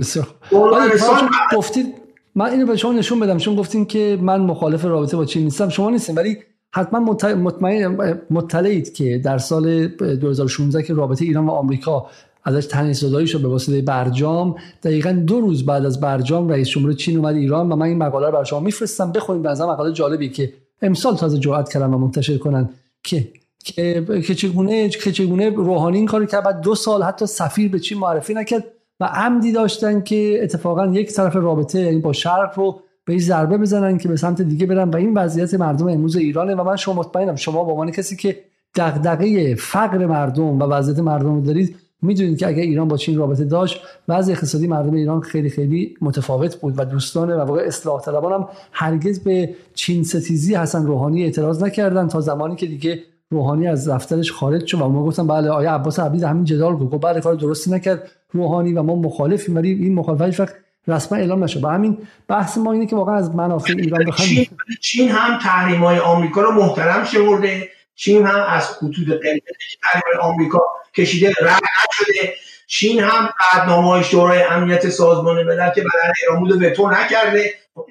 [1.56, 1.94] گفتید
[2.34, 3.38] من اینو به شما نشون بدم.
[3.38, 5.68] چون گفتین که من مخالف رابطه با چین نیستم.
[5.68, 6.38] شما نیستین ولی
[6.74, 7.00] حتما
[7.34, 12.06] مطمئن مطلعید که در سال 2016 که رابطه ایران و آمریکا
[12.44, 16.92] ازش تنش زدایی شد به واسطه برجام دقیقا دو روز بعد از برجام رئیس جمهور
[16.92, 19.12] چین اومد ایران و من این مقاله رو برای شما میفرستم.
[19.12, 20.52] بخونید به مقاله جالبی که
[20.82, 22.68] امسال تازه جرأت کردن و منتشر کنن
[23.02, 23.28] که
[23.66, 26.44] که چگونه که چگونه روحانی این کارو کرد.
[26.44, 28.64] بعد دو سال حتی سفیر به چین معرفی نکرد
[29.00, 33.98] و عمدی داشتن که اتفاقا یک طرف رابطه یعنی با شرق رو به ضربه بزنن
[33.98, 37.36] که به سمت دیگه برن و این وضعیت مردم امروز ایرانه و من شما مطمئنم
[37.36, 38.44] شما به عنوان کسی که
[38.76, 43.44] دغدغه فقر مردم و وضعیت مردم رو دارید می‌دونید که اگر ایران با چین رابطه
[43.44, 48.32] داشت وضع اقتصادی مردم ایران خیلی خیلی متفاوت بود و دوستان و واقع اصلاح طلبان
[48.32, 53.88] هم هرگز به چین ستیزی حسن روحانی اعتراض نکردن تا زمانی که دیگه روحانی از
[53.88, 57.34] دفترش خارج شد و ما گفتم بله آیا عباس عبدی همین جدال گفت؟ بعد کار
[57.34, 60.54] درستی نکرد روحانی و ما مخالفیم ولی این مخالفت وقت
[60.88, 61.64] رسما اعلام نشد.
[61.64, 61.98] و همین
[62.28, 64.46] بحث ما اینه که واقعا از منافع ایران بخوایم
[64.80, 67.68] چین هم تحریم های آمریکا رو محترم شمرده.
[67.94, 70.60] چین هم از خطوط قرمز آمریکا
[70.94, 72.34] کشیده رد نشده.
[72.66, 77.50] چین هم قدنامه شورای امنیت سازمان ملل که بدن ایران بوده وتو نکرده.
[77.74, 77.86] خب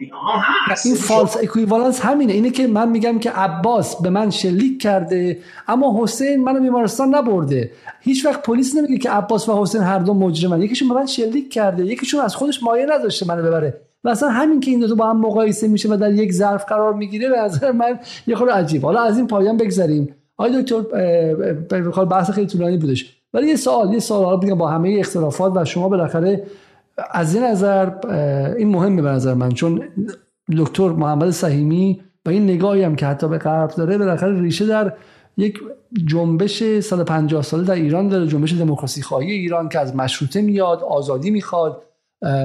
[0.86, 2.34] این false equivalence همینه.
[2.34, 7.72] اینه که من میگم که عباس به من شلیک کرده اما حسین منو بیمارستان نبرده.
[8.02, 10.62] هیچ وقت پلیس نمیگه که عباس و حسین هر دو مجرمن.
[10.62, 13.82] یکیشون به من شلیک کرده یکیشون از خودش مایه نداشته منو ببره.
[14.04, 16.94] و اصلا همین که این دو با هم مقایسه میشه و در یک ظرف قرار
[16.94, 18.86] می‌گیره به نظر من یه خورده عجیب.
[18.86, 20.16] حالا از این پایان بگذریم.
[20.38, 23.15] آقای دکتر بحث خیلی طولانی بودش.
[23.36, 26.44] ولی یه سوال یه سوال بگم با همه اختلافات و شما بالاخره
[27.12, 27.92] از این نظر
[28.58, 29.84] این مهمه به نظر من چون
[30.58, 34.94] دکتر محمد سهیمی با این نگاهی هم که حتی به غرب داره بالاخره ریشه در
[35.38, 35.60] یک
[36.06, 41.32] جنبش 150 ساله در ایران داره جنبش دموکراسی خواهی ایران که از مشروطه میاد آزادی
[41.32, 41.82] می‌خواد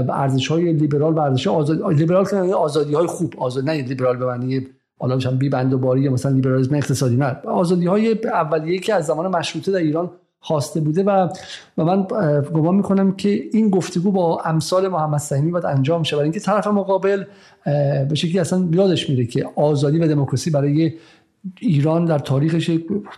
[0.08, 4.26] ارزش های لیبرال و ارزش آزادی لیبرال که آزادی های خوب آزاد نه لیبرال به
[4.26, 4.66] معنی
[4.98, 9.36] حالا بی بند و باری مثلا لیبرالیسم اقتصادی نه آزادی های اولیه که از زمان
[9.36, 10.10] مشروطه در ایران
[10.40, 11.28] خواسته بوده و
[11.78, 12.06] و من
[12.54, 16.16] گمان می‌کنم که این گفتگو با امثال محمد سهیمی باید انجام شه.
[16.16, 17.24] برای اینکه طرف مقابل
[18.08, 20.92] به شکلی اصلا یادش میره که آزادی و دموکراسی برای
[21.60, 22.70] ایران در تاریخش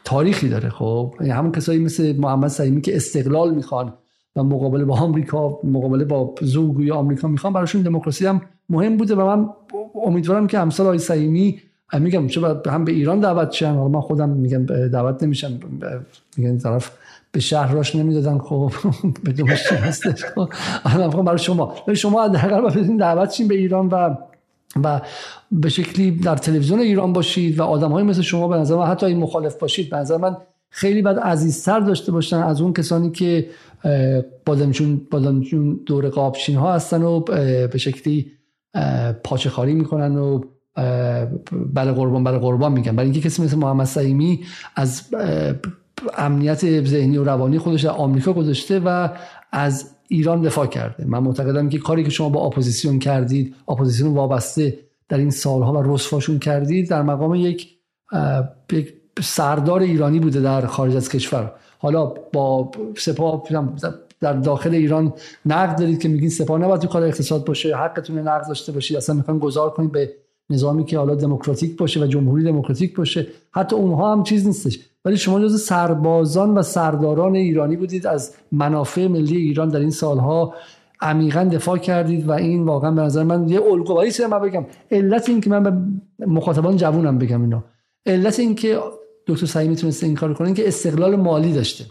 [0.05, 0.69] تاریخی داره.
[0.69, 3.93] خب یعنی همون کسایی مثل محمد سهیمی که استقلال می‌خوان
[4.37, 9.37] و مقابله با آمریکا مقابله با زورگوی آمریکا می‌خوان براشون دموکراسی هم مهم بوده و
[9.37, 9.49] من
[9.95, 11.61] امیدوارم که امثال آقای سهیمی
[11.99, 13.75] میگم چه هم به ایران دعوت شن.
[13.75, 15.61] حالا من خودم میگم دعوت نمیشم
[16.37, 16.91] میگن طرف
[17.33, 18.73] به شهر راش نمی‌دادن خب
[19.25, 20.53] به چی هستش خب.
[20.85, 21.75] الان برای شما.
[21.95, 24.17] شما در بدین دعوت شین به ایران و
[24.85, 25.01] و
[25.53, 29.07] به شکلی در تلویزیون ایران باشید و آدم های مثل شما به نظر من حتی
[29.07, 29.91] این مخالف باشید.
[29.91, 30.37] به نظر من
[30.71, 33.47] خیلی بعد عزیزتر داشته باشن از اون کسانی که
[34.47, 38.33] بادمجون بادمجون دور قابشین ها هستن و به شکلی
[39.25, 40.41] پاچه خواری می‌کنن و
[41.75, 44.41] بله قربان بله قربان میگن برای اینکه کسی مثل محمد سهیمی
[44.77, 45.03] از
[46.19, 49.09] امنیت ذهنی و روانی خودش در آمریکا گذاشته و
[49.53, 51.05] از ایران دفاع کرده.
[51.05, 55.95] من معتقدم که کاری که شما با اپوزیسیون کردید اپوزیسیون وابسته در این سالها و
[55.95, 57.69] رسواشون کردید در مقام یک
[59.23, 61.53] سردار ایرانی بوده در خارج از کشور.
[61.79, 63.43] حالا با سپاه
[64.21, 65.13] در داخل ایران
[65.47, 69.15] نقد دارید که میگین سپاه نباید تو کار اقتصاد باشه حقتون نقد داشته باشید اصلا
[69.15, 70.13] می‌خوان گذار کنید به
[70.51, 73.27] نظامی که حالا دموکراتیک باشه و جمهوری دموکراتیک باشه.
[73.51, 74.79] حتی اونها هم چیز نیستش.
[75.05, 80.55] ولی شما جز سربازان و سرداران ایرانی بودید از منافع ملی ایران در این سالها
[81.01, 84.67] عمیقا دفاع کردید و این واقعا به نظر من یه الگوهایی من بگم.
[84.91, 87.65] علت این که من به مخاطبان جوونم بگم اینا
[88.07, 88.81] علت این که
[89.27, 91.85] دکتر سعی می‌تونسته این کار کنه که استقلال مالی داشته.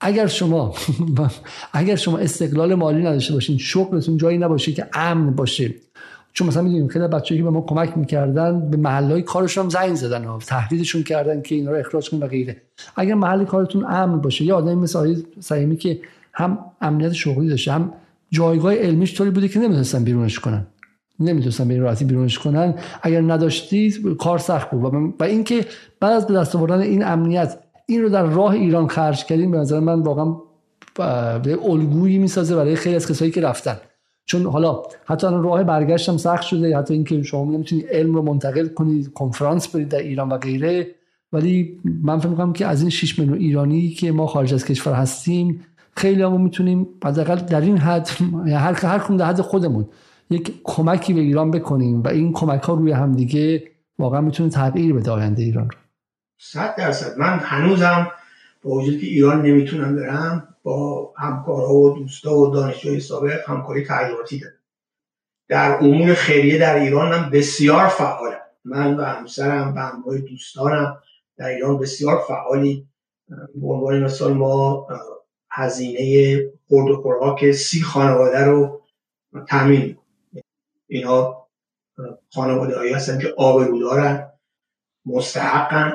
[0.00, 0.74] اگر شما
[1.72, 5.74] اگر شما استقلال مالی نداشته باشین شغلتون جایی نباشه که امن باشه.
[6.36, 10.24] چون مثلا می‌دونیم خیلی بچه‌ای که به ما کمک می‌کردن به محلهای کارشون زنگ زدن
[10.24, 12.56] و تهدیدشون کردن که اینا رو اخراج کن و غیره.
[12.96, 16.00] اگر محل کارتون امن باشه یا آدمی مثل سعیمی که
[16.32, 17.92] هم امنیت شغلی داشته هم
[18.30, 20.66] جایگاه علمیش طوری بوده که نمی‌تونستن بیرونش کنن.
[21.20, 22.74] نمی‌تونستن به این راحتی بیرونش کنن.
[23.02, 25.14] اگر نداشتی کار سخت بود.
[25.20, 25.64] و اینکه
[26.00, 29.58] بعد از به دست آوردن این امنیت این رو در راه ایران خرج کردیم به
[29.58, 30.36] نظر من واقعا
[31.64, 33.76] الگویی می‌سازه برای خیلی از کسایی که رفتن.
[34.26, 38.68] چون حالا حتی راه برگشت هم سخت شده حتی اینکه شما نمی‌تونید علم رو منتقل
[38.68, 40.86] کنید کنفرانس برید در ایران و غیره.
[41.32, 44.92] ولی من فکر می‌کنم که از این 6 میلیون ایرانی که ما خارج از کشور
[44.92, 45.60] هستیم
[45.96, 48.10] خیلی هم می‌تونیم حداقل در این حد
[48.46, 49.88] هر هر در حد خودمون
[50.30, 53.62] یک کمکی به ایران بکنیم و این کمک ها روی همدیگه
[53.98, 55.76] واقعا می‌تونه تغییر بده آینده ایران رو.
[56.38, 57.18] صد درصد.
[57.18, 58.10] من هنوزم
[58.62, 64.40] با وجود که ایران نمی‌تونم برم با همکارها و دوستا و دانشجوی سابق همکاری تغییراتی
[64.40, 64.54] دارم
[65.48, 68.40] در امور خیریه در ایران هم بسیار فعالم.
[68.64, 71.02] من و همسرم و همراه دوستانم
[71.36, 72.88] در ایران بسیار فعالی
[73.28, 74.86] به عنوان مثال ما
[75.50, 76.38] هزینه
[76.68, 78.80] خورد و خوراک سی خانواده رو
[79.48, 79.98] تامین
[80.86, 81.46] اینا
[82.34, 84.32] خانواده هایی هستن که آبرو دارن
[85.06, 85.92] مستحقن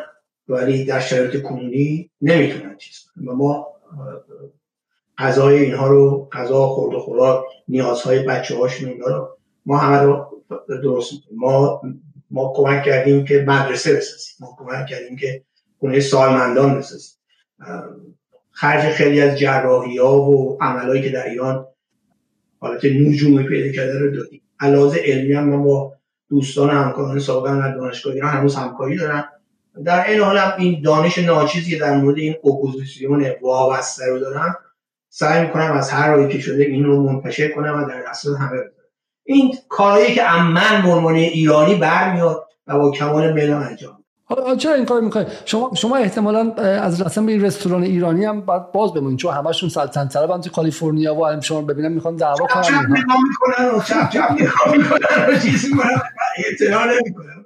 [0.48, 3.72] ولی در شرایط کنونی نمی‌تونن چیز و ما
[5.18, 11.12] غذای اینها رو غذا خورد و خوراک نیازهای بچه هاشون رو ما همه رو درست
[11.36, 11.82] ما
[12.32, 14.36] ما کمک کردیم که مدرسه بسازیم.
[14.40, 15.44] ما کمک کردیم که
[15.80, 17.18] خونه سالمندان بسازیم.
[18.52, 21.68] خرج خیلی از جراحی ها و عملهایی که در ایران
[22.60, 24.42] حالت نجومی پیدا کرده رو دادیم.
[24.60, 25.94] علاوه علمی هم ما با
[26.30, 29.24] دوستان همکاران سابقا در دانشگاه ایران هنوز همکاری دارن
[29.86, 34.58] در این حال این دانش ناچیزی در مورد این اپوزیسیون وابسته رو دارم
[35.14, 38.50] سعی می‌کنم از هر راهی که شده این رو منتشر کنم و در دسترس همه
[38.50, 38.72] بذارم.
[39.24, 43.98] این کارهایی که من به عنوان ایرانی برمیاد و با کمال میل انجام
[44.58, 48.94] چرا این کار می‌کنه شما شما احتمالا از رسم به رستوران ایرانی هم باید باز
[48.94, 52.62] بمونید چون همشون سلطنت طلبن تو کالیفرنیا و الان شما ببینم می‌خوان دعوا کنن.
[52.62, 56.02] چپ نگاه می‌کنن؟ و چپ چپ نگاه می‌کنن و چیزی می‌کنن.
[56.38, 57.46] اعتنا نمی‌کنن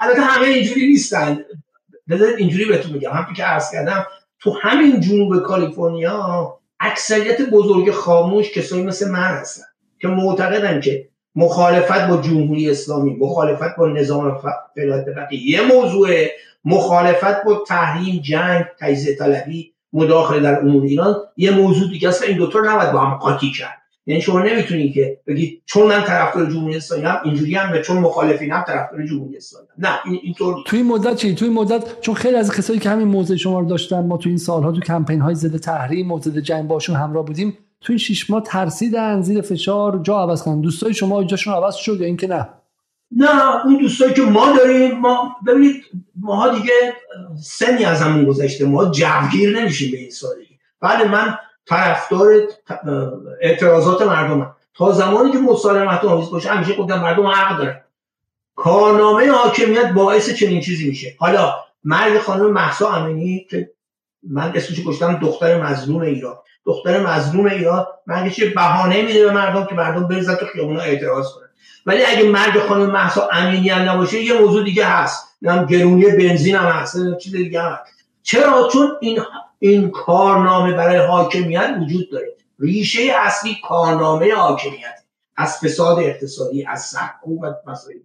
[0.00, 1.38] البته همه اینجوری نیستن.
[2.08, 4.06] بذارید اینجوری بهتون میگم همین که عرض کردم
[4.40, 9.64] تو همین جنوب کالیفرنیا اکثریت بزرگ خاموش کسایی مثل من هستن
[9.98, 14.40] که معتقدن که مخالفت با جمهوری اسلامی مخالفت با نظام
[14.74, 16.08] فلات یه موضوع
[16.64, 22.36] مخالفت با تحریم جنگ تجزیه طلبی مداخله در امور ایران یه موضوع دیگه است این
[22.36, 23.79] دوتا نباید با هم قاطی کرد.
[24.10, 27.98] یعنی شما نمی‌تونی که بگی چون من طرفدار جمهوری اسلامی هم اینجوری هم به چون
[27.98, 29.86] مخالفین هم طرفدار جمهوری اسلامی هم.
[29.86, 32.90] نه این اینطور توی این مدت چی؟ توی این مدت چون خیلی از کسایی که
[32.90, 36.20] همین موضع شما رو داشتن ما توی این سالها تو کمپین های ضد تحریم و
[36.20, 40.60] ضد جنگ باشون همراه بودیم توی شش ماه ترسیدن زیر فشار جا عوض کردن.
[40.60, 42.48] دوستای شما جاشون عوض شد یا اینکه نه؟
[43.16, 45.82] نه اون دوستایی که ما داریم ما ببینید
[46.20, 46.72] ماها دیگه
[47.42, 50.58] سنی از همون گذشته ما جوگیر نمیشیم به این سادگی.
[50.80, 51.34] بله من
[51.66, 52.32] طرفدار
[53.40, 57.80] اعتراضات مردم تا زمانی که مسالمت آمیز باشه همیشه گفتم مردم حق دارن.
[58.56, 61.14] کارنامه حاکمیت باعث چنین چیزی میشه.
[61.18, 63.70] حالا مرگ خانم محسا امینی که
[64.22, 66.36] من اسمش گذاشتم دختر مظلوم ایران.
[66.66, 71.32] دختر مظلوم ایران مرگش یه بهانه میده به مردم که مردم بریزن تو خیابونا اعتراض
[71.32, 71.48] کنن.
[71.86, 75.28] ولی اگه مرگ خانم محسا امینی هم نباشه یه موضوع دیگه هست.
[75.46, 77.18] هم گرونی بنزین هم هست.
[77.18, 77.78] چیز دیگه هم
[78.22, 79.20] چرا؟ چون این
[79.62, 82.36] این کارنامه برای حاکمیت وجود داره.
[82.58, 85.00] ریشه اصلی کارنامه حاکمیت.
[85.36, 87.96] از فساد اقتصادی از سکو و مسائل.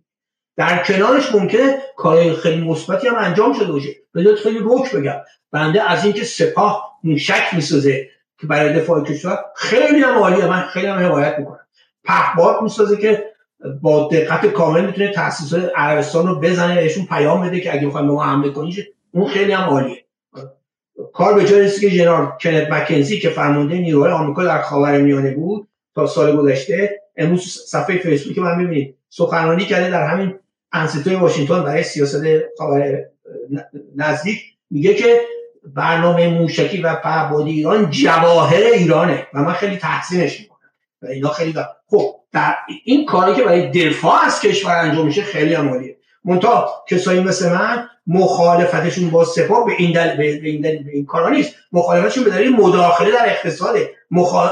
[0.57, 3.89] در کنارش ممکنه کار خیلی مثبتی هم انجام شده باشه.
[4.15, 5.17] بذارید خیلی روک بگم.
[5.51, 10.45] بنده از اینکه سپاه موشک می‌سازه که برای دفاع کشور خیلی هم عالیه.
[10.45, 11.67] من خیلی هم حمایت می‌کنم.
[12.03, 13.25] پهباد می‌سازه که
[13.81, 18.13] با دقت کامل می‌تونه تاسیسات عربستان رو بزنه بهشون پیام بده که اگه می‌خوایم به
[18.13, 20.04] ما حمله کنید اون خیلی هم عالیه.
[21.13, 26.07] کار به جای که جنرال کنت مکنزی که فرمانده نیروهای آمریکا در خاورمیانه بود تا
[26.07, 30.39] سال گذشته امروز صفحه فیسبوک من می‌بینید سخنرانی کرده در همین
[30.73, 32.23] انسیتوی واشنگتن برای سیاست
[32.57, 33.03] خاور
[33.95, 34.39] نزدیک
[34.71, 35.21] میگه که
[35.63, 41.53] برنامه موشکی و پهبادی ایران جواهر ایرانه و من خیلی تحسینش می‌کنم و اینا خیلی.
[41.87, 45.94] خب در این کاری که برای دفاع از کشور انجام میشه خیلی عمالیه
[46.25, 50.17] منتها کسایی مثل من مخالفتشون با سپاه به این دل...
[50.17, 50.83] به این, دل...
[50.83, 51.55] به این کارا نیست.
[51.71, 53.75] مخالفتشون به دلیل مداخله در اقتصاد
[54.11, 54.51] مخا...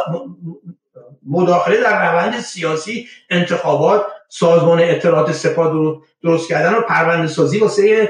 [1.26, 8.10] مداخله در روند سیاسی انتخابات سازمان اطلاعات سپاه درست کردن و پرونده سازی واسه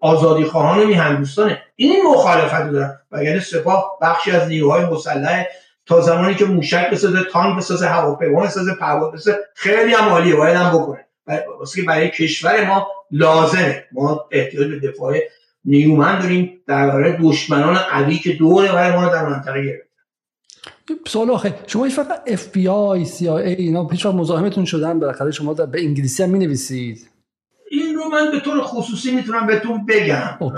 [0.00, 2.98] آزادی خواهان میهندوستانه این مخالفت دارن.
[3.12, 5.46] وگرنه سپاه بخشی از نیروهای مسلح
[5.86, 10.36] تا زمانی که موشک بسازه تانک بسازه هواپیما بسازه پرواز بسازه خیلی هم عالیه.
[10.36, 11.07] باید هم بکنه.
[11.58, 13.84] واسه برای کشور ما لازمه.
[13.92, 15.18] ما احتیاج به دفاع
[15.64, 16.60] نیرومند داریم.
[16.66, 19.88] در برای دشمنان قوی که دور برای ما در منطقه گرفتن.
[21.06, 25.80] سوال آخه شما هیچ فقط آی ای اینا پیش مزاحمتون شدن؟ بالاخره شما در به
[25.80, 27.17] انگلیسی هم نویسید
[27.70, 30.52] این رو من به طور خصوصی می‌تونم بهتون بگم.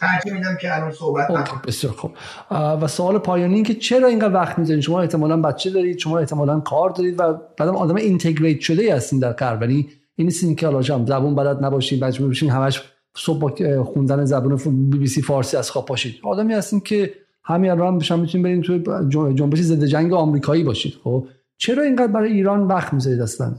[0.00, 1.62] ترجیح میدم که الان صحبت نکنم.
[1.66, 2.10] بسیار خوب.
[2.50, 6.60] و سوال پایانی این که چرا اینقدر وقت می‌ذارید شما احتمالا بچه دارید شما احتمالا
[6.60, 10.82] کار دارید و بعدم آدم اینتگریت شده هستین در کار ولی این نیستین که حالا
[10.82, 12.82] زبون بلد نباشین مجبور بشین همش
[13.16, 16.14] صبح با خوندن زبون بی بی سی فارسی از خواب پاشید.
[16.24, 20.94] آدمی هستین که همین الان بشن می‌تونید برین توی جنبش ضد جنگ آمریکایی باشید.
[21.04, 21.26] خب
[21.58, 23.54] چرا اینقدر برای ایران وقت می‌ذارید اصلا؟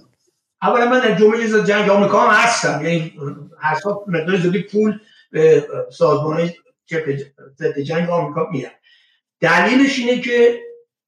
[0.62, 2.86] اولا من در جمعه جنگ آمریکا هم هستم.
[2.86, 3.14] یعنی
[3.72, 5.00] حساب مقدار زیادی پول
[5.32, 6.50] به سازمان
[7.58, 8.70] ضد جنگ آمریکا میدم
[9.40, 10.60] دلیلش اینه که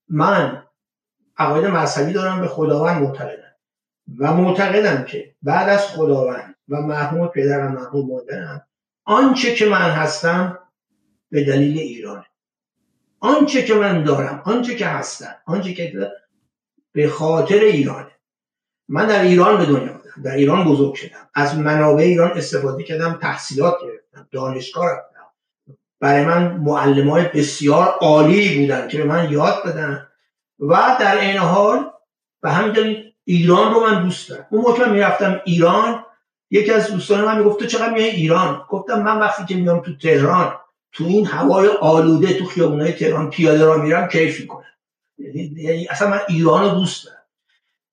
[0.08, 0.62] من
[1.38, 3.52] عقاید مذهبی دارم به خداوند معتقدم.
[4.18, 8.66] و معتقدم که بعد از خداوند و محمود پدرم محمود مادرم
[9.04, 10.58] آنچه که من هستم
[11.30, 12.26] به دلیل ایرانه
[13.20, 16.10] آنچه که من دارم آنچه که هستم آنچه که
[16.92, 18.10] به خاطر ایرانه
[18.92, 21.28] من در ایران به دنیا بودم در ایران بزرگ شدم.
[21.34, 25.26] از منابع ایران استفاده کردم تحصیلات گرفتم دانشگاه رفتم.
[26.00, 30.08] برای من معلم های بسیار عالی بودن که به من یاد بدن.
[30.60, 31.90] و در این حال
[32.42, 34.46] و همین ایران رو من دوست دارم.
[34.50, 36.04] اون موقع من می‌رفتم ایران
[36.50, 39.96] یکی از دوستان من می‌گفت تو چقدر میای ایران؟ گفتم من وقتی که میام تو
[39.96, 40.54] تهران
[40.92, 44.64] تو این هوای آلوده تو خیابونای تهران پیاده را میرم کیف می‌کنم.
[45.18, 47.21] یعنی-, یعنی اصلا من ایران رو دوست دارم.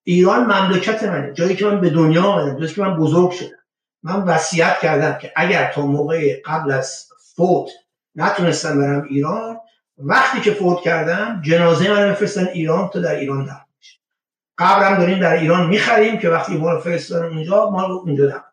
[0.10, 1.34] ایران مملکت منه.
[1.34, 3.58] جایی که من به دنیا آمدم جایی که من بزرگ شدم.
[4.04, 7.70] من وصیت کردم که اگر تا موقع قبل از فوت
[8.16, 9.60] نتونستم برم ایران
[9.98, 14.00] وقتی که فوت کردم جنازه من بفرستن ایران تا در ایران دفن بشه.
[14.58, 18.44] قبرم داریم در ایران می‌خریم که وقتی ما رو فرستن اونجا ما رو اونجا دفن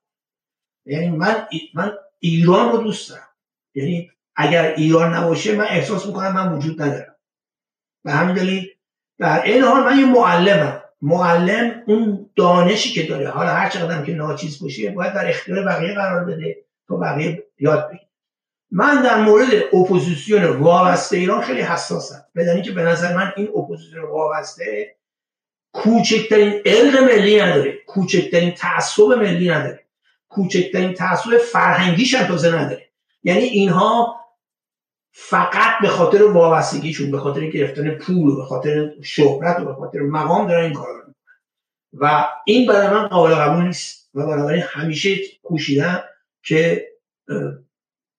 [0.86, 3.28] یعنی من من ایران رو دوست دارم.
[3.74, 7.16] یعنی اگر ایران نباشه من احساس می‌کنم من وجود ندارم.
[8.04, 8.68] به همین دلیل
[9.18, 10.82] در این حال من یه معلمم.
[11.06, 13.28] معلم اون دانشی که داره.
[13.28, 16.56] حالا هر چقدر که ناچیز باشه باید در اختیار بقیه قرار بده
[16.88, 18.06] تا بقیه یاد بگیره.
[18.70, 22.24] من در مورد اپوزیسیون وابسته ایران خیلی حساسم.
[22.36, 24.96] بدانی که به نظر من این اپوزیسیون وابسته
[25.72, 27.72] کوچکترین عرق ملی نداره.
[27.86, 29.80] کوچکترین تعصب ملی نداره.
[30.28, 32.88] کوچکترین تعصب فرهنگیش هم تازه نداره.
[33.22, 34.16] یعنی اینها
[35.18, 39.98] فقط به خاطر وابستگیشون به خاطر گرفتن پول و به خاطر شهرت و به خاطر
[40.00, 41.12] مقام دارن این کار رو
[41.92, 46.04] و این برای من قابل قبول نیست و بنابراین همیشه کوشیدم
[46.42, 46.88] که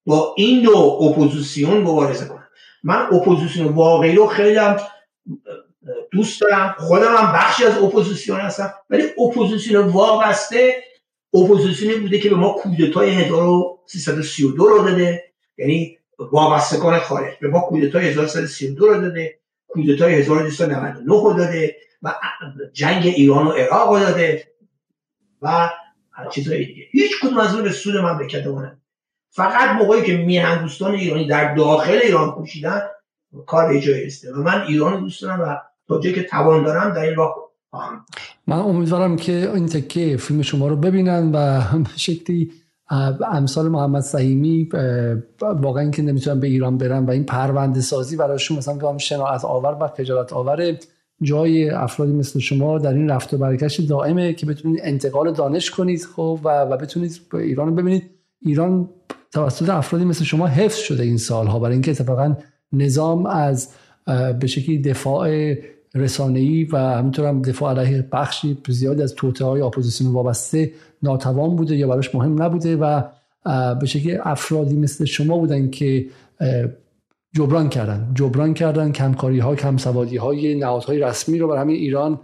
[0.06, 2.48] با این دو اپوزیسیون مبارزه کنم.
[2.84, 4.78] من اپوزیسیون واقعی رو خیلی هم
[6.12, 6.76] دوست دارم.
[6.80, 8.74] خودم هم بخشی از اپوزیسیون هستم.
[8.90, 10.84] ولی اپوزیسیون وابسته
[11.34, 15.24] اپوزیسیونی بوده که به ما کودتای 1332 رو داده
[15.58, 17.34] یعنی وابستگان خارج.
[17.42, 22.16] به ما کودتای 1332 رو داده کودتای 1299 رو داده و
[22.74, 24.48] جنگ ایران و عراق رو داده
[25.42, 25.70] و
[26.32, 26.84] چیزهای دیگه.
[26.92, 28.44] هیچ کدوم از اون به سود مملکت
[29.30, 32.82] فقط موقعی که میهن دوستان ایرانی در داخل ایران کوشیدن
[33.46, 35.56] کار به جای و من ایران دوست دارم و
[35.88, 37.36] تا جایی که توان دارم در این راه
[38.48, 42.52] من امیدوارم که این تکه فیلم شما رو ببینن و به شکلی
[43.32, 44.70] امثال محمد سهیمی
[45.42, 49.78] واقعا که نمی‌تونن به ایران برن و این پرونده سازی براشون مثلا هم شناعت آور
[49.82, 50.78] و خجالت آور
[51.22, 56.06] جای افرادی مثل شما در این رفت و برگشت دائمه که بتونید انتقال دانش کنید
[56.16, 58.04] خب و, و بتونید ایران رو ببینید.
[58.42, 58.90] ایران
[59.32, 62.36] توسط افرادی مثل شما حفظ شده این سالها برای اینکه اتفاقا
[62.74, 63.70] نظام از
[64.40, 65.54] به شکلی دفاع
[65.98, 70.72] رسانه‌ای و همینطور هم دفاع علیه بخشی زیادی از توته های اپوزیسیون وابسته
[71.04, 73.02] ناتوان بوده یا براش مهم نبوده و
[73.80, 76.06] به شکلی افرادی مثل شما بودن که
[77.36, 78.12] جبران کردن.
[78.14, 82.20] جبران کردن کمکاری ها کم سوادی های نهادهای رسمی رو برای همین ایران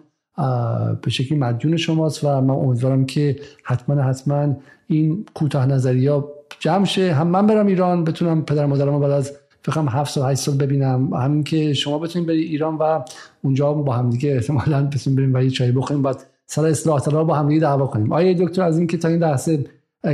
[1.01, 4.55] به شکلی مدیون شماست و من امیدوارم که حتما حتما
[4.87, 6.29] این کوتاه نظری ها
[6.59, 7.13] جمع شه.
[7.13, 11.13] هم من برم ایران بتونم پدر مادرم بعد از فکرم هفت سال هشت سال ببینم.
[11.13, 13.01] همین که شما بتونید بری ایران و
[13.43, 17.23] اونجا با هم دیگه احتمالاً بتونیم بریم و یه چای بخوریم بعد سر اصلاح طلب
[17.23, 18.13] با هم دیگه دعوا کنیم.
[18.13, 19.65] آیه دکتر از اینکه تا این لحظه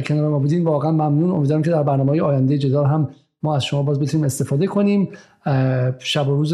[0.05, 1.31] کنار ما بودین واقعا ممنون.
[1.31, 3.09] امیدوارم که در برنامه آینده جدال هم
[3.43, 5.09] ما از شما باز بتونیم استفاده کنیم.
[5.99, 6.53] شب و روز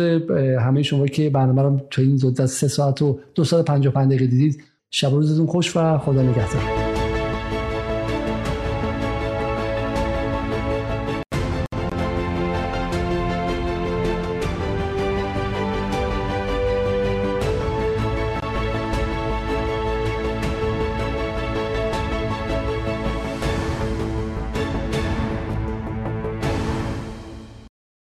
[0.59, 4.27] همه شما که برنامه رو تا این زودت سه ساعت و دو ساعت 55 دقیقه
[4.27, 6.84] دیدید شب و روزتون خوش و خدا نگهدار.